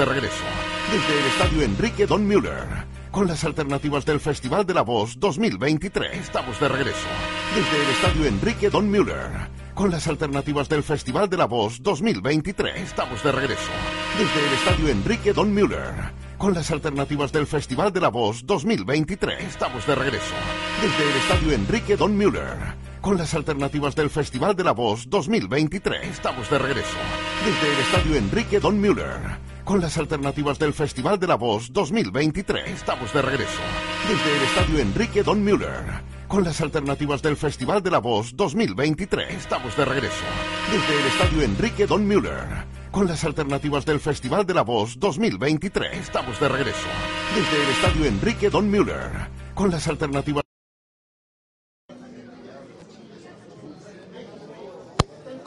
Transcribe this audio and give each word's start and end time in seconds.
de 0.00 0.06
regreso. 0.06 0.44
Desde 0.90 1.20
el 1.20 1.26
Estadio 1.26 1.62
Enrique 1.62 2.06
Don 2.06 2.26
Müller. 2.26 2.86
Con 3.10 3.28
las 3.28 3.44
alternativas 3.44 4.06
del 4.06 4.18
Festival 4.18 4.64
de 4.64 4.72
la 4.72 4.80
Voz 4.80 5.20
2023. 5.20 6.16
Estamos 6.16 6.58
de 6.58 6.68
regreso. 6.68 7.06
Desde 7.54 7.84
el 7.84 7.90
Estadio 7.90 8.24
Enrique 8.24 8.70
Don 8.70 8.90
Müller. 8.90 9.50
Con 9.74 9.90
las 9.90 10.06
alternativas 10.06 10.70
del 10.70 10.82
Festival 10.82 11.28
de 11.28 11.36
la 11.36 11.44
Voz 11.44 11.82
2023. 11.82 12.80
Estamos 12.80 13.22
de 13.22 13.30
regreso. 13.30 13.70
Desde 14.18 14.46
el 14.46 14.54
Estadio 14.54 14.88
Enrique 14.88 15.32
Don 15.34 15.52
Müller. 15.52 15.94
Con 16.38 16.54
las 16.54 16.70
alternativas 16.70 17.30
del 17.30 17.46
Festival 17.46 17.92
de 17.92 18.00
la 18.00 18.08
Voz 18.08 18.46
2023. 18.46 19.44
Estamos 19.44 19.86
de 19.86 19.94
regreso. 19.94 20.34
Desde 20.80 21.10
el 21.10 21.16
Estadio 21.18 21.52
Enrique 21.52 21.96
Don 21.98 22.16
Müller. 22.16 22.56
Con 23.02 23.18
las 23.18 23.34
alternativas 23.34 23.94
del 23.94 24.08
Festival 24.08 24.56
de 24.56 24.64
la 24.64 24.72
Voz 24.72 25.10
2023. 25.10 26.06
Estamos 26.06 26.48
de 26.48 26.58
regreso. 26.58 26.96
Desde 27.44 27.74
el 27.74 27.80
Estadio 27.80 28.16
Enrique 28.16 28.60
Don 28.60 28.80
Müller 28.80 29.49
con 29.70 29.80
las 29.80 29.98
alternativas 29.98 30.58
del 30.58 30.72
Festival 30.74 31.20
de 31.20 31.28
la 31.28 31.36
Voz 31.36 31.72
2023. 31.72 32.70
Estamos 32.70 33.12
de 33.12 33.22
regreso. 33.22 33.60
Desde 34.08 34.36
el 34.36 34.42
Estadio 34.42 34.78
Enrique 34.80 35.22
Don 35.22 35.44
Müller. 35.44 36.02
Con 36.26 36.42
las 36.42 36.60
alternativas 36.60 37.22
del 37.22 37.36
Festival 37.36 37.80
de 37.80 37.92
la 37.92 38.00
Voz 38.00 38.34
2023. 38.34 39.32
Estamos 39.32 39.76
de 39.76 39.84
regreso. 39.84 40.24
Desde 40.72 41.00
el 41.00 41.06
Estadio 41.06 41.42
Enrique 41.42 41.86
Don 41.86 42.04
Müller. 42.04 42.66
Con 42.90 43.06
las 43.06 43.22
alternativas 43.22 43.86
del 43.86 44.00
Festival 44.00 44.44
de 44.44 44.54
la 44.54 44.62
Voz 44.62 44.98
2023. 44.98 45.98
Estamos 45.98 46.40
de 46.40 46.48
regreso. 46.48 46.88
Desde 47.36 47.62
el 47.62 47.70
Estadio 47.70 48.04
Enrique 48.06 48.50
Don 48.50 48.68
Müller. 48.68 49.30
Con 49.54 49.70
las 49.70 49.86
alternativas 49.86 50.49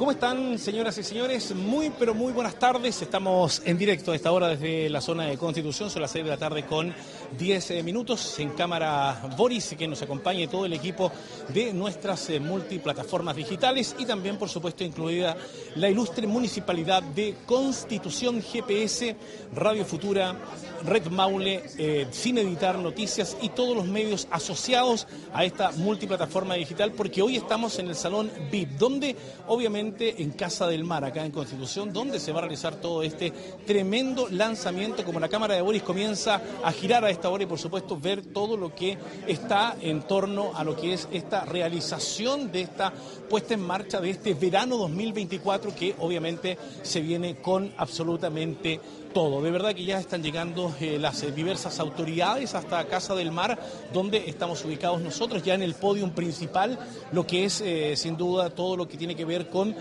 ¿Cómo 0.04 0.12
están, 0.12 0.60
señoras 0.60 0.98
y 0.98 1.04
señores? 1.04 1.56
Muy, 1.56 1.90
pero 1.98 2.14
muy 2.14 2.34
buenas 2.34 2.60
tardes. 2.60 3.02
Estamos 3.02 3.62
en 3.64 3.78
directo 3.78 4.12
a 4.12 4.16
esta 4.18 4.34
hora 4.34 4.50
desde 4.50 4.90
la 4.90 5.00
zona 5.00 5.28
de 5.28 5.38
Constitución. 5.38 5.90
Son 5.90 6.02
las 6.02 6.12
6 6.12 6.26
de 6.26 6.30
la 6.30 6.36
tarde 6.36 6.66
con 6.66 6.94
10 7.38 7.72
eh, 7.72 7.84
minutos. 7.84 8.38
En 8.38 8.50
cámara 8.50 9.30
Boris, 9.38 9.76
que 9.80 9.88
nos 9.88 10.02
acompañe 10.02 10.50
todo 10.50 10.66
el 10.66 10.74
equipo 10.74 11.10
de 11.54 11.72
nuestras 11.72 12.30
eh, 12.30 12.42
multiplataformas 12.42 13.38
digitales 13.38 13.96
y 13.98 14.04
también, 14.04 14.38
por 14.38 14.50
supuesto, 14.50 14.84
incluida 14.84 15.38
la 15.76 15.88
ilustre 15.88 16.28
Municipalidad 16.28 17.02
de 17.02 17.36
Constitución 17.46 18.42
GPS, 18.42 19.16
Radio 19.56 19.86
Futura, 19.86 20.36
Red 20.84 21.08
Maule, 21.12 21.64
eh, 21.78 22.08
Sin 22.12 22.38
Editar 22.40 22.78
Noticias 22.78 23.38
y 23.42 23.48
todos 23.50 23.74
los 23.74 23.86
medios 23.86 24.28
asociados 24.32 25.08
a 25.34 25.46
esta 25.46 25.72
multiplataforma 25.72 26.56
digital, 26.56 26.92
porque 26.92 27.22
hoy 27.22 27.38
estamos 27.38 27.80
en 27.80 27.88
el 27.88 27.96
Salón 27.96 28.30
VIP, 28.52 28.72
donde 28.72 29.16
obviamente 29.48 29.93
en 30.00 30.32
Casa 30.32 30.68
del 30.68 30.84
Mar, 30.84 31.04
acá 31.04 31.26
en 31.26 31.32
Constitución, 31.32 31.94
donde 31.94 32.20
se 32.20 32.32
va 32.32 32.40
a 32.40 32.42
realizar 32.42 32.76
todo 32.76 33.04
este 33.04 33.32
tremendo 33.66 34.28
lanzamiento, 34.30 35.04
como 35.04 35.20
la 35.20 35.30
Cámara 35.30 35.56
de 35.56 35.62
Boris 35.62 35.84
comienza 35.84 36.42
a 36.64 36.72
girar 36.72 37.06
a 37.06 37.10
esta 37.10 37.30
hora 37.30 37.44
y 37.44 37.48
por 37.48 37.60
supuesto 37.60 38.00
ver 38.00 38.26
todo 38.26 38.58
lo 38.58 38.74
que 38.74 38.98
está 39.28 39.76
en 39.80 40.02
torno 40.04 40.52
a 40.56 40.64
lo 40.64 40.76
que 40.76 40.94
es 40.94 41.08
esta 41.12 41.46
realización 41.46 42.52
de 42.52 42.62
esta 42.62 42.92
puesta 43.30 43.54
en 43.54 43.62
marcha 43.62 44.02
de 44.02 44.10
este 44.10 44.34
verano 44.34 44.78
2024 44.78 45.76
que 45.76 45.96
obviamente 46.00 46.58
se 46.82 47.02
viene 47.02 47.38
con 47.38 47.74
absolutamente 47.78 48.80
todo. 49.14 49.42
De 49.42 49.52
verdad 49.52 49.74
que 49.74 49.86
ya 49.86 50.00
están 50.00 50.24
llegando 50.24 50.74
eh, 50.82 50.98
las 51.00 51.22
eh, 51.24 51.32
diversas 51.32 51.80
autoridades 51.80 52.56
hasta 52.56 52.84
Casa 52.86 53.16
del 53.16 53.32
Mar, 53.32 53.58
donde 53.94 54.24
estamos 54.28 54.66
ubicados 54.66 55.02
nosotros, 55.02 55.44
ya 55.44 55.54
en 55.54 55.62
el 55.62 55.76
podium 55.76 56.12
principal, 56.12 56.78
lo 57.12 57.26
que 57.26 57.46
es 57.46 57.62
eh, 57.62 57.94
sin 57.96 58.18
duda 58.18 58.50
todo 58.50 58.76
lo 58.76 58.88
que 58.88 58.98
tiene 58.98 59.16
que 59.16 59.26
ver 59.26 59.50
con 59.50 59.76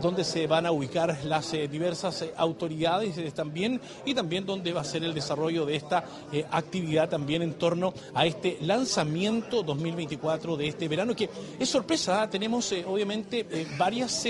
donde 0.00 0.24
se 0.24 0.46
van 0.46 0.66
a 0.66 0.72
ubicar 0.72 1.18
las 1.24 1.52
diversas 1.52 2.24
autoridades 2.36 3.34
también 3.34 3.80
y 4.04 4.14
también 4.14 4.44
donde 4.44 4.72
va 4.72 4.82
a 4.82 4.84
ser 4.84 5.02
el 5.04 5.14
desarrollo 5.14 5.64
de 5.64 5.76
esta 5.76 6.04
actividad 6.50 7.08
también 7.08 7.42
en 7.42 7.54
torno 7.54 7.94
a 8.14 8.26
este 8.26 8.58
lanzamiento 8.60 9.62
2024 9.62 10.56
de 10.56 10.68
este 10.68 10.88
verano, 10.88 11.16
que 11.16 11.30
es 11.58 11.68
sorpresa, 11.68 12.22
¿ah? 12.22 12.30
tenemos 12.30 12.72
obviamente 12.86 13.46
varias 13.78 14.26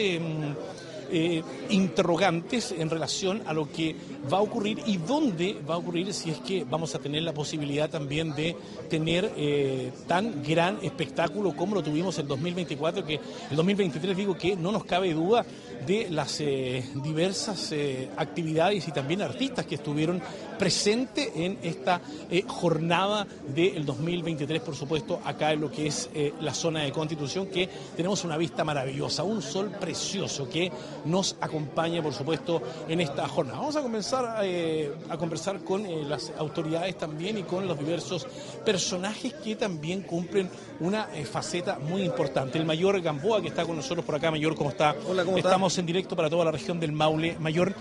eh, 1.11 1.43
interrogantes 1.71 2.73
en 2.73 2.91
relación 2.91 3.43
a 3.47 3.53
lo 3.53 3.71
que 3.71 3.97
va 4.33 4.39
a 4.39 4.43
ocurrir 4.43 4.81
y 4.87 4.97
dónde 4.97 5.57
va 5.69 5.75
a 5.75 5.79
ocurrir 5.79 6.13
si 6.13 6.31
es 6.31 6.39
que 6.39 6.65
vamos 6.65 6.95
a 6.95 6.99
tener 6.99 7.23
la 7.23 7.33
posibilidad 7.33 7.91
también 7.91 8.35
de 8.35 8.57
tener 8.89 9.33
eh, 9.37 9.93
tan 10.07 10.43
gran 10.43 10.79
espectáculo 10.83 11.55
como 11.55 11.75
lo 11.75 11.83
tuvimos 11.83 12.19
en 12.19 12.29
2024, 12.29 13.05
que 13.05 13.21
el 13.51 13.57
2023 13.57 14.17
digo 14.17 14.37
que 14.37 14.57
no 14.57 14.73
nos 14.73 14.85
cabe 14.85 15.13
duda 15.13 15.45
de 15.87 16.09
las 16.11 16.41
eh, 16.41 16.85
diversas 17.03 17.73
actividades 18.17 18.87
y 18.89 18.93
también 18.93 19.23
artistas 19.23 19.67
que 19.67 19.77
estuvieron 19.77 20.23
presentes 20.59 21.31
en 21.35 21.59
esta 21.63 22.01
jornada 22.47 23.27
del 23.55 23.85
2023, 23.85 24.61
por 24.63 24.75
supuesto, 24.77 25.21
acá 25.25 25.53
en 25.53 25.61
lo 25.61 25.71
que 25.71 25.87
es 25.87 26.09
la 26.41 26.55
zona 26.55 26.83
de 26.83 26.93
Constitución, 26.93 27.47
que 27.47 27.69
tenemos 27.97 28.25
una 28.25 28.37
vista 28.37 28.65
maravillosa, 28.65 29.25
un 29.25 29.43
sol 29.43 29.71
precioso 29.81 30.49
que 30.49 30.71
nos 31.05 31.37
acompañe, 31.41 32.03
por 32.03 32.13
supuesto, 32.13 32.63
en 32.89 33.01
esta 33.01 33.27
jornada. 33.29 33.59
Vamos 33.59 33.77
a 33.77 33.83
comenzar 33.83 34.25
eh, 34.43 34.93
a 35.09 35.17
conversar 35.17 35.63
con 35.65 35.87
eh, 35.87 36.05
las 36.05 36.33
autoridades 36.39 36.97
también 36.99 37.39
y 37.39 37.43
con 37.43 37.67
los 37.67 37.79
diversos 37.79 38.27
personajes 38.65 39.35
que 39.35 39.57
también 39.57 40.03
cumplen 40.03 40.51
una 40.81 41.09
eh, 41.15 41.25
faceta 41.25 41.79
muy 41.79 42.03
importante. 42.03 42.59
El 42.59 42.67
mayor 42.67 43.01
Gamboa, 43.01 43.41
que 43.41 43.49
está 43.49 43.65
con 43.65 43.77
nosotros 43.77 44.05
por 44.05 44.15
acá. 44.15 44.31
Mayor, 44.31 44.55
¿cómo 44.55 44.71
está? 44.71 44.95
Hola, 45.07 45.25
¿cómo 45.25 45.39
Estamos 45.39 45.77
en 45.79 45.87
directo 45.87 46.17
para 46.17 46.31
toda 46.31 46.45
la 46.45 46.51
región 46.51 46.81
del 46.81 46.93
Maule. 46.93 47.37
Mayor, 47.39 47.75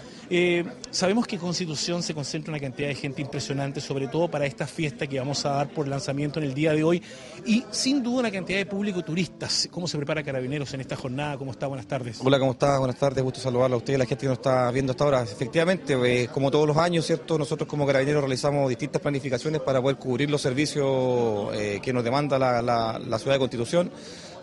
sabemos 0.91 1.27
que 1.27 1.37
Constitución 1.37 2.03
se 2.03 2.13
concentra 2.13 2.51
una 2.51 2.59
cantidad 2.59 2.87
de 2.87 2.95
gente 2.95 3.21
impresionante, 3.21 3.81
sobre 3.81 4.07
todo 4.07 4.29
para 4.29 4.45
esta 4.45 4.67
fiesta 4.67 5.07
que 5.07 5.19
vamos 5.19 5.45
a 5.45 5.49
dar 5.49 5.69
por 5.69 5.87
lanzamiento 5.87 6.39
en 6.39 6.45
el 6.45 6.53
día 6.53 6.73
de 6.73 6.83
hoy. 6.83 7.01
Y 7.45 7.63
sin 7.71 8.03
duda 8.03 8.19
una 8.19 8.31
cantidad 8.31 8.59
de 8.59 8.65
público 8.65 9.03
turistas. 9.03 9.67
¿Cómo 9.71 9.87
se 9.87 9.97
prepara 9.97 10.23
Carabineros 10.23 10.73
en 10.73 10.81
esta 10.81 10.95
jornada? 10.95 11.37
¿Cómo 11.37 11.51
está? 11.51 11.67
Buenas 11.67 11.87
tardes. 11.87 12.19
Hola, 12.23 12.39
¿cómo 12.39 12.51
está? 12.51 12.77
Buenas 12.79 12.97
tardes 12.97 13.23
gusto 13.23 13.39
saludarla 13.39 13.75
a 13.75 13.77
usted 13.77 13.93
y 13.93 13.95
a 13.95 13.99
la 13.99 14.05
gente 14.05 14.21
que 14.21 14.27
nos 14.27 14.37
está 14.37 14.69
viendo 14.71 14.91
hasta 14.91 15.03
ahora. 15.03 15.23
Efectivamente, 15.23 15.97
eh, 16.05 16.27
como 16.27 16.51
todos 16.51 16.67
los 16.67 16.77
años, 16.77 17.05
¿cierto? 17.05 17.37
Nosotros 17.37 17.67
como 17.67 17.85
carabineros 17.87 18.21
realizamos 18.21 18.69
distintas 18.69 19.01
planificaciones 19.01 19.61
para 19.61 19.81
poder 19.81 19.97
cubrir 19.97 20.29
los 20.29 20.41
servicios 20.41 21.53
eh, 21.55 21.79
que 21.81 21.93
nos 21.93 22.03
demanda 22.03 22.37
la, 22.37 23.19
ciudad 23.19 23.35
de 23.35 23.39
Constitución. 23.39 23.91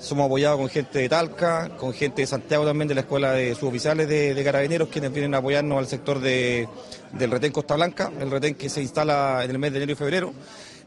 Somos 0.01 0.27
apoyados 0.27 0.59
con 0.59 0.71
gente 0.71 0.99
de 0.99 1.09
Talca, 1.11 1.77
con 1.77 1.93
gente 1.93 2.23
de 2.23 2.27
Santiago 2.27 2.65
también, 2.65 2.89
de 2.89 2.95
la 2.95 3.03
Escuela 3.03 3.33
de 3.33 3.55
Suboficiales 3.55 4.09
de, 4.09 4.41
Carabineros, 4.43 4.89
quienes 4.89 5.13
vienen 5.13 5.35
a 5.35 5.39
apoyarnos 5.39 5.79
al 5.79 5.87
sector 5.87 6.21
de, 6.21 6.67
del 7.13 7.31
retén 7.31 7.53
Costa 7.53 7.75
Blanca, 7.75 8.11
el 8.19 8.31
retén 8.31 8.55
que 8.55 8.71
se 8.71 8.81
instala 8.81 9.45
en 9.45 9.51
el 9.51 9.59
mes 9.59 9.73
de 9.73 9.77
enero 9.77 9.93
y 9.93 9.97
febrero. 9.97 10.33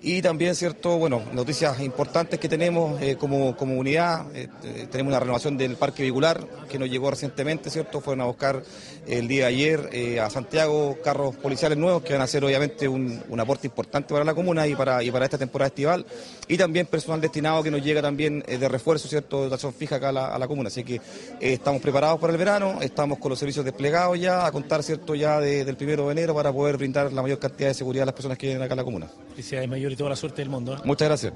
Y 0.06 0.22
también, 0.22 0.54
cierto, 0.54 0.98
bueno, 0.98 1.22
noticias 1.32 1.80
importantes 1.80 2.38
que 2.38 2.50
tenemos 2.50 3.02
eh, 3.02 3.16
como, 3.16 3.56
como 3.56 3.78
unidad. 3.78 4.26
Eh, 4.36 4.50
tenemos 4.92 5.12
una 5.12 5.20
renovación 5.22 5.56
del 5.56 5.78
parque 5.78 6.04
vehicular 6.04 6.46
que 6.68 6.78
nos 6.78 6.90
llegó 6.90 7.10
recientemente, 7.10 7.70
¿cierto? 7.70 8.02
Fueron 8.02 8.20
a 8.20 8.26
buscar 8.26 8.64
el 9.08 9.30
día 9.30 9.44
de 9.44 9.48
ayer 9.48 9.90
eh, 9.94 10.20
a 10.20 10.30
Santiago 10.30 10.98
carros 11.02 11.38
policiales 11.38 11.78
nuevos 11.78 12.04
que 12.04 12.12
van 12.12 12.22
a 12.22 12.28
ser 12.28 12.44
obviamente 12.44 12.86
un, 12.86 13.24
aporte 13.40 13.68
importante 13.68 14.14
para 14.14 14.26
la 14.26 14.34
comuna 14.34 14.68
y 14.68 14.76
para, 14.76 15.02
y 15.02 15.10
para 15.10 15.24
esta 15.24 15.38
temporada 15.38 15.68
estival. 15.68 16.06
Y 16.50 16.58
también 16.58 16.86
personal 16.86 17.22
destinado 17.22 17.64
que 17.64 17.72
nos 17.72 17.82
llega 17.82 18.02
también 18.02 18.42
de 18.42 18.68
refuerzo, 18.68 19.08
¿cierto? 19.08 19.48
De 19.48 19.54
acción 19.54 19.74
fija 19.74 19.96
acá 19.96 20.10
a 20.10 20.38
la, 20.38 20.48
comuna. 20.50 20.68
Así 20.68 20.84
que 20.84 21.00
estamos 21.40 21.82
preparados 21.82 22.20
para 22.20 22.34
el 22.34 22.40
verano, 22.40 22.80
estamos 22.82 23.20
con 23.20 23.30
los 23.30 23.40
servicios 23.40 23.64
desplegados 23.64 24.20
ya, 24.20 24.46
a 24.46 24.52
contar, 24.52 24.84
¿cierto? 24.84 25.16
Ya 25.16 25.40
del 25.40 25.78
primero 25.78 26.08
de 26.08 26.12
enero 26.12 26.36
para 26.36 26.52
poder 26.52 26.76
brindar 26.76 27.14
la 27.14 27.22
mayor 27.22 27.40
cantidad 27.40 27.70
de 27.70 27.74
seguridad 27.74 28.04
a 28.04 28.08
las 28.08 28.16
personas 28.16 28.38
que 28.38 28.48
vienen 28.48 28.64
acá 28.64 28.74
a 28.74 28.78
la 28.78 28.84
comuna. 28.84 29.08
Felicidades, 29.30 29.70
mayor 29.70 29.93
y 29.94 29.98
toda 29.98 30.12
la 30.12 30.16
suerte 30.16 30.42
del 30.42 30.50
mundo. 30.50 30.80
Muchas 30.84 31.08
gracias. 31.08 31.34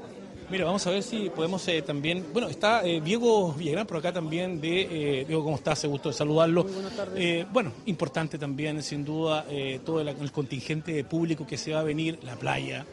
Mira, 0.50 0.64
vamos 0.64 0.88
a 0.88 0.92
ver 0.92 1.04
si 1.04 1.30
podemos 1.30 1.68
eh, 1.68 1.82
también. 1.82 2.26
Bueno, 2.32 2.48
está 2.48 2.86
eh, 2.86 3.02
Diego 3.02 3.52
Villagrán 3.52 3.86
por 3.86 3.98
acá 3.98 4.14
también. 4.14 4.62
De, 4.62 4.82
eh, 5.20 5.26
Diego, 5.26 5.44
¿cómo 5.44 5.58
estás? 5.58 5.80
Se 5.80 5.88
gusto 5.88 6.14
saludarlo. 6.14 6.64
Muy 6.64 6.72
buenas 6.72 6.96
tardes. 6.96 7.52
bueno, 7.52 7.74
importante 7.86 8.38
también, 8.38 8.82
sin 8.82 9.04
duda, 9.04 9.46
todo 9.84 10.00
el, 10.00 10.32
contingente 10.32 11.04
público 11.04 11.46
que 11.46 11.58
se 11.58 11.74
va 11.74 11.82
a 11.82 11.84
venir, 11.84 12.20
la 12.24 12.38
playa. 12.38 12.86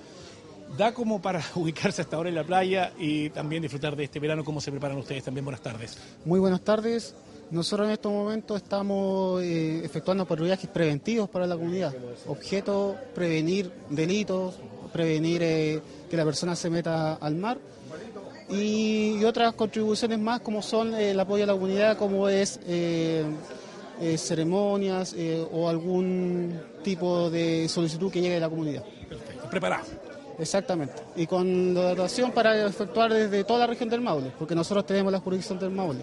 Da 0.76 0.92
como 0.92 1.22
para 1.22 1.44
ubicarse 1.54 2.02
hasta 2.02 2.16
ahora 2.16 2.28
en 2.28 2.34
la 2.34 2.42
playa 2.42 2.92
y 2.98 3.30
también 3.30 3.62
disfrutar 3.62 3.94
de 3.94 4.02
este 4.02 4.18
verano. 4.18 4.42
¿Cómo 4.42 4.60
se 4.60 4.72
preparan 4.72 4.98
ustedes 4.98 5.22
también? 5.22 5.44
Buenas 5.44 5.62
tardes. 5.62 5.96
Muy 6.24 6.40
buenas 6.40 6.62
tardes. 6.62 7.14
Nosotros 7.52 7.86
en 7.86 7.92
estos 7.92 8.10
momentos 8.10 8.60
estamos 8.60 9.40
efectuando 9.44 10.26
patrullajes 10.26 10.68
preventivos 10.68 11.28
para 11.30 11.46
la 11.46 11.54
comunidad. 11.54 11.94
Objeto, 12.26 12.96
prevenir 13.14 13.70
delitos, 13.90 14.56
prevenir 14.94 15.42
eh, 15.42 15.82
que 16.08 16.16
la 16.16 16.24
persona 16.24 16.54
se 16.54 16.70
meta 16.70 17.14
al 17.14 17.34
mar. 17.34 17.58
Y, 18.48 19.24
otras 19.24 19.54
contribuciones 19.54 20.18
más 20.20 20.40
como 20.40 20.62
son 20.62 20.94
eh, 20.94 21.10
el 21.10 21.18
apoyo 21.18 21.42
a 21.42 21.48
la 21.48 21.52
comunidad, 21.54 21.98
como 21.98 22.28
es 22.28 22.60
eh, 22.68 23.24
ceremonias 24.16 25.16
o 25.52 25.68
algún 25.68 26.60
tipo 26.82 27.30
de 27.30 27.68
solicitud 27.68 28.12
que 28.12 28.20
llegue 28.20 28.34
de 28.34 28.40
la 28.40 28.48
comunidad. 28.48 28.84
Perfecto, 29.08 29.50
preparado. 29.50 29.84
Exactamente. 30.38 30.94
Y 31.16 31.26
con 31.26 31.74
la 31.74 31.90
dotación 31.90 32.30
para 32.32 32.66
efectuar 32.66 33.12
desde 33.12 33.44
toda 33.44 33.60
la 33.60 33.66
región 33.66 33.88
del 33.88 34.00
Maule, 34.00 34.30
porque 34.38 34.54
nosotros 34.54 34.86
tenemos 34.86 35.12
la 35.12 35.20
jurisdicción 35.20 35.58
del 35.58 35.70
Maule. 35.70 36.00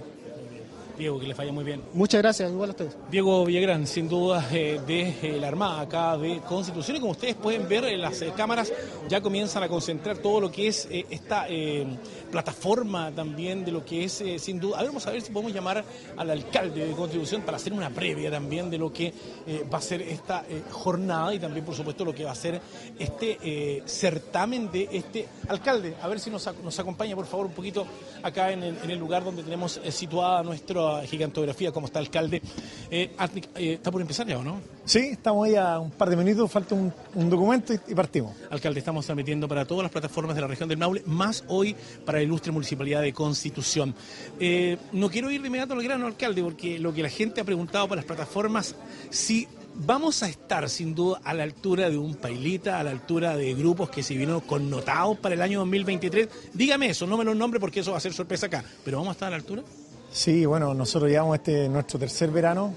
Diego, 1.01 1.19
que 1.19 1.25
les 1.25 1.36
vaya 1.36 1.51
muy 1.51 1.63
bien. 1.63 1.81
Muchas 1.95 2.21
gracias, 2.21 2.51
igual 2.51 2.69
a 2.69 2.74
ustedes. 2.74 2.95
Diego 3.09 3.44
Villagrán, 3.44 3.88
sin 3.88 4.07
duda, 4.07 4.48
eh, 4.51 4.80
de 4.86 5.15
eh, 5.24 5.38
la 5.42 5.48
Armada 5.48 5.81
acá 5.81 6.15
de 6.15 6.42
Constitución. 6.42 6.98
Y 6.98 7.00
como 7.00 7.13
ustedes 7.13 7.33
pueden 7.33 7.68
ver, 7.68 7.86
en 7.86 8.01
las 8.01 8.21
eh, 8.21 8.31
cámaras 8.38 8.71
ya 9.09 9.19
comienzan 9.19 9.63
a 9.63 9.68
concentrar 9.68 10.19
todo 10.19 10.39
lo 10.39 10.51
que 10.51 10.68
es 10.68 10.88
eh, 10.92 11.07
esta 11.09 11.48
eh, 11.50 11.88
plataforma 12.31 13.12
también 13.12 13.65
de 13.65 13.71
lo 13.71 13.83
que 13.83 14.03
es, 14.03 14.21
eh, 14.21 14.38
sin 14.38 14.59
duda. 14.59 14.77
A 14.77 14.81
ver, 14.81 14.89
vamos 14.89 15.07
a 15.07 15.12
ver 15.12 15.24
si 15.24 15.31
podemos 15.31 15.51
llamar 15.53 15.83
al 16.15 16.30
alcalde 16.30 16.86
de 16.86 16.94
Constitución 16.94 17.42
para 17.42 17.57
hacer 17.57 17.74
una 17.74 17.89
previa 17.89 18.30
también 18.30 18.69
de 18.69 18.77
lo 18.77 18.94
que 18.94 19.12
eh, 19.47 19.65
va 19.74 19.80
a 19.80 19.81
ser 19.81 20.04
esta 20.04 20.45
eh, 20.47 20.62
jornada 20.69 21.33
y 21.33 21.39
también, 21.39 21.65
por 21.65 21.74
supuesto, 21.74 22.06
lo 22.06 22.13
que 22.13 22.25
va 22.25 22.31
a 22.31 22.36
ser 22.36 22.62
este 23.00 23.39
eh, 23.42 23.81
certamen 23.88 24.71
de 24.71 24.88
este 24.92 25.27
alcalde. 25.47 25.95
A 26.00 26.07
ver 26.07 26.19
si 26.19 26.30
nos, 26.30 26.45
ac- 26.47 26.62
nos 26.63 26.77
acompaña, 26.80 27.15
por 27.15 27.25
favor, 27.25 27.47
un 27.47 27.54
poquito 27.54 27.88
acá 28.21 28.51
en 28.51 28.62
el, 28.62 28.77
en 28.83 28.92
el 28.92 29.00
lugar 29.00 29.24
donde 29.24 29.42
tenemos 29.42 29.81
eh, 29.83 29.92
situada 29.92 30.44
nuestra 30.44 30.91
gigantografía, 31.06 31.72
como 31.72 31.88
está 31.88 32.00
alcalde. 32.00 32.42
Eh, 32.90 33.16
eh, 33.56 33.74
¿Está 33.74 33.92
por 33.92 34.02
empezar 34.02 34.28
ya 34.28 34.38
o 34.38 34.44
no? 34.44 34.60
Sí, 34.86 35.00
estamos 35.12 35.48
ahí 35.48 35.56
a 35.56 35.80
un 35.80 35.92
par 35.92 36.10
de 36.10 36.16
minutos, 36.16 36.52
falta 36.52 36.76
un, 36.76 36.92
un 37.16 37.30
documento 37.30 37.74
y, 37.74 37.80
y 37.88 37.96
partimos. 37.96 38.36
Alcalde, 38.50 38.80
estamos 38.80 39.06
transmitiendo 39.06 39.48
para 39.48 39.66
todas 39.66 39.84
las 39.84 39.92
plataformas 39.92 40.36
de 40.36 40.42
la 40.42 40.48
región 40.48 40.68
del 40.68 40.78
Maule, 40.78 41.04
más 41.06 41.44
hoy 41.48 41.76
para 42.06 42.18
la 42.18 42.24
ilustre 42.24 42.52
municipalidad 42.52 43.02
de 43.02 43.14
Constitución. 43.14 43.94
Eh, 44.40 44.78
no 44.92 45.10
quiero 45.10 45.32
ir 45.32 45.42
de 45.42 45.48
inmediato 45.48 45.74
al 45.74 45.84
grano, 45.84 46.08
alcalde, 46.08 46.42
porque 46.44 46.80
lo 46.80 46.94
que 46.94 47.04
la 47.04 47.10
gente 47.10 47.42
ha 47.42 47.44
preguntado 47.44 47.88
para 47.88 47.98
las 47.98 48.06
plataformas, 48.06 48.76
si 49.10 49.48
vamos 49.74 50.24
a 50.24 50.30
estar 50.30 50.70
sin 50.70 50.96
duda 50.96 51.22
a 51.24 51.34
la 51.34 51.44
altura 51.44 51.90
de 51.90 51.98
un 51.98 52.16
pailita, 52.16 52.80
a 52.80 52.84
la 52.84 52.92
altura 52.92 53.36
de 53.36 53.54
grupos 53.54 53.90
que 53.90 54.04
se 54.04 54.16
vieron 54.16 54.42
connotados 54.42 55.18
para 55.20 55.36
el 55.36 55.42
año 55.42 55.60
2023. 55.60 56.30
Dígame 56.54 56.88
eso, 56.90 57.08
no 57.08 57.18
me 57.18 57.24
lo 57.24 57.36
nombre 57.36 57.60
porque 57.60 57.82
eso 57.82 57.92
va 57.92 57.98
a 57.98 58.02
ser 58.02 58.14
sorpresa 58.14 58.48
acá, 58.48 58.64
pero 58.84 58.98
vamos 58.98 59.12
a 59.12 59.14
estar 59.14 59.28
a 59.28 59.32
la 59.32 59.38
altura. 59.38 59.64
Sí, 60.12 60.46
bueno, 60.46 60.74
nosotros 60.74 61.10
llevamos 61.10 61.38
este 61.38 61.69
nuestro 61.69 61.98
tercer 62.00 62.31
verano 62.31 62.74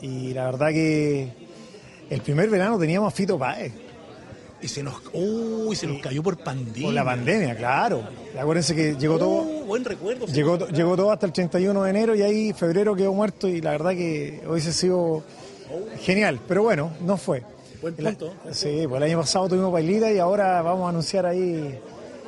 y 0.00 0.32
la 0.32 0.46
verdad 0.46 0.68
que 0.68 1.28
el 2.08 2.20
primer 2.22 2.48
verano 2.48 2.78
teníamos 2.78 3.12
a 3.12 3.16
Fito 3.16 3.38
Páez. 3.38 3.72
Y 4.62 4.68
se 4.68 4.82
nos, 4.82 4.96
uy, 5.14 5.74
se 5.74 5.86
nos 5.86 6.02
cayó 6.02 6.22
por 6.22 6.36
pandemia. 6.36 6.84
Con 6.86 6.94
la 6.94 7.02
pandemia, 7.04 7.56
claro. 7.56 8.02
Acuérdense 8.38 8.74
que 8.74 8.94
llegó 8.96 9.18
todo, 9.18 9.42
Uh, 9.42 9.64
buen 9.64 9.84
recuerdo. 9.84 10.26
llegó, 10.26 10.58
to- 10.58 10.68
llegó 10.68 10.96
todo 10.96 11.10
hasta 11.12 11.24
el 11.24 11.32
31 11.32 11.82
de 11.84 11.90
enero 11.90 12.14
y 12.14 12.20
ahí 12.22 12.52
febrero 12.52 12.94
quedó 12.94 13.14
muerto 13.14 13.48
y 13.48 13.62
la 13.62 13.70
verdad 13.70 13.92
que 13.92 14.42
hubiese 14.46 14.72
sido 14.74 15.22
genial, 16.02 16.40
pero 16.46 16.62
bueno, 16.62 16.90
no 17.06 17.16
fue. 17.16 17.42
Buen 17.80 17.94
punto. 17.94 18.34
Sí, 18.52 18.84
pues 18.86 18.98
el 18.98 19.02
año 19.04 19.18
pasado 19.20 19.48
tuvimos 19.48 19.72
bailita 19.72 20.12
y 20.12 20.18
ahora 20.18 20.60
vamos 20.60 20.84
a 20.84 20.88
anunciar 20.90 21.24
ahí 21.24 21.78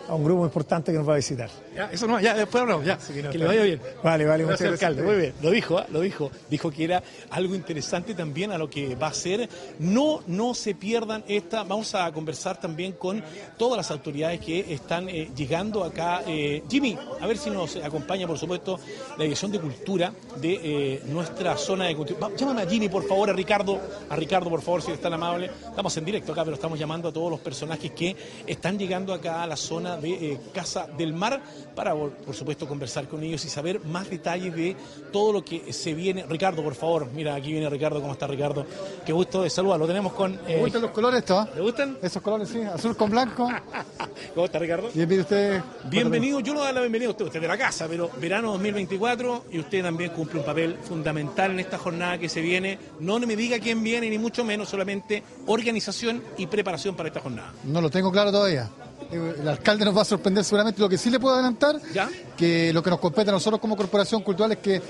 a 0.08 0.14
un 0.14 0.25
grupo 0.25 0.44
importante 0.44 0.93
que 0.93 0.99
nos 0.99 1.08
va 1.08 1.14
a 1.14 1.16
visitar. 1.16 1.49
Ya, 1.75 1.90
eso 1.90 2.06
no, 2.06 2.20
ya, 2.20 2.34
después 2.34 2.60
hablamos, 2.62 2.84
ya. 2.84 2.99
que 2.99 3.22
no 3.22 3.31
que 3.31 3.38
le 3.38 3.46
vaya 3.46 3.62
bien. 3.62 3.81
Vale, 4.02 4.26
vale, 4.26 4.44
muchas 4.44 4.60
Gracias, 4.60 4.81
gracias. 4.81 4.90
alcalde. 4.90 5.02
Muy 5.02 5.20
bien, 5.20 5.34
lo 5.43 5.50
dijo, 5.50 5.78
¿ah? 5.78 5.87
lo 5.90 6.00
dijo. 6.00 6.31
Dijo 6.50 6.70
que 6.70 6.84
era 6.84 7.02
algo 7.31 7.54
interesante 7.54 8.14
también 8.14 8.52
a 8.52 8.58
lo 8.58 8.69
que 8.69 8.94
va 8.94 9.08
a 9.08 9.14
ser. 9.14 9.49
No, 9.78 10.22
no 10.26 10.54
se 10.54 10.75
pierdan 10.75 11.25
esta. 11.28 11.62
Vamos 11.62 11.94
a 11.94 12.10
conversar 12.12 12.60
también 12.60 12.93
con 12.93 13.22
todas 13.56 13.76
las 13.76 13.90
autoridades 13.90 14.40
que 14.40 14.72
están 14.72 15.08
eh, 15.08 15.31
llegando 15.34 15.84
acá. 15.84 16.22
Eh, 16.26 16.62
Jimmy, 16.69 16.98
a 17.20 17.26
ver 17.26 17.38
si 17.38 17.50
nos 17.50 17.76
acompaña, 17.76 18.26
por 18.26 18.38
supuesto, 18.38 18.78
la 19.16 19.24
Dirección 19.24 19.53
de 19.53 19.60
Cultura 19.60 20.12
de 20.41 20.60
eh, 20.62 21.03
nuestra 21.06 21.56
zona 21.56 21.86
de 21.86 21.96
cultura. 21.96 22.29
Llámame 22.36 22.62
a 22.62 22.67
Jimmy, 22.67 22.88
por 22.88 23.06
favor, 23.06 23.31
a 23.31 23.32
Ricardo. 23.32 23.81
A 24.10 24.17
Ricardo, 24.17 24.50
por 24.50 24.62
favor, 24.62 24.82
si 24.82 24.91
es 24.91 25.00
tan 25.00 25.12
amable. 25.12 25.50
Estamos 25.69 25.96
en 25.96 26.05
directo 26.05 26.32
acá, 26.32 26.44
pero 26.44 26.55
estamos 26.55 26.79
llamando 26.79 27.08
a 27.08 27.12
todos 27.12 27.31
los 27.31 27.41
personajes 27.41 27.91
que 27.93 28.17
están 28.46 28.79
llegando 28.79 29.15
acá 29.15 29.43
a 29.43 29.46
la 29.46 29.56
zona 29.56 29.92
de 29.96 30.32
eh, 30.32 30.41
Casa 30.53 30.87
del 30.87 31.13
Mar 31.13 31.41
para, 31.75 31.94
por 31.94 32.34
supuesto, 32.34 32.67
conversar 32.69 33.08
con 33.08 33.22
ellos 33.22 33.44
y 33.44 33.49
saber 33.49 33.84
más 33.84 34.08
detalles 34.11 34.55
de 34.55 34.77
todo 35.11 35.32
lo 35.32 35.44
que 35.44 35.72
se 35.72 35.94
viene. 35.94 36.25
Ricardo, 36.29 36.63
por 36.63 36.75
favor, 36.75 37.08
mira, 37.13 37.34
aquí 37.34 37.53
viene 37.53 37.69
Ricardo. 37.70 38.01
¿Cómo 38.01 38.13
está 38.13 38.27
Ricardo? 38.27 38.67
Qué 39.05 39.13
gusto 39.13 39.43
de 39.43 39.51
saludar. 39.51 39.79
Lo 39.79 39.87
tenemos 39.87 40.13
con... 40.13 40.34
eh, 40.46 40.56
¿Me 40.56 40.61
gustan 40.61 40.82
los 40.82 40.91
colores 40.91 41.20
estos? 41.20 41.55
¿Le 41.55 41.61
gustan? 41.61 41.99
Esos 42.03 42.22
colores, 42.22 42.49
sí, 42.49 42.61
azul 42.63 42.96
con 42.96 43.11
blanco. 43.11 43.49
¿Cómo 44.34 44.46
está 44.46 44.58
Ricardo? 44.58 44.89
Bienvenido 44.93 45.22
usted. 45.22 45.63
Bienvenido, 45.84 46.41
yo 46.41 46.55
lo 46.55 46.61
doy 46.61 46.72
la 46.72 46.81
bienvenida 46.81 47.08
a 47.08 47.13
usted, 47.13 47.25
usted 47.27 47.41
de 47.41 47.49
la 47.49 47.58
casa, 47.58 47.87
pero 47.89 48.11
verano 48.20 48.53
2024 48.53 49.44
y 49.53 49.58
usted 49.58 49.82
también 49.82 50.11
cumple 50.11 50.41
un 50.41 50.46
papel 50.46 50.77
fundamental 50.82 51.53
en 51.53 51.61
esta 51.61 51.79
jornada 51.79 52.19
que 52.19 52.29
se 52.29 52.41
viene. 52.41 52.79
No 53.01 53.19
me 53.20 53.37
diga 53.37 53.58
quién 53.58 53.82
viene, 53.82 54.11
ni 54.11 54.19
mucho 54.19 54.44
menos, 54.44 54.69
solamente 54.69 55.22
organización 55.46 56.22
y 56.37 56.46
preparación 56.46 56.94
para 56.96 57.08
esta 57.08 57.20
jornada. 57.20 57.53
No 57.65 57.81
lo 57.81 57.91
tengo 57.91 58.11
claro 58.11 58.32
todavía. 58.32 58.69
El 59.10 59.48
alcalde 59.48 59.84
nos 59.84 59.96
va 59.96 60.02
a 60.02 60.04
sorprender 60.04 60.44
seguramente. 60.44 60.80
Lo 60.80 60.88
que 60.88 60.98
sí 60.98 61.10
le 61.10 61.18
puedo 61.20 61.34
adelantar, 61.34 61.80
¿Ya? 61.94 62.08
que 62.36 62.72
lo 62.72 62.82
que 62.82 62.90
nos 62.90 62.98
compete 63.00 63.30
a 63.30 63.32
nosotros 63.32 63.60
como 63.60 63.76
corporación 63.76 64.22
cultural 64.22 64.52
es 64.52 64.58
que 64.58 64.80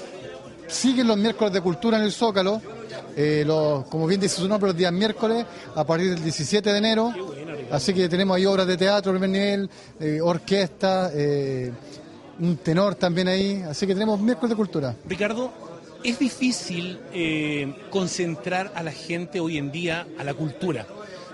siguen 0.69 1.07
los 1.09 1.17
miércoles 1.17 1.53
de 1.53 1.61
cultura 1.61 1.99
en 1.99 2.05
el 2.05 2.13
Zócalo. 2.13 2.61
eh, 3.15 3.45
los- 3.47 3.85
como 3.89 4.07
bien 4.07 4.21
dice 4.23 4.37
su 4.37 4.49
nombre, 4.49 4.69
los 4.71 4.77
días 4.77 4.91
miércoles, 4.93 5.45
a 5.75 5.85
partir 5.85 6.09
del 6.11 6.23
17 6.23 6.73
de 6.73 6.79
enero. 6.79 7.13
Así 7.71 7.93
que 7.93 8.09
tenemos 8.09 8.35
ahí 8.37 8.47
obras 8.47 8.67
de 8.67 8.77
teatro, 8.79 9.13
primer 9.13 9.29
nivel, 9.29 9.71
eh, 10.01 10.19
orquesta, 10.23 11.11
eh, 11.15 11.71
un 12.41 12.57
tenor 12.57 12.95
también 12.95 13.29
ahí. 13.29 13.63
Así 13.69 13.87
que 13.87 13.93
tenemos 13.93 14.19
miércoles 14.19 14.51
de 14.51 14.57
cultura. 14.57 14.97
Ricardo, 15.07 15.53
es 16.03 16.19
difícil 16.19 16.99
concentrar 17.91 18.73
a 18.75 18.83
la 18.83 18.93
gente 18.93 19.41
hoy 19.41 19.59
en 19.59 19.71
día 19.73 20.07
a 20.19 20.25
la 20.25 20.33
cultura, 20.35 20.87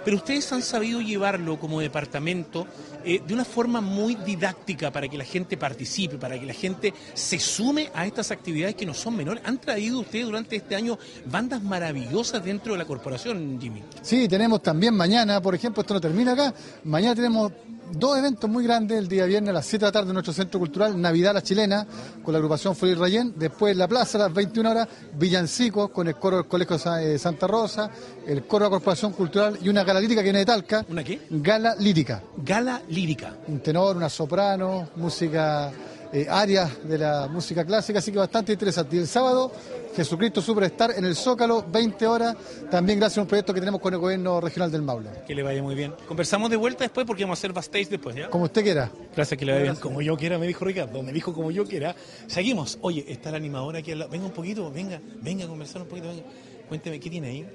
pero 0.04 0.16
ustedes 0.16 0.52
han 0.52 0.62
sabido 0.62 1.00
llevarlo 1.00 1.58
como 1.58 1.80
departamento 1.80 2.66
eh, 3.04 3.22
de 3.26 3.34
una 3.34 3.44
forma 3.44 3.80
muy 3.80 4.14
didáctica 4.16 4.90
para 4.90 5.08
que 5.08 5.16
la 5.16 5.24
gente 5.24 5.56
participe, 5.56 6.16
para 6.16 6.38
que 6.38 6.46
la 6.46 6.52
gente 6.52 6.92
se 7.14 7.38
sume 7.38 7.90
a 7.94 8.06
estas 8.06 8.30
actividades 8.30 8.74
que 8.74 8.86
no 8.86 8.94
son 8.94 9.16
menores. 9.16 9.42
¿Han 9.46 9.58
traído 9.58 10.00
ustedes 10.00 10.26
durante 10.26 10.56
este 10.56 10.74
año 10.74 10.98
bandas 11.26 11.62
maravillosas 11.62 12.44
dentro 12.44 12.72
de 12.72 12.78
la 12.78 12.84
corporación, 12.84 13.58
Jimmy? 13.60 13.82
Sí, 14.02 14.28
tenemos 14.28 14.62
también 14.62 14.94
mañana, 14.94 15.40
por 15.40 15.54
ejemplo, 15.54 15.80
esto 15.80 15.94
no 15.94 16.00
termina 16.00 16.32
acá. 16.32 16.54
Mañana 16.84 17.14
tenemos 17.14 17.52
dos 17.92 18.18
eventos 18.18 18.48
muy 18.48 18.64
grandes, 18.64 18.98
el 18.98 19.08
día 19.08 19.24
viernes 19.26 19.50
a 19.50 19.54
las 19.54 19.66
7 19.66 19.84
de 19.84 19.88
la 19.88 19.92
tarde 19.92 20.08
en 20.08 20.14
nuestro 20.14 20.32
centro 20.32 20.60
cultural, 20.60 21.00
Navidad 21.00 21.34
la 21.34 21.42
Chilena, 21.42 21.86
con 22.22 22.32
la 22.32 22.38
agrupación 22.38 22.74
Feliz 22.76 22.98
Rayén. 22.98 23.34
Después 23.36 23.72
en 23.72 23.78
la 23.78 23.88
plaza 23.88 24.18
a 24.18 24.22
las 24.22 24.34
21 24.34 24.70
horas, 24.70 24.88
Villancicos, 25.14 25.90
con 25.90 26.08
el 26.08 26.16
coro 26.16 26.38
del 26.38 26.46
Colegio 26.46 26.76
eh, 26.98 27.18
Santa 27.18 27.46
Rosa, 27.46 27.90
el 28.26 28.46
coro 28.46 28.64
de 28.64 28.70
la 28.70 28.76
Corporación 28.76 29.12
Cultural 29.12 29.58
y 29.62 29.68
una 29.68 29.84
gala 29.84 30.00
lírica 30.00 30.20
que 30.20 30.24
viene 30.24 30.40
de 30.40 30.46
Talca. 30.46 30.84
¿Una 30.88 31.04
qué? 31.04 31.20
Gala 31.30 31.74
lírica. 31.76 32.22
Gala 32.36 32.82
lírica. 32.88 33.34
Un 33.46 33.60
tenor, 33.60 33.96
una 33.96 34.08
soprano, 34.08 34.88
música, 34.96 35.72
eh, 36.12 36.26
áreas 36.28 36.70
de 36.88 36.98
la 36.98 37.28
música 37.28 37.64
clásica, 37.64 37.98
así 37.98 38.12
que 38.12 38.18
bastante 38.18 38.52
interesante. 38.52 38.96
Y 38.96 39.00
el 39.00 39.06
sábado, 39.06 39.52
Jesucristo 39.94 40.40
Superstar 40.40 40.92
en 40.96 41.04
el 41.04 41.14
Zócalo, 41.16 41.64
20 41.70 42.06
horas, 42.06 42.36
también 42.70 42.98
gracias 42.98 43.18
a 43.18 43.22
un 43.22 43.26
proyecto 43.26 43.52
que 43.52 43.60
tenemos 43.60 43.80
con 43.80 43.92
el 43.92 44.00
gobierno 44.00 44.40
regional 44.40 44.70
del 44.70 44.82
Maule. 44.82 45.10
Que 45.26 45.34
le 45.34 45.42
vaya 45.42 45.62
muy 45.62 45.74
bien. 45.74 45.94
Conversamos 46.06 46.50
de 46.50 46.56
vuelta 46.56 46.84
después 46.84 47.06
porque 47.06 47.24
vamos 47.24 47.38
a 47.38 47.40
hacer 47.40 47.52
backstage 47.52 47.88
después, 47.88 48.16
¿ya? 48.16 48.30
Como 48.30 48.44
usted 48.44 48.62
quiera. 48.62 48.90
Gracias 49.14 49.38
que 49.38 49.44
le 49.44 49.52
vaya 49.52 49.64
bien. 49.64 49.76
Como 49.76 50.00
yo 50.02 50.16
quiera, 50.16 50.38
me 50.38 50.46
dijo 50.46 50.64
Ricardo. 50.64 51.02
Me 51.02 51.12
dijo 51.12 51.32
como 51.32 51.50
yo 51.50 51.64
quiera. 51.64 51.94
Seguimos. 52.26 52.78
Oye, 52.80 53.04
está 53.08 53.30
la 53.30 53.36
animadora 53.38 53.80
aquí 53.80 53.92
al 53.92 54.00
lado. 54.00 54.10
Venga 54.10 54.26
un 54.26 54.32
poquito, 54.32 54.70
venga, 54.70 55.00
venga 55.20 55.44
a 55.44 55.48
conversar 55.48 55.82
un 55.82 55.88
poquito. 55.88 56.08
Venga. 56.08 56.22
Cuénteme, 56.68 57.00
¿qué 57.00 57.08
tiene 57.08 57.28
ahí? 57.28 57.46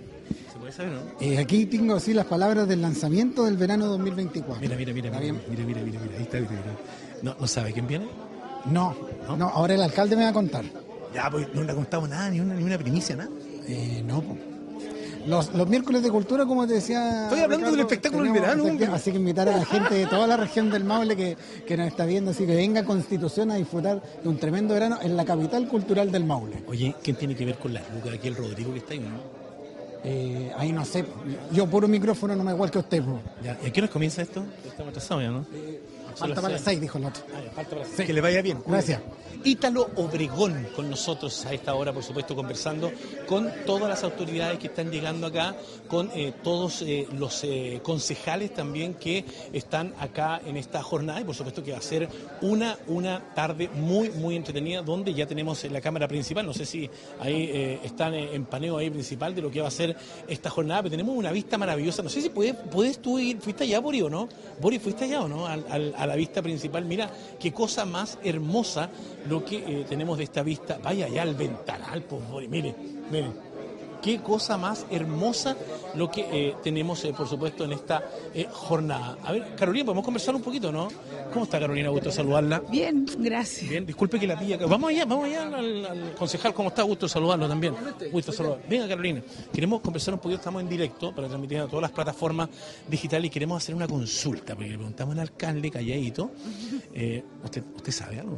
¿Se 0.51 0.57
puede 0.57 0.71
saber, 0.71 0.91
no? 0.93 1.01
Eh, 1.19 1.37
aquí 1.37 1.67
tengo 1.67 1.95
así 1.95 2.13
las 2.15 2.25
palabras 2.25 2.67
del 2.67 2.81
lanzamiento 2.81 3.45
del 3.45 3.57
verano 3.57 3.85
2024. 3.87 4.59
Mira, 4.59 4.75
mira, 4.75 4.91
mira, 4.91 5.07
¿Está 5.09 5.19
mira, 5.19 5.33
bien? 5.33 5.45
mira, 5.49 5.63
mira, 5.65 5.81
mira, 5.81 5.99
mira, 6.01 6.17
ahí 6.17 6.23
está, 6.23 6.39
mira, 6.39 6.51
mira. 6.51 6.63
No, 7.21 7.35
¿No 7.39 7.47
sabe 7.47 7.73
quién 7.73 7.85
viene? 7.85 8.07
No, 8.65 8.95
no, 9.37 9.49
ahora 9.49 9.73
el 9.73 9.81
alcalde 9.81 10.15
me 10.15 10.23
va 10.23 10.29
a 10.29 10.33
contar. 10.33 10.63
Ya, 11.13 11.29
pues 11.29 11.47
no 11.53 11.63
le 11.63 11.71
ha 11.71 11.75
contado 11.75 12.07
nada, 12.07 12.29
ni 12.29 12.39
una, 12.39 12.55
ni 12.55 12.63
una 12.63 12.77
primicia, 12.77 13.15
nada. 13.15 13.29
Eh, 13.67 14.03
no. 14.05 14.23
Los, 15.25 15.53
los 15.53 15.67
miércoles 15.69 16.03
de 16.03 16.09
cultura, 16.11 16.45
como 16.45 16.67
te 16.67 16.73
decía. 16.73 17.23
Estoy 17.25 17.39
hablando 17.41 17.71
del 17.71 17.79
espectáculo 17.81 18.23
del 18.23 18.33
verano, 18.33 18.63
efectivamente, 18.63 18.83
hombre. 18.83 18.97
Así 18.97 19.11
que 19.11 19.17
invitar 19.17 19.47
a 19.47 19.57
la 19.57 19.65
gente 19.65 19.95
de 19.95 20.05
toda 20.05 20.27
la 20.27 20.35
región 20.35 20.69
del 20.69 20.83
Maule 20.83 21.15
que, 21.15 21.37
que 21.65 21.77
nos 21.77 21.87
está 21.87 22.05
viendo, 22.05 22.31
así 22.31 22.45
que 22.45 22.55
venga 22.55 22.81
a 22.81 22.85
Constitución 22.85 23.51
a 23.51 23.55
disfrutar 23.55 24.01
de 24.21 24.27
un 24.27 24.37
tremendo 24.37 24.73
verano 24.73 24.97
en 25.01 25.15
la 25.15 25.23
capital 25.23 25.67
cultural 25.67 26.11
del 26.11 26.25
Maule. 26.25 26.63
Oye, 26.67 26.95
¿quién 27.01 27.15
tiene 27.15 27.35
que 27.35 27.45
ver 27.45 27.57
con 27.57 27.73
las 27.73 27.83
lucas 27.93 28.13
aquí, 28.13 28.27
el 28.27 28.35
Rodrigo 28.35 28.73
que 28.73 28.79
está 28.79 28.93
ahí, 28.93 28.99
no? 28.99 29.43
Eh, 30.05 30.51
ahí 30.57 30.73
no 30.73 30.83
sé, 30.83 31.05
yo 31.53 31.65
puro 31.67 31.87
micrófono 31.87 32.35
no 32.35 32.43
me 32.43 32.51
igual 32.51 32.69
que 32.69 32.79
usted. 32.79 33.01
Ya, 33.41 33.57
¿Y 33.63 33.67
a 33.67 33.71
qué 33.71 33.79
hora 33.79 33.89
comienza 33.89 34.21
esto? 34.21 34.43
Estamos 34.65 34.89
atrasados 34.89 35.23
ya, 35.23 35.31
¿no? 35.31 35.45
Falta 36.15 36.41
para 36.41 36.53
las 36.53 36.61
seis, 36.61 36.79
dijo 36.81 36.97
el 36.97 37.05
otro. 37.05 37.23
Ah, 37.33 37.41
falta 37.55 37.75
para 37.75 37.87
las 37.87 37.95
Que 37.97 38.13
le 38.13 38.21
vaya 38.21 38.41
bien. 38.41 38.59
Gracias. 38.65 39.01
Ítalo 39.45 39.89
Obregón 39.97 40.67
con 40.73 40.89
nosotros 40.89 41.45
a 41.45 41.53
esta 41.53 41.75
hora, 41.75 41.91
por 41.91 42.01
supuesto, 42.01 42.33
conversando 42.33 42.89
con 43.27 43.51
todas 43.65 43.89
las 43.89 44.01
autoridades 44.05 44.57
que 44.57 44.67
están 44.67 44.89
llegando 44.89 45.27
acá, 45.27 45.53
con 45.89 46.09
eh, 46.15 46.33
todos 46.41 46.81
eh, 46.83 47.07
los 47.17 47.43
eh, 47.43 47.81
concejales 47.83 48.53
también 48.53 48.93
que 48.93 49.25
están 49.51 49.93
acá 49.99 50.39
en 50.45 50.55
esta 50.55 50.81
jornada 50.81 51.19
y 51.19 51.25
por 51.25 51.35
supuesto 51.35 51.61
que 51.61 51.73
va 51.73 51.79
a 51.79 51.81
ser 51.81 52.07
una, 52.41 52.77
una 52.87 53.33
tarde 53.35 53.67
muy, 53.73 54.11
muy 54.11 54.37
entretenida 54.37 54.81
donde 54.81 55.13
ya 55.13 55.25
tenemos 55.27 55.61
la 55.65 55.81
cámara 55.81 56.07
principal, 56.07 56.45
no 56.45 56.53
sé 56.53 56.65
si 56.65 56.89
ahí 57.19 57.49
eh, 57.51 57.79
están 57.83 58.13
eh, 58.13 58.33
en 58.35 58.45
paneo 58.45 58.77
ahí 58.77 58.89
principal 58.89 59.35
de 59.35 59.41
lo 59.41 59.51
que 59.51 59.59
va 59.59 59.67
a 59.67 59.71
ser 59.71 59.93
esta 60.29 60.49
jornada, 60.49 60.83
pero 60.83 60.91
tenemos 60.91 61.17
una 61.17 61.33
vista 61.33 61.57
maravillosa, 61.57 62.01
no 62.01 62.07
sé 62.09 62.21
si 62.21 62.29
puedes, 62.29 62.55
puedes 62.55 62.99
tú 63.01 63.19
ir, 63.19 63.41
fuiste 63.41 63.65
allá, 63.65 63.79
Bori, 63.81 64.01
o 64.03 64.09
no? 64.09 64.29
Bori, 64.61 64.79
¿fuiste 64.79 65.03
allá 65.03 65.21
o 65.23 65.27
no? 65.27 65.47
Al, 65.47 65.65
al- 65.69 65.92
a 65.97 66.05
la 66.05 66.15
vista 66.15 66.41
principal. 66.41 66.85
Mira, 66.85 67.09
qué 67.39 67.51
cosa 67.51 67.85
más 67.85 68.17
hermosa 68.23 68.89
lo 69.27 69.43
que 69.43 69.57
eh, 69.57 69.85
tenemos 69.87 70.17
de 70.17 70.25
esta 70.25 70.43
vista. 70.43 70.79
Vaya 70.81 71.05
allá 71.05 71.21
al 71.21 71.35
ventanal, 71.35 72.03
pues, 72.03 72.49
mire, 72.49 72.75
mire 73.11 73.52
qué 74.03 74.19
cosa 74.19 74.57
más 74.57 74.85
hermosa 74.91 75.55
lo 75.95 76.11
que 76.11 76.21
eh, 76.21 76.55
tenemos, 76.61 77.03
eh, 77.05 77.13
por 77.15 77.27
supuesto, 77.27 77.63
en 77.63 77.71
esta 77.71 78.03
eh, 78.33 78.47
jornada. 78.51 79.17
A 79.23 79.31
ver, 79.31 79.55
Carolina, 79.55 79.85
podemos 79.85 80.03
conversar 80.03 80.35
un 80.35 80.41
poquito, 80.41 80.71
¿no? 80.71 80.89
¿Cómo 81.31 81.45
está 81.45 81.59
Carolina? 81.59 81.89
Gusto 81.89 82.11
saludarla. 82.11 82.61
Bien, 82.69 83.05
gracias. 83.17 83.69
Bien, 83.69 83.85
disculpe 83.85 84.19
que 84.19 84.27
la 84.27 84.37
pilla. 84.37 84.57
Vamos 84.57 84.89
allá, 84.89 85.05
vamos 85.05 85.25
allá 85.25 85.43
al, 85.43 86.13
concejal. 86.17 86.53
¿Cómo 86.53 86.69
está? 86.69 86.83
Gusto 86.83 87.07
saludarlo 87.07 87.47
también. 87.47 87.75
Gusto 88.11 88.31
saludarlo. 88.31 88.63
Venga, 88.69 88.87
Carolina. 88.87 89.21
Queremos 89.53 89.81
conversar 89.81 90.13
un 90.13 90.19
poquito, 90.19 90.39
estamos 90.39 90.61
en 90.61 90.69
directo 90.69 91.15
para 91.15 91.27
transmitir 91.27 91.59
a 91.59 91.67
todas 91.67 91.83
las 91.83 91.91
plataformas 91.91 92.49
digitales 92.87 93.27
y 93.27 93.29
queremos 93.29 93.63
hacer 93.63 93.73
una 93.73 93.87
consulta, 93.87 94.53
porque 94.53 94.69
le 94.69 94.75
preguntamos 94.75 95.13
al 95.13 95.21
alcalde 95.21 95.71
calladito. 95.71 96.31
¿usted, 97.43 97.63
¿Usted 97.75 97.91
sabe 97.91 98.19
algo? 98.19 98.37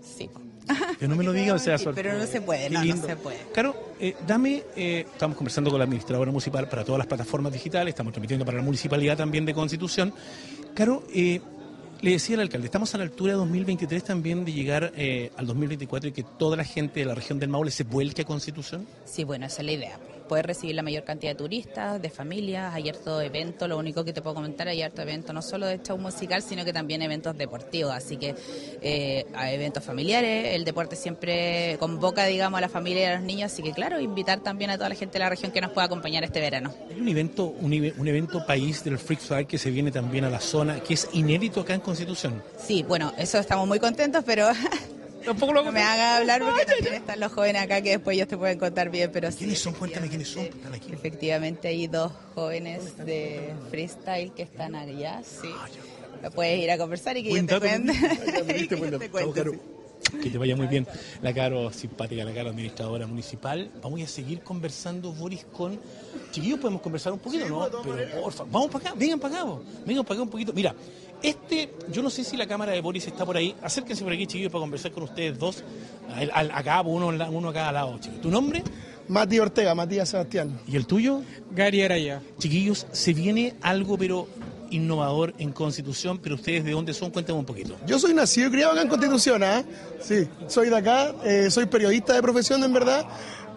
Sí. 0.00 0.30
Que 0.98 1.08
no 1.08 1.16
me 1.16 1.24
lo 1.24 1.32
diga, 1.32 1.54
o 1.54 1.58
sea, 1.58 1.76
pero 1.94 2.16
no 2.16 2.26
se 2.26 2.40
puede, 2.40 2.70
no, 2.70 2.84
no, 2.84 2.96
se 2.96 3.16
puede. 3.16 3.38
Claro, 3.52 3.74
eh, 4.00 4.16
dame, 4.26 4.62
eh, 4.76 5.06
estamos 5.12 5.36
conversando 5.36 5.70
con 5.70 5.78
la 5.78 5.84
administradora 5.84 6.30
municipal 6.30 6.68
para 6.68 6.84
todas 6.84 6.98
las 6.98 7.06
plataformas 7.06 7.52
digitales, 7.52 7.92
estamos 7.92 8.12
transmitiendo 8.12 8.44
para 8.44 8.58
la 8.58 8.64
municipalidad 8.64 9.16
también 9.16 9.44
de 9.44 9.54
Constitución. 9.54 10.14
Claro, 10.74 11.04
eh, 11.14 11.40
le 12.00 12.10
decía 12.10 12.36
al 12.36 12.42
alcalde, 12.42 12.66
estamos 12.66 12.94
a 12.94 12.98
la 12.98 13.04
altura 13.04 13.32
de 13.32 13.38
2023 13.38 14.04
también 14.04 14.44
de 14.44 14.52
llegar 14.52 14.92
al 15.36 15.46
2024 15.46 16.10
y 16.10 16.12
que 16.12 16.22
toda 16.22 16.56
la 16.56 16.64
gente 16.64 17.00
de 17.00 17.06
la 17.06 17.14
región 17.14 17.38
del 17.38 17.48
Maule 17.48 17.70
se 17.70 17.84
vuelque 17.84 18.22
a 18.22 18.24
Constitución. 18.24 18.86
Sí, 19.04 19.24
bueno, 19.24 19.46
esa 19.46 19.62
es 19.62 19.66
la 19.66 19.72
idea 19.72 19.98
poder 20.26 20.46
recibir 20.46 20.74
la 20.74 20.82
mayor 20.82 21.04
cantidad 21.04 21.32
de 21.32 21.36
turistas, 21.36 22.00
de 22.00 22.10
familias, 22.10 22.74
hay 22.74 22.88
harto 22.88 23.20
evento, 23.20 23.68
lo 23.68 23.78
único 23.78 24.04
que 24.04 24.12
te 24.12 24.22
puedo 24.22 24.34
comentar, 24.34 24.68
hay 24.68 24.82
harto 24.82 25.02
evento 25.02 25.32
no 25.32 25.42
solo 25.42 25.66
de 25.66 25.80
show 25.82 25.98
musical, 25.98 26.42
sino 26.42 26.64
que 26.64 26.72
también 26.72 27.02
eventos 27.02 27.36
deportivos, 27.36 27.92
así 27.92 28.16
que 28.16 28.34
eh, 28.82 29.26
hay 29.34 29.54
eventos 29.54 29.84
familiares, 29.84 30.54
el 30.54 30.64
deporte 30.64 30.96
siempre 30.96 31.76
convoca, 31.78 32.26
digamos, 32.26 32.58
a 32.58 32.60
la 32.60 32.68
familia 32.68 33.02
y 33.02 33.06
a 33.06 33.14
los 33.16 33.22
niños, 33.22 33.52
así 33.52 33.62
que 33.62 33.72
claro, 33.72 34.00
invitar 34.00 34.40
también 34.40 34.70
a 34.70 34.76
toda 34.76 34.88
la 34.88 34.94
gente 34.94 35.14
de 35.14 35.20
la 35.20 35.30
región 35.30 35.52
que 35.52 35.60
nos 35.60 35.72
pueda 35.72 35.86
acompañar 35.86 36.24
este 36.24 36.40
verano. 36.40 36.74
Hay 36.90 37.00
un 37.00 37.08
evento, 37.08 37.44
un, 37.44 37.72
un 37.72 38.08
evento 38.08 38.44
país 38.46 38.84
del 38.84 38.98
Freak 38.98 39.20
Flag 39.20 39.46
que 39.46 39.58
se 39.58 39.70
viene 39.70 39.90
también 39.90 40.24
a 40.24 40.30
la 40.30 40.40
zona, 40.40 40.80
que 40.80 40.94
es 40.94 41.08
inédito 41.12 41.60
acá 41.60 41.74
en 41.74 41.80
Constitución. 41.80 42.42
Sí, 42.58 42.82
bueno, 42.82 43.12
eso 43.18 43.38
estamos 43.38 43.66
muy 43.66 43.78
contentos, 43.78 44.22
pero 44.24 44.48
no 45.64 45.72
me 45.72 45.82
haga 45.82 46.16
hablar 46.16 46.42
porque 46.42 46.64
también 46.64 46.94
están 46.94 47.20
los 47.20 47.32
jóvenes 47.32 47.62
acá 47.62 47.80
que 47.80 47.90
después 47.90 48.16
ellos 48.16 48.28
te 48.28 48.36
pueden 48.36 48.58
contar 48.58 48.90
bien, 48.90 49.10
pero 49.12 49.30
sí. 49.30 49.38
¿Quiénes 49.38 49.58
son? 49.58 49.74
Cuéntame 49.74 50.08
quiénes 50.08 50.28
son. 50.28 50.44
Están 50.44 50.74
aquí. 50.74 50.92
Efectivamente 50.92 51.68
hay 51.68 51.86
dos 51.86 52.12
jóvenes 52.34 52.96
de 52.98 53.54
freestyle 53.70 54.32
que 54.32 54.42
están 54.42 54.74
allá, 54.74 55.22
sí. 55.22 55.48
Ah, 56.22 56.30
puedes 56.30 56.58
ir 56.58 56.70
a 56.70 56.78
conversar 56.78 57.16
y 57.16 57.22
que 57.22 57.30
ellos 57.30 57.46
te 57.46 59.10
cuenten. 59.10 59.60
Que 60.22 60.30
te 60.30 60.38
vaya 60.38 60.54
muy 60.54 60.66
bien. 60.66 60.86
La 61.22 61.32
Caro 61.32 61.72
simpática, 61.72 62.24
la 62.24 62.32
Caro 62.32 62.50
administradora 62.50 63.06
municipal. 63.06 63.70
Vamos 63.82 64.02
a 64.02 64.06
seguir 64.06 64.42
conversando, 64.42 65.12
Boris, 65.12 65.46
con... 65.52 65.80
Chiquillos, 66.30 66.58
podemos 66.60 66.82
conversar 66.82 67.12
un 67.12 67.18
poquito, 67.18 67.48
¿no? 67.48 67.68
Pero 67.82 68.22
porfa, 68.22 68.44
vamos 68.50 68.70
para 68.70 68.88
acá, 68.88 68.98
vengan 68.98 69.18
para 69.18 69.42
acá, 69.42 69.52
vengan 69.86 70.04
para 70.04 70.14
acá 70.14 70.22
un 70.22 70.30
poquito. 70.30 70.52
Mira, 70.52 70.74
este, 71.24 71.74
yo 71.90 72.02
no 72.02 72.10
sé 72.10 72.22
si 72.22 72.36
la 72.36 72.46
cámara 72.46 72.72
de 72.72 72.80
Boris 72.80 73.06
está 73.06 73.24
por 73.24 73.36
ahí. 73.36 73.54
Acérquense 73.62 74.04
por 74.04 74.12
aquí, 74.12 74.26
chiquillos, 74.26 74.52
para 74.52 74.60
conversar 74.60 74.92
con 74.92 75.04
ustedes 75.04 75.38
dos. 75.38 75.64
acá, 76.32 76.82
uno, 76.82 77.08
uno 77.08 77.48
a 77.48 77.52
cada 77.52 77.72
lado, 77.72 77.98
chiquillos. 77.98 78.22
¿Tu 78.22 78.30
nombre? 78.30 78.62
Mati 79.08 79.38
Ortega, 79.38 79.74
Matías 79.74 80.08
Sebastián. 80.08 80.60
¿Y 80.66 80.76
el 80.76 80.86
tuyo? 80.86 81.22
Gary 81.50 81.82
Araya. 81.82 82.22
Chiquillos, 82.38 82.86
se 82.92 83.12
viene 83.12 83.54
algo, 83.62 83.98
pero 83.98 84.28
innovador 84.70 85.34
en 85.38 85.52
Constitución, 85.52 86.18
pero 86.18 86.34
ustedes 86.34 86.64
de 86.64 86.72
dónde 86.72 86.94
son, 86.94 87.10
cuéntame 87.10 87.38
un 87.38 87.44
poquito. 87.44 87.76
Yo 87.86 87.98
soy 87.98 88.12
nacido 88.14 88.48
y 88.48 88.50
criado 88.50 88.72
acá 88.72 88.82
en 88.82 88.88
Constitución, 88.88 89.42
¿ah? 89.42 89.64
Sí, 90.00 90.28
soy 90.48 90.68
de 90.68 90.76
acá, 90.76 91.14
eh, 91.24 91.50
soy 91.50 91.66
periodista 91.66 92.14
de 92.14 92.22
profesión 92.22 92.62
en 92.64 92.72
verdad, 92.72 93.06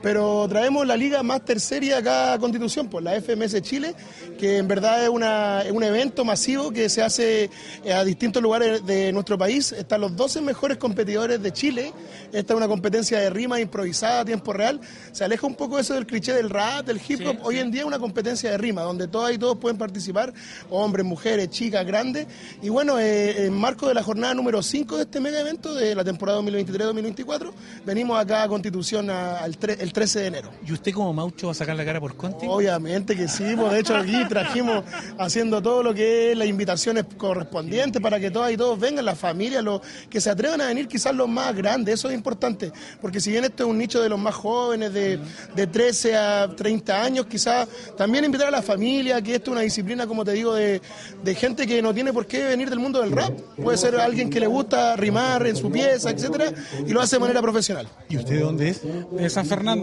pero 0.02 0.48
traemos 0.48 0.86
la 0.86 0.96
liga 0.96 1.24
más 1.24 1.44
terceria 1.44 1.98
acá 1.98 2.34
a 2.34 2.40
Constitución, 2.40 2.88
pues 2.88 3.04
la 3.04 3.20
FMS 3.20 3.62
Chile, 3.62 3.96
que 4.38 4.58
en 4.58 4.68
verdad 4.68 5.04
es, 5.04 5.10
una, 5.10 5.64
un 5.72 5.84
evento 5.84 6.24
masivo 6.24 6.72
que 6.72 6.90
se 6.90 7.02
hace 7.02 7.50
eh, 7.84 7.94
a 7.94 8.04
distintos 8.04 8.42
lugares 8.42 8.86
de 8.86 9.12
nuestro 9.12 9.38
país. 9.38 9.72
Están 9.72 10.02
los 10.02 10.16
12 10.16 10.42
mejores 10.42 10.78
competidores 10.78 11.42
de 11.42 11.52
Chile. 11.52 11.94
Esta 12.32 12.54
es 12.54 12.58
una 12.58 12.68
competencia 12.68 13.20
de 13.20 13.30
rima 13.30 13.60
improvisada 13.60 14.22
a 14.22 14.26
tiempo 14.26 14.54
real. 14.54 14.80
Se 15.12 15.24
aleja 15.24 15.48
un 15.48 15.56
poco 15.56 15.80
eso 15.80 15.94
del 15.94 16.06
cliché 16.06 16.34
del 16.34 16.50
rap, 16.50 16.86
del 16.86 17.02
hip 17.08 17.26
hop. 17.26 17.38
Hoy 17.44 17.60
en 17.60 17.72
día 17.72 17.82
es 17.82 17.88
una 17.88 18.00
competencia 18.00 18.52
de 18.52 18.58
rima, 18.58 18.82
donde 18.82 19.08
todas 19.08 19.34
y 19.34 19.38
todos 19.38 19.58
pueden 19.58 19.78
participar, 19.78 20.34
hombres, 20.70 21.06
mujeres, 21.06 21.50
chicas, 21.50 21.86
grandes. 21.86 22.28
Y 22.62 22.70
bueno, 22.70 23.00
eh, 23.00 23.46
en 23.46 23.54
marco 23.54 23.88
de 23.88 23.94
la 23.94 24.04
jornada 24.04 24.34
número 24.34 24.62
5 24.62 24.98
de 24.98 25.04
este 25.04 25.20
mega 25.20 25.40
evento 25.40 25.74
de 25.74 25.96
la 25.96 26.04
temporada 26.04 26.40
2023-2024, 26.42 27.52
venimos 27.86 28.20
acá 28.20 28.44
a 28.44 28.48
Constitución 28.48 29.10
al 29.10 29.58
el 29.88 29.94
13 29.94 30.20
de 30.20 30.28
enero. 30.28 30.52
¿Y 30.68 30.74
usted 30.74 30.92
como 30.92 31.14
Maucho 31.14 31.48
va 31.48 31.52
a 31.52 31.56
sacar 31.56 31.74
la 31.78 31.86
cara 31.86 32.02
por 32.02 32.18
Conti? 32.18 32.46
Obviamente 32.50 33.16
que 33.16 33.30
sí, 33.30 33.46
pues 33.56 33.72
de 33.72 33.80
hecho 33.80 33.96
aquí 33.96 34.18
trajimos 34.28 34.84
haciendo 35.18 35.62
todo 35.62 35.82
lo 35.82 35.94
que 35.94 36.32
es 36.32 36.38
las 36.38 36.48
invitaciones 36.48 37.06
correspondientes 37.16 38.02
para 38.02 38.20
que 38.20 38.30
todas 38.30 38.52
y 38.52 38.58
todos 38.58 38.78
vengan, 38.78 39.06
las 39.06 39.18
familias, 39.18 39.64
los 39.64 39.80
que 40.10 40.20
se 40.20 40.30
atrevan 40.30 40.60
a 40.60 40.68
venir 40.68 40.90
quizás 40.90 41.16
los 41.16 41.30
más 41.30 41.56
grandes, 41.56 41.96
eso 41.96 42.10
es 42.10 42.16
importante, 42.16 42.74
porque 43.02 43.22
si 43.22 43.32
bien 43.32 43.46
esto 43.46 43.64
es 43.64 43.70
un 43.70 43.78
nicho 43.78 44.02
de 44.02 44.10
los 44.10 44.20
más 44.20 44.36
jóvenes, 44.36 44.92
de, 44.92 45.20
de 45.56 45.68
13 45.68 46.18
a 46.18 46.50
30 46.54 47.02
años, 47.02 47.26
quizás 47.28 47.68
también 47.96 48.26
invitar 48.26 48.50
a 48.50 48.52
la 48.52 48.62
familia, 48.62 49.22
que 49.22 49.36
esto 49.36 49.52
es 49.52 49.54
una 49.54 49.62
disciplina, 49.62 50.06
como 50.06 50.26
te 50.26 50.34
digo, 50.34 50.54
de, 50.54 50.82
de 51.24 51.36
gente 51.36 51.66
que 51.66 51.82
no 51.82 51.94
tiene 51.94 52.12
por 52.12 52.28
qué 52.28 52.44
venir 52.44 52.70
del 52.70 52.80
mundo 52.80 53.00
del 53.02 53.14
rap, 53.14 53.32
puede 53.64 53.78
ser 53.78 53.96
alguien 53.96 54.30
que 54.30 54.42
le 54.42 54.48
gusta 54.48 54.98
rimar 54.98 55.48
en 55.48 55.56
su 55.56 55.72
pieza, 55.72 56.10
etcétera, 56.10 56.52
y 56.86 56.92
lo 56.92 57.00
hace 57.00 57.16
de 57.16 57.22
manera 57.22 57.42
profesional. 57.42 57.88
¿Y 58.10 58.18
usted 58.18 58.36
de 58.36 58.42
dónde 58.42 58.70
es? 58.70 58.82
De 59.12 59.30
San 59.30 59.46
Fernando. 59.46 59.77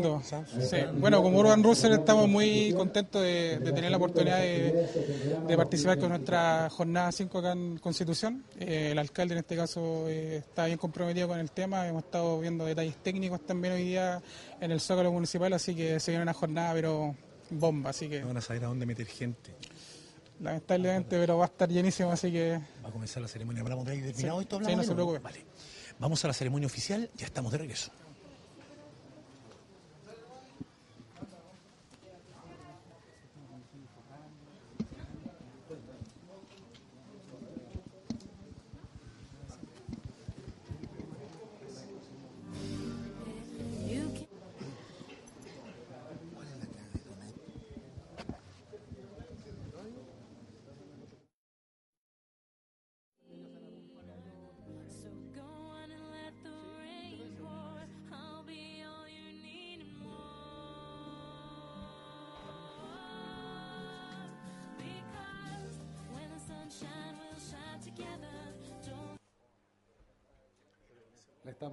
Sí. 0.61 0.77
Bueno, 0.99 1.23
como 1.23 1.39
Urban 1.39 1.63
Russell 1.63 1.93
estamos 1.93 2.29
muy 2.29 2.73
contentos 2.73 3.23
de, 3.23 3.59
de 3.59 3.73
tener 3.73 3.91
la 3.91 3.97
oportunidad 3.97 4.39
de, 4.41 5.57
participar 5.57 5.99
con 5.99 6.11
nuestra 6.11 6.69
jornada 6.71 7.13
5 7.13 7.39
acá 7.39 7.53
en 7.53 7.79
Constitución. 7.79 8.45
Eh, 8.59 8.91
el 8.93 8.99
alcalde 8.99 9.35
en 9.35 9.39
este 9.39 9.57
caso 9.57 10.09
eh, 10.09 10.37
está 10.39 10.67
bien 10.67 10.79
comprometido 10.79 11.29
con 11.29 11.39
el 11.39 11.51
tema, 11.51 11.87
hemos 11.87 12.05
estado 12.05 12.41
viendo 12.41 12.65
detalles 12.65 12.97
técnicos 12.97 13.45
también 13.47 13.75
hoy 13.75 13.85
día 13.85 14.23
en 14.61 14.71
el 14.71 14.81
Zócalo 14.81 15.13
Municipal, 15.13 15.53
así 15.53 15.75
que 15.75 16.01
se 16.01 16.11
viene 16.11 16.23
una 16.23 16.35
jornada 16.35 16.73
pero 16.75 17.15
bomba, 17.51 17.91
así 17.91 18.09
que... 18.09 18.21
No 18.21 18.29
van 18.29 18.39
a 18.39 18.41
saber 18.41 18.65
a 18.65 18.69
dónde 18.69 18.87
meter 18.87 19.07
gente. 19.07 19.55
Lamentablemente, 20.41 21.19
pero 21.19 21.39
va 21.39 21.45
a 21.45 21.49
estar 21.49 21.69
llenísimo, 21.69 22.11
así 22.11 22.33
que... 22.33 22.61
Va 22.85 22.89
a 22.89 22.93
comenzar 22.93 23.23
la 23.23 23.29
ceremonia. 23.29 23.63
¿Hablamos 23.63 23.87
de 23.87 23.93
ahí 23.93 24.03
terminado 24.03 24.41
esto? 24.41 24.61
Sí, 24.65 24.75
no 24.75 24.83
se 24.83 24.93
preocupe. 24.93 25.19
Vale. 25.21 25.45
Vamos 25.99 26.25
a 26.25 26.29
la 26.29 26.35
ceremonia 26.35 26.67
oficial, 26.67 27.09
ya 27.17 27.27
estamos 27.27 27.53
de 27.53 27.59
regreso. 27.59 27.93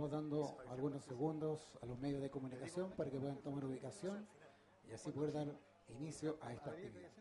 Estamos 0.01 0.12
dando 0.31 0.58
algunos 0.72 1.03
segundos 1.03 1.77
a 1.79 1.86
los 1.86 2.00
medios 2.00 2.24
de 2.24 2.31
comunicación 2.31 2.89
para 2.98 3.12
que 3.12 3.20
puedan 3.20 3.38
tomar 3.43 3.63
ubicación 3.65 4.27
y 4.89 4.93
así 4.93 5.12
poder 5.12 5.31
dar 5.31 5.48
inicio 5.89 6.39
a 6.41 6.53
esta 6.53 6.72
actividad. 6.72 7.12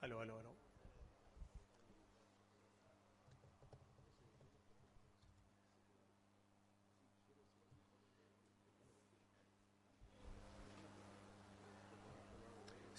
Aló, 0.00 0.20
aló, 0.20 0.38
aló. 0.38 0.41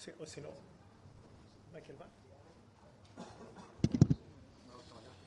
Sí, 0.04 0.10
o 0.20 0.26
si 0.26 0.38
no, 0.42 0.50
Michael 1.72 1.96
va. 1.98 2.06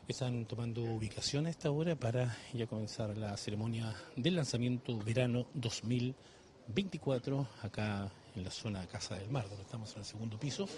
Están 0.07 0.45
tomando 0.45 0.83
ubicación 0.83 1.47
a 1.47 1.49
esta 1.49 1.71
hora 1.71 1.95
para 1.95 2.37
ya 2.53 2.67
comenzar 2.67 3.17
la 3.17 3.35
ceremonia 3.37 3.95
del 4.15 4.35
lanzamiento 4.35 4.95
verano 4.99 5.47
2024 5.55 7.47
acá 7.63 8.11
en 8.35 8.43
la 8.43 8.51
zona 8.51 8.85
Casa 8.85 9.15
del 9.15 9.31
Mar, 9.31 9.49
donde 9.49 9.63
estamos 9.63 9.91
en 9.93 9.99
el 9.99 10.05
segundo 10.05 10.39
piso. 10.39 10.69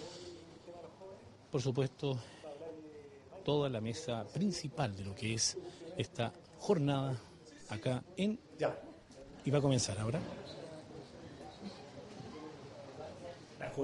Por 1.50 1.60
supuesto, 1.60 2.18
toda 3.44 3.68
la 3.68 3.82
mesa 3.82 4.24
principal 4.32 4.96
de 4.96 5.04
lo 5.04 5.14
que 5.14 5.34
es 5.34 5.58
esta 5.98 6.32
jornada 6.58 7.20
acá 7.68 8.02
en... 8.16 8.40
Ya. 8.58 8.80
Y 9.44 9.50
va 9.50 9.58
a 9.58 9.60
comenzar 9.60 9.98
ahora. 9.98 10.20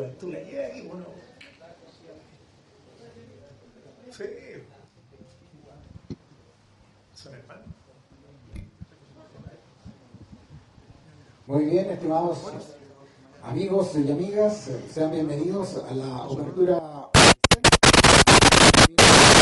Aquí. 0.05 0.33
Sí. 4.11 4.25
Muy 11.47 11.65
bien, 11.65 11.91
estimados 11.91 12.39
amigos 13.43 13.93
y 13.97 14.11
amigas, 14.11 14.71
sean 14.91 15.13
bienvenidos 15.13 15.83
a 15.89 15.95
la 15.95 16.25
obertura 16.25 17.11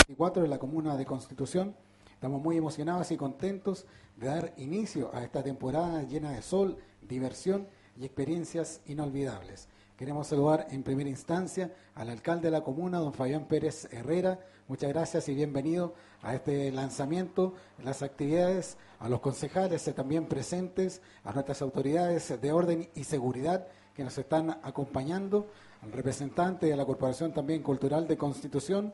24 0.07 0.43
de 0.43 0.49
la 0.49 0.59
Comuna 0.59 0.97
de 0.97 1.05
Constitución. 1.05 1.75
Estamos 2.13 2.41
muy 2.41 2.57
emocionados 2.57 3.11
y 3.11 3.17
contentos 3.17 3.87
de 4.17 4.29
dar 4.29 4.55
inicio 4.57 5.11
a 5.13 5.25
esta 5.25 5.43
temporada 5.43 6.03
llena 6.05 6.31
de 6.31 6.43
sol, 6.43 6.79
diversión 7.03 7.67
y 7.97 8.05
experiencias 8.05 8.83
inolvidables. 8.87 9.69
Queremos 9.97 10.27
saludar 10.27 10.67
en 10.71 10.83
primera 10.83 11.09
instancia 11.09 11.71
al 11.95 12.11
alcalde 12.11 12.49
de 12.49 12.51
la 12.51 12.65
comuna, 12.65 12.99
don 12.99 13.15
Fabián 13.15 13.45
Pérez 13.45 13.87
Herrera. 13.93 14.41
Muchas 14.67 14.89
gracias 14.93 15.29
y 15.29 15.37
bienvenido 15.37 15.95
a 16.21 16.35
este 16.35 16.73
lanzamiento, 16.73 17.55
las 17.81 18.03
actividades, 18.03 18.77
a 18.99 19.09
los 19.09 19.21
concejales 19.21 19.85
también 19.95 20.27
presentes, 20.27 21.01
a 21.23 21.33
nuestras 21.33 21.63
autoridades 21.63 22.41
de 22.41 22.51
orden 22.51 22.89
y 22.97 23.05
seguridad 23.05 23.69
que 23.95 24.03
nos 24.03 24.19
están 24.19 24.59
acompañando, 24.65 25.47
al 25.81 25.93
representante 25.93 26.67
de 26.67 26.77
la 26.77 26.85
Corporación 26.85 27.33
también 27.33 27.63
Cultural 27.63 28.09
de 28.09 28.17
Constitución 28.17 28.93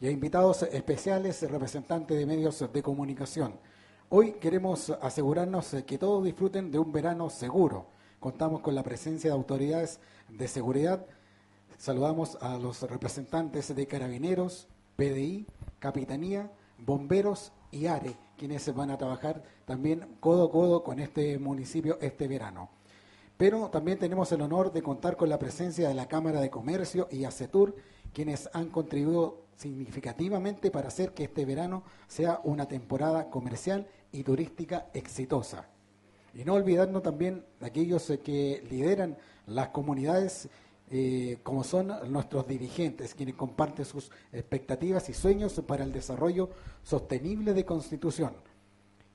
y 0.00 0.06
a 0.06 0.12
invitados 0.12 0.62
especiales, 0.62 1.42
representantes 1.50 2.16
de 2.16 2.24
medios 2.24 2.64
de 2.72 2.82
comunicación. 2.84 3.54
Hoy 4.10 4.34
queremos 4.34 4.90
asegurarnos 4.90 5.74
que 5.84 5.98
todos 5.98 6.22
disfruten 6.22 6.70
de 6.70 6.78
un 6.78 6.92
verano 6.92 7.30
seguro. 7.30 7.95
Contamos 8.20 8.60
con 8.60 8.74
la 8.74 8.82
presencia 8.82 9.30
de 9.30 9.36
autoridades 9.36 10.00
de 10.28 10.48
seguridad. 10.48 11.06
Saludamos 11.78 12.36
a 12.40 12.58
los 12.58 12.82
representantes 12.82 13.74
de 13.74 13.86
Carabineros, 13.86 14.68
PDI, 14.96 15.46
Capitanía, 15.78 16.50
Bomberos 16.78 17.52
y 17.70 17.86
ARE, 17.86 18.16
quienes 18.38 18.74
van 18.74 18.90
a 18.90 18.98
trabajar 18.98 19.42
también 19.66 20.16
codo 20.20 20.46
a 20.46 20.50
codo 20.50 20.82
con 20.82 20.98
este 20.98 21.38
municipio 21.38 21.98
este 22.00 22.26
verano. 22.28 22.70
Pero 23.36 23.68
también 23.68 23.98
tenemos 23.98 24.32
el 24.32 24.40
honor 24.40 24.72
de 24.72 24.82
contar 24.82 25.16
con 25.16 25.28
la 25.28 25.38
presencia 25.38 25.88
de 25.88 25.94
la 25.94 26.08
Cámara 26.08 26.40
de 26.40 26.50
Comercio 26.50 27.08
y 27.10 27.24
ACETUR, 27.24 27.76
quienes 28.14 28.48
han 28.54 28.70
contribuido 28.70 29.42
significativamente 29.56 30.70
para 30.70 30.88
hacer 30.88 31.12
que 31.12 31.24
este 31.24 31.44
verano 31.44 31.82
sea 32.08 32.40
una 32.44 32.66
temporada 32.66 33.28
comercial 33.28 33.86
y 34.10 34.22
turística 34.22 34.86
exitosa. 34.94 35.68
Y 36.36 36.44
no 36.44 36.52
olvidarnos 36.52 37.02
también 37.02 37.46
de 37.58 37.66
aquellos 37.66 38.12
que 38.22 38.62
lideran 38.68 39.16
las 39.46 39.68
comunidades 39.68 40.50
eh, 40.90 41.38
como 41.42 41.64
son 41.64 41.90
nuestros 42.12 42.46
dirigentes, 42.46 43.14
quienes 43.14 43.36
comparten 43.36 43.86
sus 43.86 44.10
expectativas 44.32 45.08
y 45.08 45.14
sueños 45.14 45.58
para 45.66 45.82
el 45.82 45.92
desarrollo 45.92 46.50
sostenible 46.82 47.54
de 47.54 47.64
Constitución. 47.64 48.34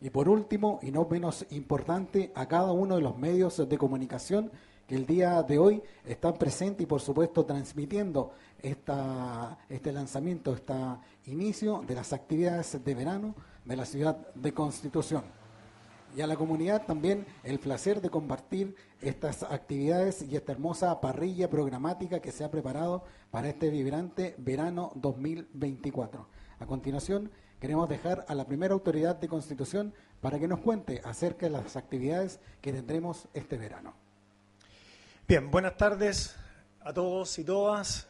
Y 0.02 0.10
por 0.10 0.30
último, 0.30 0.80
y 0.82 0.90
no 0.90 1.08
menos 1.08 1.46
importante, 1.52 2.32
a 2.34 2.48
cada 2.48 2.72
uno 2.72 2.96
de 2.96 3.02
los 3.02 3.16
medios 3.20 3.70
de 3.70 3.78
comunicación 3.78 4.52
que 4.88 4.96
el 4.96 5.06
día 5.06 5.44
de 5.44 5.60
hoy 5.60 5.84
están 6.04 6.34
presentes 6.34 6.86
y 6.86 6.88
por 6.88 7.02
supuesto 7.02 7.46
transmitiendo 7.46 8.32
esta, 8.60 9.60
este 9.70 9.92
lanzamiento, 9.92 10.56
este 10.56 10.74
inicio 11.28 11.84
de 11.88 11.94
las 11.94 12.14
actividades 12.14 12.84
de 12.84 12.96
verano 12.96 13.36
de 13.64 13.76
la 13.76 13.86
ciudad 13.86 14.18
de 14.34 14.54
Constitución 14.56 15.41
y 16.16 16.22
a 16.22 16.28
la 16.28 16.36
comunidad 16.36 16.86
también 16.86 17.26
el 17.44 17.60
placer 17.60 18.02
de 18.02 18.10
compartir 18.10 18.76
estas 19.02 19.44
actividades 19.44 20.22
y 20.22 20.36
esta 20.36 20.52
hermosa 20.52 21.00
parrilla 21.02 21.50
programática 21.50 22.20
que 22.20 22.32
se 22.32 22.44
ha 22.44 22.52
preparado 22.52 23.04
para 23.32 23.50
este 23.50 23.70
vibrante 23.70 24.36
verano 24.38 24.92
2024. 24.96 26.28
A 26.60 26.66
continuación, 26.66 27.32
queremos 27.60 27.90
dejar 27.90 28.26
a 28.28 28.36
la 28.36 28.46
primera 28.46 28.74
autoridad 28.74 29.16
de 29.16 29.28
Constitución 29.28 29.94
para 30.20 30.40
que 30.40 30.48
nos 30.48 30.60
cuente 30.60 31.02
acerca 31.04 31.46
de 31.46 31.52
las 31.52 31.76
actividades 31.76 32.40
que 32.62 32.74
tendremos 32.74 33.28
este 33.34 33.58
verano. 33.58 33.94
Bien, 35.28 35.50
buenas 35.50 35.78
tardes 35.78 36.36
a 36.82 36.94
todos 36.94 37.38
y 37.40 37.44
todas. 37.44 38.08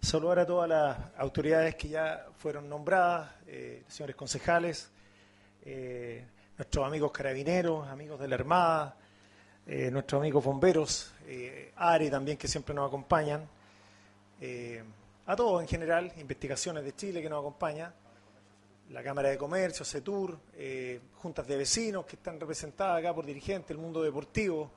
Saludar 0.00 0.40
a 0.40 0.46
todas 0.46 0.68
las 0.68 0.98
autoridades 1.16 1.76
que 1.76 1.88
ya 1.88 2.26
fueron 2.36 2.68
nombradas, 2.68 3.30
eh, 3.46 3.84
señores 3.88 4.16
concejales, 4.16 4.90
eh, 5.64 6.26
nuestros 6.56 6.86
amigos 6.86 7.10
carabineros, 7.10 7.86
amigos 7.88 8.20
de 8.20 8.28
la 8.28 8.36
Armada, 8.36 8.96
eh, 9.66 9.90
nuestros 9.90 10.20
amigos 10.20 10.44
bomberos, 10.44 11.12
eh, 11.26 11.72
ARE 11.76 12.10
también 12.10 12.36
que 12.36 12.46
siempre 12.46 12.74
nos 12.74 12.86
acompañan, 12.86 13.48
eh, 14.40 14.82
a 15.26 15.34
todos 15.34 15.62
en 15.62 15.68
general, 15.68 16.12
Investigaciones 16.18 16.84
de 16.84 16.94
Chile 16.94 17.22
que 17.22 17.28
nos 17.28 17.40
acompaña, 17.40 17.92
la 18.90 19.02
Cámara 19.02 19.30
de 19.30 19.38
Comercio, 19.38 19.84
CETUR, 19.84 20.38
juntas 21.16 21.46
de 21.46 21.56
vecinos 21.56 22.04
que 22.04 22.16
están 22.16 22.38
representadas 22.38 22.98
acá 22.98 23.14
por 23.14 23.24
dirigentes, 23.24 23.70
el 23.70 23.78
mundo 23.78 24.02
deportivo. 24.02 24.70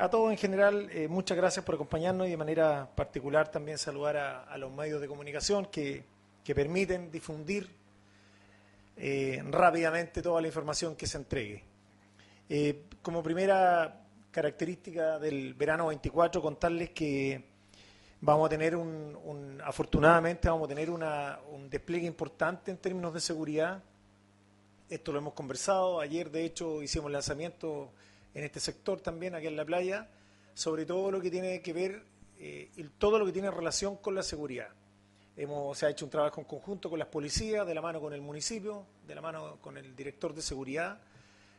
a 0.00 0.08
todos 0.08 0.32
en 0.32 0.38
general, 0.38 0.90
muchas 1.10 1.36
gracias 1.36 1.62
por 1.62 1.74
acompañarnos 1.74 2.26
y 2.26 2.30
de 2.30 2.36
manera 2.38 2.88
particular 2.96 3.50
también 3.50 3.76
saludar 3.76 4.16
a, 4.16 4.56
los 4.56 4.72
medios 4.72 5.02
de 5.02 5.06
comunicación 5.06 5.66
que, 5.66 6.02
que 6.42 6.54
permiten 6.54 7.10
difundir 7.10 7.68
eh, 9.00 9.42
rápidamente 9.48 10.20
toda 10.20 10.40
la 10.40 10.48
información 10.48 10.96
que 10.96 11.06
se 11.06 11.18
entregue. 11.18 11.64
Eh, 12.48 12.86
como 13.00 13.22
primera 13.22 14.04
característica 14.30 15.18
del 15.18 15.54
verano 15.54 15.86
24, 15.86 16.42
contarles 16.42 16.90
que 16.90 17.44
vamos 18.20 18.46
a 18.46 18.48
tener 18.48 18.74
un, 18.74 19.60
afortunadamente 19.64 20.48
vamos 20.48 20.66
a 20.66 20.74
tener 20.74 20.90
un 20.90 21.70
despliegue 21.70 22.06
importante 22.06 22.70
en 22.72 22.78
términos 22.78 23.14
de 23.14 23.20
seguridad. 23.20 23.82
Esto 24.88 25.12
lo 25.12 25.18
hemos 25.18 25.34
conversado. 25.34 26.00
Ayer, 26.00 26.30
de 26.30 26.44
hecho, 26.44 26.82
hicimos 26.82 27.10
lanzamiento 27.12 27.92
en 28.34 28.44
este 28.44 28.58
sector 28.58 29.00
también, 29.00 29.34
aquí 29.34 29.46
en 29.46 29.56
la 29.56 29.64
playa, 29.64 30.08
sobre 30.54 30.86
todo 30.86 31.10
lo 31.10 31.20
que 31.20 31.30
tiene 31.30 31.62
que 31.62 31.72
ver, 31.72 32.02
eh, 32.38 32.70
todo 32.98 33.18
lo 33.18 33.26
que 33.26 33.32
tiene 33.32 33.50
relación 33.50 33.96
con 33.96 34.14
la 34.14 34.22
seguridad. 34.22 34.70
Se 35.74 35.86
ha 35.86 35.90
hecho 35.90 36.04
un 36.04 36.10
trabajo 36.10 36.40
en 36.40 36.48
conjunto 36.48 36.90
con 36.90 36.98
las 36.98 37.06
policías, 37.06 37.64
de 37.64 37.72
la 37.72 37.80
mano 37.80 38.00
con 38.00 38.12
el 38.12 38.20
municipio, 38.20 38.84
de 39.06 39.14
la 39.14 39.20
mano 39.20 39.58
con 39.60 39.76
el 39.76 39.94
director 39.94 40.34
de 40.34 40.42
seguridad. 40.42 40.98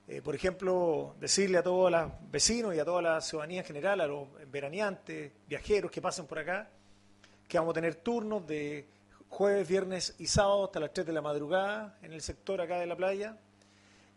Eh, 0.05 0.21
por 0.21 0.35
ejemplo, 0.35 1.15
decirle 1.17 1.59
a 1.59 1.63
todos 1.63 1.89
los 1.89 2.11
vecinos 2.29 2.75
y 2.75 2.79
a 2.79 2.83
toda 2.83 3.01
la 3.01 3.21
ciudadanía 3.21 3.61
en 3.61 3.65
general, 3.65 4.01
a 4.01 4.07
los 4.07 4.27
veraneantes, 4.51 5.31
viajeros 5.47 5.89
que 5.91 6.01
pasen 6.01 6.25
por 6.25 6.39
acá, 6.39 6.69
que 7.47 7.57
vamos 7.57 7.71
a 7.71 7.75
tener 7.75 7.95
turnos 7.95 8.45
de 8.45 8.85
jueves, 9.29 9.65
viernes 9.65 10.13
y 10.19 10.27
sábado 10.27 10.65
hasta 10.65 10.81
las 10.81 10.91
3 10.91 11.07
de 11.07 11.13
la 11.13 11.21
madrugada 11.21 11.97
en 12.01 12.11
el 12.11 12.21
sector 12.21 12.59
acá 12.59 12.79
de 12.79 12.85
la 12.85 12.97
playa. 12.97 13.37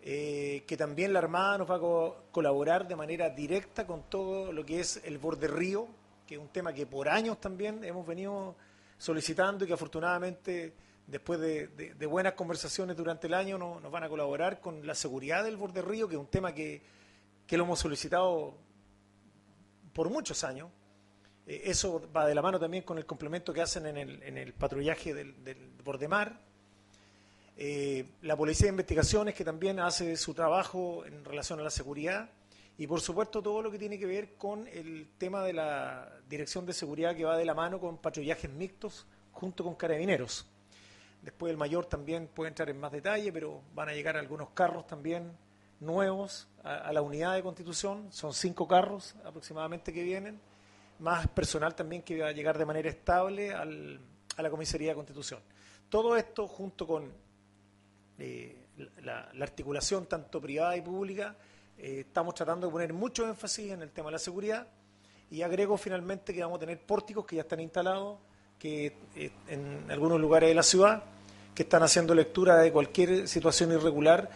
Eh, 0.00 0.64
que 0.66 0.76
también 0.76 1.12
la 1.12 1.20
Armada 1.20 1.58
nos 1.58 1.70
va 1.70 1.76
a 1.76 2.14
colaborar 2.32 2.88
de 2.88 2.96
manera 2.96 3.30
directa 3.30 3.86
con 3.86 4.02
todo 4.10 4.52
lo 4.52 4.66
que 4.66 4.80
es 4.80 5.00
el 5.04 5.18
borde 5.18 5.46
río, 5.46 5.86
que 6.26 6.34
es 6.34 6.40
un 6.40 6.48
tema 6.48 6.72
que 6.72 6.84
por 6.84 7.08
años 7.08 7.40
también 7.40 7.84
hemos 7.84 8.04
venido 8.04 8.56
solicitando 9.02 9.64
y 9.64 9.66
que 9.66 9.74
afortunadamente 9.74 10.72
después 11.08 11.40
de, 11.40 12.06
buenas 12.06 12.34
conversaciones 12.34 12.96
durante 12.96 13.26
el 13.26 13.34
año 13.34 13.58
nos 13.58 13.90
van 13.90 14.04
a 14.04 14.08
colaborar 14.08 14.60
con 14.60 14.86
la 14.86 14.94
seguridad 14.94 15.42
del 15.42 15.56
borde 15.56 15.82
río, 15.82 16.06
que 16.06 16.14
es 16.14 16.20
un 16.20 16.28
tema 16.28 16.54
que, 16.54 16.80
lo 17.50 17.64
hemos 17.64 17.80
solicitado 17.80 18.54
por 19.92 20.08
muchos 20.08 20.44
años. 20.44 20.70
Eh, 21.48 21.62
eso 21.64 22.08
va 22.16 22.26
de 22.26 22.34
la 22.34 22.42
mano 22.42 22.60
también 22.60 22.84
con 22.84 22.96
el 22.96 23.04
complemento 23.04 23.52
que 23.52 23.60
hacen 23.60 23.86
en 23.86 23.96
el, 23.98 24.22
en 24.22 24.38
el 24.38 24.54
patrullaje 24.54 25.12
del, 25.12 25.42
del 25.42 25.58
borde 25.84 26.06
mar. 26.06 26.38
Eh, 27.56 28.06
la 28.22 28.36
Policía 28.36 28.66
de 28.66 28.70
Investigaciones, 28.70 29.34
que 29.34 29.44
también 29.44 29.80
hace 29.80 30.16
su 30.16 30.32
trabajo 30.32 31.04
en 31.04 31.24
relación 31.24 31.58
a 31.58 31.64
la 31.64 31.70
seguridad 31.70 32.30
y 32.82 32.86
por 32.88 33.00
supuesto 33.00 33.40
todo 33.40 33.62
lo 33.62 33.70
que 33.70 33.78
tiene 33.78 33.96
que 33.96 34.06
ver 34.06 34.34
con 34.34 34.66
el 34.66 35.10
tema 35.16 35.44
de 35.44 35.52
la 35.52 36.18
dirección 36.28 36.66
de 36.66 36.72
seguridad 36.72 37.14
que 37.14 37.24
va 37.24 37.36
de 37.36 37.44
la 37.44 37.54
mano 37.54 37.78
con 37.78 37.96
patrullajes 37.96 38.50
mixtos 38.50 39.06
junto 39.30 39.62
con 39.62 39.76
carabineros. 39.76 40.44
Después 41.22 41.52
el 41.52 41.56
mayor 41.56 41.86
también 41.86 42.26
puede 42.26 42.48
entrar 42.48 42.68
en 42.70 42.80
más 42.80 42.90
detalle, 42.90 43.32
pero 43.32 43.62
van 43.72 43.88
a 43.88 43.92
llegar 43.92 44.16
algunos 44.16 44.50
carros 44.50 44.84
también 44.84 45.30
nuevos 45.78 46.48
a, 46.64 46.92
la 46.92 47.02
unidad 47.02 47.34
de 47.34 47.44
constitución. 47.44 48.08
Son 48.10 48.34
cinco 48.34 48.66
carros 48.66 49.14
aproximadamente 49.24 49.92
que 49.92 50.02
vienen, 50.02 50.40
más 50.98 51.28
personal 51.28 51.76
también 51.76 52.02
que 52.02 52.20
va 52.20 52.30
a 52.30 52.32
llegar 52.32 52.58
de 52.58 52.66
manera 52.66 52.90
estable 52.90 53.54
a 53.54 53.64
la 53.64 54.50
comisaría 54.50 54.88
de 54.88 54.96
constitución. 54.96 55.38
todo 55.88 56.16
esto, 56.16 56.48
junto 56.48 56.84
con 56.84 57.12
eh, 58.18 58.66
la, 59.04 59.30
articulación 59.40 60.06
tanto 60.06 60.40
privada 60.40 60.76
y 60.76 60.80
pública, 60.80 61.36
eh, 61.82 62.00
estamos 62.06 62.34
tratando 62.34 62.66
de 62.66 62.72
poner 62.72 62.92
mucho 62.92 63.28
énfasis 63.28 63.72
en 63.72 63.82
el 63.82 63.90
tema 63.90 64.06
de 64.06 64.12
la 64.12 64.18
seguridad 64.18 64.66
y 65.30 65.42
agrego 65.42 65.76
finalmente 65.76 66.32
que 66.32 66.42
vamos 66.42 66.56
a 66.56 66.60
tener 66.60 66.80
pórticos 66.80 67.26
que 67.26 67.36
ya 67.36 67.42
están 67.42 67.60
instalados 67.60 68.18
que 68.58 68.96
en 69.48 69.90
algunos 69.90 70.20
lugares 70.20 70.48
de 70.48 70.54
la 70.54 70.62
ciudad 70.62 71.02
que 71.54 71.64
están 71.64 71.82
haciendo 71.82 72.14
lectura 72.14 72.56
de 72.58 72.70
cualquier 72.70 73.26
situación 73.26 73.72
irregular. 73.72 74.30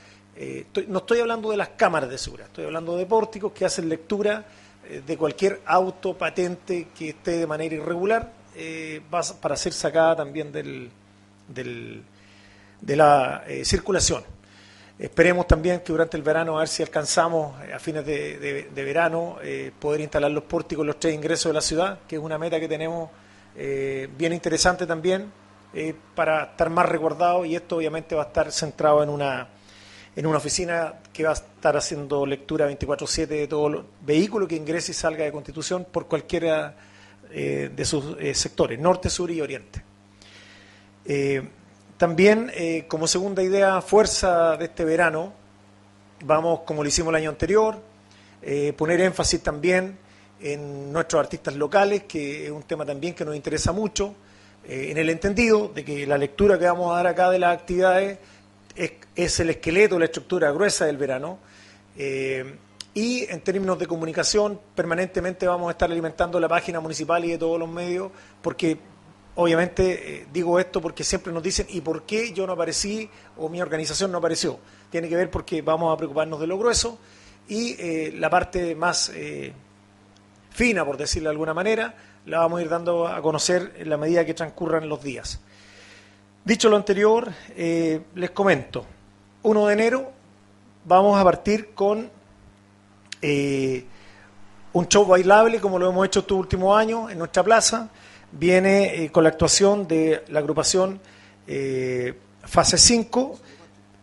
no 0.89 0.99
estoy 0.99 1.21
hablando 1.21 1.51
de 1.51 1.57
las 1.57 1.71
cámaras 1.71 2.11
de 2.11 2.19
seguridad, 2.19 2.49
estoy 2.49 2.65
hablando 2.65 2.97
de 2.97 3.07
pórticos 3.07 3.53
que 3.53 3.65
hacen 3.65 3.89
lectura 3.89 4.45
de 5.07 5.17
cualquier 5.17 5.61
auto 5.65 6.19
patente 6.19 6.89
que 6.97 7.11
esté 7.11 7.39
de 7.39 7.47
manera 7.47 7.75
irregular 7.77 8.33
eh, 8.59 9.03
para 9.11 9.55
ser 9.55 9.75
sacada 9.75 10.17
también 10.17 10.51
del, 10.51 10.91
de 11.49 12.97
la 12.97 13.45
eh, 13.47 13.67
circulación. 13.67 14.25
Esperemos 14.99 15.47
también 15.47 15.81
que 15.81 15.93
durante 15.93 16.17
el 16.17 16.23
verano, 16.23 16.57
a 16.57 16.61
ver 16.61 16.69
si 16.69 16.83
alcanzamos 16.83 17.63
eh, 17.65 17.73
a 17.75 17.79
fines 17.79 18.05
de, 18.07 18.71
verano, 18.75 19.37
poder 19.79 20.01
instalar 20.01 20.31
los 20.31 20.45
pórticos 20.45 20.83
en 20.83 20.87
los 20.87 21.01
tres 21.01 21.15
ingresos 21.15 21.51
de 21.51 21.55
la 21.55 21.61
ciudad, 21.61 22.01
que 22.09 22.17
es 22.17 22.23
una 22.23 22.39
meta 22.39 22.59
que 22.59 22.69
tenemos 22.69 23.11
bien 23.55 24.35
interesante 24.35 24.87
también 24.87 25.33
para 26.15 26.45
estar 26.45 26.69
más 26.69 26.87
recordado 26.87 27.47
y 27.47 27.57
esto 27.57 27.77
obviamente 27.77 28.15
va 28.15 28.25
a 28.25 28.27
estar 28.27 28.53
centrado 28.53 29.03
en 29.03 29.09
una 29.09 29.49
en 30.17 30.25
una 30.25 30.39
oficina 30.39 30.95
que 31.13 31.25
va 31.25 31.31
a 31.31 31.35
estar 31.35 31.77
haciendo 31.77 32.25
lectura 32.25 32.67
24/7 32.67 33.27
de 33.27 33.47
todo 33.47 33.85
vehículo 34.01 34.49
que 34.49 34.57
ingrese 34.57 34.93
y 34.93 34.95
salga 34.95 35.25
de 35.25 35.31
Constitución 35.31 35.87
por 35.93 36.07
cualquiera 36.07 36.75
eh, 37.31 37.71
de 37.75 37.85
sus 37.85 38.17
eh, 38.19 38.35
sectores, 38.35 38.79
norte, 38.79 39.11
sur 39.11 39.31
y 39.31 39.41
oriente. 39.41 39.85
Eh, 41.97 41.99
también, 41.99 42.53
como 42.89 43.07
segunda 43.07 43.43
idea, 43.43 43.81
fuerza 43.81 44.57
de 44.57 44.67
este 44.67 44.85
verano, 44.85 45.33
vamos, 46.25 46.61
como 46.61 46.83
lo 46.83 46.89
hicimos 46.89 47.11
el 47.11 47.17
año 47.17 47.31
anterior, 47.31 47.81
poner 48.77 49.01
énfasis 49.01 49.43
también 49.43 49.99
en 50.41 50.93
nuestros 50.93 51.21
artistas 51.21 51.55
locales, 51.57 52.05
que 52.05 52.47
es 52.47 52.51
un 52.51 52.63
tema 52.63 52.85
también 52.85 53.15
que 53.15 53.25
nos 53.25 53.35
interesa 53.35 53.73
mucho, 53.73 54.15
en 54.65 54.97
el 54.99 55.11
entendido 55.11 55.69
de 55.69 55.85
que 55.85 56.07
la 56.07 56.19
lectura 56.19 56.59
que 56.59 56.67
vamos 56.67 56.93
a 56.93 56.97
dar 56.97 57.07
acá 57.09 57.31
de 57.31 57.39
las 57.39 57.57
actividades 57.57 58.19
es, 59.15 59.41
el 59.41 59.51
esqueleto, 59.51 59.99
la 59.99 60.05
estructura 60.07 60.51
gruesa 60.51 60.87
del 60.87 60.97
verano. 60.97 61.39
Eh, 61.97 62.57
y 62.95 63.25
en 63.31 63.41
términos 63.41 63.79
de 63.79 63.87
comunicación, 63.87 64.59
permanentemente 64.75 65.47
vamos 65.47 65.69
a 65.69 65.73
estar 65.73 65.91
alimentando 65.91 66.41
la 66.41 66.49
página 66.49 66.81
municipal 66.81 67.25
y 67.25 67.31
de 67.31 67.39
todos 67.39 67.59
los 67.59 67.69
medios, 67.69 68.11
porque 68.41 68.79
obviamente 69.37 70.20
eh, 70.22 70.27
digo 70.33 70.59
esto 70.59 70.81
porque 70.81 71.05
siempre 71.05 71.33
nos 71.33 71.42
dicen, 71.42 71.66
¿y 71.70 71.81
por 71.81 72.03
qué 72.03 72.33
yo 72.33 72.46
no 72.46 72.53
aparecí 72.53 73.09
o 73.37 73.49
mi 73.49 73.62
organización 73.62 74.12
no 74.12 74.18
apareció? 74.18 74.59
Tiene 74.90 75.09
que 75.09 75.16
ver 75.16 75.31
porque 75.31 75.62
vamos 75.62 75.94
a 75.94 75.96
preocuparnos 75.96 76.40
de 76.40 76.46
lo 76.46 76.59
grueso 76.59 76.99
y 77.49 77.77
eh, 77.79 78.14
la 78.18 78.29
parte 78.29 78.75
más 78.75 79.12
fina, 80.51 80.85
por 80.85 80.96
decirlo 80.96 81.29
de 81.29 81.33
alguna 81.33 81.55
manera, 81.55 81.94
la 82.27 82.38
vamos 82.38 82.59
a 82.59 82.62
ir 82.62 82.68
dando 82.68 83.07
a 83.07 83.20
conocer 83.22 83.75
en 83.79 83.88
la 83.88 83.96
medida 83.96 84.25
que 84.25 84.35
transcurran 84.35 84.88
los 84.88 85.03
días. 85.03 85.40
Dicho 86.44 86.68
lo 86.68 86.77
anterior, 86.77 87.31
eh, 87.57 88.03
les 88.14 88.31
comento, 88.31 88.87
1 89.42 89.66
de 89.66 89.72
enero 89.72 90.12
vamos 90.85 91.18
a 91.20 91.25
partir 91.25 91.75
con 91.75 92.09
eh, 93.20 93.85
un 94.72 94.88
show 94.88 95.05
bailable 95.05 95.61
como 95.61 95.79
lo 95.79 95.90
hemos 95.90 96.07
hecho 96.07 96.20
estos 96.20 96.38
últimos 96.38 96.79
años 96.79 97.11
en 97.11 97.18
nuestra 97.18 97.42
plaza. 97.42 97.88
Viene 98.38 99.05
eh, 99.05 99.11
con 99.11 99.25
la 99.25 99.31
actuación 99.31 99.88
de 99.88 100.25
la 100.29 100.40
agrupación 100.40 101.01
Fase 102.42 102.77
5, 102.77 103.38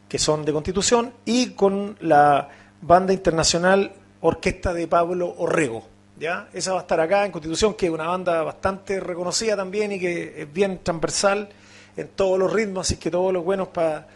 que 0.07 0.17
son 0.17 0.45
de 0.45 0.53
Constitución, 0.53 1.13
y 1.25 1.51
con 1.51 1.97
la 2.01 2.49
banda 2.81 3.13
internacional 3.13 3.93
Orquesta 4.21 4.73
de 4.73 4.87
Pablo 4.87 5.35
Orrego. 5.37 5.85
¿ya? 6.19 6.47
Esa 6.53 6.73
va 6.73 6.79
a 6.79 6.81
estar 6.81 6.99
acá 6.99 7.25
en 7.25 7.31
Constitución, 7.31 7.73
que 7.73 7.87
es 7.87 7.91
una 7.91 8.07
banda 8.07 8.41
bastante 8.43 8.99
reconocida 8.99 9.55
también 9.55 9.91
y 9.91 9.99
que 9.99 10.41
es 10.41 10.53
bien 10.53 10.79
transversal 10.83 11.49
en 11.97 12.07
todos 12.09 12.39
los 12.39 12.51
ritmos, 12.51 12.87
así 12.87 12.97
que 12.97 13.11
todos 13.11 13.33
los 13.33 13.43
buenos 13.43 13.67
para 13.69 14.07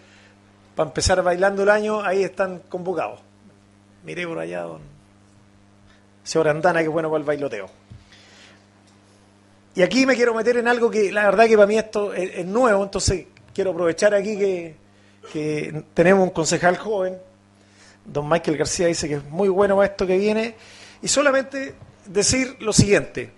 empezar 0.78 1.22
bailando 1.22 1.64
el 1.64 1.70
año, 1.70 2.02
ahí 2.02 2.24
están 2.24 2.60
convocados. 2.70 3.20
Miré 4.04 4.26
por 4.28 4.40
allá, 4.40 4.62
don 4.62 4.82
señor 6.24 6.50
Andana, 6.50 6.82
que 6.82 6.88
bueno 6.88 7.10
para 7.10 7.20
el 7.20 7.26
bailoteo. 7.26 7.70
Y 9.78 9.84
aquí 9.84 10.08
me 10.08 10.16
quiero 10.16 10.34
meter 10.34 10.58
en 10.58 10.68
algo 10.68 10.90
que 10.90 11.12
la 11.12 11.26
verdad 11.26 11.46
que 11.46 11.56
para 11.56 11.68
mí 11.68 11.78
esto 11.78 12.12
es, 12.12 12.44
nuevo, 12.48 12.84
entonces 12.84 13.28
quiero 13.54 13.70
aprovechar 13.70 14.12
aquí 14.16 14.36
que, 14.36 15.84
tenemos 15.94 16.24
un 16.24 16.32
concejal 16.32 16.78
joven, 16.78 17.16
don 18.04 18.28
Michael 18.28 18.58
García 18.58 18.88
dice 18.88 19.08
que 19.08 19.14
es 19.18 19.24
muy 19.26 19.50
bueno 19.50 19.84
esto 19.84 20.08
que 20.08 20.18
viene, 20.18 20.56
y 21.00 21.08
solamente 21.08 21.76
decir 22.08 22.58
lo 22.60 22.74
siguiente. 22.74 23.30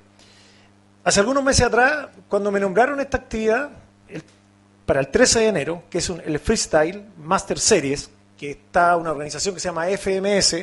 Hace 1.04 1.20
algunos 1.20 1.44
meses 1.44 1.66
atrás, 1.66 2.08
cuando 2.30 2.54
me 2.54 2.62
nombraron 2.62 3.02
esta 3.02 3.18
actividad, 3.18 3.72
para 4.86 5.02
el 5.02 5.10
13 5.10 5.40
de 5.42 5.48
enero, 5.48 5.84
que 5.90 5.98
es 5.98 6.10
el 6.10 6.40
Freestyle 6.40 7.04
Master 7.18 7.60
Series, 7.60 8.10
que 8.38 8.52
está 8.52 8.96
una 8.96 9.12
organización 9.12 9.56
que 9.56 9.60
se 9.60 9.68
llama 9.68 9.88
FMS, 9.90 10.56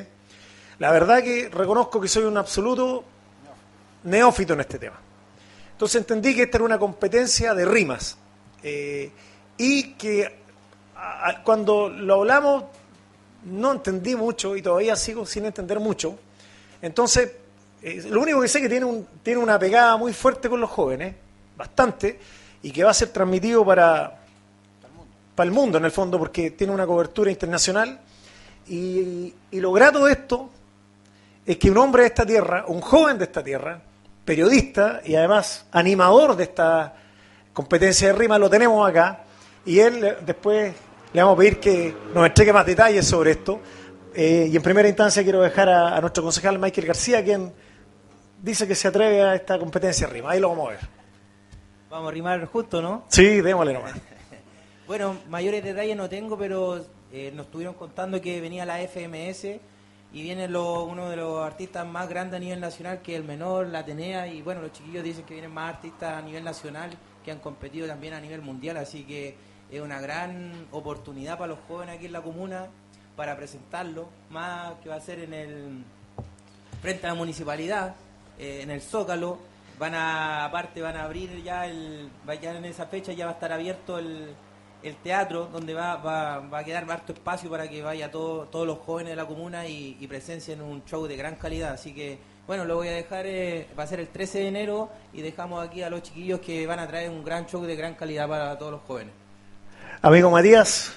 la 0.79 0.91
verdad 0.91 1.23
que 1.23 1.51
reconozco 1.51 2.01
que 2.01 2.09
soy 2.09 2.25
un 2.25 2.39
absoluto 2.39 3.05
neófito 4.05 4.55
en 4.55 4.61
este 4.61 4.79
tema. 4.79 5.01
Entonces 5.77 6.01
entendí 6.01 6.35
que 6.35 6.45
esta 6.45 6.57
era 6.57 6.65
una 6.65 6.79
competencia 6.79 7.53
de 7.53 7.67
rimas 7.67 8.17
eh, 8.62 9.11
y 9.59 9.93
que 9.93 10.39
cuando 11.45 11.91
lo 11.91 12.15
hablamos 12.15 12.65
no 13.45 13.73
entendí 13.73 14.17
mucho 14.17 14.57
y 14.57 14.62
todavía 14.62 14.97
sigo 14.97 15.27
sin 15.27 15.45
entender 15.45 15.79
mucho. 15.79 16.19
Entonces, 16.81 17.31
eh, 17.83 18.07
lo 18.09 18.23
único 18.23 18.41
que 18.41 18.49
sé 18.49 18.57
es 18.57 18.62
que 18.62 18.71
tiene, 18.71 18.87
un, 18.87 19.07
tiene 19.23 19.39
una 19.39 19.59
pegada 19.59 19.99
muy 19.99 20.15
fuerte 20.15 20.49
con 20.49 20.62
los 20.62 20.71
jóvenes, 20.71 21.15
bastante, 21.59 22.19
y 22.62 22.71
que 22.71 22.83
va 22.83 22.93
a 22.93 22.95
ser 22.95 23.11
transmitido 23.11 23.62
para, 23.62 24.19
para 25.35 25.47
el 25.47 25.53
mundo 25.53 25.77
en 25.77 25.85
el 25.85 25.93
fondo, 25.93 26.19
porque 26.19 26.53
tiene 26.53 26.73
una 26.73 26.87
cobertura 26.87 27.31
internacional. 27.31 28.01
Y, 28.67 29.35
lo 29.53 29.73
grato 29.73 30.07
de 30.07 30.12
esto 30.12 30.49
es 31.45 31.59
que 31.59 31.71
un 31.71 31.77
hombre 31.77 32.05
de 32.05 32.09
esta 32.09 32.25
tierra, 32.25 32.65
un 32.67 32.81
joven 32.81 33.19
de 33.19 33.25
esta 33.25 33.45
tierra, 33.45 33.79
periodista 34.27 35.01
y 35.05 35.15
además 35.15 35.65
animador 35.73 36.37
de 36.37 36.43
esta 36.43 36.95
competencia 37.55 38.09
de 38.09 38.12
rima, 38.12 38.39
lo 38.39 38.51
tenemos 38.51 38.87
acá. 38.87 39.25
Y 39.65 39.79
él 39.79 40.17
después 40.27 40.75
le 41.15 41.23
vamos 41.23 41.37
a 41.37 41.39
pedir 41.39 41.61
que 41.61 41.95
nos 42.12 42.27
entregue 42.27 42.53
más 42.53 42.67
detalles 42.67 43.07
sobre 43.07 43.31
esto. 43.31 43.61
Eh, 44.15 44.49
y 44.51 44.57
en 44.57 44.62
primera 44.62 44.89
instancia 44.89 45.23
quiero 45.23 45.41
dejar 45.41 45.69
a, 45.69 45.97
a, 45.97 46.01
nuestro 46.01 46.23
concejal 46.23 46.59
Michael 46.59 46.87
García, 46.87 47.25
quien 47.25 47.53
dice 48.43 48.67
que 48.67 48.75
se 48.75 48.89
atreve 48.89 49.23
a 49.23 49.35
esta 49.35 49.59
competencia 49.59 50.07
de 50.07 50.12
rima. 50.12 50.33
Ahí 50.33 50.41
lo 50.41 50.51
vamos 50.51 50.69
a 50.69 50.71
ver. 50.73 50.81
Vamos 51.89 52.09
a 52.09 52.12
rimar 52.12 52.45
justo, 52.47 52.83
¿no? 52.83 53.05
Sí, 53.09 53.41
démosle 53.41 53.73
nomás. 53.73 53.95
bueno, 54.87 55.17
mayores 55.29 55.62
detalles 55.62 55.97
no 55.97 56.09
tengo, 56.09 56.37
pero 56.37 56.85
eh, 57.12 57.33
nos 57.35 57.47
estuvieron 57.47 57.75
contando 57.75 58.21
que 58.21 58.41
venía 58.41 58.67
la 58.67 58.79
FMS 58.79 59.61
y 60.12 60.23
viene 60.23 60.47
uno 60.47 61.11
de 61.11 61.16
los 61.16 61.45
artistas 61.45 61.87
más 61.87 62.09
grandes 62.09 62.37
a 62.37 62.40
nivel 62.40 62.61
nacional, 62.61 63.03
que 63.03 63.14
es 63.14 63.21
el 63.21 63.27
menor, 63.27 63.66
la 63.66 63.81
Atenea, 63.81 64.27
y 64.29 64.42
bueno, 64.42 64.62
los 64.62 64.73
chiquillos 64.73 65.05
dicen 65.05 65.25
que 65.25 65.35
vienen 65.35 65.53
más 65.53 65.75
artistas 65.75 66.14
a 66.14 66.23
nivel 66.23 66.45
nacional 66.45 66.90
que 67.25 67.33
han 67.33 67.38
competido 67.40 67.87
también 67.87 68.14
a 68.14 68.21
nivel 68.21 68.40
mundial, 68.40 68.77
así 68.77 69.05
que 69.05 69.37
es 69.71 69.81
una 69.81 70.01
gran 70.01 70.66
oportunidad 70.71 71.37
para 71.37 71.49
los 71.49 71.59
jóvenes 71.66 71.97
aquí 71.97 72.07
en 72.07 72.12
la 72.12 72.23
comuna 72.23 72.66
para 73.16 73.37
presentarlo, 73.37 74.09
más 74.31 74.75
que 74.83 74.88
va 74.88 74.97
a 74.97 75.01
ser 75.01 75.21
en 75.21 75.35
el 75.35 75.85
frente 76.81 77.07
a 77.07 77.11
la 77.11 77.14
municipalidad, 77.14 77.97
eh, 78.38 78.61
en 78.62 78.71
el 78.71 78.81
Zócalo, 78.81 79.38
van 79.79 79.95
a, 79.95 80.45
aparte 80.45 80.81
van 80.81 80.97
a 80.97 81.05
abrir 81.05 81.42
ya 81.42 81.66
el, 81.66 82.11
ya 82.40 82.57
en 82.57 82.64
esa 82.64 82.87
fecha 82.87 83.12
ya 83.12 83.27
va 83.27 83.33
a 83.33 83.35
estar 83.35 83.53
abierto 83.53 83.99
el, 83.99 84.35
el 84.88 84.96
teatro 84.96 85.49
donde 85.53 85.75
va, 85.75 85.96
va, 85.96 86.40
va, 86.40 86.59
a 86.59 86.64
quedar 86.64 86.90
harto 86.90 87.12
espacio 87.12 87.51
para 87.51 87.68
que 87.68 87.83
vaya 87.83 88.11
todo, 88.11 88.46
todos 88.46 88.66
los 88.66 88.79
jóvenes 88.79 89.11
de 89.11 89.16
la 89.16 89.27
comuna 89.27 89.66
y, 89.66 89.96
y 90.01 90.07
presencien 90.07 90.61
un 90.61 90.85
show 90.85 91.07
de 91.07 91.16
gran 91.16 91.37
calidad. 91.37 91.72
Así 91.72 91.94
que, 91.94 92.18
bueno, 92.46 92.64
lo 92.64 92.77
voy 92.77 92.88
a 92.88 92.92
dejar, 92.92 93.27
eh, 93.27 93.68
va 93.79 93.85
a 93.85 93.87
ser 93.87 94.01
el 94.01 94.09
13 94.09 94.38
de 94.38 94.49
enero 94.49 94.90
y 95.12 95.22
dejamos 95.22 95.66
aquí 95.66 95.83
a 95.83 95.90
los 95.90 96.03
chiquillos 96.03 96.40
que 96.40 96.66
van 96.66 96.79
a 96.79 96.87
traer 96.87 97.11
un 97.11 97.25
gran 97.25 97.46
show 97.46 97.62
de 97.62 97.77
gran 97.77 97.94
calidad 97.94 98.29
para 98.29 98.57
todos 98.59 98.72
los 98.72 98.81
jóvenes. 98.83 99.12
Amigo 100.03 100.31
Matías, 100.31 100.92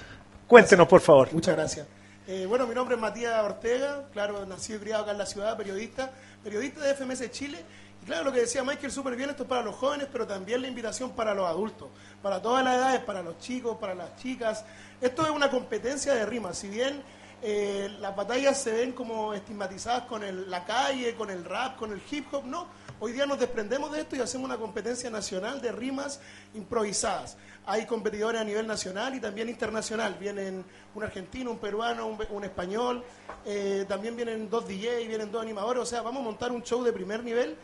cuéntenos 0.46 0.86
por 0.86 1.00
favor. 1.00 1.32
Muchas 1.32 1.56
gracias. 1.56 1.86
Eh, 2.26 2.46
bueno, 2.46 2.66
mi 2.66 2.74
nombre 2.74 2.94
es 2.94 3.00
Matías 3.00 3.42
Ortega, 3.42 4.04
claro, 4.12 4.46
nacido 4.46 4.78
y 4.78 4.82
criado 4.82 5.02
acá 5.02 5.12
en 5.12 5.18
la 5.18 5.26
ciudad, 5.26 5.56
periodista, 5.56 6.12
periodista 6.44 6.80
de 6.82 6.94
FMS 6.94 7.30
Chile 7.32 7.58
claro, 8.06 8.24
lo 8.24 8.32
que 8.32 8.40
decía 8.40 8.62
Michael, 8.64 8.92
súper 8.92 9.16
bien, 9.16 9.30
esto 9.30 9.44
es 9.44 9.48
para 9.48 9.62
los 9.62 9.76
jóvenes, 9.76 10.08
pero 10.12 10.26
también 10.26 10.62
la 10.62 10.68
invitación 10.68 11.10
para 11.10 11.34
los 11.34 11.46
adultos, 11.46 11.88
para 12.22 12.40
todas 12.40 12.64
las 12.64 12.76
edades, 12.76 13.00
para 13.00 13.22
los 13.22 13.38
chicos, 13.38 13.76
para 13.78 13.94
las 13.94 14.16
chicas. 14.16 14.64
Esto 15.00 15.24
es 15.24 15.30
una 15.30 15.50
competencia 15.50 16.14
de 16.14 16.26
rimas, 16.26 16.58
si 16.58 16.68
bien 16.68 17.02
eh, 17.42 17.90
las 18.00 18.14
batallas 18.14 18.60
se 18.60 18.70
ven 18.70 18.92
como 18.92 19.32
estigmatizadas 19.32 20.02
con 20.02 20.50
la 20.50 20.64
calle, 20.64 21.14
con 21.14 21.30
el 21.30 21.44
rap, 21.44 21.76
con 21.76 21.92
el 21.92 22.02
hip 22.10 22.26
hop, 22.32 22.44
no. 22.44 22.68
Hoy 23.02 23.12
día 23.12 23.24
nos 23.24 23.40
desprendemos 23.40 23.90
de 23.92 24.02
esto 24.02 24.14
y 24.16 24.20
hacemos 24.20 24.44
una 24.44 24.58
competencia 24.58 25.08
nacional 25.08 25.62
de 25.62 25.72
rimas 25.72 26.20
improvisadas. 26.52 27.38
Hay 27.64 27.86
competidores 27.86 28.38
a 28.38 28.44
nivel 28.44 28.66
nacional 28.66 29.14
y 29.14 29.20
también 29.20 29.48
internacional. 29.48 30.16
Vienen 30.20 30.66
un 30.94 31.02
argentino, 31.02 31.50
un 31.50 31.58
peruano, 31.58 32.06
un, 32.06 32.44
español, 32.44 33.02
eh, 33.46 33.86
también 33.88 34.16
vienen 34.16 34.50
dos 34.50 34.68
DJ, 34.68 35.06
vienen 35.08 35.32
dos 35.32 35.40
animadores. 35.40 35.82
O 35.82 35.86
sea, 35.86 36.02
vamos 36.02 36.20
a 36.20 36.24
montar 36.24 36.52
un 36.52 36.62
show 36.62 36.84
de 36.84 36.92
primer 36.92 37.24
nivel 37.24 37.56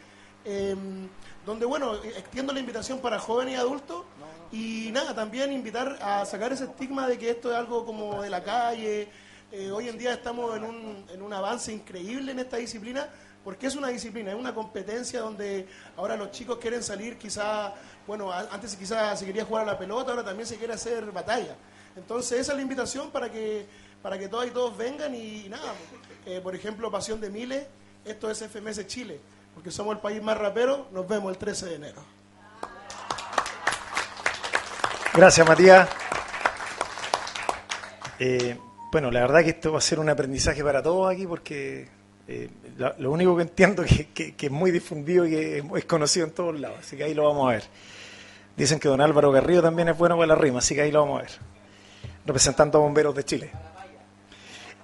em, 0.47 1.09
donde, 1.45 1.67
bueno, 1.67 1.95
extiendo 2.03 2.53
la 2.53 2.61
invitación 2.61 3.01
para 3.01 3.19
jóvenes 3.19 3.55
y 3.55 3.57
adultos. 3.57 4.05
Y 4.53 4.91
nada, 4.93 5.15
también 5.15 5.53
invitar 5.53 5.99
a 6.01 6.25
sacar 6.25 6.53
ese 6.53 6.65
estigma 6.65 7.07
de 7.07 7.19
que 7.19 7.31
esto 7.31 7.51
es 7.51 7.57
algo 7.57 7.85
como 7.85 8.23
de 8.23 8.31
la 8.31 8.43
calle. 8.43 9.09
Eh, 9.53 9.71
hoy 9.71 9.89
en 9.89 9.99
día 9.99 10.13
estamos 10.15 10.57
en 10.57 10.65
un, 10.65 11.05
en 11.13 11.21
un 11.21 11.33
avance 11.33 11.73
increíble 11.73 12.33
en 12.33 12.39
esta 12.39 12.57
disciplina 12.57 13.09
porque 13.47 13.69
es 13.69 13.77
una 13.77 13.87
disciplina, 13.87 14.33
es 14.33 14.37
una 14.37 14.53
competencia 14.53 15.21
donde 15.21 15.69
ahora 15.97 16.17
los 16.17 16.33
chicos 16.33 16.59
quieren 16.59 16.83
salir 16.83 17.17
quizá, 17.17 17.73
bueno, 18.05 18.33
antes 18.33 18.75
quizás 18.75 19.21
se 19.21 19.25
quería 19.25 19.45
jugar 19.45 19.63
a 19.63 19.67
la 19.67 19.79
pelota, 19.79 20.11
ahora 20.11 20.25
también 20.25 20.49
se 20.49 20.57
quiere 20.57 20.73
hacer 20.73 21.13
batalla. 21.13 21.55
Entonces 21.95 22.41
esa 22.41 22.51
es 22.51 22.57
la 22.57 22.63
invitación 22.63 23.13
para 23.13 23.31
que, 23.31 23.65
para 24.03 24.19
que 24.19 24.27
todas 24.29 24.49
y 24.49 24.51
todos 24.51 24.77
vengan 24.77 25.15
y, 25.15 25.49
nada, 25.49 25.75
eh, 26.27 26.41
por 26.43 26.57
ejemplo, 26.57 26.91
Pasión 26.91 27.21
de 27.21 27.31
Miles, 27.31 27.69
esto 28.05 28.29
es 28.29 28.43
FMS 28.43 28.85
Chile, 28.89 29.21
porque 29.57 29.71
somos 29.71 29.97
el 29.97 30.03
país 30.03 30.23
más 30.23 30.37
rapero, 30.37 30.87
nos 30.93 31.09
vemos 31.09 31.33
el 31.33 31.39
13 31.39 31.67
de 31.67 31.75
enero. 31.77 32.03
Gracias, 35.15 35.49
Matías. 35.49 35.89
Eh, 38.19 38.59
bueno, 38.93 39.11
la 39.11 39.21
verdad 39.21 39.43
que 39.43 39.51
esto 39.51 39.73
va 39.73 39.79
a 39.79 39.81
ser 39.81 39.99
un 39.99 40.11
aprendizaje 40.11 40.63
para 40.63 40.83
todos 40.83 41.11
aquí 41.11 41.27
porque 41.27 41.89
eh, 42.29 42.51
lo, 42.99 43.11
único 43.11 43.35
que 43.35 43.43
entiendo 43.43 43.83
que, 43.83 44.35
que, 44.35 44.47
es 44.47 44.53
muy 44.53 44.71
difundido 44.71 45.27
y 45.27 45.31
que 45.31 45.65
es 45.75 45.85
conocido 45.87 46.27
en 46.27 46.33
todos 46.33 46.61
lados, 46.61 46.81
así 46.81 46.99
que 46.99 47.05
ahí 47.05 47.15
lo 47.15 47.25
vamos 47.25 47.49
a 47.49 47.53
ver. 47.53 47.65
Dicen 48.59 48.79
que 48.79 48.89
don 48.89 49.01
Álvaro 49.01 49.33
Garrido 49.33 49.63
también 49.63 49.89
es 49.89 49.97
bueno 49.97 50.19
con 50.19 50.29
la 50.29 50.35
rima, 50.35 50.59
así 50.59 50.75
que 50.75 50.83
ahí 50.83 50.93
lo 50.93 51.01
vamos 51.01 51.21
a 51.21 51.23
ver, 51.23 51.33
representando 52.27 52.77
a 52.77 52.83
Bomberos 52.83 53.15
de 53.15 53.25
Chile. 53.25 53.51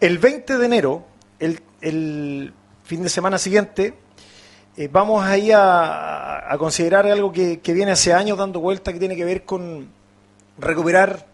El 0.00 0.16
20 0.16 0.56
de 0.56 0.64
enero, 0.64 1.04
el, 1.38 2.52
fin 2.85 3.02
de 3.02 3.08
semana 3.11 3.37
siguiente, 3.37 3.94
eh, 4.74 4.88
vamos 4.90 5.22
ahí 5.22 5.50
a, 5.52 6.48
considerar 6.58 7.06
algo 7.06 7.30
que, 7.30 7.61
viene 7.62 7.92
hace 7.92 8.12
años 8.12 8.38
dando 8.38 8.61
vuelta, 8.61 8.92
que 8.92 8.98
tiene 8.98 9.16
que 9.16 9.24
ver 9.24 9.44
con 9.44 9.88
recuperar, 10.58 11.26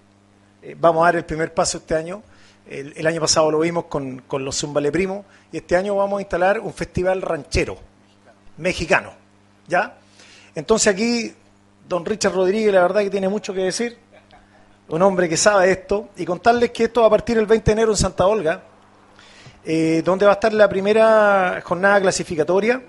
eh, 0.63 0.75
vamos 0.79 1.03
a 1.03 1.07
dar 1.07 1.17
el 1.17 1.25
primer 1.25 1.55
paso 1.55 1.79
este 1.79 1.95
año, 1.95 2.23
el, 2.69 3.07
año 3.07 3.21
pasado 3.21 3.51
lo 3.51 3.61
vimos 3.61 3.85
con, 3.85 4.23
con 4.27 4.45
los 4.45 4.57
Zumbale 4.59 4.93
Primo 4.93 5.25
y 5.51 5.57
este 5.57 5.77
año 5.77 5.97
vamos 5.97 6.19
a 6.19 6.21
instalar 6.21 6.61
un 6.61 6.73
festival 6.75 7.23
ranchero 7.23 7.79
mexicano. 8.59 9.13
¿Ya? 9.67 9.97
Entonces 10.55 10.93
aquí, 10.93 11.33
don 11.89 12.05
Richard 12.05 12.35
Rodríguez, 12.35 12.73
la 12.73 12.83
verdad 12.83 13.03
que 13.03 13.11
tiene 13.11 13.29
mucho 13.29 13.55
que 13.55 13.61
decir, 13.61 13.97
un 14.89 15.03
hombre 15.03 15.29
que 15.29 15.37
sabe 15.37 15.71
esto, 15.71 16.09
y 16.17 16.25
contarles 16.25 16.73
que 16.73 16.85
esto 16.85 17.03
va 17.03 17.07
a 17.07 17.11
partir 17.11 17.39
el 17.39 17.47
20 17.47 17.65
de 17.65 17.73
enero 17.73 17.93
en 17.93 17.97
Santa 17.97 18.27
Olga, 18.27 18.63
eh, 19.65 20.03
donde 20.05 20.27
va 20.27 20.33
a 20.33 20.35
estar 20.35 20.53
la 20.53 20.69
primera 20.69 21.61
jornada 21.65 22.01
clasificatoria 22.01 22.83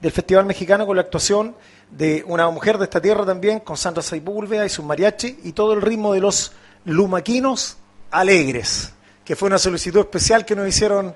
del 0.00 0.12
Festival 0.12 0.44
Mexicano 0.44 0.86
con 0.86 0.96
la 0.96 1.02
actuación 1.02 1.56
de 1.90 2.24
una 2.26 2.48
mujer 2.50 2.78
de 2.78 2.84
esta 2.84 3.00
tierra 3.00 3.24
también, 3.24 3.60
con 3.60 3.76
Sandra 3.76 4.02
Saipúlveda 4.02 4.66
y 4.66 4.68
su 4.68 4.82
mariachi, 4.82 5.40
y 5.44 5.52
todo 5.52 5.72
el 5.72 5.82
ritmo 5.82 6.12
de 6.12 6.20
los 6.20 6.52
lumaquinos 6.84 7.78
alegres 8.10 8.94
que 9.24 9.36
fue 9.36 9.46
una 9.46 9.58
solicitud 9.58 10.00
especial 10.00 10.44
que 10.44 10.54
nos 10.54 10.68
hicieron 10.68 11.14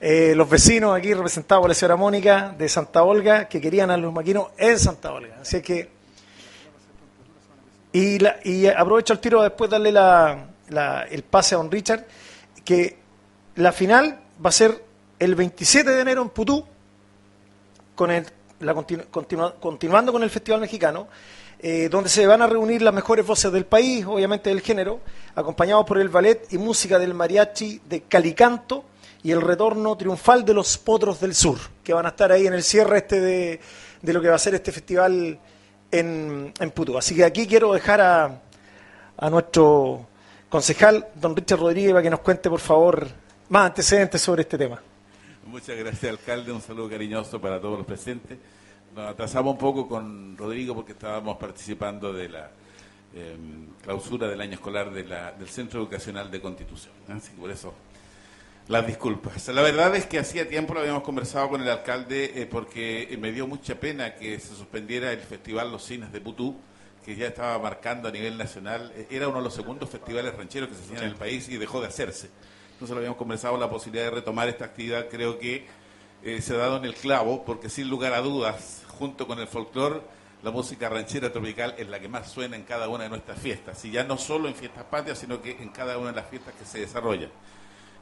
eh, 0.00 0.34
los 0.34 0.48
vecinos 0.50 0.96
aquí 0.96 1.14
representados 1.14 1.62
por 1.62 1.70
la 1.70 1.74
señora 1.74 1.96
Mónica 1.96 2.54
de 2.58 2.68
Santa 2.68 3.02
Olga, 3.04 3.48
que 3.48 3.60
querían 3.60 3.90
a 3.90 3.96
los 3.96 4.12
maquinos 4.12 4.48
en 4.58 4.78
Santa 4.78 5.12
Olga. 5.12 5.38
Así 5.40 5.62
que. 5.62 5.94
Y, 7.92 8.18
y 8.42 8.66
aprovecho 8.66 9.12
el 9.12 9.20
tiro 9.20 9.40
después 9.40 9.70
de 9.70 9.78
darle 9.78 11.06
el 11.10 11.22
pase 11.22 11.54
a 11.54 11.58
don 11.58 11.70
Richard, 11.70 12.04
que 12.64 12.98
la 13.54 13.70
final 13.70 14.18
va 14.44 14.48
a 14.48 14.52
ser 14.52 14.82
el 15.20 15.36
27 15.36 15.88
de 15.88 16.00
enero 16.00 16.22
en 16.22 16.30
Putú, 16.30 16.66
con 17.94 18.10
el, 18.10 18.26
la 18.60 18.74
continuando 18.74 20.12
con 20.12 20.22
el 20.22 20.30
Festival 20.30 20.60
Mexicano, 20.60 21.08
eh, 21.58 21.88
donde 21.88 22.10
se 22.10 22.26
van 22.26 22.42
a 22.42 22.46
reunir 22.46 22.82
las 22.82 22.92
mejores 22.92 23.26
voces 23.26 23.50
del 23.52 23.64
país, 23.64 24.04
obviamente 24.06 24.50
del 24.50 24.60
género, 24.60 25.00
acompañados 25.34 25.86
por 25.86 25.98
el 25.98 26.08
ballet 26.08 26.46
y 26.52 26.58
música 26.58 26.98
del 26.98 27.14
mariachi 27.14 27.80
de 27.88 28.02
Calicanto 28.02 28.84
y 29.22 29.30
el 29.30 29.40
retorno 29.40 29.96
triunfal 29.96 30.44
de 30.44 30.52
los 30.52 30.76
Potros 30.76 31.20
del 31.20 31.34
Sur, 31.34 31.58
que 31.82 31.94
van 31.94 32.06
a 32.06 32.10
estar 32.10 32.30
ahí 32.30 32.46
en 32.46 32.52
el 32.52 32.62
cierre 32.62 32.98
este 32.98 33.20
de, 33.20 33.60
lo 34.02 34.20
que 34.20 34.28
va 34.28 34.34
a 34.34 34.38
ser 34.38 34.54
este 34.54 34.72
festival 34.72 35.38
en, 35.90 36.52
en 36.58 36.70
Putu. 36.72 36.98
Así 36.98 37.14
que 37.14 37.24
aquí 37.24 37.46
quiero 37.46 37.72
dejar 37.72 38.00
a, 38.00 38.42
a 39.16 39.30
nuestro 39.30 40.06
concejal, 40.50 41.08
don 41.14 41.34
Richard 41.34 41.60
Rodríguez, 41.60 41.92
para 41.92 42.02
que 42.02 42.10
nos 42.10 42.20
cuente, 42.20 42.50
por 42.50 42.60
favor, 42.60 43.08
más 43.48 43.66
antecedentes 43.66 44.20
sobre 44.20 44.42
este 44.42 44.58
tema. 44.58 44.82
Muchas 45.54 45.78
gracias, 45.78 46.10
alcalde. 46.10 46.50
Un 46.50 46.60
saludo 46.60 46.90
cariñoso 46.90 47.40
para 47.40 47.60
todos 47.60 47.78
los 47.78 47.86
presentes. 47.86 48.36
Nos 48.92 49.08
atrasamos 49.08 49.52
un 49.52 49.58
poco 49.58 49.86
con 49.86 50.36
Rodrigo 50.36 50.74
porque 50.74 50.90
estábamos 50.90 51.36
participando 51.36 52.12
de 52.12 52.28
la 52.28 52.50
em, 53.14 53.68
clausura 53.80 54.26
del 54.26 54.40
año 54.40 54.54
escolar 54.54 54.92
de 54.92 55.04
la, 55.04 55.30
del 55.30 55.46
Centro 55.46 55.78
Educacional 55.78 56.28
de 56.28 56.40
Constitución. 56.40 56.92
Así 57.08 57.30
que 57.30 57.40
por 57.40 57.52
eso 57.52 57.72
las 58.66 58.84
disculpas. 58.84 59.46
La 59.46 59.62
verdad 59.62 59.94
es 59.94 60.06
que 60.06 60.18
hacía 60.18 60.48
tiempo 60.48 60.74
lo 60.74 60.80
habíamos 60.80 61.04
conversado 61.04 61.48
con 61.50 61.62
el 61.62 61.70
alcalde 61.70 62.32
eh, 62.34 62.46
porque 62.46 63.16
me 63.20 63.30
dio 63.30 63.46
mucha 63.46 63.78
pena 63.78 64.16
que 64.16 64.40
se 64.40 64.56
suspendiera 64.56 65.12
el 65.12 65.20
Festival 65.20 65.70
Los 65.70 65.84
Cines 65.84 66.10
de 66.10 66.20
Putú, 66.20 66.56
que 67.04 67.14
ya 67.14 67.28
estaba 67.28 67.60
marcando 67.60 68.08
a 68.08 68.10
nivel 68.10 68.36
nacional. 68.36 68.90
Eh, 68.96 69.06
era 69.08 69.28
uno 69.28 69.38
de 69.38 69.44
los 69.44 69.54
segundos 69.54 69.88
festivales 69.88 70.34
rancheros 70.34 70.68
que 70.68 70.74
se 70.74 70.82
hacían 70.82 71.04
en 71.04 71.10
el 71.10 71.14
país 71.14 71.48
y 71.48 71.58
dejó 71.58 71.80
de 71.80 71.86
hacerse. 71.86 72.28
Lo 72.92 72.98
habíamos 72.98 73.18
conversado 73.18 73.56
la 73.56 73.70
posibilidad 73.70 74.04
de 74.04 74.10
retomar 74.10 74.48
esta 74.48 74.66
actividad. 74.66 75.08
Creo 75.08 75.38
que 75.38 75.66
eh, 76.22 76.40
se 76.42 76.54
ha 76.54 76.58
dado 76.58 76.76
en 76.76 76.84
el 76.84 76.94
clavo 76.94 77.44
porque 77.44 77.68
sin 77.68 77.88
lugar 77.88 78.12
a 78.12 78.20
dudas 78.20 78.84
junto 78.98 79.26
con 79.26 79.38
el 79.38 79.46
folclore, 79.46 80.00
la 80.42 80.50
música 80.50 80.88
ranchera 80.88 81.32
tropical 81.32 81.74
es 81.78 81.88
la 81.88 81.98
que 81.98 82.08
más 82.08 82.30
suena 82.30 82.56
en 82.56 82.64
cada 82.64 82.88
una 82.88 83.04
de 83.04 83.10
nuestras 83.10 83.38
fiestas. 83.38 83.82
Y 83.84 83.90
ya 83.90 84.04
no 84.04 84.18
solo 84.18 84.48
en 84.48 84.54
fiestas 84.54 84.84
patrias, 84.84 85.18
sino 85.18 85.40
que 85.40 85.52
en 85.52 85.70
cada 85.70 85.96
una 85.96 86.10
de 86.10 86.16
las 86.16 86.28
fiestas 86.28 86.54
que 86.54 86.64
se 86.64 86.80
desarrollan. 86.80 87.30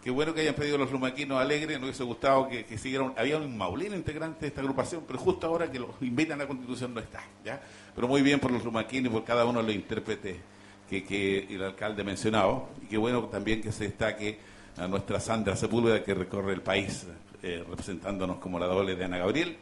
Qué 0.02 0.10
bueno 0.10 0.34
que 0.34 0.40
hayan 0.40 0.56
pedido 0.56 0.76
los 0.76 0.90
lumaquinos 0.90 1.40
alegres, 1.40 1.78
nos 1.78 1.84
hubiese 1.84 2.02
gustado 2.02 2.48
que, 2.48 2.76
siguieran. 2.76 3.14
Había 3.16 3.36
un 3.36 3.56
maulino 3.56 3.94
integrante 3.94 4.40
de 4.40 4.46
esta 4.48 4.60
agrupación, 4.60 5.04
pero 5.06 5.20
justo 5.20 5.46
ahora 5.46 5.70
que 5.70 5.78
los 5.78 5.90
invitan 6.00 6.40
a 6.40 6.42
la 6.42 6.48
Constitución 6.48 6.92
no 6.92 7.00
está. 7.00 7.22
¿ya? 7.44 7.62
Pero 7.94 8.08
muy 8.08 8.20
bien 8.20 8.40
por 8.40 8.50
los 8.50 8.64
lumaquinos 8.64 9.12
y 9.12 9.14
por 9.14 9.24
cada 9.24 9.44
uno 9.44 9.60
de 9.60 9.66
los 9.66 9.74
intérpretes 9.76 10.38
que, 10.88 11.46
el 11.48 11.62
alcalde 11.62 12.02
mencionado. 12.02 12.68
Y 12.82 12.86
qué 12.86 12.98
bueno 12.98 13.22
también 13.26 13.62
que 13.62 13.70
se 13.70 13.84
destaque 13.84 14.38
a 14.76 14.88
nuestra 14.88 15.20
Sandra 15.20 15.56
Sepúlveda 15.56 16.02
que 16.02 16.14
recorre 16.14 16.52
el 16.52 16.62
país 16.62 17.06
eh, 17.42 17.64
representándonos 17.68 18.38
como 18.38 18.58
la 18.58 18.66
doble 18.66 18.96
de 18.96 19.04
Ana 19.04 19.18
Gabriel 19.18 19.56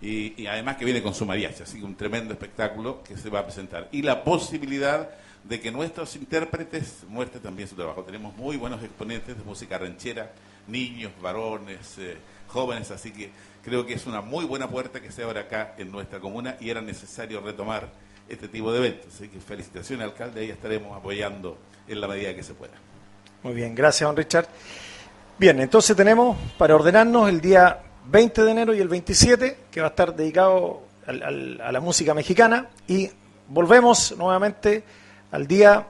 y, 0.00 0.46
además 0.46 0.76
que 0.76 0.84
viene 0.84 1.02
con 1.02 1.14
su 1.14 1.26
mariachi, 1.26 1.64
así 1.64 1.78
que 1.78 1.84
un 1.84 1.96
tremendo 1.96 2.32
espectáculo 2.32 3.02
que 3.02 3.16
se 3.16 3.30
va 3.30 3.40
a 3.40 3.44
presentar. 3.44 3.88
Y 3.90 4.02
la 4.02 4.22
posibilidad 4.22 5.10
de 5.42 5.60
que 5.60 5.72
nuestros 5.72 6.14
intérpretes 6.16 7.04
muestren 7.08 7.42
también 7.42 7.68
su 7.68 7.74
trabajo. 7.74 8.02
Tenemos 8.02 8.36
muy 8.36 8.56
buenos 8.56 8.82
exponentes 8.82 9.36
de 9.36 9.42
música 9.42 9.78
ranchera, 9.78 10.32
niños, 10.66 11.12
varones, 11.20 11.98
eh, 11.98 12.16
jóvenes, 12.46 12.90
así 12.90 13.10
que 13.10 13.30
creo 13.64 13.86
que 13.86 13.94
es 13.94 14.06
una 14.06 14.20
muy 14.20 14.44
buena 14.44 14.68
puerta 14.68 15.00
que 15.00 15.10
se 15.10 15.24
abre 15.24 15.40
acá 15.40 15.74
en 15.78 15.90
nuestra 15.90 16.20
comuna 16.20 16.56
y 16.60 16.70
era 16.70 16.80
necesario 16.80 17.40
retomar 17.40 17.90
este 18.28 18.46
tipo 18.48 18.70
de 18.72 18.78
eventos. 18.78 19.14
Así 19.14 19.28
que 19.28 19.40
felicitaciones, 19.40 20.06
alcalde, 20.06 20.42
ahí 20.42 20.50
estaremos 20.50 20.96
apoyando 20.96 21.58
en 21.88 22.00
la 22.00 22.08
medida 22.08 22.34
que 22.34 22.42
se 22.42 22.54
pueda. 22.54 22.74
Muy 23.40 23.54
bien, 23.54 23.72
gracias, 23.72 24.08
don 24.08 24.16
Richard. 24.16 24.48
Bien, 25.38 25.60
entonces 25.60 25.96
tenemos 25.96 26.36
para 26.58 26.74
ordenarnos 26.74 27.28
el 27.28 27.40
día 27.40 27.78
20 28.06 28.42
de 28.42 28.50
enero 28.50 28.74
y 28.74 28.80
el 28.80 28.88
27, 28.88 29.58
que 29.70 29.80
va 29.80 29.86
a 29.86 29.90
estar 29.90 30.16
dedicado 30.16 30.82
a 31.06 31.70
la 31.70 31.80
música 31.80 32.14
mexicana. 32.14 32.66
Y 32.88 33.08
volvemos 33.46 34.16
nuevamente 34.18 34.82
al 35.30 35.46
día 35.46 35.86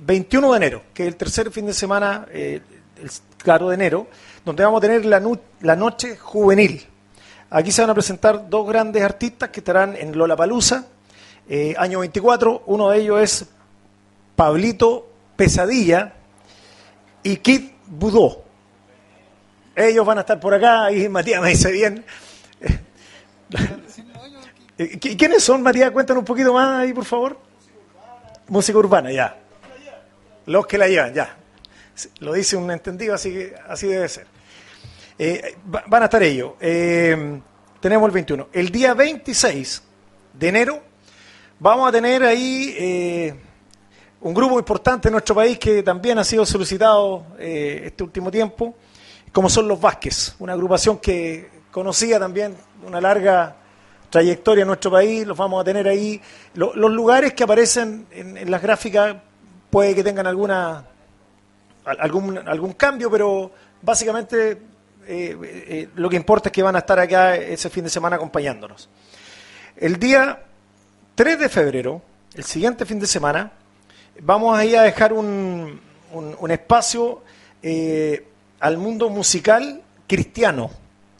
21 0.00 0.48
eh, 0.48 0.50
de 0.50 0.56
enero, 0.56 0.82
que 0.92 1.04
es 1.04 1.08
el 1.08 1.14
tercer 1.14 1.52
fin 1.52 1.66
de 1.66 1.72
semana, 1.72 2.26
eh, 2.32 2.60
el 3.00 3.10
claro 3.36 3.68
de 3.68 3.76
enero, 3.76 4.08
donde 4.44 4.64
vamos 4.64 4.78
a 4.78 4.86
tener 4.88 5.04
la, 5.06 5.22
la 5.60 5.76
noche 5.76 6.16
juvenil. 6.16 6.84
Aquí 7.50 7.70
se 7.70 7.80
van 7.80 7.90
a 7.90 7.94
presentar 7.94 8.50
dos 8.50 8.66
grandes 8.66 9.04
artistas 9.04 9.50
que 9.50 9.60
estarán 9.60 9.94
en 9.94 10.18
Lola 10.18 10.34
Palusa, 10.34 10.86
eh, 11.48 11.76
año 11.78 12.00
24. 12.00 12.64
Uno 12.66 12.90
de 12.90 12.98
ellos 12.98 13.20
es 13.20 13.46
Pablito 14.34 15.08
Pesadilla 15.36 16.14
y 17.22 17.36
Kid 17.36 17.70
Budó. 17.86 18.44
Ellos 19.74 20.04
van 20.04 20.18
a 20.18 20.20
estar 20.22 20.40
por 20.40 20.54
acá 20.54 20.90
y 20.90 21.08
Matías 21.08 21.40
me 21.40 21.50
dice 21.50 21.70
bien. 21.70 22.04
¿Quiénes 25.00 25.42
son, 25.42 25.62
Matías? 25.62 25.90
Cuéntanos 25.90 26.20
un 26.20 26.24
poquito 26.24 26.52
más 26.52 26.80
ahí, 26.80 26.92
por 26.92 27.04
favor. 27.04 27.38
Música 28.48 28.78
urbana, 28.78 29.10
ya. 29.10 29.36
Los 30.46 30.66
que 30.66 30.78
la 30.78 30.88
llevan, 30.88 31.14
ya. 31.14 31.36
Lo 32.20 32.32
dice 32.32 32.56
un 32.56 32.70
entendido, 32.70 33.14
así 33.14 33.32
que 33.32 33.54
así 33.68 33.86
debe 33.86 34.08
ser. 34.08 34.26
Eh, 35.18 35.56
van 35.64 36.02
a 36.02 36.06
estar 36.06 36.22
ellos. 36.22 36.52
Eh, 36.60 37.40
tenemos 37.80 38.06
el 38.06 38.12
21. 38.12 38.48
El 38.52 38.70
día 38.70 38.94
26 38.94 39.82
de 40.32 40.48
enero 40.48 40.82
vamos 41.58 41.88
a 41.88 41.92
tener 41.92 42.22
ahí 42.22 42.74
eh, 42.78 43.34
un 44.20 44.34
grupo 44.34 44.58
importante 44.58 45.08
en 45.08 45.12
nuestro 45.12 45.34
país 45.34 45.58
que 45.58 45.82
también 45.82 46.18
ha 46.18 46.24
sido 46.24 46.44
solicitado 46.44 47.26
eh, 47.38 47.82
este 47.86 48.02
último 48.02 48.30
tiempo, 48.30 48.74
como 49.32 49.48
son 49.48 49.68
los 49.68 49.80
Vázquez, 49.80 50.34
una 50.38 50.54
agrupación 50.54 50.98
que 50.98 51.50
conocía 51.70 52.18
también 52.18 52.56
una 52.84 53.00
larga 53.00 53.54
trayectoria 54.10 54.62
en 54.62 54.68
nuestro 54.68 54.90
país, 54.90 55.26
los 55.26 55.36
vamos 55.36 55.60
a 55.60 55.64
tener 55.64 55.86
ahí. 55.86 56.20
los 56.54 56.74
lugares 56.74 57.34
que 57.34 57.44
aparecen 57.44 58.06
en, 58.10 58.50
las 58.50 58.60
gráficas 58.60 59.16
puede 59.70 59.94
que 59.94 60.02
tengan 60.02 60.26
alguna 60.26 60.84
algún, 61.84 62.38
algún 62.38 62.72
cambio, 62.72 63.10
pero 63.10 63.50
básicamente 63.82 64.50
eh, 65.06 65.38
eh, 65.42 65.88
lo 65.94 66.08
que 66.08 66.16
importa 66.16 66.48
es 66.48 66.52
que 66.52 66.62
van 66.62 66.76
a 66.76 66.80
estar 66.80 66.98
acá 66.98 67.36
ese 67.36 67.70
fin 67.70 67.84
de 67.84 67.90
semana 67.90 68.16
acompañándonos. 68.16 68.88
El 69.76 69.98
día 69.98 70.42
3 71.14 71.38
de 71.38 71.48
febrero, 71.48 72.02
el 72.34 72.44
siguiente 72.44 72.84
fin 72.84 72.98
de 72.98 73.06
semana, 73.06 73.52
vamos 74.22 74.58
ahí 74.58 74.74
a 74.74 74.82
dejar 74.82 75.12
un, 75.12 75.80
un, 76.12 76.50
espacio 76.50 77.22
eh, 77.62 78.26
al 78.60 78.76
mundo 78.78 79.08
musical 79.10 79.82
cristiano 80.06 80.70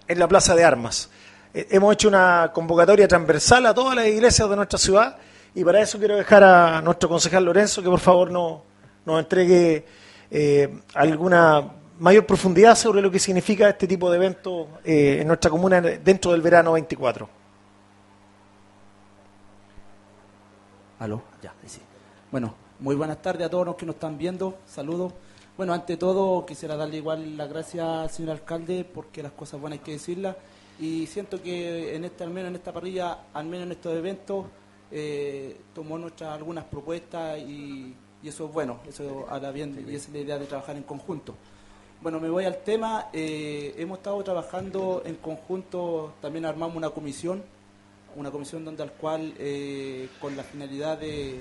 en 0.06 0.18
la 0.18 0.28
Plaza 0.28 0.54
de 0.54 0.64
Armas. 0.64 1.10
hemos 1.52 1.92
hecho 1.94 2.08
una 2.08 2.50
convocatoria 2.52 3.06
transversal 3.08 3.66
a 3.66 3.74
todas 3.74 3.94
las 3.94 4.06
iglesias 4.06 4.48
de 4.48 4.56
nuestra 4.56 4.78
ciudad 4.78 5.16
y 5.54 5.64
para 5.64 5.80
eso 5.80 5.98
quiero 5.98 6.16
dejar 6.16 6.44
a 6.44 6.80
nuestro 6.82 7.08
concejal 7.08 7.44
Lorenzo 7.44 7.82
que 7.82 7.88
por 7.88 8.00
favor 8.00 8.30
nos, 8.30 8.60
nos 9.04 9.20
entregue 9.20 9.84
alguna 10.94 11.78
mayor 11.98 12.26
profundidad 12.26 12.76
sobre 12.76 13.02
lo 13.02 13.10
que 13.10 13.18
significa 13.18 13.68
este 13.68 13.86
tipo 13.86 14.10
de 14.10 14.16
evento 14.16 14.68
eh, 14.84 15.18
en 15.20 15.26
nuestra 15.26 15.50
comuna 15.50 15.80
dentro 15.80 16.32
del 16.32 16.42
verano 16.42 16.72
24. 16.72 17.28
Aló, 21.00 21.22
ya, 21.42 21.52
sí. 21.66 21.80
Bueno, 22.30 22.54
muy 22.80 22.94
buenas 22.94 23.20
tardes 23.20 23.46
a 23.46 23.50
todos 23.50 23.66
los 23.66 23.74
que 23.76 23.86
nos 23.86 23.96
están 23.96 24.16
viendo. 24.16 24.58
Saludos. 24.66 25.12
Bueno, 25.56 25.72
ante 25.72 25.96
todo 25.96 26.46
quisiera 26.46 26.76
darle 26.76 26.98
igual 26.98 27.36
las 27.36 27.48
gracias 27.48 27.84
al 27.84 28.10
señor 28.10 28.32
alcalde 28.32 28.84
porque 28.84 29.22
las 29.22 29.32
cosas 29.32 29.60
buenas 29.60 29.80
hay 29.80 29.84
que 29.84 29.92
decirlas 29.92 30.36
y 30.78 31.06
siento 31.06 31.42
que 31.42 31.96
en 31.96 32.04
este, 32.04 32.22
al 32.22 32.30
menos 32.30 32.50
en 32.50 32.54
esta 32.56 32.72
parrilla, 32.72 33.18
al 33.34 33.46
menos 33.46 33.66
en 33.66 33.72
estos 33.72 33.96
eventos, 33.96 34.46
eh, 34.92 35.56
tomó 35.74 35.98
nuestras 35.98 36.30
algunas 36.32 36.64
propuestas 36.64 37.38
y, 37.40 37.94
eso 38.22 38.46
es 38.46 38.52
bueno, 38.52 38.80
eso 38.88 39.26
hará 39.30 39.50
bien 39.52 39.84
y 39.88 39.94
esa 39.94 40.08
es 40.08 40.12
la 40.12 40.18
idea 40.18 40.38
de 40.38 40.46
trabajar 40.46 40.76
en 40.76 40.82
conjunto. 40.82 41.34
Bueno, 42.00 42.20
me 42.20 42.28
voy 42.28 42.44
al 42.44 42.58
tema. 42.62 43.08
Eh, 43.12 43.74
hemos 43.78 43.98
estado 43.98 44.22
trabajando 44.22 45.02
en 45.04 45.16
conjunto, 45.16 46.14
también 46.20 46.44
armamos 46.44 46.76
una 46.76 46.90
comisión, 46.90 47.42
una 48.14 48.30
comisión 48.30 48.64
donde 48.64 48.82
al 48.84 48.92
cual, 48.92 49.34
eh, 49.38 50.08
con 50.20 50.36
la 50.36 50.42
finalidad 50.44 50.98
de, 50.98 51.40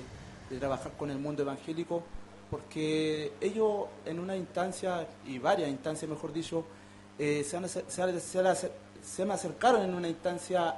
trabajar 0.56 0.92
con 0.98 1.10
el 1.10 1.18
mundo 1.18 1.42
evangélico, 1.42 2.02
porque 2.50 3.32
ellos 3.40 3.86
en 4.06 4.18
una 4.18 4.36
instancia, 4.36 5.06
y 5.26 5.38
varias 5.38 5.68
instancias 5.68 6.08
mejor 6.10 6.32
dicho, 6.32 6.64
eh, 7.18 7.44
se, 7.44 9.24
me 9.24 9.34
acercaron 9.34 9.82
en 9.82 9.94
una 9.94 10.08
instancia 10.08 10.74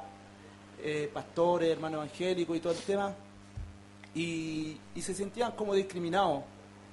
pastores, 1.12 1.70
hermanos 1.70 2.04
evangélicos 2.04 2.56
y 2.56 2.61
todo 2.61 2.72
el 2.72 2.78
tema, 2.78 3.14
y, 4.14 4.78
y 4.94 5.02
se 5.02 5.14
sentían 5.14 5.52
como 5.52 5.74
discriminados 5.74 6.42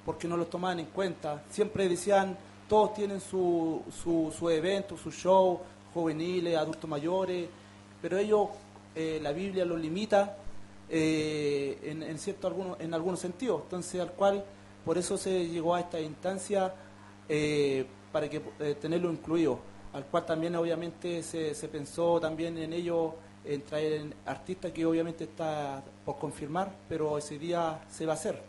porque 0.08 0.26
no 0.26 0.38
los 0.38 0.50
tomaban 0.50 0.80
en 0.80 0.86
cuenta. 0.86 1.44
Siempre 1.50 1.90
decían, 1.90 2.38
todos 2.70 2.94
tienen 2.94 3.20
su, 3.20 3.84
su, 4.02 4.34
su 4.38 4.50
evento, 4.50 4.98
su 4.98 5.12
show, 5.12 5.60
juveniles, 5.94 6.56
adultos 6.58 6.90
mayores, 6.90 7.50
pero 8.02 8.18
ellos, 8.18 8.48
eh, 8.96 9.20
la 9.22 9.32
Biblia 9.32 9.66
los 9.66 9.80
limita 9.80 10.38
eh, 10.90 11.78
en, 11.84 12.18
cierto 12.20 12.48
alguno, 12.48 12.78
en 12.80 12.94
algunos 12.94 13.20
sentidos, 13.20 13.62
entonces 13.64 14.00
al 14.02 14.12
cual, 14.14 14.44
por 14.86 14.98
eso 14.98 15.18
se 15.18 15.48
llegó 15.48 15.76
a 15.76 15.82
esta 15.82 16.00
instancia 16.00 16.74
eh, 17.28 17.86
para 18.12 18.30
que 18.30 18.40
tenerlo 18.80 19.12
incluido, 19.12 19.60
al 19.94 20.06
cual 20.06 20.26
también 20.26 20.56
obviamente 20.56 21.24
se, 21.24 21.54
se 21.54 21.68
pensó 21.68 22.20
también 22.20 22.58
en 22.58 22.74
ello 22.74 23.16
en 23.48 23.62
traer 23.62 24.14
artistas 24.26 24.72
que 24.72 24.86
obviamente 24.86 25.24
está 25.24 25.84
por 26.06 26.18
confirmar, 26.18 26.74
pero 26.90 27.18
ese 27.18 27.40
día 27.40 27.82
se 27.90 28.06
va 28.06 28.14
a 28.14 28.16
hacer. 28.16 28.42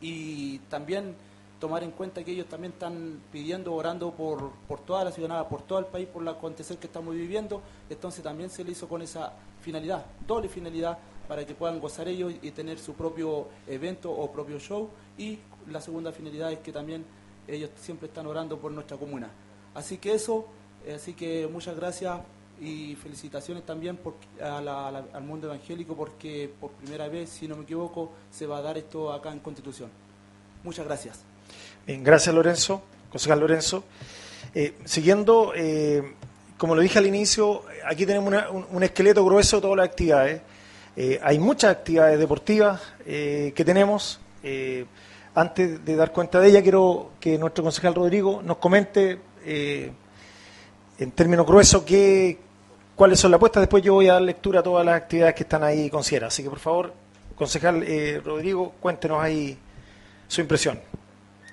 Y 0.00 0.58
también 0.70 1.14
tomar 1.60 1.82
en 1.82 1.90
cuenta 1.90 2.24
que 2.24 2.30
ellos 2.32 2.46
también 2.46 2.72
están 2.72 3.20
pidiendo, 3.32 3.74
orando 3.74 4.12
por, 4.12 4.52
por 4.66 4.80
toda 4.80 5.04
la 5.04 5.12
ciudadanía, 5.12 5.48
por 5.48 5.62
todo 5.62 5.80
el 5.80 5.86
país, 5.86 6.08
por 6.08 6.22
el 6.22 6.28
acontecer 6.28 6.78
que 6.78 6.86
estamos 6.86 7.14
viviendo, 7.14 7.60
entonces 7.90 8.22
también 8.22 8.48
se 8.48 8.64
le 8.64 8.72
hizo 8.72 8.88
con 8.88 9.02
esa 9.02 9.32
finalidad, 9.60 10.06
doble 10.26 10.48
finalidad, 10.48 10.98
para 11.28 11.46
que 11.46 11.54
puedan 11.54 11.78
gozar 11.78 12.08
ellos 12.08 12.32
y 12.42 12.50
tener 12.50 12.78
su 12.78 12.94
propio 12.94 13.48
evento 13.66 14.10
o 14.10 14.32
propio 14.32 14.58
show, 14.58 14.88
y 15.16 15.38
la 15.70 15.80
segunda 15.80 16.10
finalidad 16.10 16.50
es 16.50 16.58
que 16.60 16.72
también 16.72 17.04
ellos 17.46 17.70
siempre 17.80 18.08
están 18.08 18.26
orando 18.26 18.58
por 18.58 18.72
nuestra 18.72 18.96
comuna. 18.96 19.30
Así 19.74 19.98
que 19.98 20.14
eso, 20.14 20.46
eh, 20.86 20.94
así 20.94 21.12
que 21.12 21.46
muchas 21.46 21.76
gracias 21.76 22.20
y 22.60 22.96
felicitaciones 22.96 23.64
también 23.64 24.00
al 24.42 25.22
mundo 25.22 25.46
evangélico 25.46 25.94
porque 25.94 26.50
por 26.60 26.72
primera 26.72 27.08
vez, 27.08 27.30
si 27.30 27.46
no 27.46 27.56
me 27.56 27.62
equivoco, 27.62 28.10
se 28.32 28.46
va 28.46 28.58
a 28.58 28.62
dar 28.62 28.76
esto 28.76 29.12
acá 29.12 29.30
en 29.30 29.38
Constitución. 29.38 29.90
Muchas 30.64 30.84
gracias 30.84 31.22
gracias 31.96 32.34
Lorenzo, 32.34 32.82
concejal 33.10 33.40
Lorenzo. 33.40 33.84
Eh, 34.54 34.74
siguiendo, 34.84 35.52
eh, 35.54 36.14
como 36.56 36.74
lo 36.74 36.82
dije 36.82 36.98
al 36.98 37.06
inicio, 37.06 37.62
aquí 37.86 38.04
tenemos 38.04 38.34
un, 38.70 38.82
esqueleto 38.82 39.24
grueso 39.24 39.56
de 39.56 39.62
todas 39.62 39.76
las 39.78 39.88
actividades. 39.88 40.42
Eh, 41.00 41.20
hay 41.22 41.38
muchas 41.38 41.70
actividades 41.70 42.18
deportivas 42.18 42.82
que 43.06 43.62
tenemos. 43.64 44.18
antes 45.32 45.84
de 45.84 45.94
dar 45.94 46.10
cuenta 46.10 46.40
de 46.40 46.48
ella, 46.48 46.60
quiero 46.60 47.12
que 47.20 47.38
nuestro 47.38 47.62
concejal 47.62 47.94
Rodrigo 47.94 48.42
nos 48.42 48.56
comente 48.56 49.16
en 49.46 51.10
términos 51.14 51.46
gruesos 51.46 51.84
qué, 51.84 52.36
cuáles 52.96 53.20
son 53.20 53.30
las 53.30 53.38
apuestas. 53.38 53.60
Después 53.60 53.84
yo 53.84 53.94
voy 53.94 54.08
a 54.08 54.14
dar 54.14 54.22
lectura 54.22 54.58
a 54.58 54.62
todas 54.64 54.84
las 54.84 54.96
actividades 54.96 55.36
que 55.36 55.44
están 55.44 55.62
ahí 55.62 55.88
consideradas. 55.88 56.34
Así 56.34 56.42
que, 56.42 56.50
por 56.50 56.58
favor, 56.58 56.92
concejal 57.36 57.86
Rodrigo, 58.24 58.72
cuéntenos 58.80 59.22
ahí 59.22 59.56
su 60.26 60.40
impresión. 60.40 60.80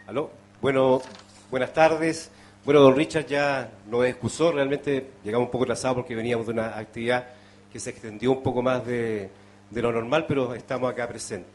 Aló. 0.08 0.32
Bueno, 0.60 1.04
buenas 1.52 1.72
tardes. 1.72 2.32
Bueno, 2.66 2.80
don 2.80 2.96
Richard 2.96 3.28
ya 3.28 3.70
nos 3.92 4.08
excusó, 4.08 4.52
realmente 4.52 5.12
llegamos 5.24 5.46
un 5.46 5.52
poco 5.52 5.66
atrasados 5.66 5.98
porque 5.98 6.16
veníamos 6.16 6.48
de 6.48 6.54
una 6.54 6.80
actividad 6.80 7.28
que 7.76 7.80
se 7.82 7.90
extendió 7.90 8.32
un 8.32 8.42
poco 8.42 8.62
más 8.62 8.86
de, 8.86 9.30
lo 9.70 9.92
normal, 9.92 10.24
pero 10.26 10.56
estamos 10.56 10.90
acá 10.90 11.10
presentes. 11.10 11.52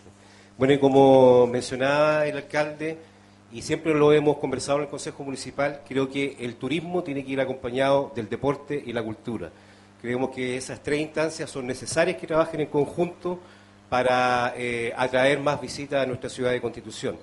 Bueno, 0.58 0.74
y 0.74 0.78
como 0.78 1.46
mencionaba 1.46 2.26
el 2.26 2.36
alcalde, 2.36 2.98
y 3.50 3.62
siempre 3.62 3.94
lo 3.94 4.12
hemos 4.12 4.36
conversado 4.36 4.76
en 4.76 4.84
el 4.84 4.90
Consejo 4.90 5.24
Municipal, 5.24 5.80
creo 5.88 6.10
que 6.10 6.36
el 6.40 6.56
turismo 6.56 7.02
tiene 7.02 7.24
que 7.24 7.32
ir 7.32 7.40
acompañado 7.40 8.12
del 8.14 8.28
deporte 8.28 8.82
y 8.84 8.92
la 8.92 9.02
cultura. 9.02 9.50
Creemos 10.02 10.28
que 10.28 10.58
esas 10.58 10.82
tres 10.82 11.00
instancias 11.00 11.48
son 11.48 11.66
necesarias 11.66 12.18
que 12.18 12.26
trabajen 12.26 12.60
en 12.60 12.66
conjunto 12.66 13.40
para 13.88 14.52
eh, 14.58 14.92
atraer 14.94 15.40
más 15.40 15.58
visitas 15.58 16.04
a 16.04 16.06
nuestra 16.06 16.28
ciudad 16.28 16.50
de 16.50 16.60
Constitución. 16.60 17.16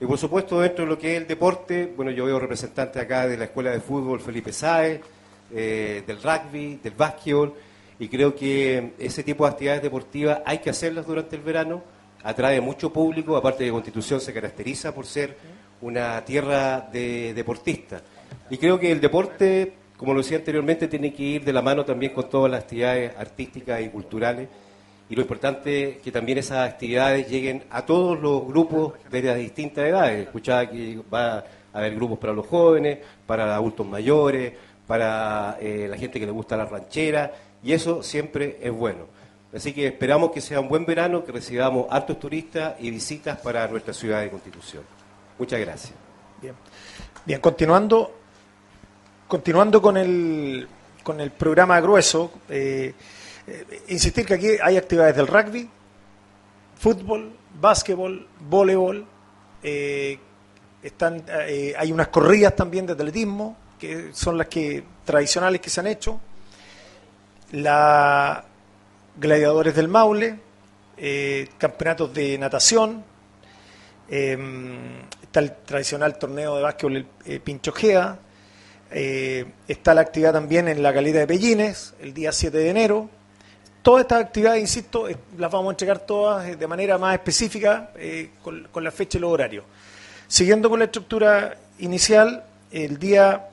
Y 0.00 0.06
por 0.06 0.18
supuesto, 0.18 0.60
dentro 0.60 0.84
de 0.84 0.90
lo 0.92 0.96
que 0.96 1.16
es 1.16 1.20
el 1.20 1.26
deporte, 1.26 1.92
bueno, 1.96 2.12
yo 2.12 2.26
veo 2.26 2.38
representantes 2.38 3.02
acá 3.02 3.26
de 3.26 3.38
la 3.38 3.46
Escuela 3.46 3.72
de 3.72 3.80
Fútbol 3.80 4.20
Felipe 4.20 4.52
Sáez, 4.52 5.00
eh, 5.52 6.04
del 6.06 6.22
rugby, 6.22 6.78
del 6.80 6.94
básquetbol, 6.94 7.65
y 7.98 8.08
creo 8.08 8.34
que 8.34 8.92
ese 8.98 9.22
tipo 9.22 9.44
de 9.44 9.50
actividades 9.50 9.82
deportivas 9.82 10.40
hay 10.44 10.58
que 10.58 10.70
hacerlas 10.70 11.06
durante 11.06 11.36
el 11.36 11.42
verano, 11.42 11.82
atrae 12.22 12.60
mucho 12.60 12.92
público, 12.92 13.36
aparte 13.36 13.64
de 13.64 13.70
Constitución 13.70 14.20
se 14.20 14.32
caracteriza 14.32 14.94
por 14.94 15.06
ser 15.06 15.36
una 15.80 16.24
tierra 16.24 16.80
de 16.80 17.32
deportistas. 17.34 18.02
Y 18.50 18.58
creo 18.58 18.78
que 18.78 18.92
el 18.92 19.00
deporte, 19.00 19.74
como 19.96 20.12
lo 20.12 20.20
decía 20.20 20.38
anteriormente, 20.38 20.88
tiene 20.88 21.12
que 21.12 21.22
ir 21.22 21.44
de 21.44 21.52
la 21.52 21.62
mano 21.62 21.84
también 21.84 22.12
con 22.12 22.28
todas 22.28 22.50
las 22.50 22.62
actividades 22.62 23.12
artísticas 23.16 23.80
y 23.80 23.88
culturales 23.88 24.48
y 25.08 25.14
lo 25.14 25.22
importante 25.22 25.90
es 25.90 25.98
que 25.98 26.10
también 26.10 26.38
esas 26.38 26.68
actividades 26.68 27.28
lleguen 27.28 27.62
a 27.70 27.86
todos 27.86 28.18
los 28.20 28.44
grupos 28.46 28.94
de 29.08 29.22
las 29.22 29.36
distintas 29.36 29.86
edades. 29.86 30.26
Escuchaba 30.26 30.68
que 30.68 30.98
va 31.12 31.38
a 31.38 31.44
haber 31.72 31.94
grupos 31.94 32.18
para 32.18 32.32
los 32.32 32.46
jóvenes, 32.46 32.98
para 33.24 33.54
adultos 33.54 33.86
mayores, 33.86 34.52
para 34.86 35.58
eh, 35.60 35.86
la 35.88 35.96
gente 35.96 36.18
que 36.18 36.26
le 36.26 36.32
gusta 36.32 36.56
la 36.56 36.64
ranchera, 36.64 37.32
y 37.66 37.72
eso 37.72 38.00
siempre 38.00 38.60
es 38.62 38.70
bueno. 38.70 39.06
Así 39.52 39.72
que 39.72 39.88
esperamos 39.88 40.30
que 40.30 40.40
sea 40.40 40.60
un 40.60 40.68
buen 40.68 40.86
verano, 40.86 41.24
que 41.24 41.32
recibamos 41.32 41.86
altos 41.90 42.20
turistas 42.20 42.76
y 42.78 42.90
visitas 42.92 43.40
para 43.40 43.66
nuestra 43.66 43.92
ciudad 43.92 44.20
de 44.20 44.30
Constitución. 44.30 44.84
Muchas 45.36 45.58
gracias. 45.58 45.94
Bien, 46.40 46.54
Bien 47.24 47.40
continuando, 47.40 48.20
continuando 49.26 49.82
con 49.82 49.96
el, 49.96 50.68
con 51.02 51.20
el 51.20 51.32
programa 51.32 51.80
grueso. 51.80 52.34
Eh, 52.48 52.94
insistir 53.88 54.24
que 54.24 54.34
aquí 54.34 54.48
hay 54.62 54.76
actividades 54.76 55.16
del 55.16 55.26
rugby, 55.26 55.68
fútbol, 56.78 57.32
básquetbol, 57.60 58.28
voleibol, 58.48 59.04
eh, 59.64 60.20
están, 60.84 61.24
eh, 61.48 61.74
hay 61.76 61.90
unas 61.90 62.08
corridas 62.08 62.54
también 62.54 62.86
de 62.86 62.92
atletismo, 62.92 63.56
que 63.76 64.10
son 64.12 64.38
las 64.38 64.46
que 64.46 64.84
tradicionales 65.04 65.60
que 65.60 65.68
se 65.68 65.80
han 65.80 65.88
hecho. 65.88 66.20
La 67.52 68.44
Gladiadores 69.16 69.74
del 69.74 69.88
Maule, 69.88 70.38
eh, 70.96 71.48
campeonatos 71.58 72.12
de 72.12 72.38
natación, 72.38 73.04
eh, 74.08 74.38
está 75.22 75.40
el 75.40 75.52
tradicional 75.52 76.16
torneo 76.18 76.56
de 76.56 76.62
básquetbol 76.62 77.06
eh, 77.24 77.40
Pinchojea, 77.40 78.18
eh, 78.90 79.44
está 79.66 79.94
la 79.94 80.02
actividad 80.02 80.32
también 80.32 80.68
en 80.68 80.82
la 80.82 80.94
calidad 80.94 81.20
de 81.20 81.26
Pellines, 81.26 81.94
el 82.00 82.14
día 82.14 82.30
7 82.30 82.56
de 82.56 82.70
enero. 82.70 83.10
Todas 83.82 84.02
estas 84.02 84.24
actividades, 84.24 84.60
insisto, 84.60 85.08
las 85.36 85.50
vamos 85.50 85.68
a 85.68 85.70
entregar 85.72 86.00
todas 86.00 86.58
de 86.58 86.66
manera 86.66 86.98
más 86.98 87.14
específica 87.14 87.92
con, 88.42 88.66
con 88.72 88.82
la 88.82 88.90
fecha 88.90 89.18
y 89.18 89.20
los 89.20 89.32
horarios. 89.32 89.64
Siguiendo 90.26 90.68
con 90.68 90.80
la 90.80 90.86
estructura 90.86 91.56
inicial, 91.78 92.44
el 92.72 92.98
día 92.98 93.48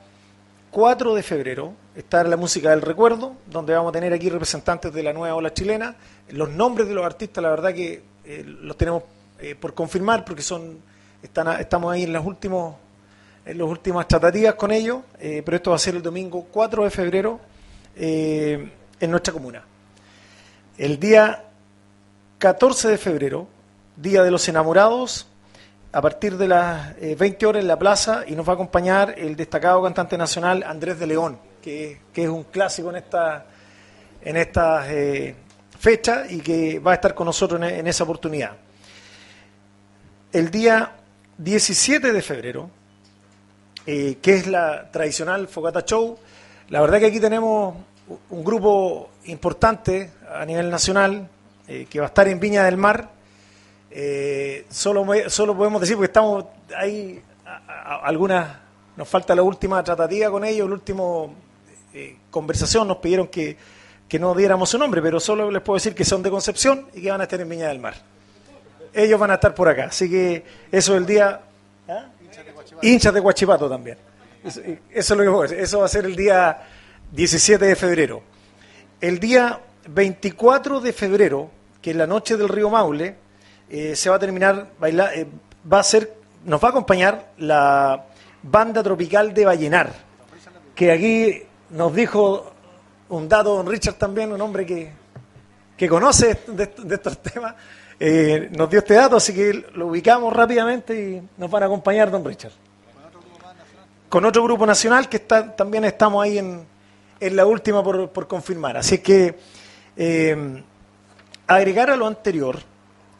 4 0.72 1.14
de 1.14 1.22
febrero 1.22 1.72
está 1.94 2.24
la 2.24 2.36
música 2.36 2.70
del 2.70 2.82
recuerdo, 2.82 3.34
donde 3.46 3.74
vamos 3.74 3.90
a 3.90 3.92
tener 3.92 4.12
aquí 4.12 4.28
representantes 4.28 4.92
de 4.92 5.02
la 5.02 5.12
nueva 5.12 5.34
ola 5.34 5.52
chilena. 5.52 5.96
Los 6.30 6.50
nombres 6.50 6.88
de 6.88 6.94
los 6.94 7.04
artistas, 7.04 7.42
la 7.42 7.50
verdad 7.50 7.72
que 7.72 8.02
eh, 8.24 8.44
los 8.44 8.76
tenemos 8.76 9.02
eh, 9.38 9.54
por 9.54 9.74
confirmar 9.74 10.24
porque 10.24 10.42
son 10.42 10.78
están 11.22 11.60
estamos 11.60 11.92
ahí 11.92 12.04
en 12.04 12.12
las 12.12 12.24
últimos 12.24 12.76
en 13.46 13.58
las 13.58 13.68
últimas 13.68 14.08
tratativas 14.08 14.54
con 14.54 14.70
ellos, 14.70 15.00
eh, 15.18 15.42
pero 15.44 15.56
esto 15.56 15.70
va 15.70 15.76
a 15.76 15.78
ser 15.78 15.96
el 15.96 16.02
domingo 16.02 16.46
4 16.50 16.84
de 16.84 16.90
febrero 16.90 17.40
en 17.96 19.10
nuestra 19.10 19.32
comuna. 19.32 19.62
El 20.76 20.98
día 20.98 21.44
14 22.38 22.88
de 22.88 22.98
febrero, 22.98 23.46
Día 23.96 24.22
de 24.22 24.30
los 24.30 24.48
Enamorados, 24.48 25.28
a 25.94 26.02
partir 26.02 26.36
de 26.36 26.48
las 26.48 26.96
eh, 27.00 27.14
20 27.16 27.46
horas 27.46 27.62
en 27.62 27.68
la 27.68 27.78
plaza 27.78 28.24
y 28.26 28.34
nos 28.34 28.46
va 28.46 28.52
a 28.52 28.54
acompañar 28.54 29.14
el 29.16 29.36
destacado 29.36 29.80
cantante 29.80 30.18
nacional 30.18 30.64
Andrés 30.64 30.98
de 30.98 31.06
León, 31.06 31.38
que, 31.64 31.98
es 32.14 32.28
un 32.28 32.44
clásico 32.44 32.90
en 32.90 32.96
esta 32.96 33.46
en 34.22 34.36
estas 34.36 34.86
eh, 34.88 35.34
fechas 35.78 36.30
y 36.30 36.40
que 36.40 36.78
va 36.78 36.92
a 36.92 36.94
estar 36.94 37.14
con 37.14 37.26
nosotros 37.26 37.60
en, 37.62 37.86
esa 37.86 38.04
oportunidad. 38.04 38.52
El 40.32 40.50
día 40.50 40.92
17 41.36 42.12
de 42.12 42.22
febrero, 42.22 42.70
eh, 43.86 44.18
que 44.20 44.34
es 44.34 44.46
la 44.46 44.90
tradicional 44.90 45.46
Fogata 45.46 45.82
Show, 45.84 46.18
la 46.70 46.80
verdad 46.80 47.00
que 47.00 47.06
aquí 47.06 47.20
tenemos 47.20 47.74
un 48.30 48.44
grupo 48.44 49.10
importante 49.26 50.10
a 50.32 50.44
nivel 50.44 50.70
nacional 50.70 51.28
eh, 51.68 51.86
que 51.88 51.98
va 51.98 52.06
a 52.06 52.08
estar 52.08 52.26
en 52.28 52.40
Viña 52.40 52.64
del 52.64 52.76
Mar. 52.76 53.10
Solo, 54.70 55.06
solo 55.28 55.56
podemos 55.56 55.80
decir, 55.80 55.96
porque 55.96 56.06
estamos 56.06 56.46
ahí, 56.76 57.22
algunas, 58.02 58.56
nos 58.96 59.08
falta 59.08 59.36
la 59.36 59.42
última 59.42 59.84
tratativa 59.84 60.30
con 60.30 60.44
ellos, 60.44 60.66
la 60.68 60.74
última 60.74 61.04
eh, 61.94 62.16
conversación, 62.30 62.86
nos 62.88 62.98
pidieron 62.98 63.28
que, 63.28 63.56
que 64.08 64.18
no 64.18 64.34
diéramos 64.34 64.68
su 64.70 64.78
nombre, 64.78 65.00
pero 65.00 65.18
solo 65.20 65.50
les 65.50 65.62
puedo 65.62 65.76
decir 65.76 65.94
que 65.94 66.04
son 66.04 66.22
de 66.22 66.30
Concepción 66.30 66.88
y 66.94 67.02
que 67.02 67.10
van 67.10 67.20
a 67.20 67.24
estar 67.24 67.40
en 67.40 67.48
Viña 67.48 67.68
del 67.68 67.78
Mar. 67.78 67.94
Ellos 68.92 69.18
van 69.18 69.30
a 69.30 69.34
estar 69.34 69.54
por 69.54 69.68
acá, 69.68 69.86
así 69.86 70.08
que 70.10 70.44
eso 70.70 70.92
es 70.94 70.98
el 71.00 71.06
día... 71.06 71.40
¿Ah? 71.88 72.06
Hinchas 72.82 73.14
de 73.14 73.20
Guachipato 73.20 73.68
también. 73.68 73.96
Eso, 74.44 74.60
eso 74.90 75.14
es 75.14 75.18
lo 75.18 75.24
que 75.24 75.38
a 75.38 75.42
decir. 75.42 75.58
Eso 75.60 75.78
va 75.80 75.86
a 75.86 75.88
ser 75.88 76.04
el 76.04 76.16
día 76.16 76.62
17 77.12 77.64
de 77.64 77.76
febrero. 77.76 78.22
El 79.00 79.18
día 79.18 79.60
24 79.88 80.80
de 80.80 80.92
febrero, 80.92 81.50
que 81.80 81.90
es 81.90 81.96
la 81.96 82.06
noche 82.06 82.36
del 82.36 82.48
río 82.48 82.70
Maule, 82.70 83.14
eh, 83.70 83.94
se 83.96 84.10
va 84.10 84.16
a 84.16 84.18
terminar 84.18 84.68
baila- 84.80 85.14
eh, 85.14 85.26
va 85.70 85.80
a 85.80 85.82
ser, 85.84 86.14
nos 86.44 86.62
va 86.62 86.68
a 86.68 86.70
acompañar 86.70 87.32
la 87.38 88.04
banda 88.42 88.82
tropical 88.82 89.32
de 89.32 89.44
Vallenar, 89.46 89.92
que 90.74 90.90
aquí 90.92 91.42
nos 91.70 91.94
dijo 91.94 92.52
un 93.08 93.28
dato 93.28 93.56
don 93.56 93.66
Richard 93.66 93.94
también, 93.94 94.32
un 94.32 94.40
hombre 94.40 94.64
que, 94.66 94.90
que 95.76 95.88
conoce 95.88 96.40
de, 96.46 96.72
estos 96.90 97.18
temas, 97.22 97.54
eh, 97.98 98.48
nos 98.56 98.68
dio 98.70 98.80
este 98.80 98.94
dato, 98.94 99.16
así 99.16 99.34
que 99.34 99.64
lo 99.74 99.88
ubicamos 99.88 100.32
rápidamente 100.32 100.94
y 100.94 101.28
nos 101.38 101.50
van 101.50 101.62
a 101.62 101.66
acompañar 101.66 102.10
don 102.10 102.24
Richard. 102.24 102.52
Con 104.08 104.24
otro 104.24 104.44
grupo 104.44 104.64
nacional 104.64 105.08
que 105.08 105.16
está, 105.16 105.54
también 105.56 105.84
estamos 105.84 106.22
ahí 106.22 106.38
en, 106.38 106.64
en 107.20 107.36
la 107.36 107.46
última 107.46 107.82
por, 107.82 108.10
por 108.10 108.28
confirmar. 108.28 108.76
Así 108.76 108.98
que 108.98 109.36
eh, 109.96 110.62
agregar 111.46 111.90
a 111.90 111.96
lo 111.96 112.06
anterior 112.06 112.58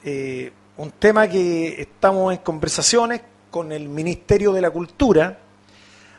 eh, 0.04 0.52
un 0.76 0.90
tema 0.92 1.28
que 1.28 1.80
estamos 1.80 2.32
en 2.32 2.38
conversaciones 2.40 3.20
con 3.50 3.72
el 3.72 3.88
Ministerio 3.88 4.52
de 4.52 4.60
la 4.60 4.70
Cultura. 4.70 5.38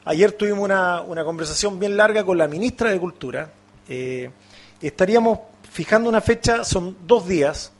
Ayer 0.07 0.31
tuvimos 0.33 0.59
una, 0.59 1.23
conversación 1.23 1.79
bien 1.79 1.97
larga 1.97 2.23
con 2.23 2.37
la 2.37 2.47
ministra 2.47 2.91
de 2.91 2.99
Cultura. 2.99 3.51
Eh, 3.89 4.29
estaríamos 4.79 5.39
fijando 5.71 6.07
una 6.07 6.21
fecha, 6.21 6.63
son 6.63 6.95
dos 7.07 7.27
días, 7.27 7.71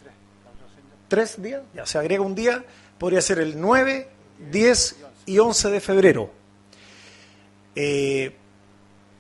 tres 1.08 1.40
días, 1.40 1.62
ya 1.76 1.86
se 1.86 2.00
agrega 2.00 2.24
un 2.24 2.34
día, 2.34 2.64
podría 2.98 3.22
ser 3.22 3.38
el 3.38 3.62
9, 3.62 4.08
10 4.52 4.96
y 5.28 5.38
11 5.38 5.70
de 5.70 5.80
febrero. 5.80 6.32
Eh, 7.76 8.36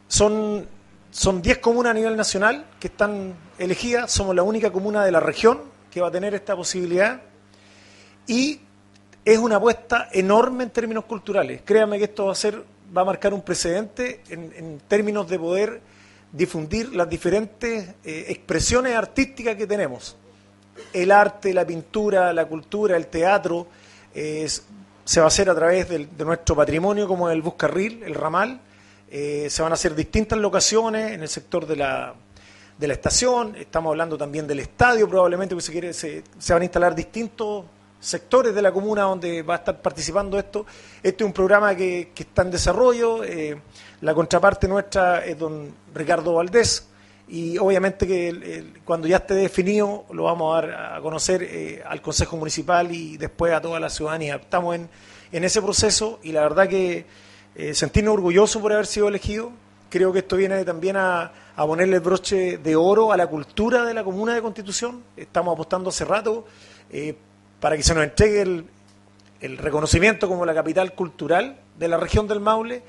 son, 0.07 0.67
son 1.11 1.43
10 1.43 1.59
comunas 1.59 1.91
a 1.91 1.93
nivel 1.93 2.17
nacional 2.17 2.65
que 2.79 2.87
están 2.87 3.35
elegidas, 3.59 4.11
somos 4.11 4.35
la 4.35 4.41
única 4.41 4.71
comuna 4.71 5.05
de 5.05 5.11
la 5.11 5.19
región 5.19 5.61
que 5.91 6.01
va 6.01 6.07
a 6.07 6.11
tener 6.11 6.33
esta 6.33 6.55
posibilidad 6.55 7.21
y 8.25 8.61
es 9.23 9.37
una 9.37 9.57
apuesta 9.57 10.09
enorme 10.11 10.63
en 10.63 10.69
términos 10.71 11.05
culturales. 11.05 11.61
Créame 11.65 11.97
que 11.97 12.05
esto 12.05 12.25
va 12.25 12.31
a 12.31 12.35
ser, 12.35 12.63
va 12.95 13.01
a 13.01 13.05
marcar 13.05 13.33
un 13.33 13.41
precedente 13.41 14.21
en, 14.29 14.51
en 14.55 14.79
términos 14.87 15.29
de 15.29 15.39
poder 15.39 15.81
difundir 16.31 16.93
las 16.95 17.09
diferentes 17.09 17.89
eh, 18.03 18.25
expresiones 18.29 18.95
artísticas 18.95 19.55
que 19.55 19.65
tenemos. 19.67 20.15
El 20.91 21.11
arte, 21.11 21.53
la 21.53 21.65
pintura, 21.65 22.33
la 22.33 22.45
cultura, 22.45 22.97
el 22.97 23.07
teatro, 23.07 23.67
eh, 24.13 24.47
se 25.05 25.19
va 25.19 25.25
a 25.25 25.27
hacer 25.27 25.49
a 25.49 25.55
través 25.55 25.87
del- 25.87 26.09
de 26.17 26.25
nuestro 26.25 26.55
patrimonio 26.55 27.07
como 27.07 27.29
el 27.29 27.41
Buscarril, 27.41 28.03
el 28.03 28.15
Ramal. 28.15 28.59
Eh, 29.09 29.47
se 29.49 29.61
van 29.61 29.71
a 29.71 29.75
hacer 29.75 29.95
distintas 29.95 30.37
locaciones 30.39 31.11
en 31.13 31.21
el 31.21 31.29
sector 31.29 31.65
de 31.65 31.75
la, 31.77 32.13
de 32.77 32.87
la 32.87 32.93
estación. 32.93 33.55
Estamos 33.55 33.91
hablando 33.91 34.17
también 34.17 34.47
del 34.47 34.59
estadio, 34.59 35.07
probablemente, 35.07 35.55
porque 35.55 35.65
se, 35.65 35.71
quiere, 35.71 35.93
se, 35.93 36.23
se 36.37 36.53
van 36.53 36.63
a 36.63 36.65
instalar 36.65 36.93
distintos 36.95 37.65
sectores 38.05 38.53
de 38.53 38.61
la 38.61 38.71
comuna 38.71 39.03
donde 39.03 39.41
va 39.41 39.55
a 39.55 39.57
estar 39.57 39.81
participando 39.81 40.37
esto. 40.37 40.65
Este 41.01 41.23
es 41.23 41.25
un 41.25 41.33
programa 41.33 41.75
que, 41.75 42.11
que 42.13 42.23
está 42.23 42.43
en 42.43 42.51
desarrollo. 42.51 43.23
eh, 43.23 43.59
la 44.01 44.13
contraparte 44.13 44.67
nuestra 44.67 45.25
es 45.25 45.37
don 45.37 45.73
Ricardo 45.93 46.33
Valdés. 46.33 46.87
Y 47.27 47.57
obviamente 47.57 48.05
que 48.05 48.73
cuando 48.85 49.07
ya 49.07 49.17
esté 49.17 49.33
definido 49.33 50.05
lo 50.11 50.25
vamos 50.25 50.55
a 50.55 50.61
dar 50.61 50.93
a 50.97 51.01
conocer 51.01 51.41
eh, 51.41 51.81
al 51.83 51.99
Consejo 51.99 52.37
Municipal 52.37 52.91
y 52.91 53.17
después 53.17 53.51
a 53.51 53.59
toda 53.59 53.79
la 53.79 53.89
ciudadanía. 53.89 54.35
Estamos 54.35 54.75
en, 54.75 54.87
en 55.31 55.43
ese 55.43 55.59
proceso 55.59 56.19
y 56.21 56.31
la 56.31 56.41
verdad 56.41 56.67
que 56.67 57.07
eh, 57.55 57.73
sentirnos 57.73 58.13
orgullosos 58.13 58.61
por 58.61 58.71
haber 58.71 58.85
sido 58.85 59.07
elegidos. 59.07 59.51
Creo 59.89 60.13
que 60.13 60.19
esto 60.19 60.35
viene 60.35 60.63
también 60.65 60.97
a, 60.97 61.31
a 61.55 61.65
ponerle 61.65 61.97
broche 61.97 62.59
de 62.59 62.75
oro 62.75 63.11
a 63.11 63.17
la 63.17 63.25
cultura 63.25 63.85
de 63.85 63.93
la 63.95 64.03
Comuna 64.03 64.35
de 64.35 64.41
Constitución. 64.43 65.03
Estamos 65.17 65.53
apostando 65.53 65.89
hace 65.89 66.05
rato 66.05 66.45
eh, 66.91 67.15
para 67.65 67.77
que 67.77 67.81
se 67.81 67.95
nos 67.95 68.03
entregue 68.03 68.43
el, 68.43 69.57
reconocimiento 69.57 70.27
como 70.27 70.45
la 70.45 70.53
capital 70.53 70.93
cultural 70.93 71.57
de 71.79 71.87
la 71.87 71.97
región 71.97 72.27
del 72.27 72.39
Maule. 72.39 72.83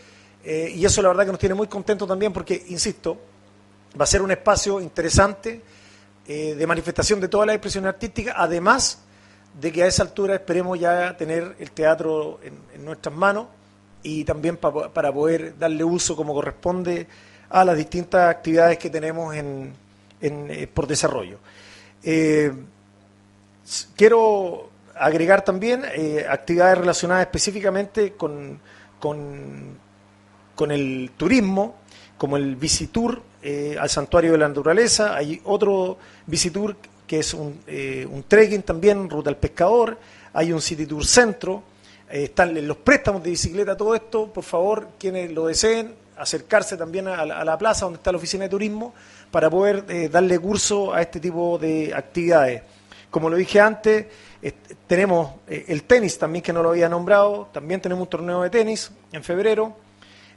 eh, 0.44 0.70
y 0.76 0.84
eso 0.84 1.00
la 1.00 1.08
verdad 1.08 1.24
que 1.24 1.30
nos 1.30 1.38
tiene 1.40 1.54
muy 1.54 1.66
contentos 1.66 2.06
también 2.06 2.30
porque, 2.30 2.62
insisto, 2.68 3.16
va 3.98 4.04
a 4.04 4.06
ser 4.06 4.20
un 4.20 4.32
espacio 4.32 4.78
interesante 4.82 5.62
eh, 6.28 6.54
de 6.54 6.66
manifestación 6.66 7.20
de 7.22 7.28
toda 7.28 7.46
la 7.46 7.54
expresión 7.54 7.86
artística, 7.86 8.34
además 8.36 8.98
de 9.58 9.72
que 9.72 9.82
a 9.82 9.86
esa 9.86 10.02
altura 10.02 10.34
esperemos 10.34 10.78
ya 10.78 11.16
tener 11.16 11.56
el 11.58 11.70
teatro 11.70 12.38
en, 12.42 12.84
nuestras 12.84 13.14
manos 13.16 13.46
y 14.02 14.24
también 14.24 14.58
pa- 14.58 14.92
para 14.92 15.10
poder 15.10 15.58
darle 15.58 15.84
uso 15.84 16.14
como 16.14 16.34
corresponde 16.34 17.06
a 17.48 17.64
las 17.64 17.78
distintas 17.78 18.28
actividades 18.28 18.76
que 18.76 18.90
tenemos 18.90 19.34
en, 19.34 19.72
eh, 20.20 20.68
por 20.70 20.86
desarrollo. 20.86 21.38
Quiero 23.96 24.65
agregar 24.98 25.44
también 25.44 25.84
eh, 25.94 26.26
actividades 26.28 26.78
relacionadas 26.78 27.26
específicamente 27.26 28.12
con, 28.14 28.60
con, 28.98 29.78
con 30.54 30.70
el 30.70 31.10
turismo, 31.16 31.76
como 32.18 32.36
el 32.36 32.56
Visitour 32.56 33.22
eh, 33.42 33.76
al 33.78 33.88
Santuario 33.90 34.32
de 34.32 34.38
la 34.38 34.48
Naturaleza. 34.48 35.14
Hay 35.16 35.40
otro 35.44 35.98
Visitour 36.26 36.76
que 37.06 37.20
es 37.20 37.34
un, 37.34 37.60
eh, 37.66 38.06
un 38.10 38.24
trekking 38.24 38.62
también, 38.62 39.08
Ruta 39.08 39.30
al 39.30 39.36
Pescador. 39.36 39.96
Hay 40.32 40.52
un 40.52 40.60
City 40.60 40.86
Tour 40.86 41.04
Centro. 41.04 41.62
eh, 42.10 42.24
están 42.24 42.66
los 42.66 42.76
préstamos 42.78 43.22
de 43.22 43.30
bicicleta, 43.30 43.76
todo 43.76 43.94
esto. 43.94 44.32
Por 44.32 44.44
favor, 44.44 44.88
quienes 44.98 45.30
lo 45.32 45.46
deseen, 45.46 45.94
acercarse 46.16 46.76
también 46.76 47.08
a 47.08 47.24
la, 47.24 47.40
a 47.40 47.44
la 47.44 47.58
plaza 47.58 47.84
donde 47.84 47.98
está 47.98 48.10
la 48.10 48.18
oficina 48.18 48.44
de 48.44 48.50
turismo 48.50 48.94
para 49.30 49.50
poder 49.50 49.84
eh, 49.88 50.08
darle 50.08 50.38
curso 50.38 50.94
a 50.94 51.02
este 51.02 51.20
tipo 51.20 51.58
de 51.58 51.92
actividades. 51.94 52.62
Como 53.16 53.30
lo 53.30 53.36
dije 53.36 53.58
antes, 53.60 54.04
est- 54.42 54.72
tenemos 54.86 55.36
eh, 55.48 55.64
el 55.68 55.84
tenis 55.84 56.18
también 56.18 56.42
que 56.42 56.52
no 56.52 56.62
lo 56.62 56.68
había 56.68 56.86
nombrado, 56.86 57.48
también 57.50 57.80
tenemos 57.80 58.02
un 58.02 58.10
torneo 58.10 58.42
de 58.42 58.50
tenis 58.50 58.90
en 59.10 59.24
febrero, 59.24 59.74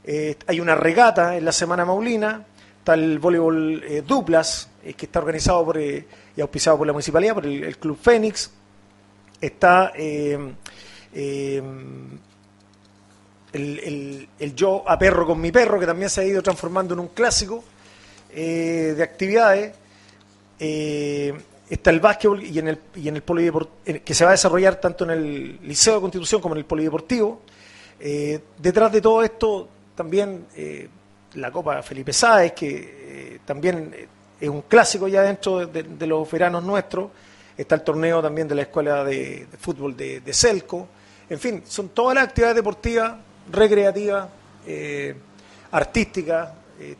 eh, 0.02 0.34
hay 0.46 0.60
una 0.60 0.74
regata 0.74 1.36
en 1.36 1.44
la 1.44 1.52
Semana 1.52 1.84
Maulina, 1.84 2.42
está 2.78 2.94
el 2.94 3.18
voleibol 3.18 3.84
eh, 3.84 4.00
duplas, 4.00 4.70
eh, 4.82 4.94
que 4.94 5.04
está 5.04 5.18
organizado 5.18 5.62
por, 5.62 5.76
eh, 5.76 6.06
y 6.34 6.40
auspiciado 6.40 6.78
por 6.78 6.86
la 6.86 6.94
municipalidad, 6.94 7.34
por 7.34 7.44
el, 7.44 7.76
Club 7.76 7.98
Fénix. 8.00 8.50
Está 9.42 9.92
eh, 9.94 10.38
eh, 11.12 11.62
el, 13.52 14.54
yo 14.56 14.88
a 14.88 14.98
perro 14.98 15.26
con 15.26 15.38
mi 15.38 15.52
perro, 15.52 15.78
que 15.78 15.84
también 15.84 16.08
se 16.08 16.22
ha 16.22 16.24
ido 16.24 16.42
transformando 16.42 16.94
en 16.94 17.00
un 17.00 17.08
clásico 17.08 17.62
eh, 18.30 18.94
de 18.96 19.02
actividades. 19.02 19.74
Eh, 20.58 21.34
está 21.70 21.90
el 21.90 22.00
básquetbol 22.00 22.42
y 22.42 22.58
en 22.58 22.68
el, 22.68 22.78
y 22.96 23.08
en 23.08 23.16
el 23.16 23.24
polidepor- 23.24 23.68
en- 23.86 24.00
que 24.00 24.12
se 24.12 24.24
va 24.24 24.30
a 24.30 24.32
desarrollar 24.32 24.80
tanto 24.80 25.04
en 25.04 25.10
el 25.10 25.58
Liceo 25.62 25.94
de 25.94 26.00
Constitución 26.00 26.40
como 26.40 26.54
en 26.54 26.58
el 26.58 26.64
Polideportivo. 26.64 27.42
Eh, 28.00 28.40
detrás 28.58 28.90
de 28.90 29.00
todo 29.00 29.22
esto 29.22 29.68
también 29.94 30.46
eh, 30.56 30.88
la 31.34 31.52
Copa 31.52 31.80
Felipe 31.82 32.12
Sáez, 32.12 32.52
que 32.52 33.34
eh, 33.34 33.40
también 33.44 33.94
es 34.40 34.48
un 34.48 34.62
clásico 34.62 35.06
ya 35.06 35.22
dentro 35.22 35.66
de, 35.66 36.06
los 36.06 36.30
veranos 36.30 36.64
nuestros. 36.64 37.10
Está 37.56 37.76
el 37.76 37.82
torneo 37.82 38.20
también 38.20 38.48
de 38.48 38.54
la 38.54 38.62
Escuela 38.62 39.04
de, 39.04 39.46
Fútbol 39.60 39.96
de, 39.96 40.20
de 40.20 40.32
Celco. 40.32 40.88
En 41.28 41.38
fin, 41.38 41.62
son 41.66 41.90
todas 41.90 42.14
las 42.14 42.24
actividades 42.24 42.56
deportivas, 42.56 43.14
recreativas, 43.52 44.28
artísticas, 45.70 46.48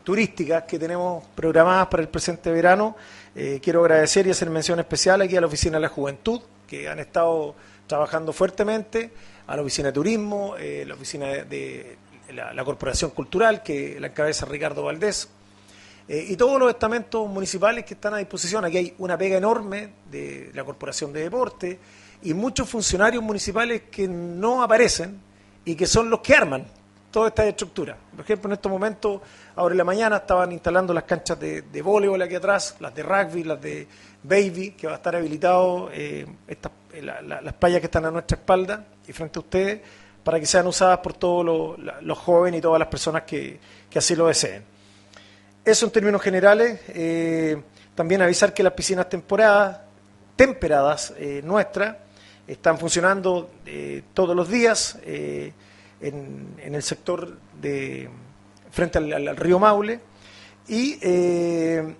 turísticas 0.03 0.63
que 0.63 0.77
tenemos 0.77 1.23
programadas 1.35 1.87
para 1.87 2.03
el 2.03 2.09
presente 2.09 2.51
verano. 2.51 2.95
Eh, 3.33 3.59
quiero 3.63 3.81
agradecer 3.81 4.27
y 4.27 4.31
hacer 4.31 4.49
mención 4.49 4.79
especial 4.79 5.21
aquí 5.21 5.37
a 5.37 5.41
la 5.41 5.47
Oficina 5.47 5.77
de 5.77 5.81
la 5.81 5.89
Juventud, 5.89 6.41
que 6.67 6.89
han 6.89 6.99
estado 6.99 7.55
trabajando 7.87 8.33
fuertemente, 8.33 9.11
a 9.47 9.55
la 9.55 9.61
Oficina 9.61 9.87
de 9.87 9.93
Turismo, 9.93 10.55
eh, 10.57 10.83
la 10.85 10.95
Oficina 10.95 11.27
de, 11.27 11.97
la 12.33 12.63
Corporación 12.63 13.11
Cultural, 13.11 13.63
que 13.63 13.99
la 13.99 14.07
encabeza 14.07 14.45
Ricardo 14.45 14.83
Valdés, 14.83 15.29
eh, 16.07 16.25
y 16.29 16.35
todos 16.35 16.59
los 16.59 16.69
estamentos 16.69 17.27
municipales 17.29 17.85
que 17.85 17.93
están 17.93 18.13
a 18.13 18.17
disposición. 18.17 18.65
Aquí 18.65 18.77
hay 18.77 18.95
una 18.97 19.17
pega 19.17 19.37
enorme 19.37 19.93
de 20.09 20.51
la 20.53 20.63
Corporación 20.65 21.13
de 21.13 21.21
Deporte 21.21 21.79
y 22.23 22.33
muchos 22.33 22.67
funcionarios 22.69 23.23
municipales 23.23 23.83
que 23.89 24.07
no 24.07 24.61
aparecen 24.61 25.19
y 25.63 25.75
que 25.75 25.87
son 25.87 26.09
los 26.09 26.19
que 26.19 26.35
arman 26.35 26.65
toda 27.11 27.29
esta 27.29 27.45
estructura. 27.45 27.97
Por 28.15 28.25
ejemplo, 28.25 28.49
en 28.49 28.53
estos 28.53 28.71
momentos, 28.71 29.21
ahora 29.55 29.73
en 29.73 29.77
la 29.77 29.83
mañana, 29.83 30.17
estaban 30.17 30.51
instalando 30.51 30.93
las 30.93 31.03
canchas 31.03 31.39
de, 31.39 31.81
voleibol 31.81 32.21
aquí 32.21 32.35
atrás, 32.35 32.75
las 32.79 32.93
de 32.95 33.03
rugby, 33.03 33.43
las 33.43 33.61
de 33.61 33.87
baby, 34.23 34.71
que 34.71 34.87
va 34.87 34.93
a 34.93 34.95
estar 34.97 35.15
habilitado 35.15 35.89
eh, 35.91 36.25
eh, 36.47 37.01
la- 37.01 37.21
la- 37.21 37.41
las 37.41 37.53
playas 37.53 37.79
que 37.79 37.85
están 37.87 38.05
a 38.05 38.11
nuestra 38.11 38.37
espalda 38.37 38.85
y 39.07 39.13
frente 39.13 39.39
a 39.39 39.41
ustedes, 39.41 39.81
para 40.23 40.39
que 40.39 40.45
sean 40.45 40.67
usadas 40.67 40.99
por 40.99 41.13
todos 41.13 41.77
los, 41.79 42.17
jóvenes 42.17 42.59
y 42.59 42.61
todas 42.61 42.77
las 42.79 42.87
personas 42.87 43.23
que, 43.23 43.59
así 43.95 44.15
lo 44.15 44.27
deseen. 44.27 44.63
Eso 45.65 45.85
en 45.85 45.91
términos 45.91 46.21
generales. 46.21 46.79
eh, 46.89 47.61
también 47.95 48.21
avisar 48.21 48.53
que 48.53 48.63
las 48.63 48.73
piscinas 48.73 49.09
temporadas, 49.09 49.79
temperadas 50.35 51.13
eh, 51.17 51.41
nuestras 51.43 51.97
están 52.47 52.77
funcionando 52.79 53.49
eh, 53.65 54.01
todos 54.13 54.33
los 54.35 54.47
días 54.49 54.97
en 55.05 56.55
el 56.73 56.81
sector 56.83 57.37
de 57.61 58.09
frente 58.71 58.97
al, 58.97 59.35
río 59.37 59.59
Maule. 59.59 59.99
Y 60.67 60.97
eh, 61.01 61.95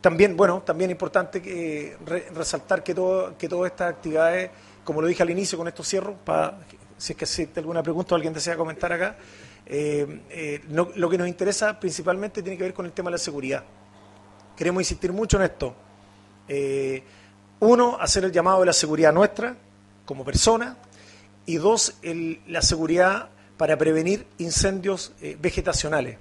también 0.00 0.36
bueno 0.36 0.62
también 0.62 0.90
importante 0.90 1.40
que, 1.40 1.96
re- 2.04 2.26
resaltar 2.34 2.82
que 2.82 2.94
todo, 2.94 3.36
que 3.38 3.48
todas 3.48 3.70
estas 3.70 3.90
actividades 3.92 4.50
como 4.84 5.00
lo 5.00 5.06
dije 5.06 5.22
al 5.22 5.30
inicio 5.30 5.56
con 5.58 5.68
estos 5.68 5.86
cierros 5.86 6.16
para 6.24 6.58
si 6.98 7.12
es 7.12 7.16
que 7.18 7.24
existe 7.24 7.60
alguna 7.60 7.82
pregunta 7.82 8.14
o 8.14 8.16
alguien 8.16 8.32
desea 8.32 8.56
comentar 8.56 8.92
acá 8.92 9.16
eh, 9.66 10.20
eh, 10.30 10.60
lo 10.68 11.08
que 11.08 11.18
nos 11.18 11.28
interesa 11.28 11.78
principalmente 11.78 12.42
tiene 12.42 12.56
que 12.56 12.64
ver 12.64 12.74
con 12.74 12.84
el 12.86 12.92
tema 12.92 13.10
de 13.10 13.12
la 13.12 13.18
seguridad. 13.18 13.62
Queremos 14.56 14.82
insistir 14.82 15.12
mucho 15.12 15.36
en 15.38 15.44
esto. 15.44 15.74
Eh, 16.48 17.02
uno, 17.60 17.96
hacer 18.00 18.24
el 18.24 18.32
llamado 18.32 18.60
de 18.60 18.66
la 18.66 18.72
seguridad 18.72 19.12
nuestra 19.12 19.56
como 20.04 20.24
persona 20.24 20.76
y 21.46 21.56
dos, 21.56 21.94
el- 22.02 22.40
la 22.48 22.60
seguridad 22.60 23.30
para 23.62 23.76
prevenir 23.78 24.26
incendios 24.38 25.12
eh, 25.22 25.36
vegetacionales. 25.40 26.18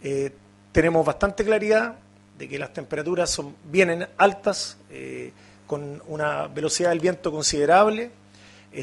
Eh, 0.00 0.30
tenemos 0.70 1.04
bastante 1.04 1.44
claridad 1.44 1.96
de 2.38 2.48
que 2.48 2.56
las 2.56 2.72
temperaturas 2.72 3.28
son, 3.28 3.56
vienen 3.64 4.06
altas, 4.16 4.76
eh, 4.88 5.32
con 5.66 6.00
una 6.06 6.46
velocidad 6.46 6.90
del 6.90 7.00
viento 7.00 7.32
considerable. 7.32 8.12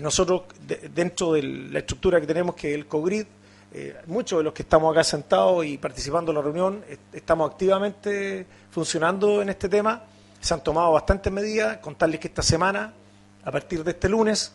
Nosotros, 0.02 0.42
de- 0.68 0.90
dentro 0.94 1.32
de 1.32 1.44
la 1.44 1.80
estructura 1.80 2.20
que 2.20 2.28
tenemos, 2.28 2.56
que 2.56 2.72
es 2.72 2.76
el 2.76 2.86
COGRID, 2.86 3.28
muchos 4.08 4.40
de 4.40 4.44
los 4.44 4.52
que 4.52 4.64
estamos 4.64 4.92
acá 4.92 5.02
sentados 5.06 5.66
y 5.66 5.78
participando 5.78 6.34
en 6.34 6.36
la 6.36 6.42
reunión, 6.42 6.84
est- 6.90 7.00
estamos 7.16 7.50
activamente 7.50 8.46
funcionando 8.72 9.42
en 9.42 9.48
este 9.48 9.70
tema. 9.70 10.04
Se 10.42 10.54
han 10.54 10.62
tomado 10.62 10.92
bastantes 10.92 11.32
medidas, 11.32 11.78
contarles 11.78 12.20
que 12.20 12.28
esta 12.28 12.42
semana, 12.42 12.92
a 13.46 13.52
partir 13.52 13.86
de 13.86 13.92
este 13.92 14.10
lunes, 14.10 14.52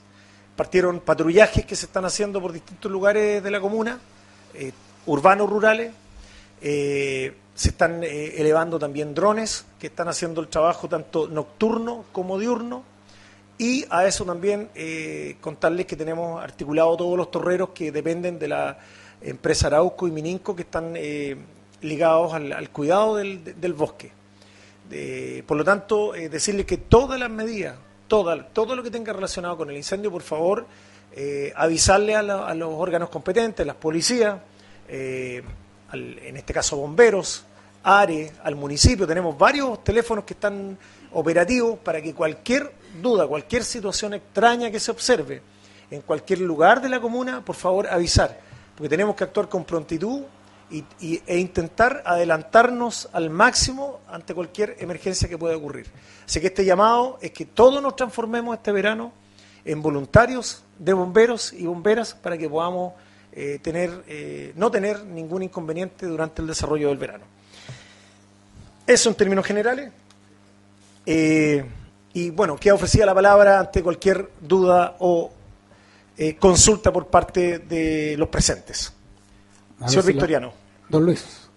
partieron 0.61 1.00
patrullajes 1.00 1.64
que 1.64 1.74
se 1.74 1.86
están 1.86 2.04
haciendo 2.04 2.38
por 2.38 2.52
distintos 2.52 2.92
lugares 2.92 3.42
de 3.42 3.50
la 3.50 3.62
comuna, 3.62 3.98
eh, 4.52 4.72
urbanos, 5.06 5.48
rurales. 5.48 5.90
Eh, 6.61 7.32
se 7.54 7.70
están 7.70 8.04
eh, 8.04 8.34
elevando 8.36 8.78
también 8.78 9.14
drones 9.14 9.64
que 9.78 9.86
están 9.86 10.08
haciendo 10.08 10.42
el 10.42 10.48
trabajo 10.48 10.86
tanto 10.86 11.28
nocturno 11.28 12.04
como 12.12 12.38
diurno. 12.38 12.82
Y 13.56 13.86
a 13.88 14.04
eso 14.04 14.26
también 14.26 14.68
contarles 15.40 15.86
que 15.86 15.96
tenemos 15.96 16.42
articulado 16.42 16.94
todos 16.94 17.16
los 17.16 17.30
torreros 17.30 17.70
que 17.70 17.90
dependen 17.90 18.38
de 18.38 18.48
la 18.48 18.78
empresa 19.22 19.68
Arauco 19.68 20.08
y 20.08 20.11
Mininco 20.11 20.54
que 20.54 20.62
están 20.62 20.92
ligados 21.80 22.34
al, 22.34 22.68
cuidado 22.68 23.16
del, 23.16 23.72
bosque. 23.72 24.12
Por 25.46 25.56
lo 25.56 25.64
tanto, 25.64 26.12
decirles 26.12 26.66
que 26.66 26.76
todas 26.76 27.18
las 27.18 27.30
medidas, 27.30 27.76
todo 28.52 28.76
lo 28.76 28.82
que 28.82 28.90
tenga 28.90 29.12
relacionado 29.12 29.56
con 29.56 29.70
el 29.70 29.76
incendio, 29.76 30.11
por 30.11 30.22
favor, 30.22 30.66
eh, 31.12 31.52
avisarle 31.56 32.14
a, 32.16 32.22
la- 32.22 32.46
a 32.46 32.54
los 32.54 32.70
órganos 32.74 33.08
competentes, 33.08 33.66
las 33.66 33.76
policías, 33.76 34.36
eh, 34.88 35.42
al- 35.90 36.18
en 36.18 36.36
este 36.36 36.52
caso 36.52 36.76
bomberos, 36.76 37.44
ARE, 37.82 38.32
al 38.44 38.56
municipio. 38.56 39.06
Tenemos 39.06 39.36
varios 39.38 39.82
teléfonos 39.82 40.24
que 40.24 40.34
están 40.34 40.76
operativos 41.12 41.78
para 41.78 42.02
que 42.02 42.12
cualquier 42.14 42.70
duda, 43.00 43.26
cualquier 43.26 43.64
situación 43.64 44.14
extraña 44.14 44.70
que 44.70 44.78
se 44.80 44.90
observe 44.90 45.40
en 45.90 46.02
cualquier 46.02 46.40
lugar 46.40 46.80
de 46.82 46.88
la 46.88 47.00
comuna, 47.00 47.44
por 47.44 47.56
favor 47.56 47.86
avisar, 47.88 48.38
porque 48.76 48.88
tenemos 48.88 49.16
que 49.16 49.24
actuar 49.24 49.48
con 49.48 49.64
prontitud 49.64 50.22
y, 50.70 50.84
y- 51.00 51.22
e 51.26 51.38
intentar 51.38 52.02
adelantarnos 52.06 53.08
al 53.12 53.30
máximo 53.30 54.00
ante 54.08 54.34
cualquier 54.34 54.76
emergencia 54.78 55.28
que 55.28 55.36
pueda 55.38 55.56
ocurrir. 55.56 55.86
Así 56.26 56.40
que 56.40 56.46
este 56.48 56.64
llamado 56.64 57.18
es 57.20 57.32
que 57.32 57.44
todos 57.44 57.82
nos 57.82 57.96
transformemos 57.96 58.56
este 58.56 58.72
verano 58.72 59.12
en 59.64 59.82
voluntarios 59.82 60.62
de 60.78 60.92
bomberos 60.92 61.52
y 61.52 61.66
bomberas 61.66 62.14
para 62.14 62.38
que 62.38 62.48
podamos 62.48 62.94
eh, 63.32 63.58
tener, 63.62 64.04
eh, 64.08 64.52
no 64.56 64.70
tener 64.70 65.04
ningún 65.04 65.42
inconveniente 65.42 66.06
durante 66.06 66.40
el 66.42 66.48
desarrollo 66.48 66.88
del 66.88 66.98
verano. 66.98 67.24
Eso 68.86 69.08
en 69.08 69.14
términos 69.14 69.44
generales. 69.46 69.92
Eh, 71.06 71.64
y 72.12 72.30
bueno, 72.30 72.56
queda 72.56 72.74
ofrecida 72.74 73.06
la 73.06 73.14
palabra 73.14 73.60
ante 73.60 73.82
cualquier 73.82 74.30
duda 74.40 74.96
o 74.98 75.30
eh, 76.16 76.36
consulta 76.36 76.92
por 76.92 77.06
parte 77.06 77.58
de 77.60 78.16
los 78.18 78.28
presentes. 78.28 78.92
Señor 79.86 80.04
Victoriano. 80.04 80.59
Don 80.91 81.07
Luis. 81.07 81.49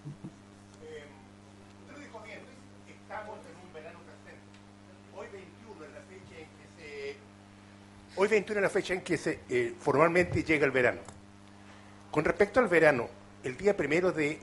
Hoy 8.16 8.28
21 8.28 8.60
es 8.60 8.62
la 8.62 8.70
fecha 8.70 8.94
en 8.94 9.02
que 9.02 9.18
se, 9.18 9.40
eh, 9.50 9.74
formalmente 9.80 10.44
llega 10.44 10.66
el 10.66 10.72
verano. 10.72 11.02
Con 12.12 12.24
respecto 12.24 12.60
al 12.60 12.68
verano, 12.68 13.10
el 13.44 13.58
día 13.58 13.76
primero 13.76 14.12
de 14.12 14.40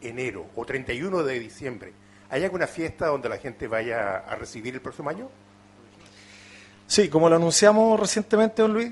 enero 0.00 0.46
o 0.56 0.64
31 0.64 1.22
de 1.22 1.38
diciembre, 1.38 1.92
¿hay 2.30 2.42
alguna 2.42 2.66
fiesta 2.66 3.08
donde 3.08 3.28
la 3.28 3.36
gente 3.36 3.68
vaya 3.68 4.16
a 4.20 4.36
recibir 4.36 4.72
el 4.72 4.80
próximo 4.80 5.10
año? 5.10 5.28
Sí, 6.86 7.10
como 7.10 7.28
lo 7.28 7.36
anunciamos 7.36 8.00
recientemente, 8.00 8.62
don 8.62 8.72
Luis, 8.72 8.90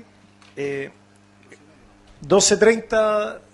eh, 0.55 0.91
12.30 2.21 3.48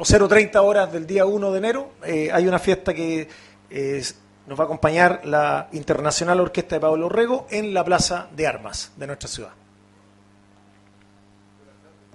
o 0.00 0.02
0.30 0.02 0.56
horas 0.62 0.90
del 0.90 1.06
día 1.06 1.26
1 1.26 1.52
de 1.52 1.58
enero, 1.58 1.90
eh, 2.06 2.30
hay 2.32 2.48
una 2.48 2.58
fiesta 2.58 2.94
que 2.94 3.28
eh, 3.68 4.02
nos 4.46 4.58
va 4.58 4.62
a 4.62 4.64
acompañar 4.64 5.20
la 5.24 5.68
Internacional 5.72 6.40
Orquesta 6.40 6.76
de 6.76 6.80
Pablo 6.80 7.10
Rego 7.10 7.46
en 7.50 7.74
la 7.74 7.84
Plaza 7.84 8.28
de 8.34 8.46
Armas 8.46 8.92
de 8.96 9.06
nuestra 9.06 9.28
ciudad. 9.28 9.50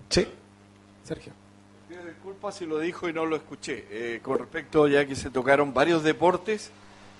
Sí. 0.09 0.27
Sergio. 1.03 1.33
Pido 1.87 2.03
disculpas 2.05 2.55
si 2.55 2.65
lo 2.65 2.79
dijo 2.79 3.07
y 3.07 3.13
no 3.13 3.25
lo 3.25 3.35
escuché. 3.35 3.85
Eh, 3.91 4.19
con 4.23 4.39
respecto, 4.39 4.87
ya 4.87 5.05
que 5.05 5.15
se 5.15 5.29
tocaron 5.29 5.71
varios 5.71 6.01
deportes, 6.03 6.71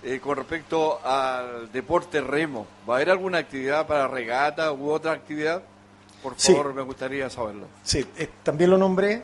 eh, 0.04 0.20
con 0.20 0.36
respecto 0.38 1.00
al 1.06 1.72
deporte 1.72 2.22
remo, 2.22 2.66
¿va 2.90 2.96
a 2.96 2.98
haber 2.98 3.12
alguna 3.12 3.38
actividad 3.38 3.86
para 3.86 4.08
regata 4.08 4.72
u 4.72 4.90
otra 4.90 5.12
actividad? 5.12 5.62
Por 6.24 6.34
Sí. 6.38 6.54
favor, 6.54 6.74
me 6.74 6.82
gustaría 6.82 7.30
saberlo. 7.30 7.68
Sí, 7.84 8.04
eh, 8.18 8.30
también 8.42 8.72
lo 8.72 8.78
nombré. 8.80 9.22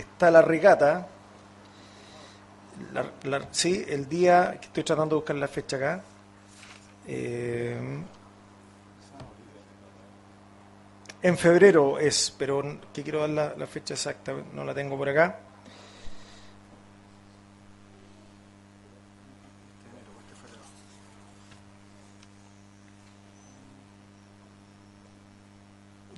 Está 0.00 0.30
la 0.30 0.42
regata 0.42 1.08
sí, 3.50 3.84
el 3.88 4.08
día, 4.08 4.56
que 4.60 4.66
estoy 4.66 4.84
tratando 4.84 5.16
de 5.16 5.20
buscar 5.20 5.36
la 5.36 5.48
fecha 5.48 5.76
acá. 5.76 6.02
Eh, 7.06 8.02
en 11.22 11.38
febrero 11.38 11.98
es, 11.98 12.34
pero 12.38 12.62
que 12.92 13.02
quiero 13.02 13.20
dar 13.20 13.30
la, 13.30 13.54
la 13.56 13.66
fecha 13.66 13.94
exacta, 13.94 14.34
no 14.52 14.64
la 14.64 14.74
tengo 14.74 14.96
por 14.96 15.08
acá. 15.08 15.40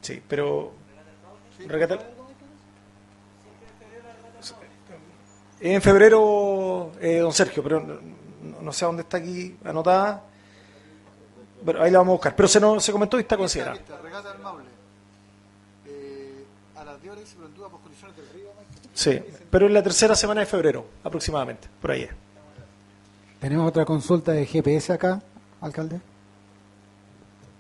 Sí, 0.01 0.21
pero 0.29 0.73
regata- 1.67 2.12
En 5.65 5.81
febrero, 5.81 6.91
eh, 7.01 7.19
don 7.19 7.33
Sergio, 7.33 7.63
pero 7.63 7.81
no, 7.81 7.95
no- 7.95 8.61
no 8.63 8.73
sé 8.73 8.85
dónde 8.85 9.03
está 9.03 9.19
aquí 9.19 9.57
anotada. 9.65 10.23
Pero 11.65 11.83
ahí 11.83 11.91
la 11.93 11.99
vamos 11.99 12.13
a 12.13 12.17
buscar. 12.17 12.35
Pero 12.37 12.49
se, 12.49 12.59
nos, 12.61 12.85
se 12.85 12.91
comentó 12.91 13.17
y 13.19 13.23
está 13.23 13.37
considerada. 13.37 13.79
Regata 14.03 14.33
del 14.33 14.43
Maule. 14.43 14.65
Eh, 15.87 16.45
a 16.77 16.85
las 16.85 17.01
10 17.01 17.13
horas 17.15 17.29
se 17.29 17.37
prendúa 17.37 17.69
por 17.69 17.81
condiciones 17.81 18.17
del 18.17 18.29
río. 18.31 18.49
Sí, 18.95 19.21
pero 19.51 19.67
en 19.67 19.75
la 19.75 19.83
tercera 19.83 20.15
semana 20.17 20.41
de 20.41 20.47
febrero, 20.47 20.85
aproximadamente, 21.05 21.69
por 21.81 21.93
ahí 21.93 22.03
es. 22.03 22.11
Tenemos 23.41 23.69
otra 23.69 23.85
consulta 23.85 24.33
de 24.33 24.45
GPS 24.47 24.93
acá, 24.93 25.23
alcalde. 25.61 26.01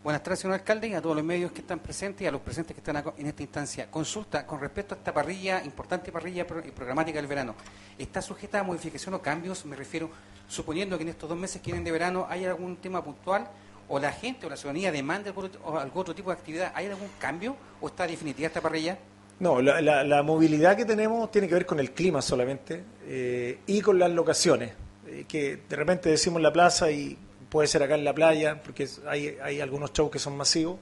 Buenas 0.02 0.22
tardes, 0.24 0.40
señor 0.40 0.54
alcalde, 0.54 0.88
y 0.88 0.94
a 0.94 1.00
todos 1.00 1.14
los 1.14 1.24
medios 1.24 1.52
que 1.52 1.60
están 1.60 1.78
presentes 1.78 2.22
y 2.22 2.26
a 2.26 2.32
los 2.32 2.40
presentes 2.40 2.74
que 2.74 2.80
están 2.80 3.04
en 3.16 3.26
esta 3.26 3.42
instancia. 3.42 3.88
Consulta 3.88 4.44
con 4.44 4.58
respecto 4.60 4.94
a 4.96 4.98
esta 4.98 5.14
parrilla, 5.14 5.62
importante 5.64 6.10
parrilla 6.10 6.44
pro- 6.44 6.60
programática 6.74 7.18
del 7.18 7.28
verano. 7.28 7.54
¿Está 7.96 8.20
sujeta 8.20 8.58
a 8.58 8.62
modificación 8.64 9.14
o 9.14 9.22
cambios? 9.22 9.64
Me 9.64 9.76
refiero, 9.76 10.10
suponiendo 10.48 10.96
que 10.96 11.04
en 11.04 11.10
estos 11.10 11.28
dos 11.28 11.38
meses 11.38 11.62
que 11.62 11.66
vienen 11.66 11.84
de 11.84 11.92
verano 11.92 12.26
hay 12.28 12.44
algún 12.44 12.76
tema 12.78 13.02
puntual 13.04 13.46
o 13.88 14.00
la 14.00 14.10
gente 14.10 14.46
o 14.46 14.50
la 14.50 14.56
ciudadanía 14.56 14.90
demanda 14.90 15.28
algún 15.30 15.50
algún 15.78 16.00
otro 16.00 16.14
tipo 16.16 16.30
de 16.30 16.36
actividad, 16.36 16.72
¿hay 16.74 16.86
algún 16.86 17.08
cambio 17.20 17.54
o 17.80 17.86
está 17.86 18.04
definitiva 18.04 18.48
esta 18.48 18.60
parrilla? 18.60 18.98
No, 19.38 19.62
la, 19.62 19.80
la- 19.80 20.02
la 20.02 20.22
movilidad 20.24 20.76
que 20.76 20.84
tenemos 20.84 21.30
tiene 21.30 21.46
que 21.46 21.54
ver 21.54 21.66
con 21.66 21.78
el 21.78 21.92
clima 21.92 22.20
solamente 22.22 22.82
eh, 23.06 23.60
y 23.68 23.80
con 23.80 24.00
las 24.00 24.10
locaciones. 24.10 24.72
eh, 25.06 25.26
que 25.28 25.58
de 25.68 25.76
repente 25.76 26.08
decimos 26.08 26.42
la 26.42 26.52
plaza 26.52 26.90
y 26.90 27.16
puede 27.52 27.68
ser 27.68 27.82
acá 27.82 27.94
en 27.96 28.04
la 28.04 28.14
playa, 28.14 28.62
porque 28.62 28.88
hay, 29.06 29.36
hay 29.42 29.60
algunos 29.60 29.92
shows 29.92 30.10
que 30.10 30.18
son 30.18 30.34
masivos. 30.36 30.78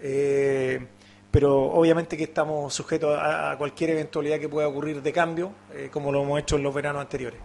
eh, 0.00 0.86
pero 1.32 1.64
obviamente 1.64 2.16
que 2.16 2.22
estamos 2.24 2.72
sujetos 2.72 3.18
a, 3.18 3.50
a 3.50 3.58
cualquier 3.58 3.90
eventualidad 3.90 4.38
que 4.38 4.48
pueda 4.48 4.68
ocurrir 4.68 5.02
de 5.02 5.12
cambio, 5.12 5.52
eh, 5.74 5.90
como 5.92 6.10
lo 6.12 6.22
hemos 6.22 6.40
hecho 6.40 6.56
en 6.56 6.62
los 6.62 6.72
veranos 6.72 7.02
anteriores. 7.02 7.40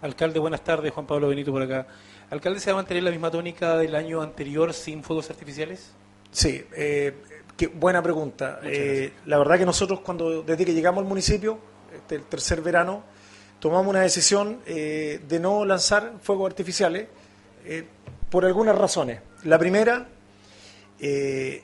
Alcalde, 0.00 0.38
buenas 0.40 0.64
tardes. 0.64 0.92
Juan 0.92 1.06
Pablo 1.06 1.28
Benito 1.28 1.52
por 1.52 1.62
acá. 1.62 1.86
Alcalde, 2.30 2.58
¿se 2.58 2.72
va 2.72 2.78
a 2.78 2.82
mantener 2.82 3.02
la 3.02 3.10
misma 3.10 3.30
tónica 3.30 3.76
del 3.76 3.94
año 3.94 4.22
anterior 4.22 4.72
sin 4.72 5.04
fuegos 5.04 5.30
artificiales? 5.30 5.92
Sí, 6.32 6.64
eh, 6.74 7.14
qué 7.56 7.68
buena 7.68 8.02
pregunta. 8.02 8.60
La 9.26 9.38
verdad 9.38 9.58
que 9.58 9.66
nosotros 9.66 10.00
cuando 10.00 10.42
desde 10.42 10.64
que 10.64 10.74
llegamos 10.74 11.02
al 11.02 11.08
municipio, 11.08 11.58
este, 11.94 12.16
el 12.16 12.22
tercer 12.22 12.60
verano, 12.60 13.04
tomamos 13.60 13.86
una 13.88 14.00
decisión 14.02 14.60
eh, 14.66 15.20
de 15.28 15.40
no 15.40 15.64
lanzar 15.64 16.14
fuegos 16.22 16.46
artificiales 16.50 17.08
eh, 17.64 17.84
por 18.30 18.44
algunas 18.44 18.76
razones. 18.76 19.20
La 19.44 19.58
primera, 19.58 20.06
eh, 21.00 21.62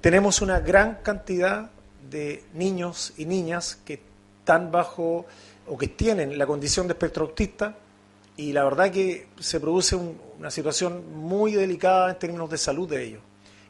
tenemos 0.00 0.40
una 0.42 0.60
gran 0.60 0.98
cantidad 1.02 1.70
de 2.10 2.44
niños 2.54 3.12
y 3.16 3.24
niñas 3.26 3.78
que 3.84 4.00
están 4.40 4.70
bajo 4.70 5.26
o 5.66 5.78
que 5.78 5.88
tienen 5.88 6.36
la 6.38 6.46
condición 6.46 6.86
de 6.86 6.92
espectro 6.94 7.26
autista 7.26 7.76
y 8.36 8.52
la 8.52 8.64
verdad 8.64 8.90
que 8.90 9.28
se 9.38 9.60
produce 9.60 9.94
un- 9.96 10.18
una 10.38 10.50
situación 10.50 11.04
muy 11.14 11.52
delicada 11.52 12.10
en 12.10 12.18
términos 12.18 12.48
de 12.50 12.56
salud 12.58 12.88
de 12.88 13.04
ellos. 13.04 13.22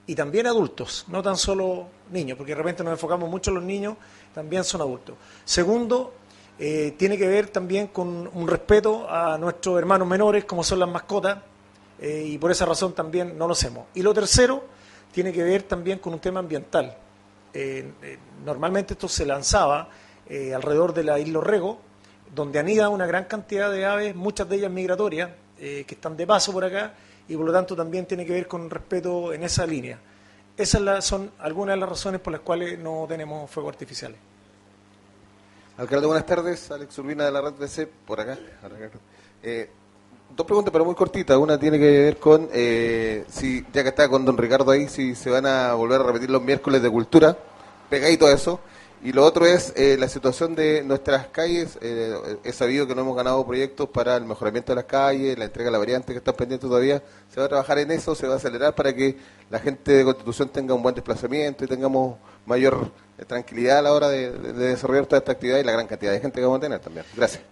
Y 0.06 0.14
también 0.14 0.46
adultos, 0.46 1.04
no 1.08 1.22
tan 1.22 1.36
solo 1.36 1.88
niños, 2.10 2.36
porque 2.38 2.52
de 2.52 2.56
repente 2.58 2.82
nos 2.82 2.92
enfocamos 2.92 3.28
mucho 3.28 3.50
en 3.50 3.56
los 3.56 3.64
niños, 3.64 3.96
también 4.34 4.64
son 4.64 4.80
adultos. 4.80 5.16
Segundo, 5.44 6.14
eh, 6.62 6.92
tiene 6.98 7.16
que 7.16 7.26
ver 7.26 7.48
también 7.48 7.86
con 7.86 8.28
un 8.34 8.46
respeto 8.46 9.08
a 9.08 9.38
nuestros 9.38 9.78
hermanos 9.78 10.06
menores, 10.06 10.44
como 10.44 10.62
son 10.62 10.78
las 10.78 10.90
mascotas, 10.90 11.38
eh, 11.98 12.22
y 12.26 12.36
por 12.36 12.50
esa 12.50 12.66
razón 12.66 12.92
también 12.92 13.38
no 13.38 13.46
lo 13.46 13.54
hacemos. 13.54 13.86
Y 13.94 14.02
lo 14.02 14.12
tercero, 14.12 14.62
tiene 15.10 15.32
que 15.32 15.42
ver 15.42 15.62
también 15.62 16.00
con 16.00 16.12
un 16.12 16.20
tema 16.20 16.40
ambiental. 16.40 16.94
Eh, 17.54 17.90
normalmente 18.44 18.92
esto 18.92 19.08
se 19.08 19.24
lanzaba 19.24 19.88
alrededor 20.54 20.92
de 20.92 21.02
la 21.02 21.18
isla 21.18 21.40
Rego, 21.40 21.80
donde 22.32 22.58
anida 22.58 22.90
una 22.90 23.06
gran 23.06 23.24
cantidad 23.24 23.72
de 23.72 23.86
aves, 23.86 24.14
muchas 24.14 24.46
de 24.46 24.56
ellas 24.56 24.70
migratorias, 24.70 25.30
que 25.58 25.86
están 25.88 26.14
de 26.14 26.26
paso 26.26 26.52
por 26.52 26.64
acá, 26.64 26.92
y 27.26 27.36
por 27.36 27.46
lo 27.46 27.52
tanto 27.52 27.74
también 27.74 28.04
tiene 28.04 28.24
que 28.26 28.34
ver 28.34 28.46
con 28.46 28.68
respeto 28.68 29.32
en 29.32 29.42
esa 29.42 29.66
línea. 29.66 29.98
Esas 30.56 31.04
son 31.04 31.32
algunas 31.38 31.74
de 31.74 31.80
las 31.80 31.88
razones 31.88 32.20
por 32.20 32.32
las 32.32 32.42
cuales 32.42 32.78
no 32.78 33.06
tenemos 33.08 33.50
fuegos 33.50 33.72
artificiales. 33.72 34.29
Alcalde, 35.80 36.06
buenas 36.06 36.26
tardes. 36.26 36.70
Alex 36.70 36.98
Urbina 36.98 37.24
de 37.24 37.32
la 37.32 37.40
Red 37.40 37.54
DC, 37.54 37.88
por 38.06 38.20
acá. 38.20 38.38
Eh, 39.42 39.70
dos 40.36 40.46
preguntas, 40.46 40.70
pero 40.70 40.84
muy 40.84 40.94
cortitas. 40.94 41.38
Una 41.38 41.58
tiene 41.58 41.78
que 41.78 42.02
ver 42.02 42.18
con, 42.18 42.50
eh, 42.52 43.24
si 43.30 43.64
ya 43.72 43.82
que 43.82 43.88
está 43.88 44.06
con 44.06 44.22
don 44.26 44.36
Ricardo 44.36 44.72
ahí, 44.72 44.88
si 44.88 45.14
se 45.14 45.30
van 45.30 45.46
a 45.46 45.72
volver 45.72 46.02
a 46.02 46.04
repetir 46.04 46.28
los 46.28 46.42
miércoles 46.42 46.82
de 46.82 46.90
cultura, 46.90 47.34
pegadito 47.88 48.26
a 48.26 48.32
eso. 48.32 48.60
Y 49.02 49.12
lo 49.12 49.24
otro 49.24 49.46
es 49.46 49.72
eh, 49.76 49.96
la 49.98 50.08
situación 50.08 50.54
de 50.54 50.82
nuestras 50.82 51.28
calles. 51.28 51.78
Eh, 51.80 52.14
he 52.44 52.52
sabido 52.52 52.86
que 52.86 52.94
no 52.94 53.00
hemos 53.00 53.16
ganado 53.16 53.46
proyectos 53.46 53.88
para 53.88 54.16
el 54.16 54.24
mejoramiento 54.26 54.72
de 54.72 54.76
las 54.76 54.84
calles, 54.84 55.38
la 55.38 55.46
entrega 55.46 55.68
de 55.68 55.72
la 55.72 55.78
variante 55.78 56.12
que 56.12 56.18
están 56.18 56.34
pendientes 56.34 56.68
todavía. 56.68 57.02
¿Se 57.32 57.40
va 57.40 57.46
a 57.46 57.48
trabajar 57.48 57.78
en 57.78 57.90
eso? 57.92 58.14
¿Se 58.14 58.26
va 58.26 58.34
a 58.34 58.36
acelerar 58.36 58.74
para 58.74 58.94
que 58.94 59.16
la 59.48 59.58
gente 59.58 59.92
de 59.92 60.04
Constitución 60.04 60.50
tenga 60.50 60.74
un 60.74 60.82
buen 60.82 60.94
desplazamiento 60.94 61.64
y 61.64 61.66
tengamos 61.66 62.18
mayor 62.44 62.90
eh, 63.16 63.24
tranquilidad 63.24 63.78
a 63.78 63.82
la 63.82 63.92
hora 63.94 64.08
de, 64.10 64.32
de- 64.32 64.52
de 64.52 64.66
desarrollar 64.68 65.06
toda 65.06 65.18
esta 65.20 65.32
actividad 65.32 65.58
y 65.58 65.64
la 65.64 65.72
gran 65.72 65.86
cantidad 65.86 66.12
de 66.12 66.20
gente 66.20 66.36
que 66.38 66.42
vamos 66.44 66.58
a 66.58 66.60
tener 66.60 66.80
también? 66.80 67.06
Gracias. 67.16 67.42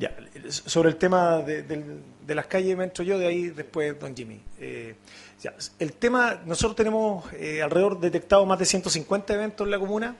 Ya, 0.00 0.14
sobre 0.50 0.88
el 0.90 0.96
tema 0.96 1.38
de, 1.38 1.62
de 1.62 2.34
las 2.34 2.46
calles 2.48 2.76
me 2.76 2.82
entro 2.84 3.02
yo, 3.04 3.16
de 3.18 3.26
ahí 3.28 3.48
después 3.48 3.98
don 3.98 4.14
Jimmy. 4.14 4.42
Eh, 4.58 4.94
ya, 5.40 5.54
el 5.78 5.92
tema, 5.94 6.42
nosotros 6.44 6.74
tenemos 6.76 7.24
alrededor 7.62 8.00
detectado 8.00 8.44
más 8.44 8.58
de 8.58 8.64
150 8.66 9.32
eventos 9.34 9.64
en 9.64 9.70
la 9.70 9.78
comuna. 9.78 10.16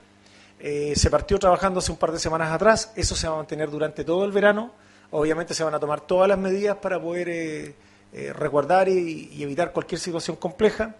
Eh, 0.59 0.93
se 0.95 1.09
partió 1.09 1.37
trabajando 1.37 1.79
hace 1.79 1.91
un 1.91 1.97
par 1.97 2.11
de 2.11 2.19
semanas 2.19 2.51
atrás, 2.51 2.91
eso 2.95 3.15
se 3.15 3.27
va 3.27 3.35
a 3.35 3.37
mantener 3.37 3.69
durante 3.69 4.03
todo 4.03 4.25
el 4.25 4.31
verano. 4.31 4.71
Obviamente 5.11 5.53
se 5.53 5.63
van 5.63 5.73
a 5.73 5.79
tomar 5.79 6.01
todas 6.01 6.27
las 6.27 6.37
medidas 6.37 6.77
para 6.77 7.01
poder 7.01 7.29
eh, 7.29 7.75
eh, 8.13 8.33
resguardar 8.33 8.87
y, 8.89 9.29
y 9.33 9.43
evitar 9.43 9.71
cualquier 9.71 9.99
situación 9.99 10.37
compleja. 10.37 10.95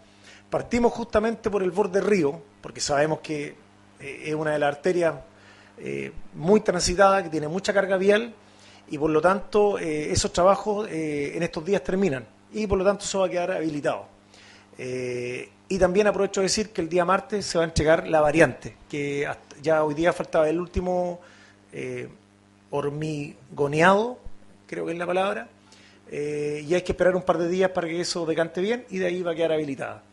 Partimos 0.50 0.94
justamente 0.94 1.50
por 1.50 1.64
el 1.64 1.72
borde 1.72 2.02
río, 2.02 2.42
porque 2.62 2.82
sabemos 2.82 3.20
que 3.20 3.56
eh, 4.00 4.24
es 4.26 4.36
una 4.36 4.52
de 4.52 4.60
las 4.60 4.76
arterias 4.76 5.16
eh, 5.78 6.12
muy 6.34 6.62
transitada, 6.62 7.24
que 7.24 7.30
tiene 7.30 7.48
mucha 7.48 7.74
carga 7.74 7.98
vial 7.98 8.34
y 8.90 8.98
por 8.98 9.10
lo 9.10 9.22
tanto 9.22 9.78
esos 9.80 10.32
trabajos 10.32 10.88
en 10.90 11.44
estos 11.44 11.66
días 11.66 11.84
terminan 11.84 12.26
y 12.54 12.66
por 12.68 12.78
lo 12.78 12.86
tanto 12.86 13.04
eso 13.04 13.20
va 13.20 13.26
a 13.26 13.30
quedar 13.30 13.52
habilitado. 13.52 14.17
Eh, 14.78 15.50
y 15.70 15.78
también 15.80 16.08
aprovecho 16.08 16.42
de 16.42 16.46
decir 16.46 16.70
que 16.70 16.82
el 16.82 16.90
día 16.90 17.04
martes 17.04 17.46
se 17.46 17.58
va 17.58 17.64
a 17.64 17.68
entregar 17.68 18.08
la 18.08 18.22
variante, 18.22 18.78
que 18.90 19.28
ya 19.62 19.84
hoy 19.84 19.94
día 19.94 20.14
faltaba 20.14 20.50
el 20.50 20.60
último 20.60 21.20
eh, 21.74 22.08
hormigoneado, 22.70 24.18
creo 24.66 24.86
que 24.86 24.94
es 24.94 24.98
la 24.98 25.06
palabra, 25.06 25.50
eh, 26.10 26.64
y 26.66 26.74
hay 26.74 26.82
que 26.84 26.94
esperar 26.94 27.16
un 27.16 27.22
par 27.22 27.38
de 27.38 27.50
días 27.50 27.72
para 27.72 27.88
que 27.88 28.00
eso 28.00 28.26
decante 28.26 28.62
bien 28.62 28.86
y 28.90 28.98
de 28.98 29.08
ahí 29.08 29.22
va 29.22 29.32
a 29.32 29.36
quedar 29.36 29.52
habilitada. 29.52 30.04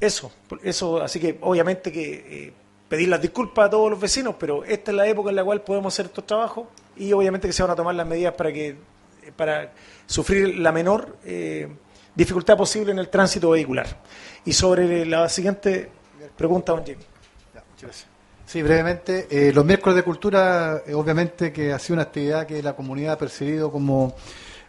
Eso, 0.00 0.32
eso, 0.62 1.02
así 1.02 1.20
que 1.20 1.36
obviamente 1.42 1.92
que 1.92 2.46
eh, 2.46 2.52
pedir 2.88 3.08
las 3.08 3.20
disculpas 3.20 3.66
a 3.66 3.70
todos 3.70 3.90
los 3.90 4.00
vecinos, 4.00 4.36
pero 4.38 4.64
esta 4.64 4.92
es 4.92 4.96
la 4.96 5.06
época 5.06 5.28
en 5.28 5.36
la 5.36 5.44
cual 5.44 5.60
podemos 5.60 5.92
hacer 5.92 6.06
estos 6.06 6.26
trabajos 6.26 6.68
y 6.96 7.12
obviamente 7.12 7.46
que 7.46 7.52
se 7.52 7.62
van 7.62 7.72
a 7.72 7.76
tomar 7.76 7.94
las 7.94 8.06
medidas 8.06 8.32
para 8.32 8.50
que 8.50 8.76
para 9.36 9.72
sufrir 10.06 10.58
la 10.58 10.72
menor 10.72 11.16
dificultad 12.20 12.54
posible 12.54 12.92
en 12.92 12.98
el 12.98 13.08
tránsito 13.08 13.48
vehicular. 13.50 13.86
Y 14.44 14.52
sobre 14.52 15.06
la 15.06 15.26
siguiente 15.28 15.90
pregunta, 16.36 16.72
don 16.72 16.84
Jimmy. 16.84 17.02
Sí, 18.44 18.62
brevemente. 18.62 19.26
eh, 19.30 19.52
los 19.54 19.64
miércoles 19.64 19.96
de 19.96 20.02
cultura, 20.02 20.82
eh, 20.86 20.92
obviamente 20.92 21.50
que 21.50 21.72
ha 21.72 21.78
sido 21.78 21.94
una 21.94 22.02
actividad 22.02 22.46
que 22.46 22.62
la 22.62 22.74
comunidad 22.74 23.14
ha 23.14 23.18
percibido 23.18 23.72
como 23.72 24.14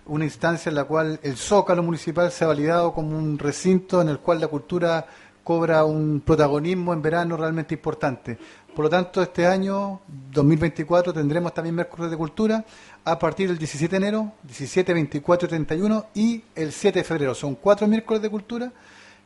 una 0.06 0.24
instancia 0.24 0.70
en 0.70 0.76
la 0.76 0.86
cual 0.86 1.20
el 1.24 1.36
Zócalo 1.36 1.84
Municipal 1.84 2.32
se 2.32 2.45
ha 2.45 2.47
validado 2.47 2.93
como 2.93 3.18
un 3.18 3.38
recinto 3.38 4.02
en 4.02 4.08
el 4.08 4.20
cual 4.20 4.39
la 4.39 4.47
cultura 4.47 5.06
cobra 5.43 5.84
un 5.84 6.22
protagonismo 6.22 6.93
en 6.93 7.02
verano 7.02 7.36
realmente 7.36 7.74
importante. 7.74 8.38
Por 8.74 8.86
lo 8.86 8.89
tanto, 8.89 9.22
este 9.22 9.45
año, 9.45 9.99
2024, 10.08 11.12
tendremos 11.12 11.54
también 11.54 11.76
miércoles 11.76 12.10
de 12.10 12.16
cultura 12.16 12.64
a 13.04 13.18
partir 13.18 13.47
del 13.47 13.58
17 13.58 13.91
de 13.91 13.97
enero, 13.97 14.32
17, 14.43 14.93
24 14.93 15.45
y 15.45 15.49
31 15.49 16.06
y 16.14 16.43
el 16.56 16.72
7 16.72 16.99
de 16.99 17.04
febrero. 17.04 17.34
Son 17.34 17.56
cuatro 17.56 17.88
miércoles 17.88 18.22
de 18.22 18.30
cultura. 18.30 18.72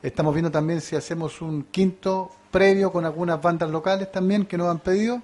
Estamos 0.01 0.34
viendo 0.34 0.51
también 0.51 0.82
si 0.82 0.95
hacemos 0.95 1.41
un 1.41 1.63
quinto 1.63 2.32
previo 2.51 2.91
con 2.91 3.05
algunas 3.05 3.41
bandas 3.41 3.69
locales 3.69 4.11
también 4.11 4.45
que 4.45 4.57
nos 4.57 4.69
han 4.69 4.80
pedido. 4.80 5.21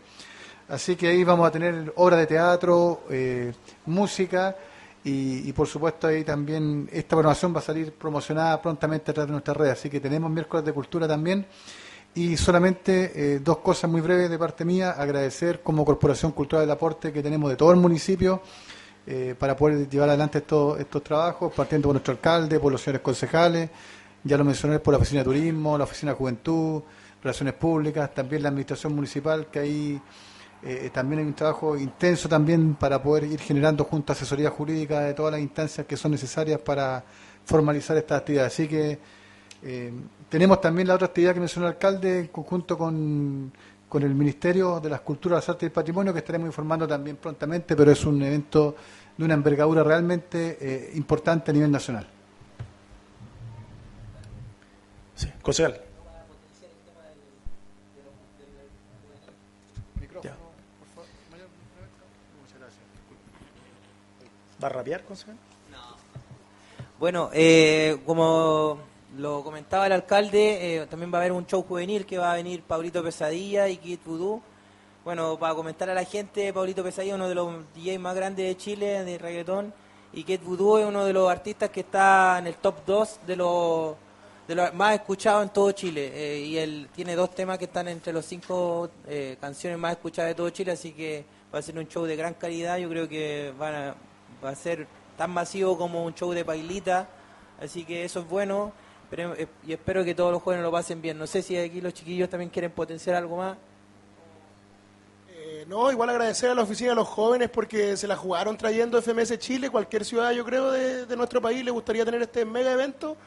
Así 0.67 0.95
que 0.95 1.07
ahí 1.07 1.23
vamos 1.23 1.47
a 1.47 1.51
tener 1.51 1.93
obras 1.95 2.19
de 2.19 2.27
teatro, 2.27 3.03
eh, 3.09 3.53
música 3.85 4.55
y, 5.03 5.49
y, 5.49 5.53
por 5.53 5.67
supuesto 5.67 6.07
ahí 6.07 6.23
también 6.23 6.87
esta 6.91 7.15
programación 7.15 7.53
va 7.53 7.59
a 7.59 7.63
salir 7.63 7.91
promocionada 7.93 8.61
prontamente 8.61 9.11
a 9.11 9.13
través 9.13 9.27
de 9.27 9.31
nuestras 9.33 9.57
redes. 9.57 9.73
Así 9.73 9.89
que 9.89 9.99
tenemos 9.99 10.29
miércoles 10.29 10.65
de 10.65 10.73
cultura 10.73 11.07
también. 11.07 11.45
Y 12.13 12.35
solamente 12.35 13.11
eh, 13.15 13.39
dos 13.39 13.59
cosas 13.59 13.89
muy 13.89 14.01
breves 14.01 14.29
de 14.29 14.37
parte 14.37 14.65
mía. 14.65 14.91
Agradecer 14.91 15.61
como 15.61 15.85
Corporación 15.85 16.33
Cultural 16.33 16.65
del 16.65 16.71
Aporte 16.71 17.13
que 17.13 17.23
tenemos 17.23 17.49
de 17.49 17.55
todo 17.55 17.71
el 17.71 17.77
municipio 17.77 18.41
eh, 19.07 19.33
para 19.39 19.55
poder 19.55 19.89
llevar 19.89 20.09
adelante 20.09 20.39
estos, 20.39 20.79
estos 20.79 21.03
trabajos, 21.03 21.53
partiendo 21.53 21.87
por 21.87 21.95
nuestro 21.95 22.13
alcalde, 22.13 22.59
por 22.59 22.71
los 22.71 22.81
señores 22.81 23.01
concejales, 23.01 23.69
ya 24.23 24.37
lo 24.37 24.43
mencioné 24.43 24.79
por 24.79 24.93
la 24.93 24.97
Oficina 24.97 25.21
de 25.21 25.25
Turismo, 25.25 25.77
la 25.77 25.85
Oficina 25.85 26.11
de 26.11 26.17
Juventud, 26.17 26.83
Relaciones 27.23 27.53
Públicas, 27.53 28.13
también 28.13 28.43
la 28.43 28.49
Administración 28.49 28.93
Municipal, 28.93 29.47
que 29.49 29.59
ahí 29.59 30.01
eh, 30.63 30.91
también 30.93 31.21
hay 31.21 31.25
un 31.25 31.33
trabajo 31.33 31.75
intenso 31.77 32.29
también 32.29 32.75
para 32.75 33.01
poder 33.01 33.23
ir 33.23 33.39
generando 33.39 33.85
junto 33.85 34.11
a 34.11 34.15
asesoría 34.15 34.49
jurídica 34.49 34.99
de 34.99 35.13
todas 35.13 35.31
las 35.31 35.41
instancias 35.41 35.87
que 35.87 35.97
son 35.97 36.11
necesarias 36.11 36.59
para 36.59 37.03
formalizar 37.45 37.97
estas 37.97 38.19
actividades. 38.19 38.53
Así 38.53 38.67
que 38.67 38.99
eh, 39.63 39.93
tenemos 40.29 40.59
también 40.59 40.87
la 40.87 40.95
otra 40.95 41.07
actividad 41.07 41.33
que 41.33 41.39
mencionó 41.39 41.67
el 41.67 41.73
alcalde 41.73 42.19
en 42.19 42.27
conjunto 42.27 42.77
con, 42.77 43.51
con 43.87 44.03
el 44.03 44.15
Ministerio 44.15 44.79
de 44.79 44.89
las 44.89 45.01
Culturas, 45.01 45.37
las 45.37 45.49
Artes 45.49 45.63
y 45.63 45.65
el 45.67 45.71
Patrimonio, 45.71 46.13
que 46.13 46.19
estaremos 46.19 46.47
informando 46.47 46.87
también 46.87 47.17
prontamente, 47.17 47.75
pero 47.75 47.91
es 47.91 48.03
un 48.05 48.21
evento 48.21 48.75
de 49.17 49.25
una 49.25 49.33
envergadura 49.33 49.83
realmente 49.83 50.57
eh, 50.59 50.91
importante 50.95 51.51
a 51.51 51.53
nivel 51.53 51.71
nacional. 51.71 52.07
Sí, 55.15 55.27
concejal. 55.41 55.81
¿Va 64.63 64.67
a 64.67 64.69
rapear, 64.69 65.03
concejal? 65.03 65.35
No. 65.71 65.79
Bueno, 66.99 67.31
eh, 67.33 67.99
como 68.05 68.90
lo 69.17 69.43
comentaba 69.43 69.87
el 69.87 69.91
alcalde, 69.91 70.77
eh, 70.77 70.87
también 70.87 71.11
va 71.13 71.17
a 71.17 71.21
haber 71.21 71.33
un 71.33 71.45
show 71.45 71.63
juvenil 71.63 72.05
que 72.05 72.17
va 72.17 72.31
a 72.31 72.35
venir 72.35 72.63
Paulito 72.63 73.03
Pesadilla 73.03 73.67
y 73.67 73.77
Kid 73.77 73.99
Voodoo. 74.05 74.41
Bueno, 75.03 75.37
para 75.37 75.53
comentar 75.55 75.89
a 75.89 75.93
la 75.93 76.05
gente, 76.05 76.53
Paulito 76.53 76.83
Pesadilla 76.83 77.15
uno 77.15 77.27
de 77.27 77.35
los 77.35 77.53
DJs 77.75 77.99
más 77.99 78.15
grandes 78.15 78.47
de 78.47 78.55
Chile 78.55 79.03
de 79.03 79.17
reggaetón 79.17 79.73
y 80.13 80.23
Kid 80.23 80.41
Voodoo 80.41 80.77
es 80.77 80.85
uno 80.85 81.05
de 81.05 81.13
los 81.13 81.29
artistas 81.29 81.69
que 81.69 81.81
está 81.81 82.39
en 82.39 82.47
el 82.47 82.55
top 82.55 82.75
2 82.85 83.19
de 83.27 83.35
los, 83.35 83.95
de 84.47 84.55
los 84.55 84.73
más 84.73 84.95
escuchados 84.95 85.43
en 85.43 85.49
todo 85.49 85.71
Chile. 85.71 86.11
Eh, 86.13 86.39
y 86.45 86.57
él 86.57 86.89
tiene 86.93 87.15
dos 87.15 87.33
temas 87.33 87.57
que 87.57 87.65
están 87.65 87.87
entre 87.87 88.13
los 88.13 88.25
cinco 88.25 88.89
eh, 89.07 89.37
canciones 89.39 89.79
más 89.79 89.93
escuchadas 89.93 90.31
de 90.31 90.35
todo 90.35 90.49
Chile, 90.49 90.71
así 90.73 90.91
que 90.91 91.25
va 91.53 91.59
a 91.59 91.61
ser 91.61 91.77
un 91.77 91.87
show 91.87 92.05
de 92.05 92.15
gran 92.15 92.33
calidad. 92.33 92.77
Yo 92.77 92.89
creo 92.89 93.07
que 93.07 93.53
van 93.57 93.75
a, 93.75 93.95
va 94.43 94.49
a 94.49 94.55
ser 94.55 94.87
tan 95.17 95.31
masivo 95.31 95.77
como 95.77 96.03
un 96.03 96.13
show 96.13 96.31
de 96.31 96.45
Pailita, 96.45 97.07
así 97.61 97.83
que 97.85 98.03
eso 98.03 98.21
es 98.21 98.29
bueno. 98.29 98.71
Pero, 99.11 99.35
eh, 99.35 99.47
y 99.67 99.73
espero 99.73 100.03
que 100.03 100.15
todos 100.15 100.31
los 100.31 100.41
jóvenes 100.41 100.63
lo 100.63 100.71
pasen 100.71 101.01
bien. 101.01 101.17
No 101.19 101.27
sé 101.27 101.41
si 101.43 101.55
aquí 101.57 101.81
los 101.81 101.93
chiquillos 101.93 102.29
también 102.29 102.49
quieren 102.49 102.71
potenciar 102.71 103.15
algo 103.17 103.37
más. 103.37 103.57
Eh, 105.29 105.65
no, 105.67 105.91
igual 105.91 106.09
agradecer 106.09 106.49
a 106.49 106.55
la 106.55 106.61
oficina 106.63 106.91
de 106.91 106.95
los 106.95 107.07
jóvenes 107.09 107.49
porque 107.49 107.97
se 107.97 108.07
la 108.07 108.15
jugaron 108.15 108.57
trayendo 108.57 108.99
FMS 109.01 109.37
Chile. 109.37 109.69
Cualquier 109.69 110.05
ciudad, 110.05 110.31
yo 110.31 110.43
creo, 110.45 110.71
de, 110.71 111.05
de 111.05 111.15
nuestro 111.17 111.41
país 111.41 111.63
le 111.63 111.71
gustaría 111.71 112.05
tener 112.05 112.21
este 112.21 112.45
mega 112.45 112.71
evento. 112.71 113.17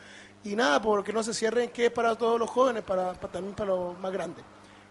Y 0.43 0.57
nada, 0.57 0.81
porque 0.81 1.13
no 1.13 1.23
se 1.23 1.33
cierren, 1.35 1.71
que 1.71 1.87
es 1.87 1.93
para 1.93 2.15
todos 2.17 2.39
los 2.41 2.51
jóvenes, 2.51 2.83
para, 2.83 3.13
para 3.15 3.33
también 3.33 3.55
para 3.55 3.71
los 3.71 3.99
más 3.99 4.13
grandes. 4.13 4.45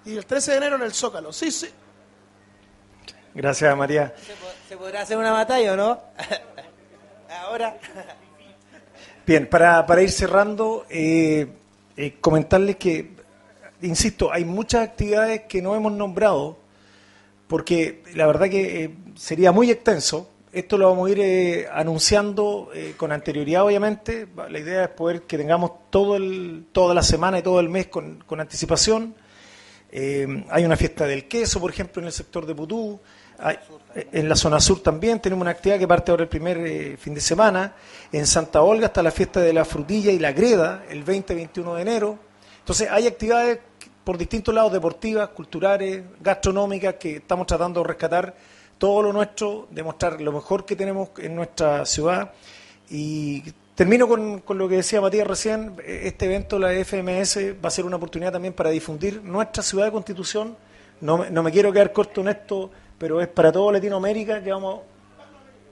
Y 0.06 0.16
el 0.16 0.26
13 0.26 0.52
de 0.52 0.58
enero 0.58 0.76
en 0.78 0.84
el 0.84 0.94
Zócalo. 0.94 1.34
Sí, 1.34 1.52
sí. 1.52 1.70
Gracias, 3.34 3.76
María. 3.76 4.14
¿Se, 4.18 4.34
po- 4.34 4.48
se 4.70 4.78
podrá 4.78 5.02
hacer 5.02 5.18
una 5.18 5.32
batalla 5.32 5.74
o 5.74 5.76
no? 5.76 6.02
Ahora. 7.46 7.78
Bien, 9.26 9.48
para, 9.48 9.86
para 9.86 10.02
ir 10.02 10.12
cerrando, 10.12 10.86
eh, 10.90 11.48
eh, 11.96 12.16
comentarles 12.20 12.76
que, 12.76 13.12
insisto, 13.82 14.34
hay 14.34 14.44
muchas 14.44 14.84
actividades 14.84 15.44
que 15.48 15.62
no 15.62 15.76
hemos 15.76 15.94
nombrado, 15.94 16.58
porque 17.48 18.04
la 18.16 18.28
verdad 18.28 18.50
que 18.50 18.84
eh, 18.84 18.90
sería 19.16 19.54
muy 19.54 19.72
extenso. 19.72 20.30
Esto 20.52 20.78
lo 20.78 20.90
vamos 20.90 21.08
a 21.08 21.12
ir 21.14 21.68
anunciando 21.72 22.70
con 22.98 23.14
anterioridad, 23.14 23.64
obviamente. 23.64 24.28
La 24.50 24.60
idea 24.60 24.84
es 24.84 24.90
poder 24.90 25.22
que 25.22 25.38
tengamos 25.38 25.72
todo 25.90 26.18
el, 26.18 26.66
toda 26.74 26.94
la 26.94 27.02
semana 27.02 27.40
y 27.40 27.42
todo 27.42 27.62
el 27.62 27.70
mes 27.70 27.88
con, 27.88 28.24
con 28.28 28.40
anticipación. 28.42 29.16
Hay 29.92 30.64
una 30.64 30.76
fiesta 30.76 31.08
del 31.08 31.28
queso, 31.28 31.60
por 31.60 31.72
ejemplo, 31.72 32.02
en 32.02 32.08
el 32.08 32.14
sector 32.14 32.46
de 32.46 32.54
Putú. 32.54 33.00
Eh, 33.96 34.08
en 34.12 34.30
la 34.30 34.36
zona 34.36 34.60
sur 34.60 34.82
también 34.82 35.20
tenemos 35.20 35.42
una 35.42 35.52
actividad 35.52 35.80
que 35.80 35.88
parte 35.88 36.12
ahora 36.12 36.24
el 36.24 36.30
primer 36.30 36.58
eh, 36.58 36.98
fin 36.98 37.14
de 37.14 37.22
semana. 37.22 37.76
En 38.12 38.26
Santa 38.26 38.62
Olga 38.62 38.88
está 38.88 39.04
la 39.04 39.12
fiesta 39.12 39.40
de 39.40 39.54
la 39.54 39.66
frutilla 39.66 40.12
y 40.12 40.20
la 40.20 40.32
greda, 40.32 40.86
el 40.90 41.06
20-21 41.06 41.76
de 41.76 41.82
enero. 41.82 42.20
Entonces 42.60 42.90
hay 42.90 43.08
actividades 43.08 43.60
por 44.04 44.18
distintos 44.18 44.54
lados, 44.54 44.72
deportivas, 44.72 45.30
culturales, 45.30 46.04
gastronómicas, 46.22 46.96
que 46.96 47.18
estamos 47.18 47.48
tratando 47.48 47.82
de 47.82 47.88
rescatar 47.88 48.36
todo 48.78 49.04
lo 49.04 49.14
nuestro, 49.14 49.68
demostrar 49.72 50.20
lo 50.20 50.32
mejor 50.32 50.66
que 50.66 50.76
tenemos 50.76 51.10
en 51.18 51.36
nuestra 51.36 51.86
ciudad. 51.86 52.32
Y 52.90 53.44
termino 53.76 54.08
con, 54.08 54.40
con 54.42 54.58
lo 54.58 54.68
que 54.68 54.78
decía 54.78 55.00
Matías 55.00 55.28
recién, 55.28 55.76
este 55.86 56.26
evento, 56.26 56.60
la 56.60 56.72
FMS, 56.72 57.38
va 57.64 57.68
a 57.68 57.72
ser 57.72 57.86
una 57.86 57.96
oportunidad 57.96 58.32
también 58.32 58.54
para 58.54 58.70
difundir 58.70 59.22
nuestra 59.24 59.64
ciudad 59.64 59.86
de 59.86 59.92
Constitución. 59.92 60.58
No, 61.00 61.30
no 61.30 61.44
me 61.44 61.52
quiero 61.52 61.72
quedar 61.72 61.92
corto 61.94 62.22
en 62.22 62.30
esto, 62.30 62.72
pero 63.04 63.20
es 63.20 63.28
para 63.28 63.52
toda 63.52 63.74
Latinoamérica, 63.74 64.42
que 64.42 64.50
vamos, 64.50 64.80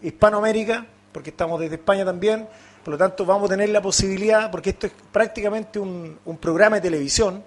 Hispanoamérica, 0.02 0.86
porque 1.14 1.30
estamos 1.30 1.62
desde 1.62 1.76
España 1.76 2.04
también, 2.04 2.46
por 2.84 2.92
lo 2.92 2.98
tanto 2.98 3.26
vamos 3.26 3.50
a 3.50 3.54
tener 3.54 3.70
la 3.70 3.82
posibilidad, 3.82 4.52
porque 4.52 4.72
esto 4.72 4.88
es 4.88 4.94
prácticamente 5.14 5.80
un, 5.80 6.20
programa 6.42 6.76
de 6.76 6.82
televisión, 6.82 7.42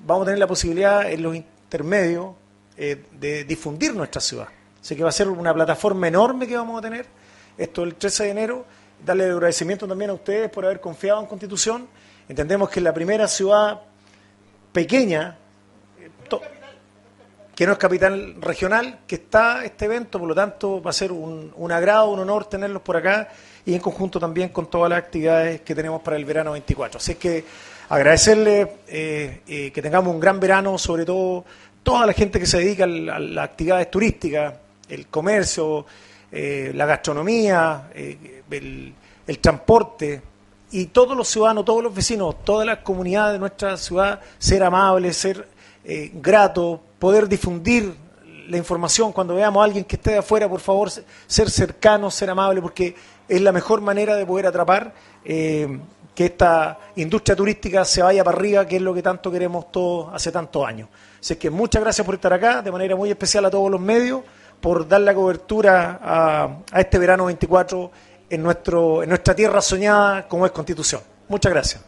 vamos 0.00 0.22
a 0.22 0.24
tener 0.28 0.38
la 0.38 0.46
posibilidad 0.46 1.12
en 1.12 1.22
los 1.22 1.36
intermedios 1.36 2.36
eh, 2.78 3.04
de 3.20 3.44
difundir 3.44 3.94
nuestra 3.94 4.18
ciudad. 4.22 4.48
Así 4.80 4.96
que 4.96 5.02
va 5.02 5.10
a 5.10 5.12
ser 5.12 5.28
una 5.28 5.52
plataforma 5.52 6.08
enorme 6.08 6.46
que 6.46 6.56
vamos 6.56 6.78
a 6.78 6.80
tener, 6.80 7.04
esto 7.58 7.82
el 7.82 7.96
13 7.96 8.24
de 8.24 8.30
enero, 8.30 8.64
darle 9.04 9.26
el 9.26 9.32
agradecimiento 9.32 9.86
también 9.86 10.08
a 10.08 10.14
ustedes 10.14 10.48
por 10.48 10.64
haber 10.64 10.80
confiado 10.80 11.20
en 11.20 11.26
Constitución. 11.26 11.86
Entendemos 12.30 12.70
que 12.70 12.80
es 12.80 12.84
la 12.84 12.94
primera 12.94 13.28
ciudad 13.28 13.82
pequeña, 14.72 15.36
eh, 16.00 16.08
que 17.58 17.66
no 17.66 17.72
es 17.72 17.78
capital 17.78 18.36
regional, 18.40 19.00
que 19.04 19.16
está 19.16 19.64
este 19.64 19.86
evento, 19.86 20.20
por 20.20 20.28
lo 20.28 20.34
tanto 20.36 20.80
va 20.80 20.90
a 20.90 20.92
ser 20.92 21.10
un, 21.10 21.52
un 21.56 21.72
agrado, 21.72 22.08
un 22.12 22.20
honor 22.20 22.44
tenerlos 22.44 22.82
por 22.82 22.96
acá 22.96 23.30
y 23.66 23.74
en 23.74 23.80
conjunto 23.80 24.20
también 24.20 24.50
con 24.50 24.70
todas 24.70 24.88
las 24.88 25.00
actividades 25.00 25.62
que 25.62 25.74
tenemos 25.74 26.00
para 26.00 26.16
el 26.16 26.24
verano 26.24 26.52
24. 26.52 26.98
Así 26.98 27.16
que 27.16 27.44
agradecerle 27.88 28.76
eh, 28.86 29.40
eh, 29.48 29.72
que 29.72 29.82
tengamos 29.82 30.14
un 30.14 30.20
gran 30.20 30.38
verano, 30.38 30.78
sobre 30.78 31.04
todo 31.04 31.44
toda 31.82 32.06
la 32.06 32.12
gente 32.12 32.38
que 32.38 32.46
se 32.46 32.58
dedica 32.58 32.84
a 32.84 32.86
las 32.86 33.44
actividades 33.46 33.90
turísticas, 33.90 34.54
el 34.88 35.08
comercio, 35.08 35.84
eh, 36.30 36.70
la 36.72 36.86
gastronomía, 36.86 37.90
el, 37.92 38.94
el 39.26 39.38
transporte, 39.40 40.22
y 40.70 40.86
todos 40.86 41.16
los 41.16 41.26
ciudadanos, 41.26 41.64
todos 41.64 41.82
los 41.82 41.92
vecinos, 41.92 42.36
todas 42.44 42.64
las 42.64 42.78
comunidades 42.78 43.32
de 43.32 43.40
nuestra 43.40 43.76
ciudad, 43.76 44.20
ser 44.38 44.62
amables, 44.62 45.16
ser 45.16 45.58
eh, 45.90 46.10
gratos, 46.12 46.80
poder 46.98 47.28
difundir 47.28 47.94
la 48.48 48.56
información 48.56 49.12
cuando 49.12 49.34
veamos 49.34 49.60
a 49.60 49.64
alguien 49.64 49.84
que 49.84 49.96
esté 49.96 50.12
de 50.12 50.18
afuera, 50.18 50.48
por 50.48 50.60
favor, 50.60 50.90
se- 50.90 51.04
ser 51.26 51.50
cercano, 51.50 52.10
ser 52.10 52.30
amable, 52.30 52.62
porque 52.62 52.94
es 53.28 53.40
la 53.42 53.52
mejor 53.52 53.80
manera 53.82 54.16
de 54.16 54.24
poder 54.24 54.46
atrapar 54.46 54.94
eh, 55.24 55.78
que 56.14 56.24
esta 56.26 56.78
industria 56.96 57.36
turística 57.36 57.84
se 57.84 58.02
vaya 58.02 58.24
para 58.24 58.36
arriba, 58.38 58.66
que 58.66 58.76
es 58.76 58.82
lo 58.82 58.94
que 58.94 59.02
tanto 59.02 59.30
queremos 59.30 59.70
todos 59.70 60.12
hace 60.14 60.32
tantos 60.32 60.66
años. 60.66 60.88
Así 61.20 61.36
que 61.36 61.50
muchas 61.50 61.82
gracias 61.82 62.04
por 62.04 62.14
estar 62.14 62.32
acá, 62.32 62.62
de 62.62 62.72
manera 62.72 62.96
muy 62.96 63.10
especial 63.10 63.44
a 63.44 63.50
todos 63.50 63.70
los 63.70 63.80
medios, 63.80 64.22
por 64.60 64.88
dar 64.88 65.02
la 65.02 65.14
cobertura 65.14 66.00
a, 66.02 66.48
a 66.72 66.80
este 66.80 66.98
verano 66.98 67.26
24 67.26 67.90
en, 68.30 68.42
nuestro, 68.42 69.02
en 69.02 69.10
nuestra 69.10 69.34
tierra 69.36 69.60
soñada 69.60 70.26
como 70.26 70.46
es 70.46 70.52
Constitución. 70.52 71.02
Muchas 71.28 71.52
gracias. 71.52 71.82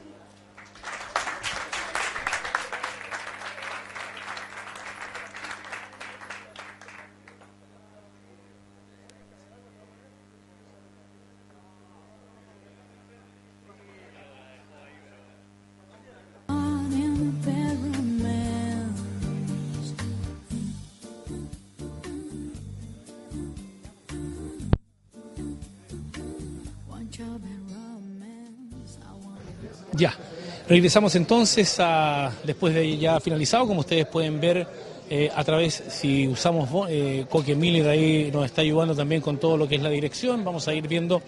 Regresamos 30.70 31.16
entonces 31.16 31.80
a, 31.80 32.30
después 32.44 32.72
de 32.72 32.96
ya 32.96 33.18
finalizado, 33.18 33.66
como 33.66 33.80
ustedes 33.80 34.06
pueden 34.06 34.40
ver 34.40 34.68
eh, 35.10 35.28
a 35.34 35.42
través, 35.42 35.82
si 35.88 36.28
usamos 36.28 36.86
eh, 36.88 37.26
Coque 37.28 37.56
Miller 37.56 37.88
ahí 37.88 38.30
nos 38.32 38.44
está 38.44 38.60
ayudando 38.60 38.94
también 38.94 39.20
con 39.20 39.38
todo 39.38 39.56
lo 39.56 39.66
que 39.66 39.74
es 39.74 39.82
la 39.82 39.88
dirección, 39.90 40.44
vamos 40.44 40.68
a 40.68 40.72
ir 40.72 40.86
viendo 40.86 41.22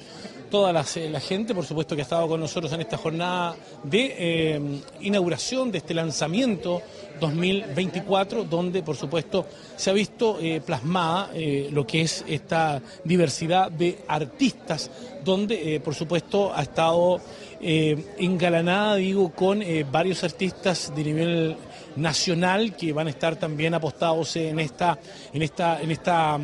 toda 0.53 0.70
la, 0.70 0.84
gente, 0.84 1.55
por 1.55 1.64
supuesto, 1.64 1.96
que 1.96 2.03
ha 2.03 2.05
estado 2.05 2.28
con 2.28 2.38
nosotros 2.38 2.70
en 2.74 2.82
esta 2.82 2.98
jornada 2.98 3.57
de 3.82 4.14
eh, 4.18 4.61
inauguración 5.00 5.72
de 5.72 5.78
este 5.78 5.94
lanzamiento 5.94 6.82
2024, 7.18 8.44
donde, 8.44 8.82
por 8.82 8.94
supuesto, 8.94 9.46
se 9.76 9.88
ha 9.88 9.94
visto 9.94 10.38
eh, 10.42 10.61
plasmada 10.61 11.30
eh, 11.32 11.70
lo 11.72 11.86
que 11.86 12.03
es 12.03 12.22
esta 12.28 12.82
diversidad 13.03 13.70
de 13.70 14.00
artistas, 14.07 14.90
donde, 15.24 15.80
por 15.82 15.94
supuesto, 15.94 16.53
ha 16.55 16.61
estado 16.61 17.18
engalanada, 17.62 18.96
digo, 18.96 19.30
con 19.30 19.62
varios 19.90 20.22
artistas 20.22 20.92
de 20.94 21.05
nivel 21.05 21.57
nacional 21.97 22.76
que 22.76 22.93
van 22.93 23.07
a 23.07 23.11
estar 23.11 23.36
también 23.36 23.74
apostados 23.74 24.36
en 24.36 24.59
esta, 24.59 24.99
en 25.32 25.43
esta, 25.43 25.80
en 25.80 25.90
esta 25.90 26.40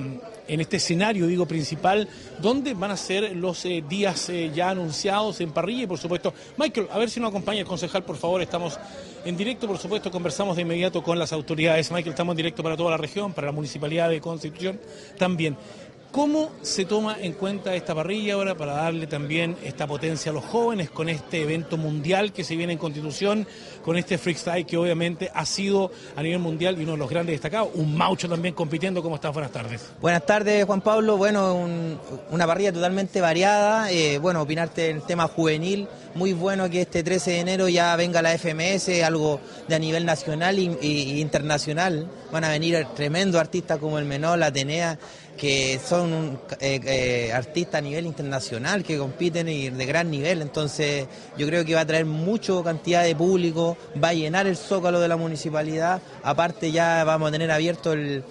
en 0.48 0.60
este 0.60 0.78
escenario, 0.78 1.26
digo, 1.26 1.46
principal, 1.46 2.08
donde 2.40 2.74
van 2.74 2.90
a 2.90 2.96
ser 2.96 3.36
los 3.36 3.64
eh, 3.66 3.84
días 3.86 4.30
eh, 4.30 4.50
ya 4.54 4.70
anunciados 4.70 5.40
en 5.40 5.52
parrilla 5.52 5.82
y, 5.82 5.86
por 5.86 5.98
supuesto, 5.98 6.32
Michael, 6.56 6.88
a 6.90 6.98
ver 6.98 7.10
si 7.10 7.20
nos 7.20 7.28
acompaña 7.28 7.60
el 7.60 7.66
concejal, 7.66 8.02
por 8.02 8.16
favor, 8.16 8.40
estamos 8.40 8.78
en 9.24 9.36
directo, 9.36 9.66
por 9.66 9.78
supuesto, 9.78 10.10
conversamos 10.10 10.56
de 10.56 10.62
inmediato 10.62 11.02
con 11.02 11.18
las 11.18 11.32
autoridades. 11.32 11.90
Michael, 11.90 12.10
estamos 12.10 12.32
en 12.32 12.38
directo 12.38 12.62
para 12.62 12.76
toda 12.76 12.92
la 12.92 12.96
región, 12.96 13.32
para 13.34 13.48
la 13.48 13.52
Municipalidad 13.52 14.08
de 14.08 14.20
Constitución 14.20 14.80
también. 15.18 15.56
¿Cómo 16.10 16.50
se 16.62 16.86
toma 16.86 17.16
en 17.20 17.34
cuenta 17.34 17.74
esta 17.74 17.94
parrilla 17.94 18.34
ahora 18.34 18.54
para 18.56 18.72
darle 18.72 19.06
también 19.06 19.56
esta 19.62 19.86
potencia 19.86 20.30
a 20.30 20.34
los 20.34 20.42
jóvenes 20.42 20.88
con 20.90 21.08
este 21.10 21.42
evento 21.42 21.76
mundial 21.76 22.32
que 22.32 22.44
se 22.44 22.56
viene 22.56 22.72
en 22.72 22.78
Constitución, 22.78 23.46
con 23.84 23.96
este 23.98 24.16
freestyle 24.16 24.64
que 24.64 24.78
obviamente 24.78 25.30
ha 25.34 25.44
sido 25.44 25.92
a 26.16 26.22
nivel 26.22 26.38
mundial 26.38 26.78
y 26.80 26.82
uno 26.84 26.92
de 26.92 26.98
los 26.98 27.10
grandes 27.10 27.34
destacados? 27.34 27.68
Un 27.74 27.94
maucho 27.94 28.26
también 28.28 28.54
compitiendo. 28.54 29.02
¿Cómo 29.02 29.16
estás? 29.16 29.32
Buenas 29.34 29.52
tardes. 29.52 29.82
Buenas 30.00 30.24
tardes, 30.24 30.64
Juan 30.64 30.80
Pablo. 30.80 31.18
Bueno, 31.18 31.54
un- 31.54 31.98
una 32.30 32.46
parrilla 32.46 32.72
totalmente 32.72 33.20
variada. 33.20 33.92
Eh, 33.92 34.16
bueno, 34.18 34.40
opinarte 34.40 34.88
en 34.88 34.96
el 34.96 35.02
tema 35.02 35.28
juvenil. 35.28 35.86
Muy 36.18 36.32
bueno 36.32 36.68
que 36.68 36.80
este 36.80 37.04
13 37.04 37.30
de 37.30 37.38
enero 37.38 37.68
ya 37.68 37.94
venga 37.94 38.20
la 38.22 38.36
FMS, 38.36 38.88
algo 39.04 39.40
de 39.68 39.76
a 39.76 39.78
nivel 39.78 40.04
nacional 40.04 40.58
y 40.58 41.20
internacional. 41.20 42.10
Van 42.32 42.42
a 42.42 42.48
venir 42.48 42.88
tremendos 42.96 43.40
artistas 43.40 43.78
como 43.78 44.00
el 44.00 44.04
Menor, 44.04 44.36
la 44.36 44.46
Atenea, 44.46 44.98
que 45.38 45.80
son 45.82 46.38
eh, 46.60 46.80
eh, 46.84 47.32
artistas 47.32 47.76
a 47.76 47.80
nivel 47.80 48.04
internacional, 48.04 48.82
que 48.82 48.98
compiten 48.98 49.48
y 49.48 49.70
de 49.70 49.86
gran 49.86 50.10
nivel. 50.10 50.42
Entonces, 50.42 51.06
yo 51.38 51.46
creo 51.46 51.64
que 51.64 51.74
va 51.74 51.82
a 51.82 51.86
traer 51.86 52.04
mucho 52.04 52.62
cantidad 52.62 53.04
de 53.04 53.14
público, 53.14 53.78
va 54.02 54.08
a 54.08 54.14
llenar 54.14 54.46
el 54.46 54.56
zócalo 54.56 55.00
de 55.00 55.08
la 55.08 55.16
municipalidad. 55.16 56.02
Aparte, 56.22 56.72
ya 56.72 57.04
vamos 57.04 57.28
a 57.28 57.32
tener 57.32 57.50
abierto 57.50 57.92
el, 57.92 58.24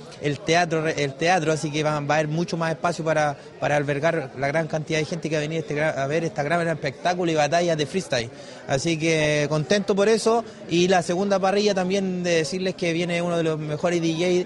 teatro, 0.45 0.87
el 0.87 1.13
teatro, 1.15 1.53
así 1.53 1.71
que 1.71 1.81
va, 1.81 1.93
a 1.93 1.97
haber 1.97 2.27
mucho 2.27 2.57
más 2.57 2.71
espacio 2.71 3.03
para, 3.03 3.37
para 3.59 3.77
albergar 3.77 4.33
la 4.37 4.47
gran 4.47 4.67
cantidad 4.67 4.99
de 4.99 5.05
gente 5.05 5.29
que 5.29 5.35
va 5.35 5.39
a 5.39 5.47
venir 5.47 5.59
este 5.59 5.81
a 5.81 6.05
ver 6.07 6.25
esta 6.25 6.43
gran 6.43 6.67
espectáculo 6.67 7.31
y 7.31 7.35
batallas 7.35 7.76
de 7.77 7.85
freestyle. 7.85 8.29
Así 8.67 8.97
que 8.97 9.45
contento 9.49 9.95
por 9.95 10.09
eso. 10.09 10.43
Y 10.69 10.87
la 10.87 11.01
segunda 11.01 11.39
parrilla 11.39 11.73
también 11.73 12.23
de 12.23 12.37
decirles 12.37 12.75
que 12.75 12.93
viene 12.93 13.21
uno 13.21 13.37
de 13.37 13.43
los 13.43 13.59
mejores 13.59 14.01
DJs 14.01 14.45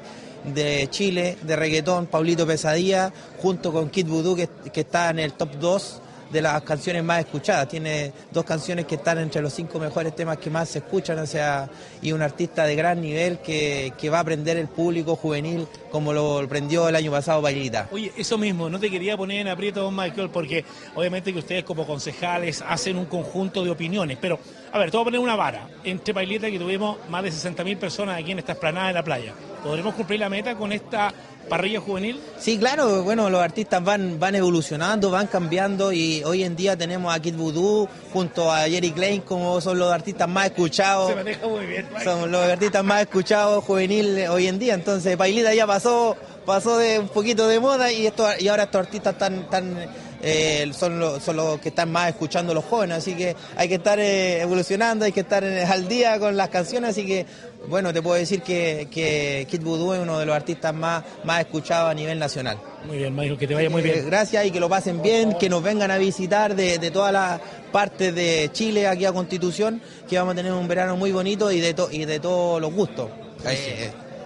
de 0.54 0.88
Chile, 0.90 1.38
de 1.42 1.56
reggaetón, 1.56 2.08
Paulito 2.08 2.48
Pesadilla, 2.48 3.14
junto 3.42 3.72
con 3.72 3.90
Kid 3.90 4.08
Voodoo, 4.08 4.36
que, 4.36 4.50
está 4.74 5.10
en 5.10 5.20
el 5.20 5.34
top 5.34 5.52
2 5.60 6.01
de 6.32 6.42
las 6.42 6.62
canciones 6.64 7.04
más 7.04 7.20
escuchadas. 7.20 7.68
Tiene 7.68 8.12
dos 8.32 8.46
canciones 8.46 8.86
que 8.86 8.96
están 8.96 9.20
entre 9.20 9.42
los 9.42 9.54
cinco 9.54 9.80
mejores 9.80 10.16
temas 10.16 10.38
que 10.38 10.50
más 10.50 10.70
se 10.70 10.80
escuchan, 10.80 11.20
o 11.20 11.26
sea, 11.26 11.70
y 12.02 12.12
un 12.12 12.22
artista 12.22 12.66
de 12.66 12.76
gran 12.76 13.02
nivel 13.02 13.40
que, 13.40 13.94
que 13.98 14.10
va 14.10 14.20
a 14.20 14.22
aprender 14.22 14.58
el 14.58 14.68
público 14.68 15.16
juvenil 15.16 15.68
como 15.92 16.14
lo 16.14 16.40
aprendió 16.40 16.88
el 16.88 16.96
año 16.96 17.12
pasado 17.12 17.42
Bailita. 17.42 17.90
Oye, 17.92 18.12
eso 18.18 18.38
mismo, 18.38 18.70
no 18.70 18.80
te 18.80 18.90
quería 18.90 19.18
poner 19.18 19.42
en 19.42 19.48
aprieto, 19.50 19.82
don 19.82 19.96
Michael, 19.96 20.30
porque 20.30 20.64
obviamente 20.96 21.34
que 21.34 21.40
ustedes 21.40 21.64
como 21.64 21.86
concejales 21.86 22.64
hacen 22.68 22.98
un 22.98 23.06
conjunto 23.06 23.64
de 23.64 23.70
opiniones, 23.70 24.18
pero, 24.20 24.40
a 24.72 24.80
ver, 24.80 24.90
te 24.90 24.98
voy 24.98 25.02
a 25.02 25.06
poner 25.06 25.20
una 25.20 25.36
vara. 25.36 25.68
Entre 25.84 26.14
Paileta 26.14 26.50
que 26.50 26.58
tuvimos 26.58 26.98
más 27.10 27.24
de 27.24 27.32
60.000 27.32 27.78
personas 27.78 28.20
aquí 28.20 28.32
en 28.32 28.40
esta 28.40 28.54
esplanada 28.54 28.88
de 28.88 28.94
la 28.94 29.04
playa, 29.04 29.34
¿podremos 29.64 29.94
cumplir 29.94 30.20
la 30.20 30.30
meta 30.30 30.56
con 30.56 30.72
esta 30.72 31.14
parrilla 31.52 31.82
juvenil? 31.82 32.18
Sí, 32.40 32.58
claro, 32.58 33.04
bueno, 33.04 33.30
los 33.30 33.42
artistas 33.42 33.84
van, 33.84 34.18
van 34.18 34.36
evolucionando, 34.36 35.12
van 35.12 35.28
cambiando 35.28 35.92
y 35.92 36.24
hoy 36.24 36.46
en 36.46 36.56
día 36.56 36.78
tenemos 36.78 37.14
a 37.14 37.20
Kid 37.20 37.36
Voodoo 37.36 37.90
junto 38.14 38.50
a 38.50 38.62
Jerry 38.70 38.92
Klein 38.92 39.22
como 39.22 39.60
son 39.60 39.78
los 39.78 39.92
artistas 39.92 40.30
más 40.30 40.46
escuchados. 40.46 41.10
Se 41.10 41.16
maneja 41.16 41.46
muy 41.46 41.66
bien. 41.66 41.90
Son 42.06 42.32
los 42.32 42.42
artistas 42.42 42.86
más 42.86 43.02
escuchados 43.02 43.66
juvenil 43.66 44.28
hoy 44.30 44.48
en 44.48 44.60
día, 44.60 44.76
entonces 44.76 45.18
Pailita 45.18 45.54
ya 45.54 45.68
pasó 45.68 46.16
pasó 46.46 46.78
de 46.78 47.00
un 47.00 47.10
poquito 47.10 47.50
de 47.50 47.60
moda 47.60 47.92
y 47.92 48.08
esto 48.08 48.26
y 48.40 48.48
ahora 48.48 48.64
estos 48.64 48.80
artistas 48.80 49.14
están 49.14 49.50
tan 49.50 49.76
eh, 50.24 50.72
son, 50.78 51.00
los, 51.00 51.24
son 51.24 51.36
los 51.36 51.60
que 51.60 51.70
están 51.70 51.92
más 51.92 52.10
escuchando 52.10 52.54
los 52.54 52.66
jóvenes, 52.66 52.98
así 53.00 53.14
que 53.16 53.36
hay 53.56 53.68
que 53.68 53.76
estar 53.76 54.00
eh, 54.00 54.42
evolucionando, 54.42 55.06
hay 55.06 55.12
que 55.12 55.22
estar 55.22 55.44
eh, 55.44 55.64
al 55.64 55.88
día 55.88 56.20
con 56.20 56.36
las 56.38 56.50
canciones, 56.50 56.92
así 56.92 57.06
que 57.06 57.26
bueno, 57.68 57.94
te 57.94 58.02
puedo 58.02 58.16
decir 58.16 58.42
que, 58.42 58.88
que 58.90 59.46
Kid 59.50 59.62
Voodoo 59.62 59.94
es 59.94 60.00
uno 60.02 60.18
de 60.18 60.26
los 60.26 60.36
artistas 60.36 60.74
más, 60.74 61.04
más 61.24 61.42
escuchados 61.42 61.92
a 61.92 61.94
nivel 61.94 62.18
nacional. 62.18 62.58
Muy 62.88 62.98
bien, 62.98 63.16
Michael, 63.16 63.38
que 63.38 63.46
te 63.48 63.54
vaya 63.54 63.70
muy 63.70 63.84
bien. 63.84 64.00
Eh, 64.00 64.02
gracias 64.04 64.46
y 64.48 64.52
que 64.52 64.60
lo 64.60 64.68
pasen 64.68 65.02
bien, 65.04 65.38
que 65.38 65.48
nos 65.48 65.62
vengan 65.62 65.92
a 65.92 66.00
visitar 66.00 66.56
de, 66.56 66.80
de 66.80 66.90
todas 66.90 67.14
las 67.14 67.40
partes 67.72 68.16
de 68.16 68.50
Chile 68.52 68.88
aquí 68.88 69.06
a 69.06 69.12
Constitución, 69.14 69.80
que 70.10 70.18
vamos 70.18 70.34
a 70.34 70.36
tener 70.38 70.52
un 70.54 70.68
verano 70.68 70.98
muy 70.98 71.12
bonito 71.12 71.52
y 71.52 71.60
de, 71.60 71.76
to- 71.76 71.90
y 71.92 72.06
de 72.06 72.20
todos 72.20 72.60
los 72.60 72.74
gustos. 72.74 73.10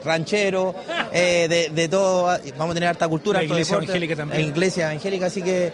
Ranchero, 0.06 0.74
eh, 1.12 1.48
de, 1.50 1.70
de 1.70 1.90
todo, 1.90 2.28
vamos 2.58 2.72
a 2.72 2.74
tener 2.76 2.90
harta 2.90 3.08
cultura, 3.08 3.40
La 3.40 3.46
iglesia 3.46 3.76
deporte, 3.76 3.92
evangélica 3.92 4.16
también. 4.16 4.42
la 4.42 4.48
iglesia 4.48 4.86
evangélica, 4.92 5.26
así 5.26 5.42
que 5.42 5.74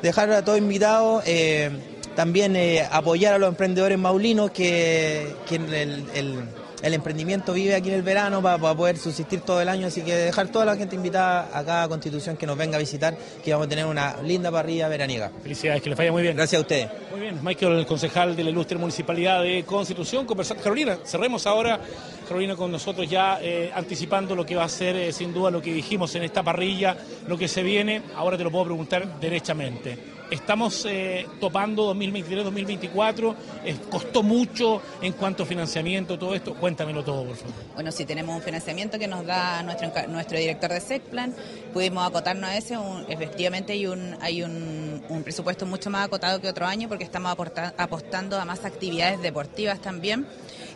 dejar 0.00 0.30
a 0.32 0.44
todos 0.44 0.58
invitados, 0.58 1.22
eh, 1.26 1.70
también 2.16 2.56
eh, 2.56 2.86
apoyar 2.90 3.34
a 3.34 3.38
los 3.38 3.48
emprendedores 3.48 3.98
maulinos 3.98 4.50
que, 4.50 5.34
que 5.48 5.56
el, 5.56 6.04
el- 6.14 6.44
el 6.82 6.94
emprendimiento 6.94 7.52
vive 7.52 7.74
aquí 7.74 7.88
en 7.88 7.94
el 7.94 8.02
verano 8.02 8.42
para, 8.42 8.58
para 8.58 8.74
poder 8.74 8.98
subsistir 8.98 9.40
todo 9.40 9.60
el 9.60 9.68
año, 9.68 9.86
así 9.86 10.02
que 10.02 10.14
dejar 10.14 10.48
toda 10.48 10.64
la 10.64 10.76
gente 10.76 10.96
invitada 10.96 11.56
acá 11.56 11.84
a 11.84 11.88
Constitución 11.88 12.36
que 12.36 12.46
nos 12.46 12.58
venga 12.58 12.76
a 12.76 12.80
visitar, 12.80 13.16
que 13.44 13.52
vamos 13.52 13.66
a 13.66 13.70
tener 13.70 13.86
una 13.86 14.20
linda 14.22 14.50
parrilla 14.50 14.88
veraniega. 14.88 15.30
Felicidades, 15.42 15.82
que 15.82 15.90
les 15.90 15.98
vaya 15.98 16.12
muy 16.12 16.22
bien. 16.22 16.36
Gracias 16.36 16.58
a 16.58 16.62
ustedes. 16.62 16.88
Muy 17.10 17.20
bien, 17.20 17.38
Michael, 17.42 17.78
el 17.78 17.86
concejal 17.86 18.34
de 18.34 18.44
la 18.44 18.50
ilustre 18.50 18.78
municipalidad 18.78 19.42
de 19.42 19.64
Constitución, 19.64 20.26
conversando. 20.26 20.62
Carolina, 20.62 20.98
cerremos 21.04 21.46
ahora, 21.46 21.80
Carolina, 22.26 22.56
con 22.56 22.72
nosotros 22.72 23.08
ya 23.08 23.38
eh, 23.40 23.70
anticipando 23.74 24.34
lo 24.34 24.44
que 24.44 24.56
va 24.56 24.64
a 24.64 24.68
ser, 24.68 24.96
eh, 24.96 25.12
sin 25.12 25.32
duda, 25.32 25.50
lo 25.50 25.62
que 25.62 25.72
dijimos 25.72 26.14
en 26.14 26.24
esta 26.24 26.42
parrilla, 26.42 26.96
lo 27.28 27.38
que 27.38 27.48
se 27.48 27.62
viene. 27.62 28.02
Ahora 28.16 28.36
te 28.36 28.44
lo 28.44 28.50
puedo 28.50 28.64
preguntar 28.64 29.20
derechamente. 29.20 30.21
Estamos 30.32 30.86
eh, 30.88 31.26
topando 31.38 31.94
2023-2024, 31.94 33.34
eh, 33.66 33.76
costó 33.90 34.22
mucho 34.22 34.80
en 35.02 35.12
cuanto 35.12 35.42
a 35.42 35.46
financiamiento, 35.46 36.18
todo 36.18 36.34
esto. 36.34 36.54
Cuéntamelo 36.54 37.04
todo, 37.04 37.26
por 37.26 37.36
favor. 37.36 37.54
Bueno, 37.74 37.92
sí 37.92 38.06
tenemos 38.06 38.34
un 38.34 38.40
financiamiento 38.40 38.98
que 38.98 39.06
nos 39.06 39.26
da 39.26 39.62
nuestro, 39.62 39.90
nuestro 40.08 40.38
director 40.38 40.70
de 40.72 40.80
SECPLAN, 40.80 41.34
pudimos 41.74 42.06
acotarnos 42.08 42.48
a 42.48 42.56
ese, 42.56 42.78
un- 42.78 43.04
efectivamente 43.10 43.74
hay 43.74 43.86
un, 43.86 44.16
hay 44.22 44.42
un, 44.42 45.02
un 45.10 45.22
presupuesto 45.22 45.66
mucho 45.66 45.90
más 45.90 46.06
acotado 46.06 46.40
que 46.40 46.48
otro 46.48 46.64
año 46.64 46.88
porque 46.88 47.04
estamos 47.04 47.30
aporta- 47.30 47.74
apostando 47.76 48.40
a 48.40 48.46
más 48.46 48.64
actividades 48.64 49.20
deportivas 49.20 49.80
también 49.82 50.26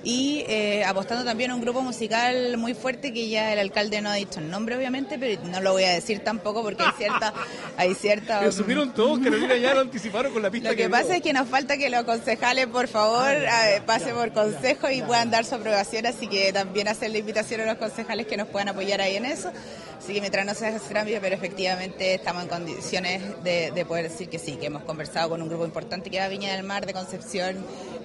y 0.07 0.45
eh, 0.47 0.85
apostando 0.85 1.25
también 1.25 1.51
a 1.51 1.57
un 1.57 1.61
grupo 1.61 1.83
musical 1.83 2.57
muy 2.59 2.75
fuerte 2.75 3.13
que 3.13 3.29
ya 3.29 3.53
el 3.53 3.59
alcalde 3.59 4.01
no 4.01 4.09
ha 4.09 4.15
dicho 4.15 4.39
el 4.39 4.49
nombre 4.49 4.77
obviamente, 4.77 5.19
pero 5.19 5.43
no 5.47 5.61
lo 5.61 5.73
voy 5.73 5.83
a 5.83 5.91
decir 5.91 6.21
tampoco 6.21 6.63
porque 6.63 6.85
hay 6.85 6.93
cierta... 6.97 7.35
hay 7.77 7.93
cierta 7.97 8.41
Lo 8.41 8.53
supieron 8.53 8.95
todos, 8.95 9.19
Carolina, 9.19 9.57
ya 9.57 9.75
lo 9.75 9.81
anticiparon 9.81 10.33
con 10.33 10.43
la 10.43 10.51
pista 10.51 10.71
lo 10.71 10.77
que 10.77 10.89
pasa 10.89 11.17
es 11.17 11.23
que 11.23 11.33
nos 11.33 11.49
falta 11.49 11.77
que 11.77 11.91
los 11.91 12.05
concejales, 12.05 12.69
por 12.69 12.87
favor, 12.87 13.33
eh, 13.33 13.83
pasen 13.85 14.15
por 14.15 14.33
consejo 14.33 14.89
y 14.89 15.03
puedan 15.03 15.33
dar 15.33 15.45
su 15.45 15.57
aprobación, 15.57 16.07
así 16.07 16.29
que 16.29 16.53
también 16.53 16.87
hacer 16.87 17.11
la 17.11 17.19
invitación 17.19 17.63
a 17.63 17.67
los 17.67 17.77
concejales 17.79 18.29
que 18.29 18.37
nos 18.37 18.47
puedan 18.47 18.69
apoyar 18.69 19.01
ahí 19.01 19.17
en 19.17 19.25
eso. 19.25 19.51
Así 19.99 20.15
que 20.15 20.21
mientras 20.21 20.47
no 20.47 20.55
se 20.55 20.69
ese 20.69 20.95
cambio, 20.95 21.19
pero 21.21 21.35
efectivamente 21.35 22.15
estamos 22.15 22.45
en 22.45 22.49
condiciones 22.49 23.43
de, 23.43 23.73
de 23.73 23.85
poder 23.85 24.09
decir 24.09 24.29
que 24.29 24.39
sí, 24.39 24.53
que 24.53 24.67
hemos 24.67 24.85
conversado 24.85 25.31
con 25.31 25.43
un 25.43 25.49
grupo 25.49 25.65
importante 25.65 26.11
que 26.11 26.19
va 26.21 26.27
a 26.27 26.29
Viña 26.29 26.55
del 26.55 26.63
Mar, 26.63 26.87
de 26.87 26.93
Concepción, 26.93 27.57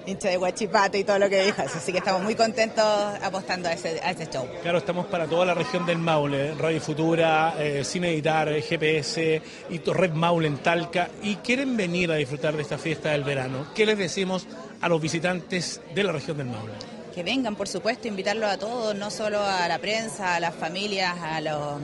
hincha 0.06 0.28
de 0.28 0.38
Huachipato 0.38 0.96
y 0.98 1.04
todo 1.04 1.18
lo 1.18 1.28
que 1.28 1.44
dijo. 1.44 1.62
Así 1.62 1.92
que 1.92 1.98
estamos 1.98 2.22
muy 2.22 2.34
contentos 2.34 2.84
apostando 3.22 3.68
a 3.68 3.72
ese, 3.72 4.00
a 4.00 4.10
ese 4.10 4.26
show. 4.26 4.46
Claro, 4.62 4.78
estamos 4.78 5.06
para 5.06 5.26
toda 5.26 5.46
la 5.46 5.54
región 5.54 5.86
del 5.86 5.98
Maule, 5.98 6.54
Radio 6.54 6.80
Futura, 6.80 7.54
eh, 7.58 7.84
Cine 7.84 8.10
Editar, 8.10 8.48
eh, 8.48 8.62
GPS 8.62 9.42
y 9.70 9.78
Red 9.78 10.12
Maule 10.12 10.48
en 10.48 10.58
Talca, 10.58 11.08
y 11.22 11.36
quieren 11.36 11.76
venir 11.76 12.10
a 12.10 12.16
disfrutar 12.16 12.56
de 12.56 12.62
esta 12.62 12.78
fiesta 12.78 13.10
del 13.10 13.24
verano. 13.24 13.66
¿Qué 13.74 13.86
les 13.86 13.98
decimos 13.98 14.46
a 14.80 14.88
los 14.88 15.00
visitantes 15.00 15.80
de 15.94 16.04
la 16.04 16.12
región 16.12 16.36
del 16.38 16.46
Maule? 16.46 16.72
que 17.12 17.22
vengan, 17.22 17.54
por 17.56 17.68
supuesto, 17.68 18.08
invitarlos 18.08 18.50
a 18.50 18.58
todos, 18.58 18.94
no 18.94 19.10
solo 19.10 19.42
a 19.42 19.68
la 19.68 19.78
prensa, 19.78 20.34
a 20.36 20.40
las 20.40 20.54
familias, 20.54 21.14
a 21.20 21.40
los 21.42 21.78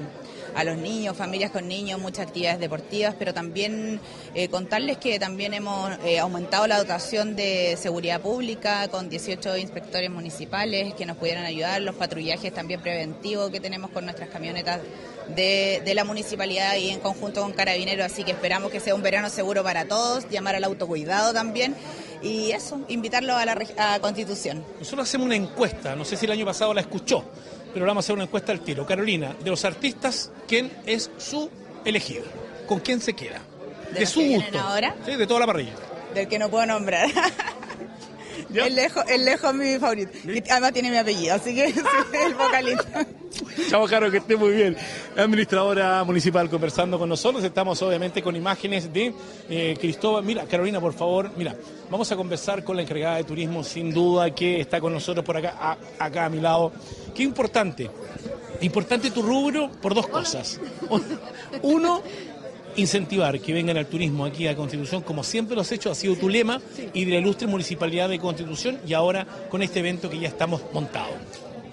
a 0.55 0.65
los 0.65 0.77
niños, 0.77 1.17
familias 1.17 1.51
con 1.51 1.69
niños, 1.69 2.01
muchas 2.01 2.27
actividades 2.27 2.61
deportivas, 2.61 3.15
pero 3.19 3.35
también 3.35 4.01
eh, 4.35 4.49
contarles 4.49 4.99
que 4.99 5.19
también 5.19 5.55
hemos 5.55 5.91
eh, 6.05 6.19
aumentado 6.19 6.67
la 6.67 6.79
dotación 6.79 7.37
de 7.37 7.77
seguridad 7.79 8.21
pública 8.21 8.89
con 8.89 9.09
18 9.09 9.57
inspectores 9.57 10.11
municipales 10.11 10.95
que 10.95 11.07
nos 11.07 11.17
pudieran 11.17 11.45
ayudar, 11.45 11.83
los 11.83 11.95
patrullajes 11.95 12.53
también 12.53 12.81
preventivos 12.81 13.51
que 13.51 13.61
tenemos 13.61 13.91
con 13.91 14.05
nuestras 14.05 14.29
camionetas 14.29 14.81
de, 15.35 15.83
de 15.85 15.95
la 15.95 16.05
municipalidad 16.05 16.77
y 16.77 16.91
en 16.91 17.01
conjunto 17.01 17.43
con 17.43 17.53
Carabineros, 17.53 18.07
así 18.07 18.25
que 18.25 18.33
esperamos 18.33 18.71
que 18.71 18.81
sea 18.81 18.95
un 18.95 19.03
verano 19.03 19.29
seguro 19.31 19.63
para 19.63 19.87
todos, 19.87 20.29
llamar 20.31 20.57
al 20.57 20.65
autocuidado 20.65 21.33
también 21.33 21.77
y 22.23 22.51
eso, 22.51 22.81
invitarlo 22.89 23.37
a 23.37 23.45
la 23.45 23.59
a 23.77 24.01
Constitución. 24.01 24.65
Nosotros 24.79 25.09
hacemos 25.09 25.27
una 25.27 25.37
encuesta, 25.37 25.95
no 25.95 26.05
sé 26.05 26.17
si 26.17 26.27
el 26.27 26.33
año 26.33 26.45
pasado 26.45 26.75
la 26.75 26.81
escuchó, 26.81 27.25
pero 27.73 27.87
vamos 27.87 28.05
a 28.05 28.07
hacer 28.07 28.15
una 28.15 28.25
encuesta 28.25 28.53
al 28.53 28.61
tiro. 28.61 28.87
Carolina, 28.87 29.35
de 29.43 29.51
los 29.51 29.65
artistas, 29.65 30.33
¿quién 30.47 30.73
es 30.87 31.11
su 31.19 31.51
elegida? 31.85 32.25
¿Con 32.67 32.81
quién 32.81 33.01
se 33.01 33.15
queda? 33.15 33.41
¿De, 33.93 34.05
su 34.07 34.21
gusto. 34.21 34.59
ahora? 34.59 34.95
Sí, 35.07 35.17
de 35.17 35.27
toda 35.27 35.41
la 35.41 35.47
parrilla. 35.47 35.73
Del 36.15 36.29
que 36.29 36.39
no 36.39 36.51
puedo 36.51 36.67
nombrar. 36.67 37.09
El 38.55 38.75
lejos, 38.75 39.05
el 39.09 39.25
lejos 39.25 39.51
es 39.51 39.57
mi 39.57 39.79
favorito. 39.79 40.11
Y 40.25 40.43
además 40.51 40.73
tiene 40.73 40.91
mi 40.91 40.97
apellido, 40.97 41.35
así 41.35 41.55
que 41.55 41.67
el 42.27 42.35
vocalista. 42.35 43.07
Chao, 43.69 43.87
Caro, 43.87 44.11
que 44.11 44.19
esté 44.19 44.37
muy 44.37 44.53
bien. 44.53 44.77
Administradora 45.17 46.03
municipal 46.05 46.49
conversando 46.49 46.99
con 46.99 47.09
nosotros. 47.09 47.45
Estamos 47.45 47.81
obviamente 47.83 48.23
con 48.23 48.35
imágenes 48.35 48.93
de 48.93 49.13
eh, 49.51 49.77
Cristóbal. 49.79 50.25
Mira, 50.25 50.45
Carolina, 50.47 50.81
por 50.81 50.95
favor, 50.95 51.31
mira, 51.37 51.55
vamos 51.91 52.11
a 52.11 52.17
conversar 52.17 52.65
con 52.65 52.77
la 52.77 52.83
encargada 52.83 53.17
de 53.17 53.25
turismo, 53.25 53.63
sin 53.63 53.93
duda, 53.93 54.35
que 54.35 54.61
está 54.61 54.81
con 54.81 54.93
nosotros 54.93 55.25
por 55.25 55.37
acá, 55.37 55.77
acá 55.99 56.25
a 56.25 56.29
mi 56.29 56.41
lado. 56.41 56.73
Qué 57.15 57.23
importante. 57.23 57.91
Importante 58.61 59.11
tu 59.11 59.23
rubro 59.23 59.71
por 59.81 59.95
dos 59.95 60.09
cosas. 60.09 60.59
Uno, 61.63 62.03
incentivar 62.79 63.41
que 63.41 63.53
vengan 63.53 63.77
al 63.77 63.87
turismo 63.87 64.25
aquí 64.25 64.47
a 64.47 64.57
Constitución, 64.57 65.03
como 65.03 65.23
siempre 65.23 65.55
lo 65.55 65.63
has 65.63 65.73
hecho, 65.73 65.91
ha 65.91 65.95
sido 65.95 66.17
tu 66.17 66.29
lema, 66.29 66.61
y 66.93 67.05
de 67.05 67.13
la 67.13 67.19
ilustre 67.19 67.47
Municipalidad 67.47 68.09
de 68.09 68.19
Constitución, 68.19 68.79
y 68.87 68.95
ahora 68.95 69.27
con 69.51 69.63
este 69.63 69.81
evento 69.81 70.09
que 70.09 70.19
ya 70.19 70.29
estamos 70.29 70.63
montados. 70.73 71.15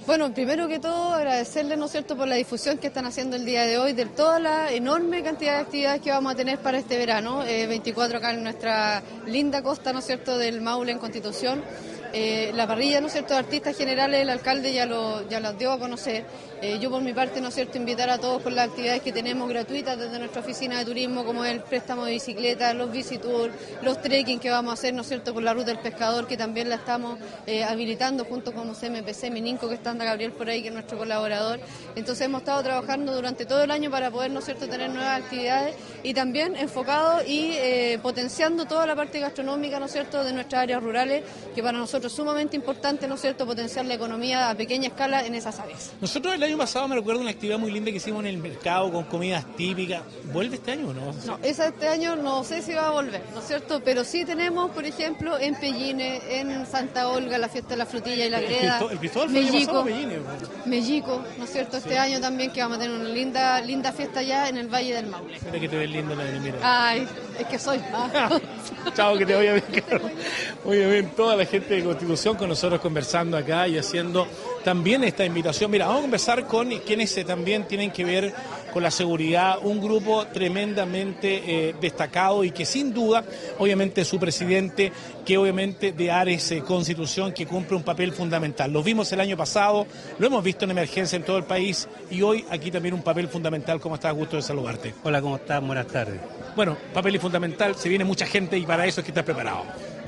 Bueno, 0.06 0.32
primero 0.36 0.68
que 0.68 0.78
todo 0.78 1.14
agradecerles, 1.14 1.80
¿no 1.80 1.86
es 1.86 1.92
cierto?, 1.92 2.16
por 2.16 2.28
la 2.28 2.36
difusión 2.36 2.78
que 2.78 2.88
están 2.88 3.08
haciendo 3.08 3.36
el 3.36 3.44
día 3.44 3.66
de 3.66 3.80
hoy 3.80 3.94
de 3.94 4.06
toda 4.06 4.40
la 4.40 4.72
enorme 4.72 5.24
cantidad 5.24 5.56
de 5.56 5.62
actividades 5.62 6.02
que 6.02 6.12
vamos 6.12 6.34
a 6.34 6.36
tener 6.36 6.60
para 6.60 6.78
este 6.78 6.96
verano, 7.00 7.40
24 7.40 8.14
eh, 8.14 8.18
acá 8.20 8.32
en 8.32 8.44
nuestra 8.44 9.02
linda 9.26 9.64
costa, 9.64 9.94
¿no 9.94 10.00
es 10.00 10.06
cierto?, 10.06 10.38
del 10.38 10.62
Maule 10.62 10.92
en 10.92 11.00
Constitución. 11.00 11.64
Eh, 12.18 12.54
la 12.56 12.66
parrilla, 12.66 13.02
¿no 13.02 13.08
es 13.08 13.12
cierto?, 13.12 13.34
de 13.34 13.42
artistas 13.42 13.76
generales, 13.76 14.22
el 14.22 14.30
alcalde 14.30 14.72
ya 14.72 14.86
lo, 14.86 15.28
ya 15.28 15.52
dio 15.52 15.74
a 15.74 15.78
conocer. 15.78 16.24
Eh, 16.62 16.80
yo 16.80 16.90
por 16.90 17.02
mi 17.02 17.12
parte, 17.12 17.42
¿no 17.42 17.50
es 17.50 17.56
cierto?, 17.56 17.78
invitar 17.78 18.10
a 18.10 18.18
todos 18.18 18.42
con 18.42 18.56
las 18.56 18.70
actividades 18.70 19.02
que 19.02 19.12
tenemos 19.12 19.50
gratuitas 19.50 20.00
desde 20.00 20.18
nuestra 20.18 20.40
oficina 20.40 20.80
de 20.80 20.86
turismo, 20.86 21.26
como 21.26 21.44
el 21.44 21.60
préstamo 21.60 22.06
de 22.06 22.14
bicicletas, 22.14 22.74
los 22.74 22.90
visitours, 22.90 23.54
los 23.82 24.02
trekking 24.02 24.40
que 24.40 24.50
vamos 24.50 24.72
a 24.72 24.74
hacer, 24.76 24.94
¿no 24.94 25.02
es 25.02 25.10
cierto?, 25.10 25.34
con 25.34 25.44
la 25.44 25.54
ruta 25.54 25.72
del 25.72 25.80
pescador, 25.80 26.26
que 26.26 26.38
también 26.38 26.70
la 26.70 26.76
estamos 26.76 27.20
eh, 27.48 27.66
habilitando 27.66 28.24
junto 28.24 28.54
con 28.54 28.66
los 28.66 28.82
MPC, 28.82 29.30
Mininco, 29.30 29.68
que 29.68 29.76
está 29.76 29.90
anda 29.90 30.06
Gabriel 30.06 30.32
por 30.32 30.50
ahí, 30.50 30.62
que 30.62 30.70
es 30.70 30.74
nuestro 30.74 30.98
colaborador. 30.98 31.60
Entonces 31.98 32.26
hemos 32.26 32.44
estado 32.44 32.64
trabajando 32.64 33.14
durante 33.14 33.46
todo 33.46 33.62
el 33.62 33.72
año 33.72 33.92
para 33.92 34.10
poder, 34.10 34.32
¿no 34.32 34.40
es 34.40 34.46
cierto?, 34.46 34.70
tener 34.70 34.90
nuevas 34.90 35.22
actividades 35.22 35.76
y 36.02 36.14
también 36.14 36.56
enfocado 36.56 37.22
y 37.28 37.98
potenciando 38.02 38.64
toda 38.64 38.86
la 38.86 38.96
parte 38.96 39.20
gastronómica, 39.20 39.82
¿no 39.82 39.88
es 39.88 39.92
cierto?, 39.92 40.24
de 40.24 40.32
nuestras 40.32 40.64
áreas 40.64 40.82
rurales, 40.82 41.22
que 41.54 41.62
para 41.62 41.78
nosotros 41.78 42.05
sumamente 42.10 42.56
importante, 42.56 43.08
¿no 43.08 43.16
es 43.16 43.22
cierto?, 43.22 43.46
potenciar 43.46 43.86
la 43.86 43.94
economía 43.94 44.50
a 44.50 44.56
pequeña 44.56 44.88
escala 44.88 45.26
en 45.26 45.36
esas 45.36 45.60
áreas. 45.60 45.94
Nosotros 46.02 46.36
el 46.36 46.44
año 46.44 46.58
pasado 46.58 46.88
me 46.88 46.96
recuerdo 46.96 47.22
una 47.22 47.32
actividad 47.32 47.58
muy 47.58 47.72
linda 47.72 47.92
que 47.92 47.98
hicimos 47.98 48.22
en 48.22 48.28
el 48.28 48.38
mercado 48.38 48.92
con 48.92 49.04
comidas 49.06 49.46
típicas. 49.56 50.04
¿Vuelve 50.32 50.56
este 50.56 50.72
año 50.72 50.90
o 50.90 50.94
no? 50.94 51.14
No, 51.26 51.40
esa 51.44 51.68
este 51.68 51.88
año 51.88 52.16
no 52.16 52.44
sé 52.44 52.62
si 52.62 52.74
va 52.74 52.88
a 52.88 52.92
volver, 52.92 53.22
¿no 53.34 53.40
es 53.40 53.48
cierto? 53.48 53.82
Pero 53.84 54.04
sí 54.04 54.26
tenemos, 54.26 54.72
por 54.72 54.86
ejemplo, 54.86 55.38
en 55.40 55.56
Pelline, 55.56 56.22
en 56.30 56.66
Santa 56.66 57.10
Olga, 57.10 57.38
la 57.38 57.50
fiesta 57.50 57.72
de 57.72 57.78
la 57.78 57.86
frutilla 57.86 58.26
y 58.26 58.30
la 58.30 58.40
greda. 58.40 58.80
El 58.92 59.00
Cristóbal 59.00 59.30
Mellico, 59.30 59.84
Pelline. 59.84 60.20
Mellico, 60.66 61.22
¿no 61.38 61.44
es 61.46 61.52
cierto? 61.52 61.78
Este 61.78 61.98
año 61.98 62.20
también 62.20 62.52
que 62.52 62.62
vamos 62.62 62.78
a 62.78 62.82
tener 62.82 62.96
una 62.96 63.10
linda 63.10 63.62
linda 63.62 63.92
fiesta 63.92 64.22
ya 64.22 64.50
en 64.50 64.58
el 64.58 64.68
Valle 64.68 64.96
del 64.96 65.08
Maule. 65.08 65.38
Mira 65.46 65.60
que 65.60 65.70
te 65.70 65.78
ves 65.78 65.90
lindo 65.90 66.16
la 66.16 66.24
de 66.24 66.40
mira. 66.40 66.58
Ay, 66.62 67.08
es 67.40 67.46
que 67.48 67.60
soy. 67.60 67.80
Chao, 68.96 69.18
que 69.18 69.26
te 69.26 69.36
vaya 69.36 69.54
bien, 69.54 70.02
Muy 70.64 70.78
bien, 70.78 71.10
toda 71.16 71.36
la 71.36 71.46
gente 71.46 71.76
de 71.76 71.84
Constitución 71.96 72.36
con 72.36 72.50
nosotros 72.50 72.82
conversando 72.82 73.38
acá 73.38 73.70
y 73.70 73.78
haciendo 73.78 74.28
también 74.66 75.06
esta 75.06 75.24
invitación. 75.24 75.72
Mira, 75.72 75.86
vamos 75.86 76.00
a 76.00 76.04
conversar 76.04 76.46
con 76.46 76.70
quienes 76.80 77.16
también 77.26 77.66
tienen 77.70 77.90
que 77.90 78.04
ver 78.04 78.34
con 78.74 78.84
la 78.84 78.92
seguridad, 78.92 79.60
un 79.64 79.80
grupo 79.80 80.28
tremendamente 80.28 81.70
eh, 81.70 81.76
destacado 81.80 82.44
y 82.44 82.52
que 82.52 82.66
sin 82.66 82.94
duda, 82.94 83.24
obviamente 83.60 84.04
su 84.04 84.20
presidente, 84.20 84.92
que 85.26 85.38
obviamente 85.38 85.94
de 85.94 86.12
Ares 86.12 86.52
eh, 86.52 86.60
Constitución, 86.60 87.32
que 87.32 87.46
cumple 87.46 87.78
un 87.78 87.84
papel 87.84 88.12
fundamental. 88.12 88.74
Lo 88.74 88.84
vimos 88.84 89.10
el 89.14 89.22
año 89.22 89.38
pasado, 89.38 89.88
lo 90.20 90.28
hemos 90.28 90.44
visto 90.44 90.66
en 90.66 90.72
emergencia 90.72 91.16
en 91.16 91.24
todo 91.24 91.38
el 91.38 91.46
país 91.46 91.88
y 92.12 92.22
hoy 92.22 92.44
aquí 92.50 92.72
también 92.72 92.94
un 92.94 93.04
papel 93.04 93.30
fundamental. 93.30 93.80
¿Cómo 93.80 93.96
estás? 93.96 94.14
Gusto 94.14 94.36
de 94.36 94.42
saludarte. 94.42 94.94
Hola, 95.04 95.22
¿cómo 95.22 95.38
estás? 95.38 95.66
Buenas 95.66 95.88
tardes. 95.88 96.20
Bueno, 96.58 96.76
papel 96.94 97.16
y 97.16 97.20
fundamental, 97.20 97.76
se 97.76 97.88
viene 97.88 98.04
mucha 98.04 98.26
gente 98.26 98.58
y 98.58 98.66
para 98.66 98.86
eso 98.86 99.00
es 99.00 99.06
que 99.06 99.12
estás 99.12 99.24
preparado. 99.24 99.64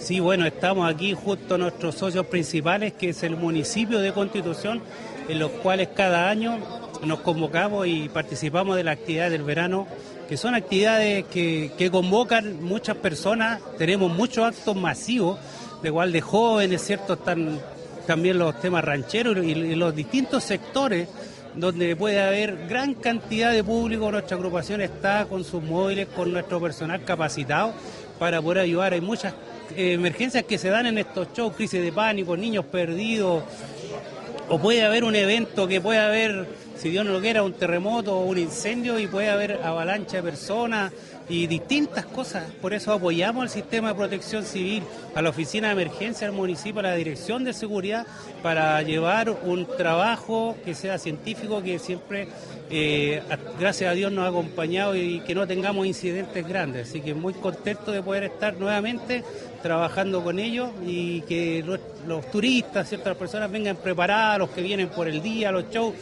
Sí, 0.08 0.22
bueno, 0.22 0.45
estamos 0.45 0.89
aquí 0.89 1.14
justo 1.14 1.58
nuestros 1.58 1.95
socios 1.95 2.28
principales, 2.28 2.93
que 2.93 3.10
es 3.10 3.24
el 3.24 3.36
municipio 3.36 3.99
de 3.99 4.14
Constitución, 4.14 4.82
en 5.28 5.38
los 5.38 5.51
cuales 5.51 5.89
cada 5.93 6.30
año 6.30 6.60
nos 7.03 7.20
convocamos 7.20 7.88
y 7.88 8.08
participamos 8.08 8.78
de 8.78 8.86
la 8.86 8.91
actividad 8.91 9.30
del 9.30 9.43
verano, 9.43 9.86
que 10.30 10.38
son 10.38 10.55
actividades 10.55 11.26
que, 11.26 11.89
convocan 11.91 12.64
muchas 12.64 12.95
personas, 12.95 13.60
tenemos 13.78 14.10
muchos 14.10 14.45
actos 14.45 14.78
masivos, 14.78 15.39
de 15.82 15.89
igual 15.89 16.14
de 16.14 16.22
jóvenes, 16.22 16.86
¿cierto? 16.86 17.16
Están 17.16 17.60
también 18.05 18.38
los 18.38 18.58
temas 18.62 18.86
rancheros 18.86 19.45
y 19.45 19.76
los 19.76 19.93
distintos 19.93 20.45
sectores 20.45 21.10
donde 21.53 21.95
puede 21.97 22.22
haber 22.22 22.68
gran 22.70 22.93
cantidad 22.93 23.51
de 23.51 23.62
público. 23.62 24.10
Nuestra 24.10 24.38
agrupación 24.38 24.80
está 24.80 25.26
con 25.26 25.43
sus 25.43 25.62
móviles, 25.62 26.08
con 26.16 26.32
nuestro 26.32 26.62
personal 26.62 27.03
capacitado 27.03 27.74
para 28.20 28.41
poder 28.41 28.59
ayudar. 28.59 28.93
Hay 28.93 29.01
muchas 29.01 29.34
eh, 29.76 29.93
emergencias 29.93 30.43
que 30.43 30.57
se 30.57 30.70
dan 30.70 30.86
en 30.86 30.97
estos 30.97 31.30
shows, 31.34 31.55
crisis 31.55 31.82
de 31.82 31.91
pánico, 31.91 32.38
niños 32.38 32.65
perdidos, 32.65 33.43
o 34.49 34.59
puede 34.59 34.84
haber 34.84 35.03
un 35.03 35.15
evento 35.15 35.68
que 35.68 35.82
puede 35.82 35.99
haber, 35.99 36.47
si 36.78 36.89
Dios 36.89 37.05
no 37.05 37.11
lo 37.13 37.22
quiera, 37.22 37.43
un 37.43 37.53
terremoto 37.53 38.18
o 38.18 38.26
un 38.26 38.38
incendio 38.38 38.97
y 38.99 39.07
puede 39.07 39.30
haber 39.30 39.59
avalancha 39.63 40.18
de 40.18 40.24
personas 40.24 40.93
y 41.30 41.47
distintas 41.47 42.05
cosas. 42.05 42.45
Por 42.61 42.74
eso 42.74 42.93
apoyamos 42.93 43.43
al 43.43 43.49
sistema 43.49 43.89
de 43.89 43.95
protección 43.95 44.45
civil, 44.45 44.84
a 45.13 45.22
la 45.22 45.30
oficina 45.30 45.68
de 45.68 45.74
emergencia 45.74 46.28
del 46.28 46.36
municipio, 46.36 46.80
a 46.80 46.84
la 46.84 46.95
dirección 46.95 47.43
de 47.43 47.53
seguridad, 47.53 48.07
para 48.41 48.82
llevar 48.82 49.30
un 49.30 49.68
trabajo 49.78 50.55
que 50.63 50.74
sea 50.74 50.97
científico, 50.97 51.61
que 51.61 51.80
siempre, 51.80 52.30
eh, 52.70 53.22
gracias 53.59 53.91
a 53.91 53.93
Dios, 53.93 54.11
nos 54.11 54.26
ha 54.26 54.30
acompañado 54.30 54.95
y 54.95 55.22
que 55.22 55.34
no 55.34 55.47
tengamos 55.47 55.86
incidentes 55.86 56.47
grandes. 56.47 56.89
Así 56.89 57.01
que 57.01 57.13
muy 57.13 57.34
contento 57.34 57.91
de 57.91 58.01
poder 58.01 58.26
estar 58.26 58.55
nuevamente 58.57 59.24
trabajando 59.61 60.24
con 60.24 60.39
ellos 60.39 60.70
y 60.86 61.22
que 61.22 61.63
los, 62.05 62.32
turistas, 62.32 62.89
ciertas 62.89 63.15
personas 63.15 63.51
vengan 63.51 63.78
preparadas, 63.78 64.39
los 64.39 64.49
que 64.49 64.61
vienen 64.61 64.89
por 64.89 65.07
el 65.07 65.22
día, 65.22 65.51
los 65.51 65.70
shows, 65.70 65.93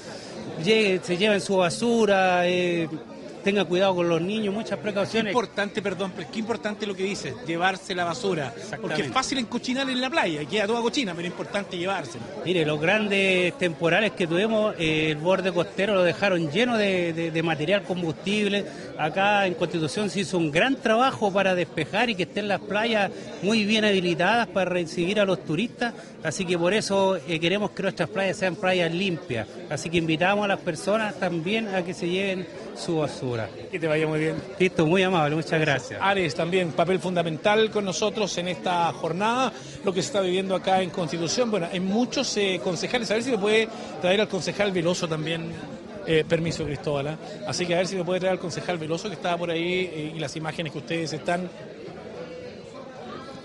se 0.63 1.17
lleven 1.17 1.41
su 1.41 1.57
basura. 1.57 2.47
Eh, 2.47 2.87
tenga 3.45 3.63
cuidado 3.63 3.93
con 3.93 4.09
los 4.09 4.19
niños, 4.19 4.51
muchas 4.51 4.79
precauciones. 4.79 5.31
Qué 5.31 5.37
importante, 5.37 5.79
perdón, 5.79 6.13
pero 6.15 6.27
qué 6.31 6.39
importante 6.39 6.87
lo 6.87 6.95
que 6.95 7.03
dices, 7.03 7.35
llevarse 7.45 7.93
la 7.93 8.03
basura. 8.03 8.51
Porque 8.81 9.03
es 9.03 9.11
fácil 9.11 9.37
encochinar 9.37 9.87
en 9.87 10.01
la 10.01 10.09
playa, 10.09 10.43
queda 10.45 10.65
toda 10.65 10.81
cochina, 10.81 11.13
pero 11.13 11.27
es 11.27 11.31
importante 11.31 11.77
llevársela. 11.77 12.25
Mire, 12.43 12.65
los 12.65 12.81
grandes 12.81 13.55
temporales 13.59 14.13
que 14.13 14.25
tuvimos, 14.25 14.73
eh, 14.79 15.11
el 15.11 15.17
borde 15.17 15.51
costero 15.51 15.93
lo 15.93 16.01
dejaron 16.01 16.49
lleno 16.49 16.75
de, 16.75 17.41
material 17.43 17.83
combustible. 17.83 18.65
Acá 18.97 19.45
en 19.45 19.53
Constitución 19.53 20.09
se 20.09 20.21
hizo 20.21 20.39
un 20.39 20.49
gran 20.49 20.77
trabajo 20.77 21.31
para 21.31 21.53
despejar 21.53 22.09
y 22.09 22.15
que 22.15 22.23
estén 22.23 22.47
las 22.47 22.61
playas 22.61 23.11
muy 23.43 23.63
bien 23.63 23.85
habilitadas 23.85 24.47
para 24.47 24.71
recibir 24.71 25.19
a 25.19 25.25
los 25.25 25.45
turistas. 25.45 25.93
Así 26.23 26.45
que 26.45 26.57
por 26.57 26.73
eso 26.73 27.17
eh, 27.27 27.39
queremos 27.39 27.69
que 27.69 27.83
nuestras 27.83 28.09
playas 28.09 28.37
sean 28.37 28.55
playas 28.55 28.91
limpias. 28.91 29.47
Así 29.69 29.91
que 29.91 29.97
invitamos 29.97 30.45
a 30.45 30.47
las 30.47 30.59
personas 30.61 31.19
también 31.19 31.67
a 31.67 31.83
que 31.83 31.93
se 31.93 32.09
lleven 32.09 32.47
su 32.77 32.97
basura. 32.97 33.49
Que 33.71 33.79
te 33.79 33.87
vaya 33.87 34.07
muy 34.07 34.19
bien. 34.19 34.35
Listo, 34.59 34.85
muy 34.85 35.03
amable, 35.03 35.35
muchas 35.35 35.59
gracias. 35.59 35.99
Ares 36.01 36.35
también, 36.35 36.71
papel 36.71 36.99
fundamental 36.99 37.69
con 37.71 37.85
nosotros 37.85 38.37
en 38.37 38.47
esta 38.47 38.91
jornada, 38.93 39.51
lo 39.83 39.93
que 39.93 40.01
se 40.01 40.07
está 40.07 40.21
viviendo 40.21 40.55
acá 40.55 40.81
en 40.81 40.89
Constitución. 40.89 41.51
Bueno, 41.51 41.67
hay 41.71 41.79
muchos 41.79 42.35
eh, 42.37 42.59
concejales, 42.63 43.09
a 43.11 43.15
ver 43.15 43.23
si 43.23 43.31
me 43.31 43.37
puede 43.37 43.67
traer 44.01 44.21
al 44.21 44.27
concejal 44.27 44.71
Veloso 44.71 45.07
también. 45.07 45.51
Eh, 46.07 46.23
permiso, 46.23 46.63
Cristóbal. 46.63 47.07
¿eh? 47.07 47.17
Así 47.47 47.65
que 47.65 47.73
a 47.73 47.77
ver 47.77 47.87
si 47.87 47.95
me 47.95 48.03
puede 48.03 48.19
traer 48.19 48.33
al 48.33 48.39
concejal 48.39 48.77
Veloso 48.77 49.07
que 49.09 49.15
estaba 49.15 49.37
por 49.37 49.49
ahí 49.49 50.13
y 50.15 50.19
las 50.19 50.35
imágenes 50.35 50.71
que 50.71 50.77
ustedes 50.77 51.11
están 51.13 51.49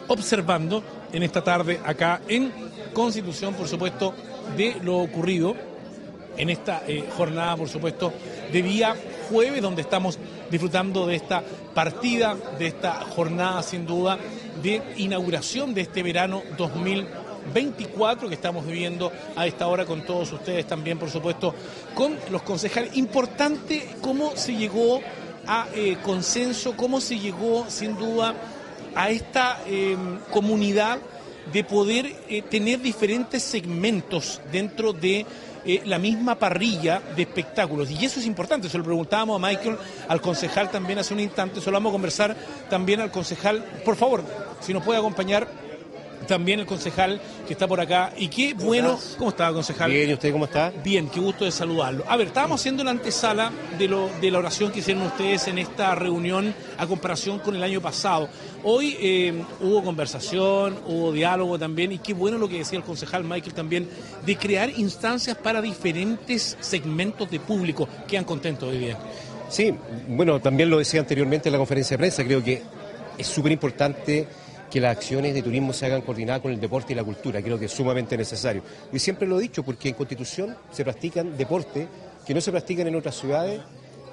observando 0.09 0.83
en 1.13 1.23
esta 1.23 1.43
tarde 1.43 1.81
acá 1.85 2.21
en 2.29 2.53
Constitución, 2.93 3.55
por 3.55 3.69
supuesto, 3.69 4.13
de 4.57 4.77
lo 4.83 4.99
ocurrido 4.99 5.55
en 6.37 6.51
esta 6.51 6.83
eh, 6.87 7.05
jornada, 7.17 7.57
por 7.57 7.69
supuesto, 7.69 8.13
de 8.53 8.63
día 8.63 8.95
jueves, 9.31 9.63
donde 9.63 9.83
estamos 9.83 10.19
disfrutando 10.51 11.07
de 11.07 11.17
esta 11.17 11.43
partida, 11.73 12.37
de 12.59 12.67
esta 12.67 12.95
jornada, 13.05 13.63
sin 13.63 13.87
duda, 13.87 14.19
de 14.63 14.83
inauguración 14.97 15.73
de 15.73 15.83
este 15.83 16.03
verano 16.03 16.43
2024 16.59 18.29
que 18.29 18.35
estamos 18.35 18.67
viviendo 18.67 19.13
a 19.37 19.47
esta 19.47 19.69
hora 19.69 19.87
con 19.87 20.05
todos 20.05 20.33
ustedes 20.33 20.67
también, 20.67 20.99
por 20.99 21.11
supuesto, 21.11 21.55
con 21.95 22.17
los 22.31 22.43
concejales. 22.43 22.97
Importante 22.97 23.89
cómo 24.01 24.37
se 24.37 24.57
llegó 24.57 25.01
a 25.47 25.69
eh, 25.75 25.97
consenso, 26.03 26.77
cómo 26.77 27.01
se 27.01 27.19
llegó, 27.19 27.67
sin 27.69 27.97
duda, 27.97 28.35
a 28.95 29.11
esta 29.11 29.61
eh, 29.67 29.97
comunidad 30.31 30.99
de 31.53 31.65
poder 31.65 32.07
eh, 32.29 32.43
tener 32.43 32.81
diferentes 32.81 33.43
segmentos 33.43 34.41
dentro 34.53 34.93
de 34.93 35.25
eh, 35.65 35.83
la 35.85 35.99
misma 35.99 36.37
parrilla 36.37 37.01
de 37.15 37.23
espectáculos. 37.23 37.91
Y 37.91 38.05
eso 38.05 38.21
es 38.21 38.27
importante, 38.27 38.69
se 38.69 38.79
lo 38.79 38.85
preguntábamos 38.85 39.43
a 39.43 39.47
Michael, 39.47 39.77
al 40.09 40.21
concejal 40.21 40.71
también 40.71 40.99
hace 40.99 41.15
un 41.15 41.21
instante, 41.21 41.61
se 41.61 41.67
lo 41.67 41.73
vamos 41.73 41.91
a 41.91 41.93
conversar 41.93 42.37
también 42.69 43.01
al 43.01 43.11
concejal. 43.11 43.63
Por 43.85 43.97
favor, 43.97 44.23
si 44.61 44.73
nos 44.73 44.83
puede 44.83 44.99
acompañar 44.99 45.70
también 46.31 46.61
el 46.61 46.67
concejal 46.67 47.21
que 47.45 47.55
está 47.55 47.67
por 47.67 47.81
acá. 47.81 48.13
Y 48.17 48.29
qué 48.29 48.55
bueno. 48.55 48.97
¿Cómo 49.19 49.31
está, 49.31 49.53
concejal? 49.53 49.91
Bien, 49.91 50.11
¿y 50.11 50.15
usted 50.15 50.31
cómo 50.31 50.45
está? 50.45 50.73
Bien, 50.83 51.09
qué 51.09 51.19
gusto 51.19 51.45
de 51.45 51.51
saludarlo. 51.51 52.05
A 52.09 52.17
ver, 52.17 52.29
estábamos 52.29 52.61
haciendo 52.61 52.85
la 52.85 52.93
antesala 52.93 53.51
de, 53.77 53.89
lo, 53.89 54.09
de 54.21 54.31
la 54.31 54.39
oración 54.39 54.71
que 54.71 54.79
hicieron 54.79 55.03
ustedes 55.03 55.49
en 55.49 55.59
esta 55.59 55.93
reunión 55.97 56.55
a 56.79 56.87
comparación 56.87 57.41
con 57.41 57.57
el 57.57 57.63
año 57.65 57.81
pasado. 57.81 58.29
Hoy 58.63 58.97
eh, 59.01 59.43
hubo 59.61 59.83
conversación, 59.83 60.79
hubo 60.87 61.11
diálogo 61.11 61.59
también, 61.59 61.91
y 61.91 61.99
qué 61.99 62.15
bueno 62.15 62.39
lo 62.39 62.49
que 62.49 62.59
decía 62.59 62.79
el 62.79 62.85
concejal 62.85 63.25
Michael 63.25 63.55
también, 63.55 63.89
de 64.25 64.37
crear 64.37 64.71
instancias 64.79 65.37
para 65.37 65.61
diferentes 65.61 66.57
segmentos 66.61 67.29
de 67.29 67.41
público. 67.41 67.89
Quedan 68.07 68.25
contentos 68.25 68.69
hoy 68.69 68.79
día. 68.79 68.97
Sí, 69.49 69.75
bueno, 70.07 70.39
también 70.41 70.71
lo 70.71 70.79
decía 70.79 71.01
anteriormente 71.01 71.49
en 71.49 71.55
la 71.55 71.59
conferencia 71.59 71.97
de 71.97 71.99
prensa, 71.99 72.23
creo 72.23 72.41
que 72.41 72.63
es 73.19 73.27
súper 73.27 73.51
importante 73.51 74.29
que 74.71 74.81
las 74.81 74.97
acciones 74.97 75.35
de 75.35 75.43
turismo 75.43 75.73
se 75.73 75.87
hagan 75.87 76.03
coordinadas 76.03 76.43
con 76.43 76.53
el 76.53 76.61
deporte 76.61 76.93
y 76.93 76.97
la 76.97 77.05
cultura. 77.05 77.43
Creo 77.43 77.59
que 77.59 77.65
es 77.65 77.73
sumamente 77.73 78.17
necesario. 78.17 78.63
Y 78.93 78.99
siempre 78.99 79.27
lo 79.27 79.39
he 79.39 79.43
dicho, 79.43 79.63
porque 79.63 79.89
en 79.89 79.95
Constitución 79.95 80.57
se 80.71 80.85
practican 80.85 81.37
deportes 81.37 81.89
que 82.25 82.35
no 82.35 82.41
se 82.41 82.51
practican 82.51 82.87
en 82.87 82.95
otras 82.95 83.17
ciudades. 83.17 83.61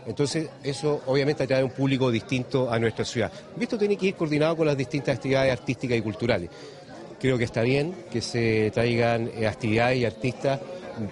Entonces, 0.08 0.50
eso 0.64 1.02
obviamente 1.06 1.44
atrae 1.44 1.64
un 1.64 1.72
público 1.72 2.10
distinto 2.10 2.72
a 2.72 2.80
nuestra 2.80 3.06
ciudad. 3.06 3.32
Esto 3.60 3.78
tiene 3.78 3.98
que 3.98 4.08
ir 4.08 4.16
coordinado 4.16 4.56
con 4.56 4.66
las 4.66 4.78
distintas 4.78 5.16
actividades 5.16 5.52
artísticas 5.52 5.98
y 5.98 6.02
culturales. 6.02 6.50
Creo 7.20 7.38
que 7.38 7.44
está 7.44 7.62
bien 7.62 7.94
que 8.12 8.22
se 8.22 8.72
traigan 8.72 9.30
eh, 9.36 9.48
actividades 9.48 9.98
y 9.98 10.06
artistas 10.06 10.60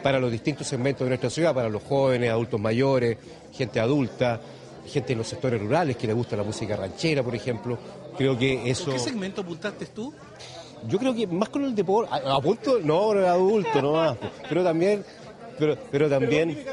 para 0.01 0.19
los 0.19 0.31
distintos 0.31 0.67
segmentos 0.67 1.05
de 1.05 1.09
nuestra 1.09 1.29
ciudad, 1.29 1.53
para 1.53 1.69
los 1.69 1.83
jóvenes, 1.83 2.31
adultos 2.31 2.59
mayores, 2.59 3.17
gente 3.51 3.79
adulta, 3.79 4.39
gente 4.87 5.13
en 5.13 5.19
los 5.19 5.27
sectores 5.27 5.59
rurales 5.61 5.97
que 5.97 6.07
le 6.07 6.13
gusta 6.13 6.35
la 6.35 6.43
música 6.43 6.75
ranchera, 6.75 7.23
por 7.23 7.35
ejemplo. 7.35 7.77
Creo 8.17 8.37
que 8.37 8.69
eso... 8.69 8.85
¿Con 8.85 8.93
qué 8.93 8.99
segmento 8.99 9.41
apuntaste 9.41 9.85
tú? 9.87 10.13
Yo 10.87 10.99
creo 10.99 11.13
que 11.15 11.25
más 11.27 11.49
con 11.49 11.63
el 11.65 11.73
deporte, 11.73 12.11
a- 12.13 12.35
apunto, 12.35 12.79
no, 12.83 13.13
no, 13.13 13.25
adulto, 13.27 13.81
no 13.81 13.93
más, 13.93 14.17
pero 14.47 14.63
también, 14.63 15.03
pero, 15.57 15.75
pero 15.91 16.09
también, 16.09 16.63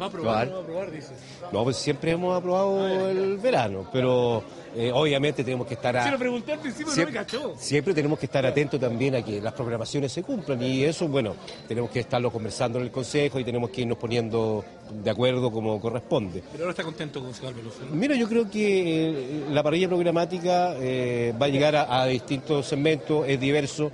Va 0.00 0.06
a 0.06 0.10
probar, 0.10 0.48
Probar. 0.48 0.48
no 0.48 0.54
va 0.56 0.60
a 0.60 0.66
probar, 0.66 0.90
dices. 0.90 1.12
no, 1.52 1.62
pues 1.62 1.76
siempre 1.76 2.10
hemos 2.10 2.36
aprobado 2.36 3.08
el 3.08 3.38
verano, 3.38 3.88
pero 3.92 4.42
eh, 4.76 4.90
obviamente 4.92 5.44
tenemos 5.44 5.66
que 5.66 5.74
estar 5.74 5.96
a- 5.96 6.04
Se 6.04 6.10
lo 6.10 6.18
pregunté 6.18 6.52
al 6.52 6.58
principio, 6.60 6.86
no 6.86 6.90
me 6.92 6.94
Siempre, 6.96 7.14
cachó. 7.14 7.54
siempre 7.58 7.94
tenemos 7.94 8.18
que 8.18 8.26
estar 8.26 8.44
atentos 8.44 8.80
también 8.80 9.14
a 9.14 9.22
que 9.22 9.40
las 9.40 9.52
programaciones 9.52 10.12
se 10.12 10.22
cumplan 10.22 10.62
y 10.62 10.84
eso, 10.84 11.06
bueno, 11.08 11.34
tenemos 11.68 11.90
que 11.90 12.00
estarlo 12.00 12.30
conversando 12.32 12.78
en 12.78 12.84
el 12.86 12.90
Consejo 12.90 13.38
y 13.38 13.44
tenemos 13.44 13.70
que 13.70 13.82
irnos 13.82 13.98
poniendo 13.98 14.64
de 15.02 15.10
acuerdo 15.10 15.50
como 15.50 15.80
corresponde. 15.80 16.42
Pero 16.52 16.64
ahora 16.64 16.70
está 16.72 16.82
contento, 16.82 17.20
Veloso. 17.22 17.42
¿no? 17.88 17.94
Mira, 17.94 18.14
yo 18.16 18.28
creo 18.28 18.50
que 18.50 19.10
eh, 19.10 19.44
la 19.50 19.62
parrilla 19.62 19.88
programática 19.88 20.74
eh, 20.78 21.32
va 21.40 21.46
a 21.46 21.48
llegar 21.48 21.76
a, 21.76 22.02
a 22.02 22.06
distintos 22.06 22.66
segmentos, 22.66 23.26
es 23.28 23.38
diverso, 23.40 23.90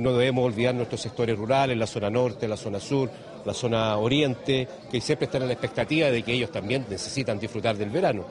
no 0.00 0.12
debemos 0.14 0.44
olvidar 0.44 0.74
nuestros 0.74 1.00
sectores 1.00 1.38
rurales, 1.38 1.76
la 1.78 1.86
zona 1.86 2.10
norte, 2.10 2.48
la 2.48 2.56
zona 2.56 2.80
sur, 2.80 3.08
la 3.44 3.54
zona 3.54 3.96
oriente, 3.98 4.66
que 4.90 5.00
siempre 5.00 5.26
están 5.26 5.42
en 5.42 5.48
la 5.48 5.54
expectativa 5.54 6.10
de 6.10 6.24
que 6.24 6.32
ellos 6.32 6.50
también 6.50 6.84
necesitan 6.90 7.38
disfrutar 7.38 7.76
del 7.76 7.90
verano. 7.90 8.24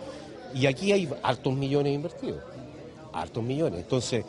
Y 0.56 0.68
aquí 0.68 0.94
hay 0.94 1.10
hartos 1.22 1.54
millones 1.54 1.94
invertidos, 1.94 2.42
hartos 3.12 3.44
millones. 3.44 3.82
Entonces, 3.82 4.24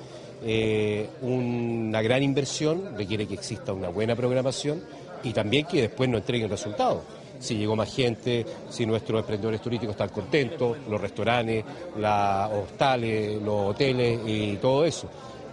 eh, 0.44 1.08
una 1.22 2.02
gran 2.02 2.22
inversión 2.22 2.96
requiere 2.96 3.26
que 3.26 3.34
exista 3.34 3.72
una 3.72 3.88
buena 3.90 4.16
programación 4.16 4.82
y 5.22 5.32
también 5.32 5.66
que 5.66 5.82
después 5.82 6.10
nos 6.10 6.20
entreguen 6.20 6.50
resultados. 6.50 7.02
Si 7.38 7.56
llegó 7.56 7.76
más 7.76 7.94
gente, 7.94 8.44
si 8.68 8.86
nuestros 8.86 9.20
emprendedores 9.20 9.60
turísticos 9.60 9.94
están 9.94 10.08
contentos, 10.08 10.76
los 10.88 11.00
restaurantes, 11.00 11.64
los 11.96 12.50
hostales, 12.64 13.40
los 13.40 13.70
hoteles 13.70 14.20
y 14.26 14.56
todo 14.56 14.84
eso. 14.84 15.08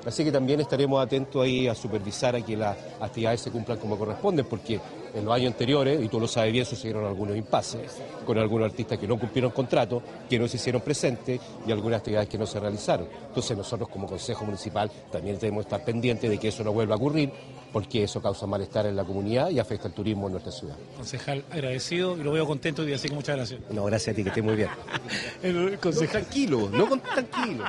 Así 0.06 0.24
que 0.24 0.32
también 0.32 0.60
estaremos 0.60 1.02
atentos 1.02 1.44
ahí 1.44 1.68
a 1.68 1.76
supervisar 1.76 2.36
a 2.36 2.42
que 2.42 2.58
las 2.58 2.76
actividades 3.00 3.42
se 3.42 3.52
cumplan 3.52 3.78
como 3.78 3.98
corresponden, 3.98 4.46
porque 4.46 4.80
en 5.14 5.26
los 5.26 5.34
años 5.34 5.52
anteriores, 5.54 6.04
y 6.04 6.08
tú 6.08 6.20
lo 6.20 6.28
sabes 6.28 6.52
bien, 6.52 6.66
sucedieron 6.66 7.06
algunos 7.06 7.36
impases 7.38 7.82
con 8.26 8.38
algunos 8.38 8.70
artistas 8.72 8.98
que 8.98 9.08
no 9.08 9.18
cumplieron 9.20 9.52
contrato, 9.52 10.02
que 10.30 10.40
no 10.40 10.48
se 10.48 10.58
hicieron 10.58 10.82
presentes 10.82 11.40
y 11.68 11.72
algunas 11.72 12.00
actividades 12.00 12.28
que 12.30 12.38
no 12.38 12.46
se 12.48 12.60
realizaron. 12.60 13.08
Entonces 13.28 13.56
nosotros 13.58 13.90
como 13.90 14.08
Consejo 14.08 14.46
Municipal 14.46 14.90
también 15.12 15.38
debemos 15.40 15.66
estar 15.66 15.84
pendientes 15.86 16.30
de 16.30 16.38
que 16.38 16.48
eso 16.48 16.64
no 16.64 16.72
vuelva 16.74 16.96
a 16.96 16.98
ocurrir, 16.98 17.32
porque 17.72 18.04
eso 18.04 18.22
causa 18.22 18.46
malestar 18.48 18.86
en 18.86 18.96
la 18.96 19.04
comunidad 19.04 19.50
y 19.50 19.60
afecta 19.60 19.88
el 19.88 19.94
turismo 19.94 20.28
en 20.28 20.34
nuestra 20.34 20.52
ciudad. 20.52 20.76
Concejal, 20.96 21.44
agradecido 21.52 22.16
y 22.18 22.24
lo 22.24 22.32
veo 22.32 22.46
contento 22.46 22.82
hoy 22.82 22.88
día, 22.88 22.96
así 22.98 23.08
que 23.10 23.16
muchas 23.16 23.36
gracias. 23.36 23.60
No, 23.72 23.84
gracias 23.86 24.14
a 24.14 24.16
ti, 24.16 24.24
que 24.24 24.30
estés 24.30 24.44
muy 24.44 24.56
bien. 24.56 24.70
El 25.44 25.80
concejal. 25.80 26.22
tranquilo, 26.24 26.70
no 26.72 26.88
con- 26.88 27.02
tranquilo, 27.02 27.64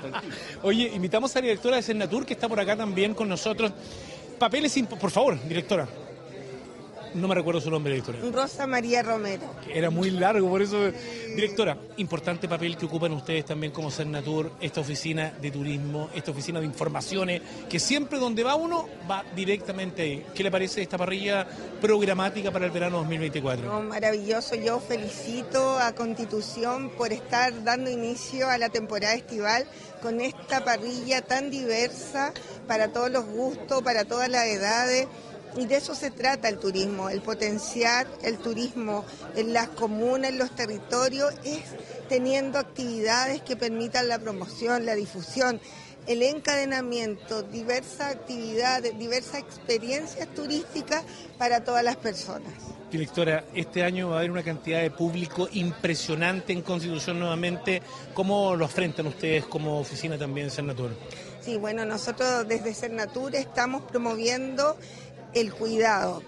Oye, 0.62 0.90
invitamos 0.94 1.34
a 1.36 1.40
la 1.40 1.46
directora 1.46 1.76
de 1.76 1.82
Cernatur, 1.82 2.24
que 2.26 2.34
está 2.34 2.48
por 2.48 2.60
acá 2.60 2.76
también 2.76 3.14
con 3.14 3.28
nosotros. 3.28 3.72
Papeles, 4.38 4.76
imp- 4.76 4.98
por 4.98 5.10
favor, 5.10 5.38
directora. 5.48 5.86
No 7.14 7.28
me 7.28 7.34
recuerdo 7.34 7.60
su 7.60 7.70
nombre, 7.70 7.92
directora. 7.92 8.18
Rosa 8.32 8.66
María 8.66 9.02
Romero. 9.02 9.42
Era 9.72 9.90
muy 9.90 10.10
largo, 10.10 10.48
por 10.48 10.62
eso. 10.62 10.90
Directora, 11.34 11.76
importante 11.96 12.48
papel 12.48 12.76
que 12.76 12.86
ocupan 12.86 13.12
ustedes 13.12 13.44
también 13.44 13.72
como 13.72 13.90
Cernatur, 13.90 14.52
esta 14.60 14.80
oficina 14.80 15.32
de 15.40 15.50
turismo, 15.50 16.10
esta 16.14 16.32
oficina 16.32 16.58
de 16.58 16.66
informaciones, 16.66 17.42
que 17.68 17.78
siempre 17.78 18.18
donde 18.18 18.42
va 18.42 18.56
uno, 18.56 18.88
va 19.08 19.24
directamente 19.34 20.02
ahí. 20.02 20.26
¿Qué 20.34 20.42
le 20.42 20.50
parece 20.50 20.82
esta 20.82 20.98
parrilla 20.98 21.46
programática 21.80 22.50
para 22.50 22.66
el 22.66 22.72
verano 22.72 22.98
2024? 22.98 23.66
No, 23.66 23.82
maravilloso, 23.82 24.56
yo 24.56 24.80
felicito 24.80 25.78
a 25.78 25.94
Constitución 25.94 26.90
por 26.90 27.12
estar 27.12 27.62
dando 27.62 27.90
inicio 27.90 28.48
a 28.48 28.58
la 28.58 28.70
temporada 28.70 29.14
estival 29.14 29.66
con 30.02 30.20
esta 30.20 30.64
parrilla 30.64 31.22
tan 31.22 31.50
diversa 31.50 32.32
para 32.66 32.92
todos 32.92 33.10
los 33.10 33.24
gustos, 33.24 33.82
para 33.82 34.04
todas 34.04 34.28
las 34.28 34.46
edades. 34.46 35.06
Y 35.56 35.66
de 35.66 35.76
eso 35.76 35.94
se 35.94 36.10
trata 36.10 36.48
el 36.48 36.58
turismo, 36.58 37.10
el 37.10 37.20
potenciar 37.20 38.06
el 38.22 38.38
turismo 38.38 39.04
en 39.36 39.52
las 39.52 39.68
comunas, 39.68 40.30
en 40.30 40.38
los 40.38 40.54
territorios, 40.54 41.32
es 41.44 41.62
teniendo 42.08 42.58
actividades 42.58 43.42
que 43.42 43.56
permitan 43.56 44.08
la 44.08 44.18
promoción, 44.18 44.84
la 44.84 44.94
difusión, 44.94 45.60
el 46.06 46.22
encadenamiento, 46.22 47.42
diversas 47.42 48.14
actividades, 48.14 48.98
diversas 48.98 49.36
experiencias 49.36 50.28
turísticas 50.34 51.04
para 51.38 51.64
todas 51.64 51.84
las 51.84 51.96
personas. 51.96 52.52
Directora, 52.90 53.44
este 53.54 53.82
año 53.82 54.10
va 54.10 54.16
a 54.16 54.18
haber 54.18 54.30
una 54.30 54.42
cantidad 54.42 54.80
de 54.80 54.90
público 54.90 55.48
impresionante 55.52 56.52
en 56.52 56.62
Constitución 56.62 57.18
nuevamente. 57.18 57.82
¿Cómo 58.12 58.54
lo 58.54 58.64
afrentan 58.64 59.06
ustedes 59.06 59.46
como 59.46 59.80
oficina 59.80 60.16
también 60.16 60.50
Cernatur? 60.50 60.90
Sí, 61.40 61.56
bueno, 61.56 61.84
nosotros 61.84 62.46
desde 62.46 62.72
Cernatur 62.72 63.34
estamos 63.34 63.82
promoviendo 63.82 64.76
el 65.34 65.52
cuidado. 65.52 66.22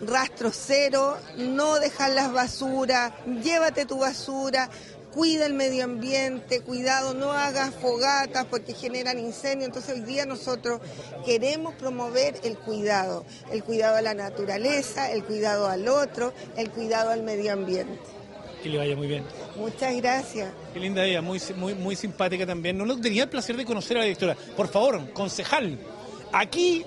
Rastro 0.00 0.50
cero, 0.52 1.18
no 1.36 1.78
dejar 1.78 2.12
las 2.12 2.32
basuras, 2.32 3.12
llévate 3.42 3.84
tu 3.84 3.98
basura, 3.98 4.70
cuida 5.12 5.46
el 5.46 5.54
medio 5.54 5.84
ambiente, 5.84 6.60
cuidado, 6.60 7.14
no 7.14 7.32
hagas 7.32 7.74
fogatas 7.74 8.46
porque 8.46 8.72
generan 8.72 9.18
incendios. 9.18 9.68
Entonces 9.68 9.96
hoy 9.96 10.00
día 10.02 10.26
nosotros 10.26 10.80
queremos 11.24 11.74
promover 11.74 12.34
el 12.44 12.56
cuidado, 12.56 13.24
el 13.52 13.62
cuidado 13.62 13.96
a 13.96 14.02
la 14.02 14.14
naturaleza, 14.14 15.10
el 15.12 15.24
cuidado 15.24 15.68
al 15.68 15.88
otro, 15.88 16.32
el 16.56 16.70
cuidado 16.70 17.10
al 17.10 17.22
medio 17.22 17.52
ambiente. 17.52 18.00
Que 18.62 18.68
le 18.68 18.78
vaya 18.78 18.96
muy 18.96 19.06
bien. 19.06 19.24
Muchas 19.56 19.96
gracias. 19.96 20.50
Qué 20.72 20.80
linda 20.80 21.04
ella, 21.04 21.22
muy, 21.22 21.40
muy, 21.56 21.74
muy 21.74 21.96
simpática 21.96 22.46
también. 22.46 22.76
No, 22.76 22.84
no 22.84 23.00
tenía 23.00 23.24
el 23.24 23.28
placer 23.28 23.56
de 23.56 23.64
conocer 23.64 23.96
a 23.96 24.00
la 24.00 24.04
directora. 24.04 24.36
Por 24.56 24.68
favor, 24.68 25.12
concejal. 25.12 25.78
Aquí, 26.32 26.84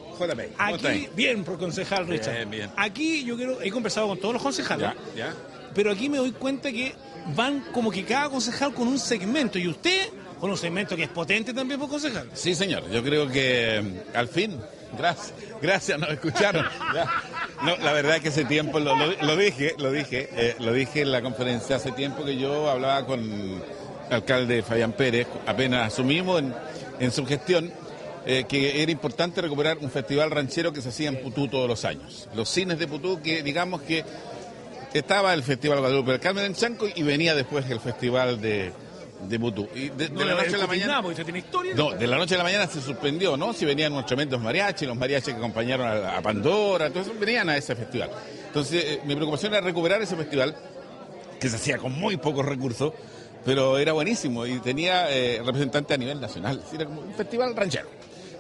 aquí, 0.57 1.09
bien, 1.15 1.43
por 1.43 1.57
concejal 1.57 2.07
Richard. 2.07 2.33
Bien, 2.35 2.49
bien. 2.49 2.69
Aquí 2.77 3.23
yo 3.25 3.35
quiero, 3.35 3.61
he 3.61 3.69
conversado 3.71 4.07
con 4.07 4.17
todos 4.19 4.33
los 4.35 4.43
concejales, 4.43 4.89
Ya, 5.15 5.25
ya. 5.27 5.33
pero 5.75 5.91
aquí 5.91 6.09
me 6.09 6.17
doy 6.17 6.31
cuenta 6.31 6.71
que 6.71 6.95
van 7.35 7.61
como 7.73 7.91
que 7.91 8.03
cada 8.05 8.29
concejal 8.29 8.73
con 8.73 8.87
un 8.87 8.99
segmento 8.99 9.57
y 9.59 9.67
usted 9.67 10.09
con 10.39 10.49
un 10.51 10.57
segmento 10.57 10.95
que 10.95 11.03
es 11.03 11.09
potente 11.09 11.53
también 11.53 11.79
por 11.79 11.89
concejal. 11.89 12.29
Sí, 12.33 12.53
señor. 12.55 12.89
Yo 12.91 13.01
creo 13.03 13.27
que 13.29 13.81
mm, 14.13 14.17
al 14.17 14.27
fin, 14.27 14.57
gracias, 14.97 15.33
gracias, 15.61 15.97
nos 15.99 16.09
escucharon. 16.09 16.65
No, 17.63 17.77
la 17.77 17.93
verdad 17.93 18.17
es 18.17 18.21
que 18.21 18.27
ese 18.29 18.43
tiempo 18.45 18.79
lo, 18.79 18.95
lo- 18.95 19.13
lo 19.21 19.37
dije, 19.37 19.73
lo 19.77 19.91
dije, 19.91 20.29
eh, 20.33 20.55
lo 20.59 20.73
dije 20.73 21.01
en 21.01 21.11
la 21.13 21.21
conferencia 21.21 21.77
hace 21.77 21.91
tiempo 21.93 22.25
que 22.25 22.35
yo 22.37 22.69
hablaba 22.69 23.05
con 23.05 23.21
el 23.21 23.61
alcalde 24.09 24.61
Fabián 24.63 24.91
Pérez, 24.91 25.27
apenas 25.47 25.93
asumimos 25.93 26.39
en, 26.41 26.53
en 26.99 27.11
su 27.11 27.25
gestión 27.25 27.71
eh, 28.25 28.45
que 28.47 28.81
era 28.81 28.91
importante 28.91 29.41
recuperar 29.41 29.77
un 29.79 29.89
festival 29.89 30.31
ranchero 30.31 30.71
que 30.71 30.81
se 30.81 30.89
hacía 30.89 31.09
en 31.09 31.21
Putú 31.21 31.47
todos 31.47 31.67
los 31.67 31.85
años. 31.85 32.29
Los 32.35 32.49
cines 32.49 32.79
de 32.79 32.87
Putú 32.87 33.21
que 33.21 33.43
digamos 33.43 33.81
que 33.81 34.03
estaba 34.93 35.33
el 35.33 35.43
Festival 35.43 35.79
Guadalupe 35.79 36.11
del 36.11 36.19
Carmen 36.19 36.45
en 36.45 36.53
Chanco 36.53 36.87
y 36.93 37.03
venía 37.03 37.35
después 37.35 37.69
el 37.69 37.79
Festival 37.79 38.39
de, 38.39 38.71
de 39.27 39.39
Putú. 39.39 39.67
Y 39.75 39.89
de, 39.89 40.07
de 40.07 40.09
No, 40.09 40.23
la 40.23 40.35
noche 40.35 40.55
a 40.55 40.59
la 40.59 40.67
mañana... 40.67 41.01
Tiene 41.23 41.39
historia. 41.39 41.73
No, 41.75 41.91
de 41.91 42.07
la 42.07 42.17
noche 42.17 42.35
a 42.35 42.37
la 42.37 42.43
mañana 42.43 42.67
se 42.67 42.81
suspendió, 42.81 43.35
¿no? 43.35 43.53
Si 43.53 43.65
venían 43.65 43.91
unos 43.93 44.05
tremendos 44.05 44.39
mariachis, 44.39 44.87
los 44.87 44.97
mariachis 44.97 45.33
que 45.33 45.39
acompañaron 45.39 45.87
a, 45.87 46.17
a 46.17 46.21
Pandora, 46.21 46.87
entonces 46.87 47.17
venían 47.19 47.49
a 47.49 47.57
ese 47.57 47.75
festival. 47.75 48.11
Entonces, 48.47 48.83
eh, 48.85 49.01
mi 49.05 49.15
preocupación 49.15 49.53
era 49.53 49.61
recuperar 49.61 50.01
ese 50.01 50.15
festival, 50.15 50.55
que 51.39 51.49
se 51.49 51.55
hacía 51.57 51.77
con 51.77 51.91
muy 51.91 52.17
pocos 52.17 52.45
recursos, 52.45 52.93
pero 53.43 53.77
era 53.77 53.91
buenísimo 53.91 54.45
y 54.45 54.59
tenía 54.59 55.11
eh, 55.11 55.41
representantes 55.43 55.93
a 55.93 55.97
nivel 55.97 56.21
nacional, 56.21 56.63
era 56.73 56.85
como 56.85 57.01
un 57.01 57.13
festival 57.13 57.55
ranchero. 57.55 57.89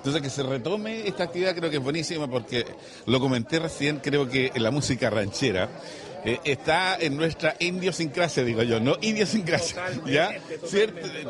Entonces, 0.03 0.21
que 0.21 0.29
se 0.29 0.43
retome 0.43 1.07
esta 1.07 1.23
actividad 1.23 1.55
creo 1.55 1.69
que 1.69 1.77
es 1.77 1.81
buenísima 1.83 2.27
porque 2.27 2.65
lo 3.05 3.21
comenté 3.21 3.59
recién, 3.59 3.99
creo 4.03 4.27
que 4.27 4.51
la 4.55 4.69
música 4.69 5.09
ranchera 5.09 5.69
eh, 6.25 6.39
está 6.43 6.97
en 6.99 7.15
nuestra 7.15 7.55
idiosincrasia, 7.57 8.43
digo 8.43 8.63
yo, 8.63 8.81
no 8.81 8.97
idiosincrasia, 9.01 9.81
¿ya? 10.05 10.35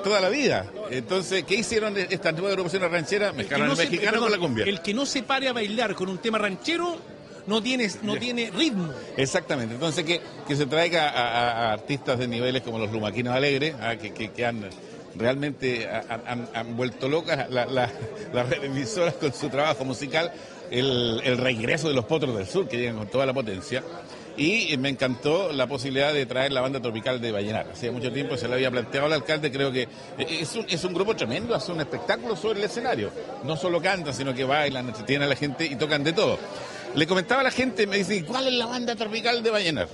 Toda 0.04 0.20
la 0.22 0.30
vida. 0.30 0.66
Entonces, 0.90 1.44
¿qué 1.44 1.54
hicieron 1.56 1.96
estas 1.98 2.34
nuevas 2.34 2.54
agrupaciones 2.54 2.90
rancheras? 2.90 3.36
Mezclaron 3.36 3.68
no 3.68 3.76
mexicano 3.76 4.20
con 4.20 4.32
la 4.32 4.38
cumbia. 4.40 4.66
El 4.66 4.82
que 4.82 4.94
no 4.96 5.06
se 5.06 5.22
pare 5.22 5.48
a 5.50 5.54
bailar 5.54 5.94
con 5.94 6.10
un 6.10 6.18
tema 6.18 6.40
ranchero 6.40 6.98
no 7.46 7.62
tiene, 7.62 7.92
no 8.02 8.16
tiene 8.16 8.50
ritmo. 8.50 8.92
Exactamente, 9.18 9.76
entonces 9.76 10.04
que, 10.04 10.20
que 10.48 10.56
se 10.56 10.66
traiga 10.66 11.10
a, 11.10 11.12
a- 11.12 11.52
a 11.70 11.74
artistas 11.74 12.18
de 12.18 12.28
niveles 12.28 12.64
como 12.64 12.80
los 12.80 12.92
Lumaquinos 12.92 13.36
Alegres, 13.36 13.76
ah, 13.82 13.98
que, 13.98 14.14
que- 14.14 14.32
que 14.32 14.46
han 14.48 14.64
realmente 15.16 15.88
han, 15.90 16.76
vuelto 16.76 17.08
locas 17.08 17.50
la- 17.50 17.66
la- 17.66 17.90
las 18.34 18.52
emisoras 18.64 19.14
con 19.16 19.34
su 19.34 19.50
trabajo 19.50 19.86
musical, 19.86 20.32
el, 20.72 21.38
regreso 21.38 21.88
de 21.88 21.94
los 21.94 22.06
Potros 22.06 22.36
del 22.36 22.48
Sur, 22.48 22.68
que 22.68 22.78
llegan 22.78 22.98
con 22.98 23.08
toda 23.08 23.26
la 23.26 23.34
potencia. 23.34 23.84
Y 24.36 24.76
me 24.78 24.90
encantó 24.90 25.52
la 25.54 25.68
posibilidad 25.68 26.12
de 26.12 26.26
traer 26.26 26.52
la 26.52 26.62
banda 26.62 26.80
tropical 26.82 27.22
de 27.22 27.32
Vallenar. 27.32 27.68
Hacía 27.72 27.92
mucho 27.92 28.12
tiempo 28.12 28.36
se 28.36 28.48
le 28.48 28.56
había 28.56 28.72
planteado 28.72 29.06
al 29.06 29.14
alcalde, 29.14 29.52
creo 29.52 29.72
que 29.72 29.84
eh, 29.84 29.88
es 30.42 30.56
un, 30.56 30.66
es 30.68 30.84
un 30.84 30.92
grupo 30.96 31.16
tremendo, 31.16 31.54
hace 31.54 31.72
un 31.72 31.80
espectáculo 31.82 32.36
sobre 32.36 32.58
el 32.58 32.66
escenario. 32.66 33.12
No 33.44 33.56
solo 33.56 33.80
cantan, 33.80 34.12
sino 34.12 34.34
que 34.34 34.44
bailan, 34.44 34.88
entretienen 34.88 35.28
a 35.28 35.30
la 35.30 35.36
gente 35.36 35.66
y 35.66 35.76
tocan 35.76 36.04
de 36.04 36.14
todo. 36.14 36.40
Le 36.96 37.06
comentaba 37.06 37.42
a 37.42 37.44
la 37.44 37.52
gente, 37.52 37.86
me 37.86 37.98
dice, 37.98 38.26
¿cuál 38.26 38.48
es 38.48 38.54
la 38.54 38.66
banda 38.66 38.96
tropical 38.96 39.44
de 39.44 39.52
Vallenar? 39.52 39.88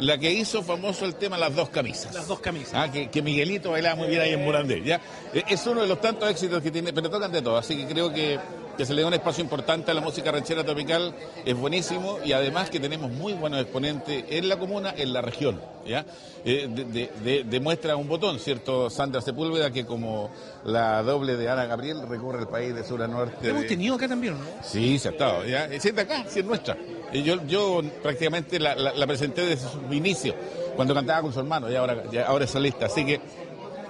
La 0.00 0.16
que 0.18 0.30
hizo 0.32 0.62
famoso 0.62 1.04
el 1.04 1.14
tema 1.16 1.36
Las 1.36 1.54
Dos 1.54 1.70
Camisas. 1.70 2.14
Las 2.14 2.28
dos 2.28 2.40
camisas. 2.40 2.72
Ah, 2.74 2.90
que, 2.90 3.08
que 3.10 3.20
Miguelito 3.22 3.72
bailaba 3.72 3.96
muy 3.96 4.08
bien 4.08 4.20
ahí 4.20 4.32
en 4.32 4.44
Morandé, 4.44 4.82
¿ya? 4.84 5.00
Eh, 5.34 5.42
Es 5.48 5.66
uno 5.66 5.82
de 5.82 5.88
los 5.88 6.00
tantos 6.00 6.30
éxitos 6.30 6.62
que 6.62 6.70
tiene, 6.70 6.92
pero 6.92 7.10
tocan 7.10 7.32
de 7.32 7.42
todo, 7.42 7.56
así 7.56 7.76
que 7.76 7.86
creo 7.86 8.12
que, 8.12 8.38
que 8.78 8.86
se 8.86 8.94
le 8.94 9.02
da 9.02 9.08
un 9.08 9.14
espacio 9.14 9.42
importante 9.42 9.90
a 9.90 9.94
la 9.94 10.00
música 10.00 10.30
ranchera 10.32 10.64
tropical, 10.64 11.12
es 11.44 11.54
buenísimo 11.56 12.18
y 12.24 12.32
además 12.32 12.70
que 12.70 12.78
tenemos 12.80 13.10
muy 13.10 13.32
buenos 13.34 13.60
exponentes 13.60 14.24
en 14.30 14.48
la 14.48 14.56
comuna, 14.56 14.94
en 14.96 15.12
la 15.12 15.20
región, 15.20 15.60
¿ya? 15.84 16.06
Eh, 16.44 16.68
de- 16.70 16.84
de- 16.84 17.10
de- 17.24 17.44
demuestra 17.44 17.96
un 17.96 18.06
botón, 18.08 18.38
¿cierto? 18.38 18.88
Sandra 18.88 19.20
Sepúlveda, 19.20 19.70
que 19.72 19.84
como 19.84 20.30
la 20.64 21.02
doble 21.02 21.36
de 21.36 21.48
Ana 21.50 21.66
Gabriel 21.66 22.06
recorre 22.08 22.38
el 22.42 22.46
país 22.48 22.72
de 22.74 22.84
sur 22.84 23.02
a 23.02 23.08
norte. 23.08 23.48
Hemos 23.50 23.62
de- 23.62 23.68
tenido 23.68 23.96
acá 23.96 24.06
también, 24.08 24.34
¿no? 24.34 24.44
Sí, 24.62 24.98
se 24.98 25.08
ha 25.08 25.10
estado. 25.10 25.44
¿ya? 25.44 25.64
Eh, 25.66 25.80
Sí, 25.80 25.88
es 25.88 25.96
de 25.96 26.02
acá, 26.02 26.24
sí 26.28 26.38
es 26.38 26.44
nuestra. 26.44 26.76
Y 27.12 27.22
yo, 27.24 27.44
yo 27.46 27.82
prácticamente 28.02 28.60
la, 28.60 28.76
la- 28.76 28.92
la 28.94 29.06
presenté 29.08 29.42
desde 29.44 29.68
su 29.68 29.92
inicio, 29.92 30.34
cuando 30.76 30.94
cantaba 30.94 31.22
con 31.22 31.32
su 31.32 31.40
hermano, 31.40 31.68
y 31.70 31.74
ahora, 31.74 32.04
ya- 32.12 32.26
ahora 32.26 32.44
es 32.44 32.50
solista. 32.52 32.86
Así 32.86 33.04
que 33.04 33.20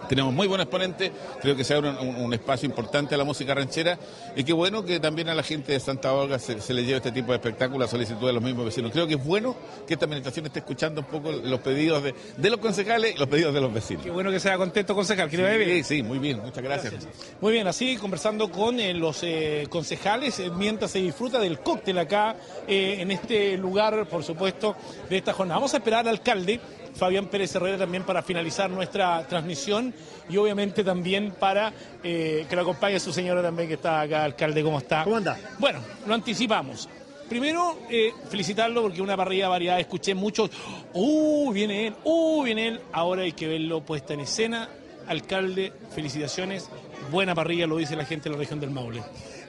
tenemos 0.09 0.33
muy 0.33 0.47
buen 0.47 0.61
exponente, 0.61 1.13
creo 1.41 1.57
que 1.57 1.65
se 1.65 1.75
abre 1.75 1.91
un, 1.91 2.33
espacio 2.33 2.69
importante 2.69 3.15
a 3.15 3.19
la 3.19 3.25
música 3.25 3.55
ranchera 3.55 3.99
y 4.37 4.45
qué 4.45 4.53
bueno 4.53 4.85
que 4.85 5.01
también 5.01 5.29
a 5.29 5.35
la 5.35 5.43
gente 5.43 5.73
de 5.73 5.81
Santa 5.81 6.13
Olga 6.13 6.39
se, 6.39 6.61
se 6.61 6.75
le 6.75 6.85
lleve 6.85 6.99
este 6.99 7.13
tipo 7.13 7.33
de 7.33 7.37
espectáculos 7.37 7.89
a 7.89 7.91
solicitud 7.91 8.27
de 8.27 8.33
los 8.33 8.43
mismos 8.43 8.67
vecinos. 8.67 8.93
Creo 8.93 9.07
que 9.07 9.15
es 9.15 9.25
bueno 9.25 9.57
que 9.87 9.95
esta 9.95 10.05
administración 10.05 10.47
esté 10.47 10.61
escuchando 10.61 11.01
un 11.01 11.07
poco 11.07 11.33
los 11.33 11.61
pedidos 11.61 12.03
de, 12.03 12.15
de 12.37 12.51
los 12.51 12.59
concejales 12.59 13.15
y 13.17 13.19
los 13.19 13.29
pedidos 13.29 13.55
de 13.55 13.61
los 13.61 13.73
vecinos. 13.73 14.05
Qué 14.05 14.11
bueno 14.11 14.31
que 14.31 14.41
sea 14.41 14.57
contento, 14.57 14.95
concejal. 14.95 15.29
Que 15.29 15.37
le 15.37 15.43
vaya 15.45 15.57
bien. 15.57 15.85
Sí, 15.85 15.97
sí, 15.97 16.03
muy 16.03 16.19
bien, 16.19 16.41
muchas 16.41 16.63
gracias. 16.63 16.95
Muy 17.41 17.53
bien, 17.53 17.67
así 17.67 17.97
conversando 17.97 18.51
con 18.51 18.79
eh, 18.81 18.95
los 18.95 19.23
eh, 19.23 19.67
concejales 19.69 20.39
eh, 20.39 20.51
mientras 20.55 20.91
se 20.91 20.99
disfruta 20.99 21.39
del 21.39 21.61
cóctel 21.61 21.99
acá 21.99 22.37
eh, 22.67 22.97
en 23.01 23.11
este 23.11 23.57
lugar, 23.57 24.07
por 24.09 24.25
supuesto, 24.25 24.77
de 25.09 25.19
esta 25.19 25.33
jornada. 25.33 25.59
Vamos 25.59 25.75
a 25.75 25.79
esperar 25.79 26.01
al 26.01 26.09
alcalde, 26.09 26.61
Fabián 26.99 27.27
Pérez 27.27 27.55
Herrera, 27.55 27.79
también 27.79 28.03
para 28.03 28.23
finalizar 28.23 28.69
nuestra 28.69 29.25
transmisión 29.29 29.95
y 30.29 30.37
obviamente 30.37 30.83
también 30.83 31.31
para 31.39 31.73
eh, 32.03 32.45
que 32.49 32.57
lo 32.57 32.63
acompañe 32.63 32.99
su 32.99 33.13
señora 33.13 33.41
también 33.41 33.69
que 33.69 33.75
está 33.75 34.01
acá, 34.01 34.25
alcalde, 34.25 34.63
¿cómo 34.65 34.79
está? 34.79 35.05
¿Cómo 35.05 35.17
anda? 35.17 35.39
Bueno, 35.59 35.79
lo 36.07 36.15
anticipamos. 36.15 36.89
Primero, 37.29 37.79
eh, 37.89 38.13
felicitarlo 38.29 38.83
porque 38.83 39.01
una 39.01 39.17
parrilla 39.17 39.49
variada, 39.49 39.79
escuché 39.79 40.15
mucho, 40.15 40.51
¡uh, 40.95 41.53
viene 41.53 41.89
él! 41.89 41.95
¡uh, 42.03 42.43
viene 42.43 42.69
él! 42.69 42.81
Ahora 42.93 43.23
hay 43.23 43.33
que 43.33 43.47
verlo 43.47 43.83
puesta 43.83 44.15
en 44.15 44.21
escena. 44.21 44.69
Alcalde, 45.07 45.73
felicitaciones, 45.95 46.69
buena 47.13 47.35
parrilla, 47.35 47.67
lo 47.67 47.77
dice 47.77 47.97
la 47.97 48.07
gente 48.07 48.29
de 48.29 48.35
la 48.35 48.41
región 48.41 48.61
del 48.61 48.71
Maule. 48.71 49.03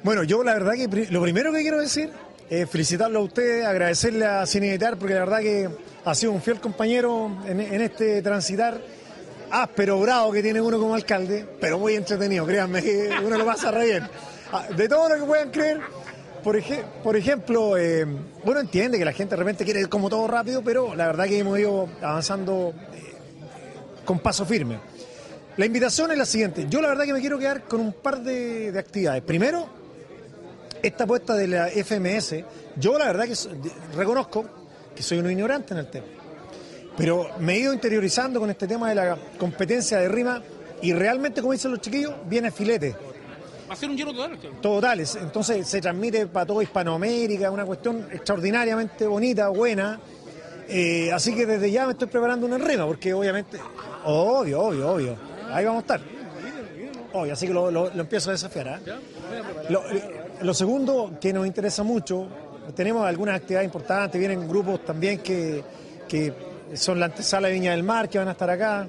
Bueno, 0.03 0.23
yo 0.23 0.43
la 0.43 0.53
verdad 0.53 0.73
que 0.73 1.07
lo 1.09 1.21
primero 1.21 1.51
que 1.51 1.61
quiero 1.61 1.79
decir 1.81 2.11
es 2.49 2.69
felicitarlo 2.69 3.19
a 3.19 3.23
usted, 3.23 3.63
agradecerle 3.63 4.25
a 4.25 4.45
Cinevitar, 4.45 4.97
porque 4.97 5.13
la 5.13 5.19
verdad 5.21 5.39
que 5.39 5.69
ha 6.05 6.15
sido 6.15 6.31
un 6.31 6.41
fiel 6.41 6.59
compañero 6.59 7.37
en, 7.45 7.59
este 7.81 8.21
transitar 8.21 8.81
áspero, 9.51 9.99
bravo 9.99 10.31
que 10.31 10.41
tiene 10.41 10.61
uno 10.61 10.79
como 10.79 10.95
alcalde, 10.95 11.45
pero 11.59 11.77
muy 11.79 11.95
entretenido, 11.95 12.45
créanme 12.45 12.81
uno 13.23 13.37
lo 13.37 13.45
pasa 13.45 13.71
re 13.71 13.85
bien. 13.85 14.03
Ah, 14.51 14.65
De 14.75 14.87
todo 14.87 15.09
lo 15.09 15.15
que 15.15 15.21
puedan 15.27 15.51
creer, 15.51 15.79
por, 16.43 16.55
ej- 16.55 16.83
por 17.03 17.15
ejemplo, 17.15 17.77
eh, 17.77 18.05
uno 18.43 18.59
entiende 18.59 18.97
que 18.97 19.05
la 19.05 19.13
gente 19.13 19.35
de 19.35 19.39
repente 19.39 19.63
quiere 19.65 19.81
ir 19.81 19.89
como 19.89 20.09
todo 20.09 20.27
rápido, 20.27 20.63
pero 20.63 20.95
la 20.95 21.07
verdad 21.07 21.25
que 21.25 21.37
hemos 21.39 21.59
ido 21.59 21.87
avanzando 22.01 22.73
eh, 22.93 23.13
con 24.05 24.19
paso 24.19 24.45
firme. 24.45 24.79
La 25.57 25.65
invitación 25.65 26.11
es 26.11 26.17
la 26.17 26.25
siguiente. 26.25 26.65
Yo 26.69 26.81
la 26.81 26.87
verdad 26.87 27.03
que 27.03 27.13
me 27.13 27.19
quiero 27.19 27.37
quedar 27.37 27.63
con 27.63 27.81
un 27.81 27.91
par 27.91 28.21
de 28.21 28.73
actividades. 28.79 29.21
Primero, 29.23 29.67
esta 30.81 31.03
apuesta 31.03 31.35
de 31.35 31.47
la 31.47 31.67
FMS. 31.69 32.35
Yo 32.75 32.97
la 32.97 33.05
verdad 33.05 33.25
que 33.27 33.35
reconozco 33.95 34.45
que 34.95 35.03
soy 35.03 35.19
un 35.19 35.29
ignorante 35.31 35.73
en 35.73 35.79
el 35.79 35.89
tema. 35.89 36.05
Pero 36.97 37.29
me 37.39 37.55
he 37.55 37.59
ido 37.59 37.73
interiorizando 37.73 38.39
con 38.39 38.49
este 38.49 38.67
tema 38.67 38.89
de 38.89 38.95
la 38.95 39.17
competencia 39.37 39.99
de 39.99 40.09
rima 40.09 40.41
y 40.81 40.91
realmente, 40.93 41.41
como 41.41 41.53
dicen 41.53 41.71
los 41.71 41.79
chiquillos, 41.81 42.13
viene 42.25 42.51
filete. 42.51 42.95
Va 43.69 43.73
a 43.73 43.75
ser 43.77 43.89
un 43.89 43.95
lleno 43.97 44.11
total. 44.11 44.31
alcalde. 44.31 44.57
Totales. 44.61 45.15
Entonces 45.21 45.67
se 45.67 45.79
transmite 45.79 46.27
para 46.27 46.45
toda 46.45 46.63
Hispanoamérica, 46.63 47.51
una 47.51 47.65
cuestión 47.65 48.07
extraordinariamente 48.11 49.05
bonita, 49.07 49.47
buena. 49.49 49.99
Eh, 50.67 51.11
así 51.13 51.33
que 51.35 51.45
desde 51.45 51.71
ya 51.71 51.85
me 51.85 51.93
estoy 51.93 52.07
preparando 52.07 52.45
una 52.45 52.57
rima, 52.57 52.85
porque 52.85 53.13
obviamente, 53.13 53.57
obvio, 54.05 54.61
obvio, 54.61 54.91
obvio. 54.91 55.15
Ahí 55.51 55.65
vamos 55.65 55.79
a 55.79 55.81
estar. 55.81 56.01
Obvio, 57.13 57.33
así 57.33 57.47
que 57.47 57.53
lo, 57.53 57.71
lo- 57.71 57.89
lo 57.93 58.01
empiezo 58.01 58.29
a 58.29 58.33
desafiar. 58.33 58.67
¿ah? 58.69 58.79
Lo, 59.69 59.81
lo 60.41 60.53
segundo 60.53 61.11
que 61.19 61.33
nos 61.33 61.45
interesa 61.45 61.83
mucho, 61.83 62.27
tenemos 62.75 63.05
algunas 63.05 63.35
actividades 63.35 63.65
importantes, 63.65 64.19
vienen 64.19 64.47
grupos 64.47 64.83
también 64.85 65.19
que, 65.19 65.63
que 66.07 66.33
son 66.73 66.99
la 66.99 67.07
antesala 67.07 67.47
de 67.47 67.55
Viña 67.55 67.71
del 67.71 67.83
Mar, 67.83 68.09
que 68.09 68.17
van 68.17 68.27
a 68.27 68.31
estar 68.31 68.49
acá. 68.49 68.87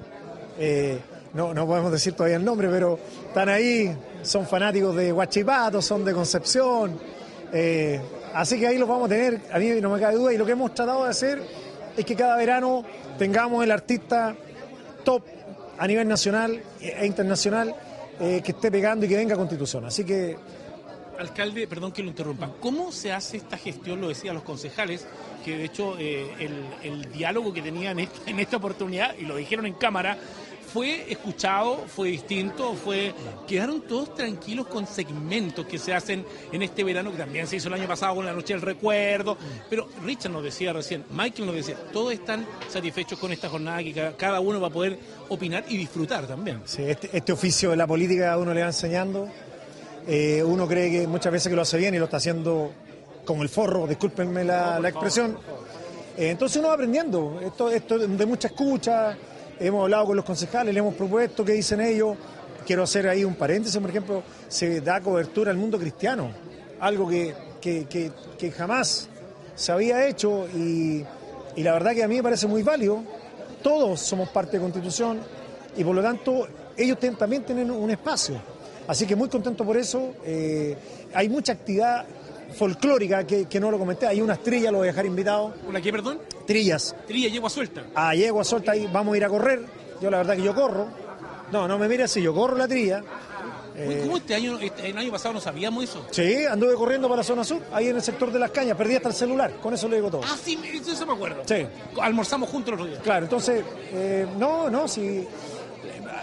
Eh, 0.57 0.99
no, 1.33 1.53
no 1.53 1.65
podemos 1.65 1.91
decir 1.91 2.13
todavía 2.13 2.37
el 2.37 2.45
nombre, 2.45 2.67
pero 2.69 2.99
están 3.27 3.49
ahí, 3.49 3.95
son 4.21 4.45
fanáticos 4.45 4.95
de 4.95 5.11
Huachipato, 5.11 5.81
son 5.81 6.05
de 6.05 6.13
Concepción. 6.13 6.99
eh, 7.53 7.99
así 8.33 8.59
que 8.59 8.67
ahí 8.67 8.77
los 8.77 8.87
vamos 8.87 9.05
a 9.05 9.09
tener, 9.09 9.41
a 9.51 9.59
mí 9.59 9.69
no 9.81 9.89
me 9.89 9.99
cabe 9.99 10.15
duda, 10.15 10.33
y 10.33 10.37
lo 10.37 10.45
que 10.45 10.51
hemos 10.53 10.73
tratado 10.73 11.03
de 11.03 11.09
hacer 11.09 11.41
es 11.97 12.05
que 12.05 12.15
cada 12.15 12.35
verano 12.37 12.83
tengamos 13.17 13.63
el 13.63 13.71
artista 13.71 14.35
top 15.03 15.23
a 15.77 15.87
nivel 15.87 16.07
nacional 16.07 16.61
e 16.79 17.05
internacional 17.05 17.73
eh, 18.19 18.41
que 18.43 18.51
esté 18.51 18.69
pegando 18.69 19.05
y 19.05 19.09
que 19.09 19.15
venga 19.15 19.33
a 19.33 19.37
Constitución. 19.37 19.85
Así 19.85 20.03
que 20.03 20.37
Alcalde, 21.21 21.67
perdón 21.67 21.91
que 21.91 22.01
lo 22.03 22.09
interrumpa, 22.09 22.51
¿cómo 22.59 22.91
se 22.91 23.11
hace 23.13 23.37
esta 23.37 23.57
gestión? 23.57 24.01
Lo 24.01 24.09
decían 24.09 24.35
los 24.35 24.43
concejales, 24.43 25.07
que 25.45 25.57
de 25.57 25.65
hecho 25.65 25.95
eh, 25.99 26.25
el, 26.83 27.11
diálogo 27.11 27.53
que 27.53 27.61
tenían 27.61 27.99
en 28.25 28.39
esta, 28.39 28.57
oportunidad, 28.57 29.15
y 29.17 29.23
lo 29.25 29.35
dijeron 29.35 29.65
en 29.65 29.73
cámara, 29.73 30.17
fue 30.73 31.11
escuchado, 31.11 31.83
fue 31.93 32.07
distinto, 32.09 32.73
fue 32.75 33.13
quedaron 33.45 33.81
todos 33.81 34.15
tranquilos 34.15 34.67
con 34.67 34.87
segmentos 34.87 35.65
que 35.65 35.77
se 35.77 35.93
hacen 35.93 36.25
en 36.51 36.61
este 36.61 36.83
verano, 36.85 37.11
que 37.11 37.17
también 37.17 37.45
se 37.45 37.57
hizo 37.57 37.67
el 37.67 37.73
año 37.73 37.87
pasado 37.89 38.15
con 38.15 38.25
la 38.25 38.31
Noche 38.31 38.53
del 38.53 38.61
Recuerdo, 38.61 39.37
pero 39.69 39.89
Richard 40.05 40.31
nos 40.31 40.43
decía 40.43 40.71
recién, 40.71 41.03
Michael 41.11 41.45
nos 41.47 41.55
decía, 41.55 41.75
todos 41.91 42.13
están 42.13 42.47
satisfechos 42.69 43.19
con 43.19 43.33
esta 43.33 43.49
jornada 43.49 43.83
que 43.83 43.91
ca- 43.93 44.15
cada 44.15 44.39
uno 44.39 44.61
va 44.61 44.67
a 44.67 44.71
poder 44.71 44.97
opinar 45.27 45.65
y 45.67 45.75
disfrutar 45.75 46.25
también. 46.25 46.61
Sí, 46.63 46.83
este, 46.83 47.09
este 47.11 47.33
oficio 47.33 47.71
de 47.71 47.75
la 47.75 47.85
política 47.85 48.31
a 48.31 48.37
uno 48.37 48.53
le 48.53 48.61
va 48.61 48.67
enseñando. 48.67 49.27
Eh, 50.07 50.43
uno 50.43 50.67
cree 50.67 50.89
que 50.91 51.07
muchas 51.07 51.31
veces 51.31 51.49
que 51.49 51.55
lo 51.55 51.61
hace 51.61 51.77
bien 51.77 51.93
y 51.95 51.99
lo 51.99 52.05
está 52.05 52.17
haciendo 52.17 52.71
con 53.25 53.39
el 53.41 53.49
forro, 53.49 53.85
discúlpenme 53.87 54.43
la, 54.43 54.79
la 54.79 54.89
expresión. 54.89 55.37
Eh, 56.17 56.29
entonces 56.31 56.57
uno 56.57 56.69
va 56.69 56.73
aprendiendo. 56.73 57.39
Esto, 57.41 57.69
esto 57.69 57.97
de 57.99 58.25
mucha 58.25 58.47
escucha. 58.47 59.15
Hemos 59.59 59.83
hablado 59.83 60.07
con 60.07 60.15
los 60.15 60.25
concejales, 60.25 60.73
le 60.73 60.79
hemos 60.79 60.95
propuesto 60.95 61.45
qué 61.45 61.53
dicen 61.53 61.81
ellos. 61.81 62.17
Quiero 62.65 62.83
hacer 62.83 63.07
ahí 63.07 63.23
un 63.23 63.35
paréntesis, 63.35 63.79
por 63.79 63.89
ejemplo, 63.89 64.23
se 64.47 64.81
da 64.81 65.01
cobertura 65.01 65.51
al 65.51 65.57
mundo 65.57 65.77
cristiano, 65.79 66.29
algo 66.79 67.07
que, 67.07 67.33
que- 67.59 67.85
que- 67.85 68.11
que 68.37 68.51
jamás 68.51 69.07
se 69.55 69.71
había 69.71 70.07
hecho 70.07 70.47
y, 70.55 71.03
y 71.55 71.63
la 71.63 71.73
verdad 71.73 71.93
que 71.93 72.03
a 72.03 72.07
mí 72.07 72.15
me 72.17 72.23
parece 72.23 72.47
muy 72.47 72.63
válido. 72.63 73.03
Todos 73.63 73.99
somos 74.01 74.29
parte 74.29 74.57
de 74.57 74.61
Constitución 74.63 75.19
y 75.77 75.83
por 75.83 75.95
lo 75.95 76.01
tanto 76.01 76.47
ellos 76.75 76.99
ten- 76.99 77.15
también 77.15 77.43
tienen 77.43 77.69
un 77.69 77.89
espacio. 77.91 78.41
Así 78.91 79.07
que 79.07 79.15
muy 79.15 79.29
contento 79.29 79.63
por 79.63 79.77
eso. 79.77 80.13
Eh, 80.25 80.75
hay 81.13 81.29
mucha 81.29 81.53
actividad 81.53 82.05
folclórica 82.57 83.25
que, 83.25 83.45
que 83.45 83.57
no 83.57 83.71
lo 83.71 83.79
comenté. 83.79 84.05
Hay 84.05 84.19
unas 84.19 84.39
trillas, 84.43 84.69
lo 84.69 84.79
voy 84.79 84.89
a 84.89 84.91
dejar 84.91 85.05
invitado. 85.05 85.53
¿Una 85.65 85.79
qué, 85.79 85.93
perdón? 85.93 86.19
Trillas. 86.45 86.93
Trilla, 87.07 87.29
yegua 87.29 87.49
suelta. 87.49 87.85
A 87.95 88.13
yegua 88.15 88.43
suelta 88.43 88.73
ahí, 88.73 88.89
vamos 88.91 89.13
a 89.13 89.17
ir 89.17 89.23
a 89.23 89.29
correr. 89.29 89.61
Yo 90.01 90.11
la 90.11 90.17
verdad 90.17 90.35
que 90.35 90.43
yo 90.43 90.53
corro. 90.53 90.87
No, 91.53 91.69
no 91.69 91.77
me 91.79 91.87
mire 91.87 92.03
así, 92.03 92.21
yo 92.21 92.33
corro 92.33 92.57
la 92.57 92.67
trilla. 92.67 93.01
Eh, 93.77 94.01
¿Cómo 94.03 94.17
este 94.17 94.35
año, 94.35 94.59
este- 94.59 94.89
el 94.89 94.97
año 94.97 95.09
pasado 95.11 95.35
no 95.35 95.39
sabíamos 95.39 95.85
eso? 95.85 96.05
Sí, 96.11 96.45
anduve 96.45 96.75
corriendo 96.75 97.07
para 97.07 97.19
la 97.19 97.23
zona 97.23 97.45
sur, 97.45 97.61
ahí 97.71 97.87
en 97.87 97.95
el 97.95 98.01
sector 98.01 98.29
de 98.29 98.39
las 98.39 98.51
cañas, 98.51 98.75
perdí 98.75 98.95
hasta 98.97 99.07
el 99.07 99.15
celular, 99.15 99.53
con 99.61 99.73
eso 99.73 99.87
le 99.87 99.95
digo 99.95 100.11
todo. 100.11 100.21
Ah, 100.25 100.35
sí, 100.43 100.59
eso 100.85 101.05
me 101.05 101.13
acuerdo. 101.13 101.43
Sí. 101.45 101.65
Almorzamos 102.01 102.49
juntos 102.49 102.67
el 102.67 102.73
otro 102.73 102.85
día. 102.87 102.99
Claro, 103.01 103.23
entonces, 103.23 103.63
eh, 103.93 104.27
no, 104.37 104.69
no, 104.69 104.89
sí. 104.89 105.25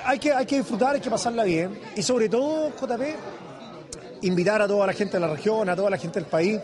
Hay 0.09 0.19
que, 0.19 0.33
hay 0.33 0.47
que 0.47 0.57
disfrutar, 0.57 0.95
hay 0.95 1.01
que 1.03 1.11
pasarla 1.11 1.45
bien. 1.45 1.79
Y 1.95 2.03
sobre 2.03 2.31
todo, 2.31 2.71
JP, 2.71 3.03
invitar 4.23 4.63
a 4.63 4.67
toda 4.67 4.87
la 4.87 4.95
gente 4.95 5.19
de 5.19 5.21
la 5.21 5.29
región, 5.35 5.69
a 5.69 5.77
toda 5.77 5.91
la 5.91 5.99
gente 5.99 6.19
del 6.19 6.29
país. 6.29 6.59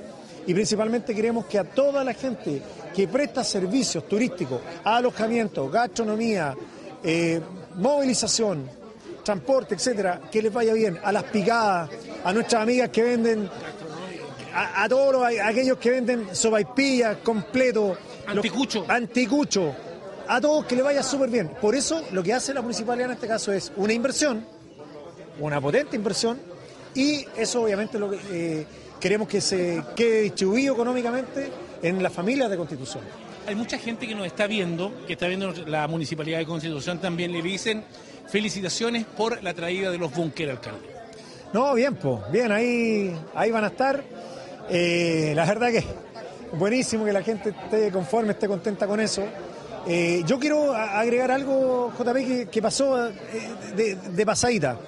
Y 0.47 0.55
principalmente 0.55 1.15
queremos 1.15 1.45
que 1.45 1.59
a 1.59 1.65
toda 1.65 2.03
la 2.05 2.15
gente 2.15 2.63
que 2.95 3.07
presta 3.07 3.45
servicios 3.45 4.09
turísticos, 4.09 4.61
alojamiento, 4.85 5.69
gastronomía, 5.69 6.55
eh, 7.03 7.41
movilización, 7.77 8.67
transporte, 9.23 9.75
etcétera, 9.75 10.21
que 10.31 10.41
les 10.41 10.53
vaya 10.53 10.73
bien. 10.73 10.99
A 11.05 11.13
las 11.13 11.25
picadas, 11.25 11.91
a 12.25 12.33
nuestras 12.33 12.63
amigas 12.63 12.89
que 12.89 13.03
venden, 13.03 13.49
a, 14.55 14.85
a 14.85 14.89
todos 14.89 15.13
los- 15.13 15.23
a 15.23 15.49
aquellos 15.49 15.77
que 15.79 15.91
venden 15.91 16.29
sopaipillas 16.35 17.19
completo, 17.19 17.97
anticucho, 18.27 18.85
anticucho, 18.89 19.75
a 20.29 20.41
todos 20.41 20.65
que 20.67 20.77
les 20.77 20.85
vaya 20.85 21.03
súper 21.03 21.31
bien. 21.31 21.51
Por 21.61 21.75
eso 21.75 22.03
lo 22.13 22.23
que 22.23 22.33
hace 22.33 22.55
la 22.55 22.63
municipalidad 22.63 23.09
en 23.09 23.15
este 23.15 23.27
caso 23.27 23.53
es 23.53 23.73
una 23.77 23.93
inversión, 23.93 24.45
una 25.41 25.61
potente 25.61 25.97
inversión, 25.97 26.39
y 26.95 27.27
eso 27.37 27.63
obviamente 27.63 27.99
lo 27.99 28.11
que 28.11 28.19
eh, 28.31 28.67
queremos 29.01 29.29
que 29.29 29.41
se 29.41 29.83
quede 29.97 30.23
distribuido 30.23 30.75
económicamente 30.75 31.51
en 31.83 32.03
las 32.03 32.13
familias 32.13 32.51
de 32.51 32.57
Constitución. 32.57 33.03
Hay 33.47 33.55
mucha 33.55 33.77
gente 33.79 34.07
que 34.07 34.15
nos 34.15 34.27
está 34.27 34.47
viendo, 34.47 34.93
que 35.07 35.15
está 35.15 35.27
viendo 35.27 35.53
la 35.67 35.87
Municipalidad 35.87 36.39
de 36.39 36.47
Constitución 36.47 36.99
también, 36.99 37.33
le 37.33 37.43
dicen 37.43 37.85
felicitaciones 38.27 39.05
por 39.05 39.43
la 39.43 39.53
traída 39.53 39.91
de 39.91 39.99
los 39.99 40.15
búnker, 40.15 40.51
alcalde. 40.51 40.95
No, 41.53 41.75
bien, 41.75 41.95
pues, 41.97 42.21
bien, 42.33 42.51
ahí, 42.51 43.15
ahí 43.35 43.51
van 43.51 43.65
a 43.65 43.69
estar. 43.69 44.03
Eh, 44.71 45.33
la 45.37 45.45
verdad 45.45 45.71
que 45.71 45.85
buenísimo 46.57 47.05
que 47.05 47.13
la 47.13 47.23
gente 47.23 47.51
esté 47.51 47.91
conforme, 47.91 48.33
esté 48.33 48.49
contenta 48.49 48.87
con 48.87 49.01
eso. 49.01 49.25
Eh, 49.87 50.23
yo 50.27 50.39
quiero 50.39 50.73
agregar 50.75 51.31
algo, 51.31 51.93
JP, 51.99 52.15
que, 52.15 52.49
que 52.51 52.63
pasó 52.63 53.09
eh, 53.09 53.13
de, 53.77 53.97
de 53.97 54.27
pasadita. 54.27 54.79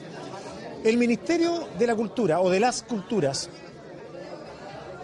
El 0.83 0.97
Ministerio 0.97 1.69
de 1.79 1.87
la 1.87 1.95
Cultura 1.95 2.41
o 2.41 2.49
de 2.49 2.61
las 2.61 2.83
Culturas 2.83 3.51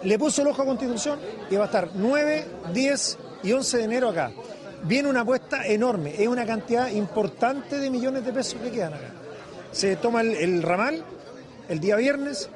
le 0.03 0.19
puso 0.19 0.41
el 0.41 0.47
ojo 0.47 0.61
a 0.61 0.65
Constitución 0.65 1.19
y 1.49 1.55
va 1.55 1.63
a 1.63 1.65
estar 1.65 1.89
9, 1.93 2.45
10 2.73 3.17
y 3.43 3.51
11 3.51 3.77
de 3.77 3.83
enero 3.83 4.09
acá. 4.09 4.31
Viene 4.83 5.09
una 5.09 5.21
apuesta 5.21 5.65
enorme, 5.65 6.13
es 6.17 6.27
una 6.27 6.45
cantidad 6.45 6.89
importante 6.89 7.79
de 7.79 7.89
millones 7.89 8.25
de 8.25 8.33
pesos 8.33 8.59
que 8.61 8.71
quedan 8.71 8.93
acá. 8.93 9.11
Se 9.71 9.95
toma 9.95 10.21
el, 10.21 10.61
ramal 10.61 11.03
el 11.69 11.79
día 11.79 11.95
viernes 11.95 12.49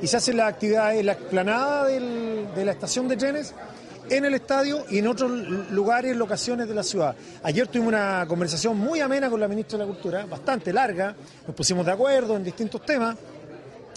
y 0.00 0.06
se 0.06 0.16
hace 0.16 0.32
la 0.32 0.46
actividad 0.46 0.94
en 0.94 1.06
la 1.06 1.12
explanada 1.12 1.86
de 1.86 2.64
la 2.64 2.72
estación 2.72 3.08
de 3.08 3.16
trenes, 3.16 3.54
en 4.16 4.26
el 4.26 4.34
estadio 4.34 4.84
y 4.90 4.98
en 4.98 5.06
otros 5.06 5.30
lugares, 5.70 6.14
locaciones 6.14 6.68
de 6.68 6.74
la 6.74 6.82
ciudad. 6.82 7.16
Ayer 7.42 7.66
tuvimos 7.66 7.88
una 7.88 8.26
conversación 8.28 8.76
muy 8.76 9.00
amena 9.00 9.30
con 9.30 9.40
la 9.40 9.48
ministra 9.48 9.78
de 9.78 9.86
la 9.86 9.90
Cultura, 9.90 10.26
bastante 10.26 10.72
larga, 10.72 11.14
nos 11.46 11.56
pusimos 11.56 11.86
de 11.86 11.92
acuerdo 11.92 12.36
en 12.36 12.44
distintos 12.44 12.84
temas 12.84 13.16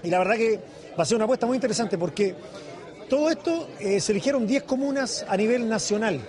y 0.04 0.10
la 0.10 0.20
verdad 0.20 0.36
que 0.36 0.60
va 0.98 1.04
a 1.04 1.06
ser 1.06 1.16
una 1.16 1.26
apuesta 1.26 1.46
muy 1.46 1.56
interesante 1.56 1.98
porque 1.98 2.34
todo 3.10 3.30
esto 3.30 3.68
eh, 3.80 4.00
se 4.00 4.14
eligieron 4.14 4.48
10 4.48 4.64
comunas 4.64 5.26
a 5.28 5.36
nivel 5.36 5.68
nacional. 5.68 6.22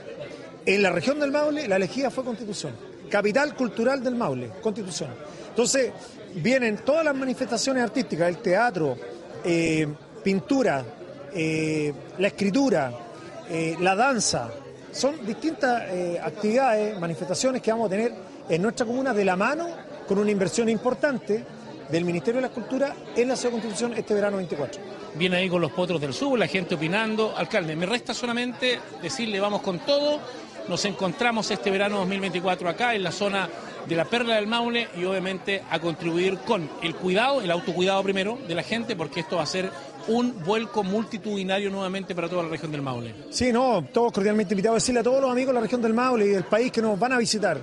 En 0.65 0.83
la 0.83 0.91
región 0.91 1.21
del 1.21 1.31
Maule, 1.31 1.69
la 1.69 1.77
elegida 1.77 2.11
fue 2.11 2.25
Constitución. 2.25 2.73
Capital 3.09 3.55
cultural 3.55 4.03
del 4.03 4.17
Maule, 4.17 4.51
Constitución. 4.61 5.11
Entonces, 5.49 5.93
vienen 6.35 6.79
todas 6.79 7.05
las 7.05 7.15
manifestaciones 7.15 7.85
artísticas, 7.85 8.29
el 8.29 8.39
teatro, 8.39 8.97
eh, 9.45 9.87
pintura, 10.25 10.85
eh, 11.33 11.95
la 12.19 12.27
escritura, 12.27 13.06
eh, 13.51 13.77
la 13.81 13.95
danza. 13.95 14.51
Son 14.93 15.25
distintas 15.27 15.85
eh, 15.91 16.19
actividades, 16.23 16.99
manifestaciones 16.99 17.61
que 17.63 17.71
vamos 17.71 17.87
a 17.87 17.91
tener 17.91 18.13
en 18.49 18.63
nuestra 18.63 18.87
comuna 18.87 19.13
de 19.13 19.25
la 19.25 19.37
mano 19.37 19.69
con 20.07 20.19
una 20.19 20.31
inversión 20.31 20.69
importante 20.69 21.45
del 21.91 22.05
Ministerio 22.05 22.41
de 22.41 22.49
la 22.49 22.53
Cultura 22.53 22.95
en 23.15 23.29
la 23.29 23.35
de 23.35 23.51
Constitución 23.51 23.95
este 23.95 24.15
verano 24.15 24.39
24. 24.39 24.81
Viene 25.15 25.37
ahí 25.37 25.49
con 25.49 25.61
los 25.61 25.73
potros 25.73 26.01
del 26.01 26.13
sur, 26.13 26.39
la 26.39 26.47
gente 26.47 26.75
opinando. 26.75 27.35
Alcalde, 27.37 27.77
me 27.77 27.87
resta 27.87 28.15
solamente 28.15 28.81
decirle 29.03 29.41
vamos 29.41 29.63
con 29.63 29.79
todo. 29.81 30.21
Nos 30.69 30.85
encontramos 30.85 31.51
este 31.51 31.71
verano 31.71 31.99
2024 31.99 32.69
acá 32.69 32.95
en 32.95 33.05
la 33.05 33.13
zona 33.13 33.49
de 33.87 33.95
la 33.95 34.05
Perla 34.05 34.35
del 34.35 34.49
Maule 34.49 34.89
y 34.97 35.05
obviamente 35.05 35.63
a 35.71 35.79
contribuir 35.79 36.39
con 36.39 36.69
el 36.83 36.97
cuidado, 36.97 37.41
el 37.41 37.51
autocuidado 37.51 38.03
primero 38.03 38.37
de 38.49 38.55
la 38.55 38.65
gente, 38.65 38.97
porque 38.97 39.21
esto 39.21 39.37
va 39.37 39.43
a 39.43 39.47
ser 39.47 39.71
un 40.09 40.45
vuelco 40.45 40.85
multitudinario 40.85 41.71
nuevamente 41.71 42.15
para 42.15 42.29
toda 42.29 42.45
la 42.45 42.49
región 42.49 42.71
del 42.71 42.83
Maule. 42.83 43.15
Sí, 43.31 43.53
no, 43.53 43.85
todos 43.93 44.13
cordialmente 44.13 44.55
invitados 44.55 44.77
a 44.77 44.79
decirle 44.79 45.01
a 45.01 45.03
todos 45.03 45.21
los 45.21 45.31
amigos 45.31 45.49
de 45.49 45.55
la 45.55 45.61
región 45.61 45.83
del 45.83 45.95
Maule 45.95 46.27
y 46.27 46.29
del 46.29 46.45
país 46.45 46.71
que 46.71 46.83
nos 46.83 46.99
van 46.99 47.13
a 47.13 47.19
visitar. 47.19 47.59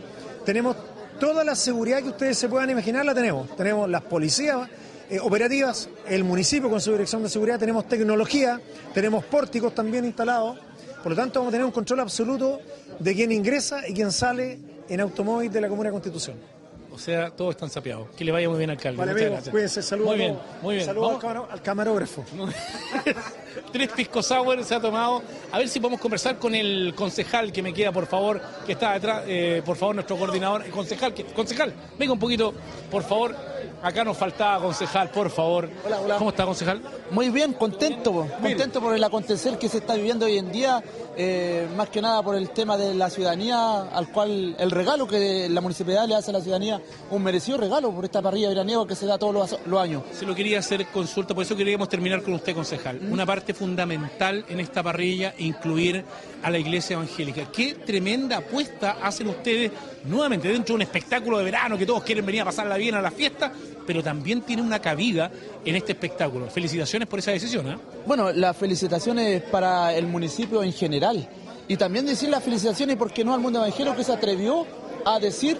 Tenemos 0.46 0.76
toda 1.20 1.44
la 1.44 1.56
seguridad 1.56 2.02
que 2.02 2.10
ustedes 2.10 2.38
se 2.38 2.50
puedan 2.50 2.70
imaginar, 2.70 3.06
la 3.06 3.14
tenemos. 3.14 3.56
Tenemos 3.56 3.90
las 3.90 4.02
policías 4.02 4.68
eh, 5.10 5.20
operativas, 5.20 5.90
el 6.08 6.24
municipio 6.24 6.70
con 6.70 6.82
su 6.82 6.92
dirección 6.92 7.24
de 7.24 7.30
seguridad, 7.30 7.60
tenemos 7.60 7.88
tecnología, 7.88 8.60
tenemos 8.94 9.24
pórticos 9.26 9.74
también 9.74 10.06
instalados. 10.06 10.58
Por 11.02 11.12
lo 11.12 11.16
tanto, 11.16 11.40
vamos 11.40 11.52
a 11.52 11.54
tener 11.54 11.66
un 11.66 11.72
control 11.72 12.00
absoluto 12.00 12.60
de 13.00 13.14
quién 13.14 13.32
ingresa 13.32 13.88
y 13.88 13.94
quién 13.94 14.12
sale 14.12 14.60
en 14.88 15.02
automóvil 15.02 15.52
de 15.52 15.62
la 15.62 15.70
Comuna 15.70 15.90
de 15.90 15.94
Constitución. 15.94 16.53
O 16.94 16.98
sea, 17.00 17.32
todos 17.32 17.56
están 17.56 17.72
sapeados. 17.72 18.08
Que 18.16 18.24
le 18.24 18.32
vaya 18.32 18.48
muy 18.48 18.60
bien, 18.60 18.70
alcalde. 18.70 18.98
Vale, 19.00 19.14
Muchas 19.14 19.22
amigo, 19.24 19.34
gracias. 19.36 19.52
cuídense, 19.52 19.82
saludos. 19.82 20.10
Muy 20.12 20.18
bien, 20.20 20.40
muy 20.62 20.76
bien. 20.76 20.86
Saludos 20.86 21.24
al, 21.24 21.38
al 21.50 21.62
camarógrafo. 21.64 22.24
Tres 23.72 23.90
pisco 23.90 24.22
sour 24.22 24.64
se 24.64 24.76
ha 24.76 24.80
tomado. 24.80 25.24
A 25.52 25.58
ver 25.58 25.68
si 25.68 25.80
podemos 25.80 26.00
conversar 26.00 26.38
con 26.38 26.54
el 26.54 26.94
concejal 26.96 27.52
que 27.52 27.64
me 27.64 27.74
queda, 27.74 27.92
por 27.92 28.06
favor, 28.06 28.40
que 28.66 28.74
está 28.74 28.94
detrás, 28.94 29.24
eh, 29.28 29.64
por 29.66 29.76
favor, 29.76 29.96
nuestro 29.96 30.18
coordinador. 30.18 30.64
El 30.66 30.72
concejal, 30.72 31.14
que, 31.16 31.24
concejal, 31.26 31.74
venga 31.98 32.14
un 32.14 32.20
poquito, 32.20 32.54
por 32.92 33.02
favor. 33.02 33.36
Acá 33.82 34.04
nos 34.04 34.18
faltaba 34.18 34.64
concejal, 34.64 35.10
por 35.10 35.30
favor. 35.30 35.70
Hola, 35.86 36.02
hola. 36.02 36.18
¿Cómo 36.18 36.30
está, 36.32 36.46
concejal? 36.46 36.82
Muy 37.12 37.30
bien, 37.30 37.54
contento, 37.54 38.12
po, 38.12 38.28
contento 38.42 38.82
por 38.82 38.96
el 38.96 39.04
acontecer 39.04 39.58
que 39.60 39.70
se 39.70 39.78
está 39.78 39.96
viviendo 39.96 40.26
hoy 40.26 40.38
en 40.38 40.52
día, 40.52 40.82
eh, 41.16 41.68
más 41.76 41.90
que 41.90 42.02
nada 42.02 42.24
por 42.24 42.36
el 42.36 42.50
tema 42.50 42.78
de 42.78 42.94
la 42.94 43.10
ciudadanía, 43.10 43.82
al 43.82 44.08
cual 44.10 44.56
el 44.58 44.72
regalo 44.72 45.06
que 45.06 45.48
la 45.50 45.62
municipalidad 45.62 46.08
le 46.08 46.16
hace 46.16 46.32
a 46.32 46.34
la 46.34 46.42
ciudadanía, 46.42 46.82
un 47.12 47.22
merecido 47.22 47.58
regalo 47.58 47.92
por 47.92 48.06
esta 48.06 48.22
parrilla 48.22 48.50
veraniega 48.50 48.88
que 48.88 48.96
se 48.96 49.06
da 49.06 49.18
todos 49.18 49.34
los, 49.34 49.60
los 49.66 49.80
años. 49.80 50.04
Se 50.12 50.26
lo 50.26 50.34
quería 50.34 50.60
hacer 50.60 50.88
consulta, 50.88 51.36
por 51.36 51.44
eso 51.44 51.56
queríamos 51.56 51.90
terminar 51.90 52.24
con 52.24 52.34
usted, 52.34 52.56
concejal. 52.56 53.00
Una 53.12 53.26
parte 53.26 53.34
parte 53.34 53.56
fundamental 53.56 54.46
en 54.48 54.60
esta 54.60 54.84
parrilla 54.84 55.34
incluir 55.40 56.06
a 56.44 56.50
la 56.50 56.60
iglesia 56.60 56.94
evangélica. 56.94 57.52
Qué 57.52 57.74
tremenda 57.74 58.38
apuesta 58.38 58.98
hacen 59.02 59.28
ustedes 59.28 59.72
nuevamente 60.06 60.48
dentro 60.48 60.74
de 60.74 60.76
un 60.76 60.82
espectáculo 60.82 61.38
de 61.38 61.46
verano 61.46 61.78
que 61.78 61.86
todos 61.86 62.04
quieren 62.04 62.26
venir 62.26 62.42
a 62.42 62.46
pasarla 62.46 62.78
bien 62.78 62.96
a 62.96 63.02
la 63.02 63.12
fiesta, 63.12 63.52
pero 63.86 64.04
también 64.04 64.42
tiene 64.42 64.62
una 64.62 64.80
cabida 64.80 65.32
en 65.64 65.76
este 65.76 65.94
espectáculo. 65.94 66.50
Felicitaciones 66.50 67.08
por 67.08 67.20
esa 67.20 67.32
decisión. 67.32 67.68
¿eh? 67.68 67.78
Bueno, 68.06 68.32
las 68.32 68.56
felicitaciones 68.56 69.42
para 69.44 69.94
el 69.94 70.08
municipio 70.08 70.64
en 70.64 70.74
general. 70.74 71.28
Y 71.68 71.78
también 71.78 72.06
decir 72.06 72.30
las 72.30 72.44
felicitaciones, 72.44 72.98
porque 72.98 73.24
no 73.24 73.34
al 73.34 73.40
mundo 73.40 73.60
evangélico 73.60 73.96
que 73.96 74.04
se 74.04 74.12
atrevió 74.12 74.66
a 75.06 75.20
decir 75.20 75.58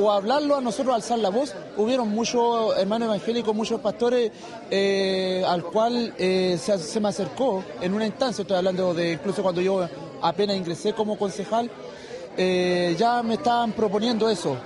o 0.00 0.12
hablarlo 0.12 0.56
a 0.56 0.60
nosotros, 0.60 0.94
alzar 0.94 1.18
la 1.18 1.28
voz. 1.28 1.54
Hubieron 1.76 2.08
muchos 2.08 2.76
hermanos 2.78 3.06
evangélicos, 3.06 3.54
muchos 3.54 3.80
pastores 3.80 4.30
eh, 4.70 5.42
al 5.46 5.64
cual 5.64 6.14
eh, 6.18 6.56
se, 6.60 6.78
se 6.78 7.00
me 7.00 7.08
acercó 7.08 7.64
en 7.80 7.92
una 7.92 8.06
instancia, 8.06 8.42
estoy 8.42 8.56
hablando 8.56 8.94
de 8.94 9.12
incluso 9.12 9.42
cuando 9.42 9.60
yo 9.60 9.88
apenas 10.22 10.56
ingresé 10.56 10.92
como 10.92 11.18
concejal, 11.18 11.70
eh, 12.38 12.94
ya 12.96 13.22
me 13.22 13.34
estaban 13.34 13.72
proponiendo 13.72 14.30
eso. 14.30 14.56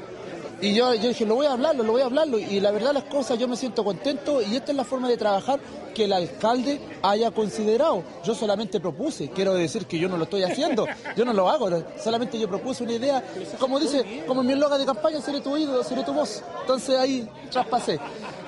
Y 0.60 0.74
yo, 0.74 0.94
yo 0.94 1.08
dije, 1.08 1.26
lo 1.26 1.34
voy 1.34 1.46
a 1.46 1.54
hablarlo, 1.54 1.82
lo 1.82 1.92
voy 1.92 2.02
a 2.02 2.04
hablarlo. 2.04 2.38
Y 2.38 2.60
la 2.60 2.70
verdad 2.70 2.92
las 2.92 3.04
cosas, 3.04 3.36
yo 3.36 3.48
me 3.48 3.56
siento 3.56 3.82
contento 3.82 4.40
y 4.40 4.54
esta 4.54 4.70
es 4.70 4.76
la 4.76 4.84
forma 4.84 5.08
de 5.08 5.16
trabajar 5.16 5.58
que 5.92 6.04
el 6.04 6.12
alcalde 6.12 6.80
haya 7.02 7.32
considerado. 7.32 8.04
Yo 8.22 8.34
solamente 8.34 8.78
propuse, 8.78 9.30
quiero 9.30 9.54
decir 9.54 9.86
que 9.86 9.98
yo 9.98 10.08
no 10.08 10.16
lo 10.16 10.24
estoy 10.24 10.44
haciendo, 10.44 10.86
yo 11.16 11.24
no 11.24 11.32
lo 11.32 11.48
hago, 11.48 11.68
solamente 12.02 12.38
yo 12.38 12.48
propuse 12.48 12.84
una 12.84 12.92
idea, 12.92 13.24
como 13.58 13.80
dice, 13.80 14.22
como 14.26 14.42
en 14.42 14.46
mi 14.46 14.52
eslogan 14.52 14.78
de 14.78 14.86
campaña, 14.86 15.20
seré 15.20 15.40
tu 15.40 15.56
ídolo, 15.56 15.82
seré 15.82 16.04
tu 16.04 16.12
voz. 16.12 16.44
Entonces 16.60 16.96
ahí 16.96 17.28
traspasé. 17.50 17.98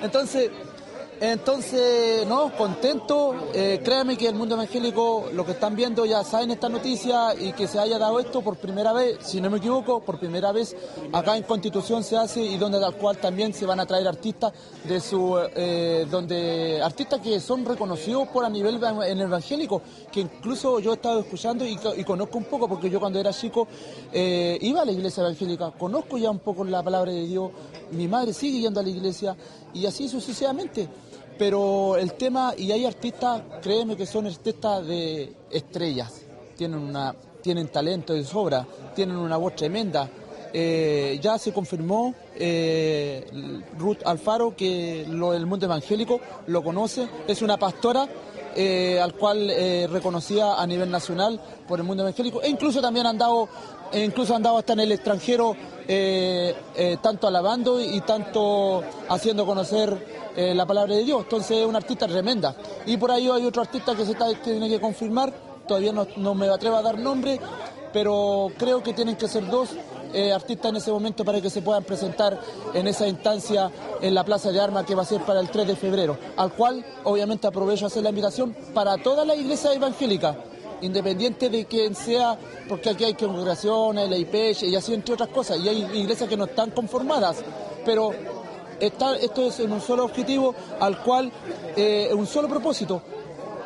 Entonces, 0.01 0.51
entonces, 1.21 2.27
no, 2.27 2.51
contento. 2.57 3.35
Eh, 3.53 3.81
créanme 3.83 4.17
que 4.17 4.27
el 4.27 4.35
mundo 4.35 4.55
evangélico, 4.55 5.29
lo 5.33 5.45
que 5.45 5.53
están 5.53 5.75
viendo 5.75 6.05
ya 6.05 6.23
saben 6.23 6.51
esta 6.51 6.67
noticia 6.67 7.33
y 7.39 7.53
que 7.53 7.67
se 7.67 7.79
haya 7.79 7.97
dado 7.97 8.19
esto 8.19 8.41
por 8.41 8.57
primera 8.57 8.91
vez, 8.91 9.17
si 9.21 9.39
no 9.39 9.49
me 9.49 9.57
equivoco, 9.57 10.01
por 10.01 10.19
primera 10.19 10.51
vez 10.51 10.75
acá 11.13 11.37
en 11.37 11.43
Constitución 11.43 12.03
se 12.03 12.17
hace 12.17 12.41
y 12.41 12.57
donde 12.57 12.79
tal 12.79 12.95
cual 12.95 13.17
también 13.17 13.53
se 13.53 13.65
van 13.65 13.79
a 13.79 13.85
traer 13.85 14.07
artistas 14.07 14.51
de 14.83 14.99
su, 14.99 15.37
eh, 15.55 16.05
donde 16.09 16.81
artistas 16.81 17.21
que 17.21 17.39
son 17.39 17.65
reconocidos 17.65 18.27
por 18.27 18.43
a 18.43 18.49
nivel 18.49 18.81
en 18.83 19.21
evangélico, 19.21 19.81
que 20.11 20.21
incluso 20.21 20.79
yo 20.79 20.91
he 20.91 20.95
estado 20.95 21.21
escuchando 21.21 21.65
y, 21.65 21.79
y 21.97 22.03
conozco 22.03 22.37
un 22.37 22.45
poco 22.45 22.67
porque 22.67 22.89
yo 22.89 22.99
cuando 22.99 23.19
era 23.19 23.31
chico 23.31 23.67
eh, 24.11 24.57
iba 24.61 24.81
a 24.81 24.85
la 24.85 24.91
iglesia 24.91 25.21
evangélica, 25.21 25.71
conozco 25.71 26.17
ya 26.17 26.29
un 26.29 26.39
poco 26.39 26.65
la 26.65 26.83
palabra 26.83 27.11
de 27.11 27.25
Dios, 27.25 27.51
mi 27.91 28.07
madre 28.07 28.33
sigue 28.33 28.59
yendo 28.59 28.79
a 28.79 28.83
la 28.83 28.89
iglesia 28.89 29.35
y 29.73 29.85
así 29.85 30.07
sucesivamente 30.07 30.87
pero 31.37 31.97
el 31.97 32.13
tema, 32.13 32.53
y 32.57 32.71
hay 32.71 32.85
artistas, 32.85 33.41
créeme 33.61 33.95
que 33.95 34.05
son 34.05 34.27
artistas 34.27 34.85
de 34.85 35.33
estrellas, 35.51 36.21
tienen, 36.57 36.79
una, 36.79 37.15
tienen 37.41 37.67
talento 37.67 38.13
de 38.13 38.23
sobra, 38.23 38.65
tienen 38.95 39.17
una 39.17 39.37
voz 39.37 39.55
tremenda. 39.55 40.09
Eh, 40.57 41.19
ya 41.21 41.37
se 41.37 41.51
confirmó 41.51 42.15
eh, 42.33 43.25
Ruth 43.77 43.97
Alfaro 44.05 44.55
que 44.55 45.05
lo, 45.09 45.33
el 45.33 45.45
mundo 45.45 45.65
evangélico 45.65 46.21
lo 46.47 46.63
conoce, 46.63 47.09
es 47.27 47.41
una 47.41 47.57
pastora 47.57 48.07
eh, 48.55 48.99
al 48.99 49.13
cual 49.13 49.49
eh, 49.49 49.87
reconocía 49.91 50.55
a 50.55 50.65
nivel 50.65 50.89
nacional 50.89 51.39
por 51.67 51.79
el 51.79 51.85
mundo 51.85 52.03
evangélico 52.03 52.41
e 52.41 52.49
incluso 52.49 52.81
también 52.81 53.05
han 53.05 53.17
dado 53.17 53.49
e 53.91 54.03
incluso 54.03 54.35
han 54.35 54.43
dado 54.43 54.57
hasta 54.57 54.73
en 54.73 54.81
el 54.81 54.91
extranjero 54.91 55.55
eh, 55.87 56.55
eh, 56.75 56.97
tanto 57.01 57.27
alabando 57.27 57.79
y 57.79 58.01
tanto 58.01 58.83
haciendo 59.07 59.45
conocer 59.45 60.33
eh, 60.35 60.53
la 60.55 60.65
palabra 60.65 60.95
de 60.95 61.03
Dios. 61.03 61.23
Entonces 61.23 61.59
es 61.59 61.65
una 61.65 61.77
artista 61.77 62.07
tremenda. 62.07 62.55
Y 62.85 62.97
por 62.97 63.11
ahí 63.11 63.29
hay 63.29 63.45
otro 63.45 63.61
artista 63.61 63.95
que 63.95 64.05
se 64.05 64.13
está, 64.13 64.33
tiene 64.43 64.67
que 64.67 64.81
confirmar, 64.81 65.31
todavía 65.67 65.93
no, 65.93 66.07
no 66.17 66.33
me 66.33 66.47
atrevo 66.47 66.75
a 66.75 66.81
dar 66.81 66.97
nombre, 66.97 67.39
pero 67.93 68.51
creo 68.57 68.81
que 68.81 68.93
tienen 68.93 69.15
que 69.15 69.27
ser 69.27 69.47
dos 69.47 69.69
eh, 70.15 70.31
artistas 70.31 70.69
en 70.69 70.77
ese 70.77 70.91
momento 70.91 71.25
para 71.25 71.41
que 71.41 71.49
se 71.49 71.61
puedan 71.61 71.83
presentar 71.83 72.39
en 72.73 72.87
esa 72.87 73.05
instancia 73.05 73.69
en 74.01 74.15
la 74.15 74.23
Plaza 74.23 74.49
de 74.49 74.61
Armas 74.61 74.85
que 74.85 74.95
va 74.95 75.01
a 75.01 75.05
ser 75.05 75.21
para 75.21 75.41
el 75.41 75.49
3 75.49 75.67
de 75.67 75.75
febrero, 75.75 76.17
al 76.37 76.53
cual 76.53 76.85
obviamente 77.03 77.47
aprovecho 77.47 77.83
a 77.83 77.87
hacer 77.87 78.01
la 78.01 78.09
invitación 78.09 78.55
para 78.73 78.97
toda 78.97 79.25
la 79.25 79.35
iglesia 79.35 79.73
evangélica, 79.73 80.37
independiente 80.81 81.49
de 81.49 81.65
quién 81.65 81.95
sea, 81.95 82.37
porque 82.69 82.91
aquí 82.91 83.03
hay 83.03 83.13
congregaciones, 83.15 84.09
la 84.09 84.17
IPECH 84.17 84.63
y 84.63 84.75
así 84.77 84.93
entre 84.93 85.15
otras 85.15 85.29
cosas, 85.29 85.59
y 85.59 85.67
hay 85.67 85.81
iglesias 85.93 86.29
que 86.29 86.37
no 86.37 86.45
están 86.45 86.71
conformadas, 86.71 87.43
pero 87.83 88.11
está, 88.79 89.17
esto 89.17 89.47
es 89.47 89.59
en 89.59 89.73
un 89.73 89.81
solo 89.81 90.05
objetivo 90.05 90.55
al 90.79 91.01
cual, 91.03 91.29
eh, 91.75 92.09
un 92.13 92.25
solo 92.25 92.47
propósito, 92.47 93.01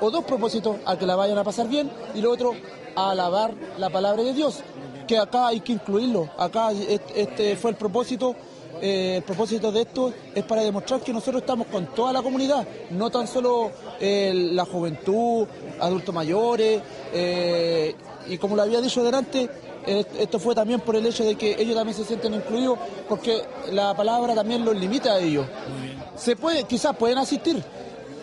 o 0.01 0.09
dos 0.09 0.23
propósitos, 0.23 0.77
a 0.85 0.97
que 0.97 1.05
la 1.05 1.15
vayan 1.15 1.37
a 1.37 1.43
pasar 1.43 1.67
bien, 1.67 1.91
y 2.15 2.21
lo 2.21 2.31
otro, 2.31 2.53
a 2.95 3.11
alabar 3.11 3.53
la 3.77 3.89
palabra 3.89 4.23
de 4.23 4.33
Dios, 4.33 4.63
que 5.09 5.17
acá 5.17 5.47
hay 5.47 5.61
que 5.61 5.71
incluirlo, 5.71 6.29
acá 6.37 6.71
este, 6.71 7.55
fue 7.55 7.71
el 7.71 7.77
propósito. 7.77 8.35
eh, 8.79 9.15
el 9.17 9.23
propósito 9.23 9.71
de 9.71 9.81
esto 9.81 10.13
es 10.35 10.43
para 10.43 10.61
demostrar 10.61 11.01
que 11.01 11.11
nosotros 11.11 11.41
estamos 11.41 11.65
con 11.65 11.87
toda 11.95 12.13
la 12.13 12.21
comunidad, 12.21 12.67
no 12.91 13.09
tan 13.09 13.27
solo 13.27 13.71
eh, 13.99 14.31
la 14.53 14.65
juventud, 14.65 15.47
adultos 15.79 16.13
mayores, 16.13 16.79
eh, 17.11 17.95
y 18.27 18.37
como 18.37 18.55
lo 18.55 18.61
había 18.61 18.81
dicho 18.81 19.03
delante, 19.03 19.49
esto 19.87 20.37
fue 20.37 20.53
también 20.53 20.79
por 20.81 20.95
el 20.95 21.03
hecho 21.07 21.23
de 21.23 21.35
que 21.35 21.59
ellos 21.59 21.75
también 21.75 21.97
se 21.97 22.05
sienten 22.05 22.35
incluidos, 22.35 22.77
porque 23.07 23.41
la 23.71 23.95
palabra 23.95 24.35
también 24.35 24.63
los 24.63 24.77
limita 24.77 25.13
a 25.13 25.19
ellos. 25.19 25.47
Se 26.15 26.35
puede, 26.35 26.65
quizás 26.65 26.95
pueden 26.95 27.17
asistir, 27.17 27.63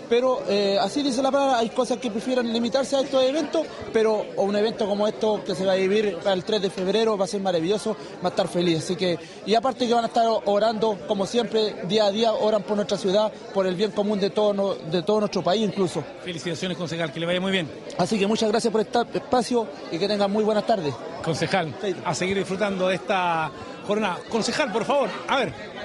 pero 0.08 0.42
eh, 0.48 0.78
así 0.80 1.02
dice 1.02 1.22
la 1.22 1.30
palabra, 1.30 1.58
hay 1.58 1.70
cosas 1.70 1.98
que 1.98 2.10
prefieren 2.10 2.52
limitarse 2.52 2.96
a 2.96 3.00
estos 3.00 3.22
eventos, 3.22 3.66
pero 3.92 4.24
un 4.36 4.54
evento 4.56 4.86
como 4.86 5.06
esto 5.06 5.42
que 5.44 5.54
se 5.54 5.64
va 5.64 5.72
a 5.72 5.76
vivir 5.76 6.16
para 6.18 6.32
el 6.32 6.44
3 6.44 6.62
de 6.62 6.70
febrero 6.70 7.16
va 7.16 7.24
a 7.24 7.28
ser 7.28 7.40
maravilloso, 7.40 7.96
va 8.22 8.28
a 8.28 8.30
estar 8.30 8.48
feliz. 8.48 8.84
Así 8.84 8.96
que, 8.96 9.18
y 9.44 9.54
aparte 9.54 9.86
que 9.86 9.94
van 9.94 10.04
a 10.04 10.08
estar 10.08 10.26
orando, 10.44 10.98
como 11.06 11.26
siempre, 11.26 11.76
día 11.84 12.06
a 12.06 12.10
día, 12.10 12.32
oran 12.32 12.62
por 12.62 12.76
nuestra 12.76 12.98
ciudad, 12.98 13.32
por 13.52 13.66
el 13.66 13.74
bien 13.74 13.90
común 13.90 14.20
de 14.20 14.30
todo, 14.30 14.74
de 14.74 15.02
todo 15.02 15.20
nuestro 15.20 15.42
país 15.42 15.62
incluso. 15.62 16.02
Felicitaciones, 16.22 16.76
concejal, 16.76 17.12
que 17.12 17.20
le 17.20 17.26
vaya 17.26 17.40
muy 17.40 17.52
bien. 17.52 17.70
Así 17.98 18.18
que 18.18 18.26
muchas 18.26 18.50
gracias 18.50 18.72
por 18.72 18.80
este 18.80 18.98
espacio 19.14 19.66
y 19.90 19.98
que 19.98 20.08
tengan 20.08 20.30
muy 20.30 20.44
buenas 20.44 20.66
tardes. 20.66 20.94
Concejal, 21.22 21.74
a 22.04 22.14
seguir 22.14 22.36
disfrutando 22.36 22.88
de 22.88 22.94
esta 22.94 23.50
jornada. 23.86 24.18
Concejal, 24.28 24.72
por 24.72 24.84
favor, 24.84 25.08
a 25.28 25.36
ver. 25.36 25.75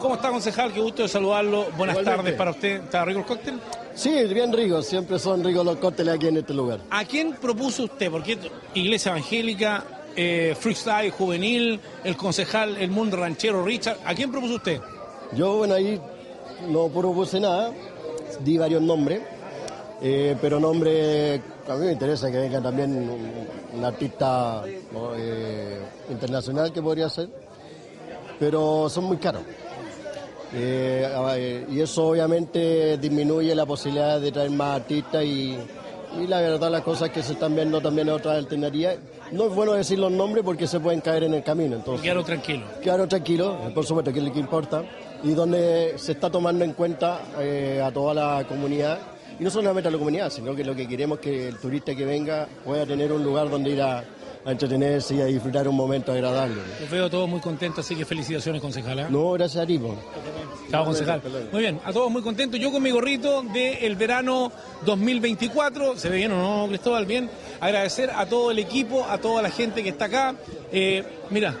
¿Cómo 0.00 0.14
está, 0.14 0.30
concejal? 0.30 0.72
Qué 0.72 0.80
gusto 0.80 1.02
de 1.02 1.08
saludarlo. 1.08 1.66
Buenas 1.76 1.96
Igualmente. 1.98 2.04
tardes 2.04 2.34
para 2.34 2.50
usted. 2.52 2.84
¿Está 2.84 3.04
rico 3.04 3.20
el 3.20 3.26
cóctel? 3.26 3.60
Sí, 3.94 4.10
bien 4.32 4.50
ricos, 4.52 4.86
siempre 4.86 5.18
son 5.18 5.44
ricos 5.44 5.64
los 5.64 5.76
cócteles 5.76 6.14
aquí 6.14 6.28
en 6.28 6.38
este 6.38 6.54
lugar. 6.54 6.80
¿A 6.90 7.04
quién 7.04 7.34
propuso 7.34 7.84
usted? 7.84 8.10
Porque 8.10 8.38
Iglesia 8.72 9.10
Evangélica, 9.10 9.84
eh, 10.16 10.56
Freestyle 10.58 11.10
Juvenil, 11.10 11.78
el 12.02 12.16
concejal 12.16 12.76
El 12.78 12.90
Mundo 12.90 13.18
Ranchero 13.18 13.62
Richard, 13.62 13.98
¿a 14.06 14.14
quién 14.14 14.30
propuso 14.30 14.54
usted? 14.54 14.80
Yo, 15.36 15.58
bueno, 15.58 15.74
ahí 15.74 16.00
no 16.68 16.88
propuse 16.88 17.38
nada, 17.38 17.72
di 18.40 18.56
varios 18.56 18.80
nombres, 18.80 19.20
eh, 20.00 20.34
pero 20.40 20.58
nombres, 20.58 21.40
a 21.68 21.74
mí 21.74 21.86
me 21.86 21.92
interesa 21.92 22.30
que 22.30 22.38
venga 22.38 22.60
también 22.62 22.90
un, 22.96 23.78
un 23.78 23.84
artista 23.84 24.62
¿no? 24.92 25.10
eh, 25.14 25.78
internacional 26.10 26.72
que 26.72 26.80
podría 26.80 27.08
ser, 27.10 27.28
pero 28.38 28.88
son 28.88 29.04
muy 29.04 29.18
caros. 29.18 29.42
Eh, 30.52 31.08
ah, 31.14 31.34
eh, 31.36 31.66
y 31.70 31.80
eso 31.80 32.08
obviamente 32.08 32.98
disminuye 32.98 33.54
la 33.54 33.66
posibilidad 33.66 34.20
de 34.20 34.32
traer 34.32 34.50
más 34.50 34.80
artistas 34.80 35.24
y, 35.24 35.56
y 36.18 36.26
la 36.26 36.40
verdad 36.40 36.70
las 36.70 36.82
cosas 36.82 37.10
que 37.10 37.22
se 37.22 37.34
están 37.34 37.54
viendo 37.54 37.80
también 37.80 38.08
en 38.08 38.14
otras 38.14 38.36
alternativas. 38.36 38.96
No 39.32 39.46
es 39.46 39.54
bueno 39.54 39.74
decir 39.74 39.98
los 39.98 40.10
nombres 40.10 40.44
porque 40.44 40.66
se 40.66 40.80
pueden 40.80 41.00
caer 41.00 41.24
en 41.24 41.34
el 41.34 41.44
camino. 41.44 41.76
Entonces, 41.76 42.02
Quedaron 42.02 42.24
tranquilos. 42.24 42.68
Quedaron 42.82 43.08
tranquilos, 43.08 43.72
por 43.72 43.86
supuesto, 43.86 44.12
que 44.12 44.18
es 44.18 44.24
lo 44.24 44.32
que 44.32 44.40
importa, 44.40 44.84
y 45.22 45.32
donde 45.34 45.94
se 45.96 46.12
está 46.12 46.30
tomando 46.30 46.64
en 46.64 46.72
cuenta 46.72 47.20
eh, 47.38 47.80
a 47.84 47.92
toda 47.92 48.12
la 48.12 48.44
comunidad, 48.48 48.98
y 49.38 49.44
no 49.44 49.50
solamente 49.50 49.88
a 49.88 49.92
la 49.92 49.98
comunidad, 49.98 50.30
sino 50.30 50.54
que 50.54 50.64
lo 50.64 50.74
que 50.74 50.88
queremos 50.88 51.18
es 51.18 51.24
que 51.24 51.48
el 51.48 51.58
turista 51.58 51.94
que 51.94 52.04
venga 52.04 52.48
pueda 52.64 52.84
tener 52.84 53.12
un 53.12 53.22
lugar 53.22 53.48
donde 53.48 53.70
ir 53.70 53.82
a, 53.82 54.02
a 54.44 54.52
entretenerse 54.52 55.14
y 55.14 55.20
a 55.20 55.26
disfrutar 55.26 55.68
un 55.68 55.76
momento 55.76 56.12
agradable. 56.12 56.56
Los 56.80 56.90
veo 56.90 57.10
todos 57.10 57.28
muy 57.28 57.40
contentos, 57.40 57.84
así 57.84 57.94
que 57.94 58.04
felicitaciones, 58.04 58.60
concejal. 58.60 58.98
¿eh? 59.00 59.06
No, 59.10 59.32
gracias 59.32 59.62
a 59.62 59.66
ti. 59.66 59.80
Chao, 60.70 60.84
concejal. 60.84 61.22
Muy 61.52 61.62
bien, 61.62 61.80
a 61.84 61.92
todos 61.92 62.10
muy 62.10 62.22
contentos. 62.22 62.58
Yo 62.58 62.70
con 62.70 62.82
mi 62.82 62.90
gorrito 62.90 63.42
del 63.42 63.96
verano 63.96 64.52
2024. 64.84 65.96
¿Se 65.96 66.08
ve 66.08 66.16
bien 66.16 66.32
o 66.32 66.62
no, 66.62 66.68
Cristóbal? 66.68 67.06
Bien. 67.06 67.28
Agradecer 67.60 68.10
a 68.10 68.26
todo 68.26 68.50
el 68.50 68.58
equipo, 68.58 69.04
a 69.04 69.18
toda 69.18 69.42
la 69.42 69.50
gente 69.50 69.82
que 69.82 69.90
está 69.90 70.06
acá. 70.06 70.34
Eh, 70.72 71.04
mira, 71.30 71.54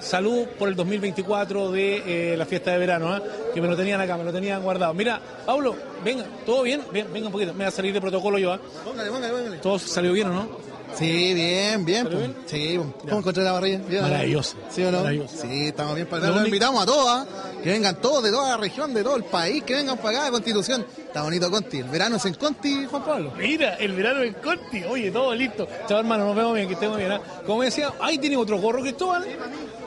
salud 0.00 0.46
por 0.58 0.68
el 0.68 0.76
2024 0.76 1.72
de 1.72 2.32
eh, 2.32 2.36
la 2.36 2.44
fiesta 2.44 2.72
de 2.72 2.78
verano, 2.78 3.16
¿eh? 3.16 3.22
que 3.54 3.60
me 3.60 3.68
lo 3.68 3.76
tenían 3.76 4.00
acá, 4.00 4.16
me 4.16 4.24
lo 4.24 4.32
tenían 4.32 4.62
guardado. 4.62 4.92
Mira, 4.92 5.20
Pablo, 5.46 5.74
venga, 6.04 6.24
¿todo 6.44 6.62
bien? 6.62 6.82
Ven, 6.92 7.06
venga 7.12 7.26
un 7.26 7.32
poquito. 7.32 7.52
Me 7.52 7.58
voy 7.58 7.66
a 7.66 7.70
salir 7.70 7.92
de 7.92 8.00
protocolo 8.00 8.38
yo. 8.38 8.54
¿eh? 8.54 8.58
Póngale, 8.84 9.10
póngale, 9.10 9.32
póngale. 9.32 9.58
¿Todo 9.58 9.78
salió 9.78 10.12
bien 10.12 10.28
o 10.28 10.32
no? 10.34 10.73
Sí, 10.96 11.34
bien, 11.34 11.84
bien. 11.84 12.06
pues. 12.06 12.30
Sí, 12.46 12.76
¿cómo 12.76 13.18
encontré 13.18 13.42
la 13.42 13.52
parrilla? 13.52 13.78
Bien, 13.88 14.02
Maravilloso. 14.02 14.56
¿Sí 14.70 14.82
o 14.82 14.90
no? 14.90 14.98
Maravilloso. 14.98 15.36
Sí, 15.42 15.66
estamos 15.68 15.94
bien 15.94 16.06
para 16.06 16.28
Los 16.28 16.44
invitamos 16.44 16.82
a 16.82 16.86
todos, 16.86 17.06
¿ah? 17.08 17.26
que 17.62 17.70
vengan 17.70 18.00
todos 18.00 18.22
de 18.22 18.30
toda 18.30 18.50
la 18.50 18.56
región, 18.56 18.92
de 18.94 19.02
todo 19.02 19.16
el 19.16 19.24
país, 19.24 19.62
que 19.64 19.74
vengan 19.74 19.96
para 19.98 20.18
acá, 20.18 20.24
de 20.26 20.30
Constitución. 20.32 20.86
Está 20.98 21.22
bonito 21.22 21.50
Conti. 21.50 21.78
El 21.78 21.88
verano 21.88 22.16
es 22.16 22.24
en 22.26 22.34
Conti, 22.34 22.84
Juan 22.86 23.04
Pablo. 23.04 23.32
Mira, 23.36 23.74
el 23.74 23.92
verano 23.92 24.22
en 24.22 24.34
Conti. 24.34 24.84
Oye, 24.84 25.10
todo 25.10 25.34
listo. 25.34 25.66
Chao, 25.88 25.98
hermano, 25.98 26.26
nos 26.26 26.36
vemos 26.36 26.54
bien, 26.54 26.68
que 26.68 26.74
estemos 26.74 26.98
bien. 26.98 27.12
¿ah? 27.12 27.20
Como 27.46 27.62
decía, 27.62 27.92
ahí 28.00 28.18
tiene 28.18 28.36
otro 28.36 28.58
gorro, 28.58 28.82
Cristóbal. 28.82 29.24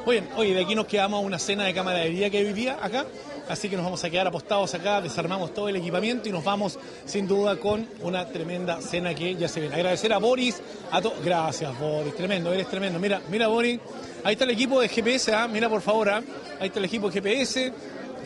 Oye, 0.06 0.24
oye, 0.38 0.54
de 0.54 0.62
aquí 0.64 0.74
nos 0.74 0.88
quedamos 0.88 1.22
a 1.22 1.26
una 1.26 1.38
cena 1.38 1.66
de 1.66 1.74
camaradería 1.74 2.30
que 2.30 2.44
vivía 2.44 2.78
acá. 2.82 3.06
Así 3.50 3.70
que 3.70 3.78
nos 3.78 3.86
vamos 3.86 4.04
a 4.04 4.10
quedar 4.10 4.28
apostados 4.28 4.74
acá, 4.74 5.00
desarmamos 5.00 5.54
todo 5.54 5.70
el 5.70 5.78
equipamiento 5.78 6.28
y 6.28 6.32
nos 6.34 6.44
vamos 6.44 6.78
sin 7.06 7.28
duda 7.28 7.56
con 7.58 7.88
una 8.02 8.28
tremenda 8.28 8.82
cena 8.82 9.14
que 9.16 9.36
ya 9.36 9.48
se 9.48 9.62
viene. 9.62 9.76
Agradecer 9.76 10.12
a 10.12 10.18
Boris, 10.18 10.62
a 10.92 11.02
todos. 11.02 11.24
Gracias, 11.24 11.80
Boris, 11.80 12.14
tremendo, 12.16 12.52
eres 12.52 12.68
tremendo. 12.68 13.00
Mira, 13.00 13.22
mira, 13.30 13.48
Boris, 13.48 13.80
ahí 14.24 14.34
está 14.34 14.44
el 14.44 14.52
equipo 14.52 14.82
de 14.82 14.90
GPS, 14.90 15.34
¿ah? 15.34 15.48
mira 15.48 15.70
por 15.70 15.82
favor, 15.82 16.10
¿ah? 16.10 16.22
ahí 16.60 16.68
está 16.68 16.80
el 16.80 16.86
equipo 16.86 17.10
de 17.10 17.14
GPS. 17.14 17.74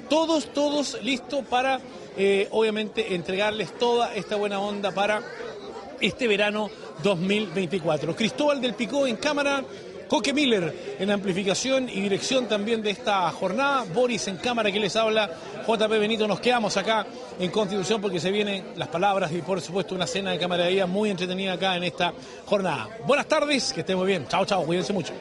Todos, 0.10 0.52
todos 0.54 0.98
listos 1.04 1.46
para, 1.46 1.80
eh, 2.18 2.48
obviamente, 2.52 3.14
entregarles 3.14 3.78
toda 3.78 4.14
esta 4.16 4.36
buena 4.36 4.60
onda 4.60 4.92
para 4.92 5.22
este 6.02 6.28
verano 6.28 6.70
2024. 7.04 8.16
Cristóbal 8.16 8.60
del 8.60 8.74
Picó 8.74 9.06
en 9.06 9.18
cámara, 9.18 9.64
Coque 10.12 10.34
Miller 10.34 10.98
en 11.00 11.10
amplificación 11.10 11.88
y 11.88 12.02
dirección 12.02 12.46
también 12.46 12.82
de 12.82 12.90
esta 12.90 13.32
jornada, 13.32 13.86
Boris 13.94 14.28
en 14.28 14.36
cámara 14.36 14.70
que 14.70 14.78
les 14.78 14.94
habla, 14.98 15.30
JP 15.66 15.90
Benito, 15.90 16.28
nos 16.28 16.42
quedamos 16.42 16.76
acá 16.76 17.08
en 17.40 17.50
Constitución 17.50 18.02
porque 18.02 18.20
se 18.20 18.30
vienen 18.30 18.74
las 18.76 18.90
palabras 18.90 19.32
y 19.32 19.38
por 19.38 19.62
supuesto 19.62 19.96
una 19.96 20.06
cena 20.06 20.32
de 20.32 20.38
camaradería 20.38 20.86
muy 20.86 21.12
entretenida 21.12 21.54
acá 21.54 21.78
en 21.78 21.86
esta 21.86 22.12
jornada. 22.46 22.90
Buenas 23.08 23.26
tardes, 23.26 23.72
que 23.72 23.80
estén 23.80 23.96
muy 23.96 24.06
bien. 24.06 24.28
Chao, 24.28 24.46
chao, 24.46 24.66
cuídense 24.66 24.92
mucho. 24.92 25.14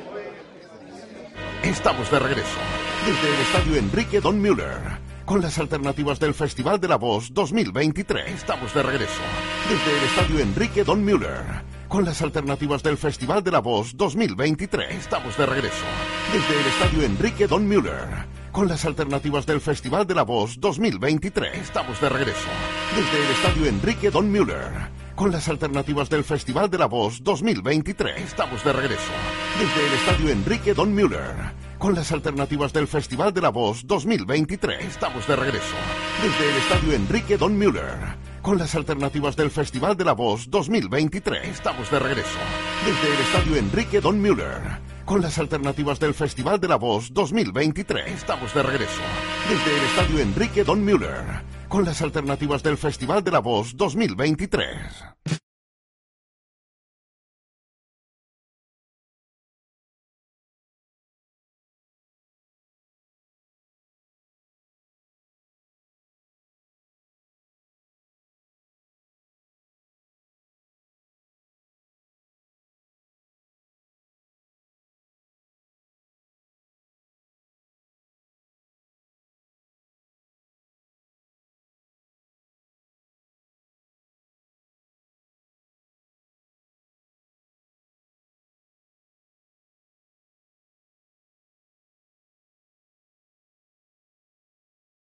Estamos 1.63 2.11
de 2.11 2.19
regreso 2.19 2.59
desde 3.07 3.33
el 3.33 3.41
estadio 3.43 3.77
Enrique 3.77 4.21
Don 4.21 4.43
Müller 4.43 4.99
con 5.25 5.41
las 5.41 5.57
alternativas 5.61 6.19
del 6.19 6.35
Festival 6.35 6.81
de 6.81 6.89
la 6.89 6.97
Voz 6.97 7.33
2023. 7.33 8.29
Estamos 8.29 8.75
de 8.75 8.83
regreso 8.83 9.23
desde 9.69 9.99
el 9.99 10.05
estadio 10.05 10.41
Enrique 10.41 10.83
Don 10.83 11.05
Müller 11.05 11.80
con 11.91 12.05
las 12.05 12.23
alternativas 12.23 12.85
del 12.85 12.97
Festival 12.97 13.43
de 13.43 13.51
la 13.51 13.59
Voz 13.59 13.97
2023. 13.97 14.95
Estamos 14.95 15.37
de 15.37 15.45
regreso 15.45 15.85
desde 16.33 16.61
el 16.61 16.67
estadio 16.69 17.03
Enrique 17.03 17.49
Don 17.49 17.67
Müller 17.67 18.27
con 18.53 18.69
las 18.69 18.85
alternativas 18.85 19.45
del 19.45 19.61
Festival 19.61 20.07
de 20.07 20.15
la 20.15 20.23
Voz 20.23 20.61
2023. 20.61 21.59
Estamos 21.59 22.01
de 22.01 22.09
regreso 22.09 22.49
desde 22.95 23.25
el 23.25 23.31
estadio 23.33 23.67
Enrique 23.67 24.11
Don 24.11 24.31
Müller 24.31 24.71
con 25.17 25.33
las 25.33 25.49
alternativas 25.49 26.09
del 26.09 26.23
Festival 26.23 26.71
de 26.71 26.79
la 26.79 26.87
Voz 26.87 27.25
2023. 27.25 28.23
Estamos 28.23 28.63
de 28.65 28.73
regreso 28.73 29.13
desde 29.59 29.87
el 29.89 29.93
estadio 29.95 30.31
Enrique 30.31 30.75
Don 30.75 30.95
Müller 30.95 31.35
con 31.77 31.97
las 31.97 32.13
alternativas 32.13 32.73
del 32.73 32.87
Festival 32.87 33.35
de 33.35 33.41
la 33.41 33.51
Voz 33.51 33.85
2023. 33.85 34.85
Estamos 34.85 35.27
de 35.27 35.35
regreso 35.35 35.75
desde 36.23 36.51
el 36.51 36.57
estadio 36.57 36.93
Enrique 36.93 37.37
Don 37.37 37.59
Müller 37.59 38.20
con 38.43 38.59
las 38.59 38.75
alternativas 38.75 39.37
del 39.37 39.51
Festival 39.51 39.97
de 39.97 40.05
la 40.05 40.13
Voz 40.13 40.49
2023. 40.51 41.49
Estamos 41.49 41.91
de 41.91 41.99
regreso 41.99 42.39
desde 42.85 43.15
el 43.15 43.21
estadio 43.21 43.57
Enrique 43.57 44.01
Don 44.01 44.21
Müller 44.21 44.81
con 45.05 45.21
las 45.21 45.39
alternativas 45.39 45.99
del 46.01 46.15
Festival 46.15 46.61
de 46.61 46.69
la 46.69 46.77
Voz 46.77 47.13
2023. 47.13 48.07
Estamos 48.13 48.55
de 48.55 48.63
regreso 48.63 49.03
desde 49.49 49.77
el 49.77 49.85
estadio 49.85 50.19
Enrique 50.21 50.65
Don 50.65 50.85
Müller 50.85 51.25
con 51.69 51.85
las 51.85 52.01
alternativas 52.03 52.63
del 52.63 52.77
Festival 52.77 53.23
de 53.23 53.31
la 53.31 53.41
Voz 53.41 53.77
2023. 53.77 54.69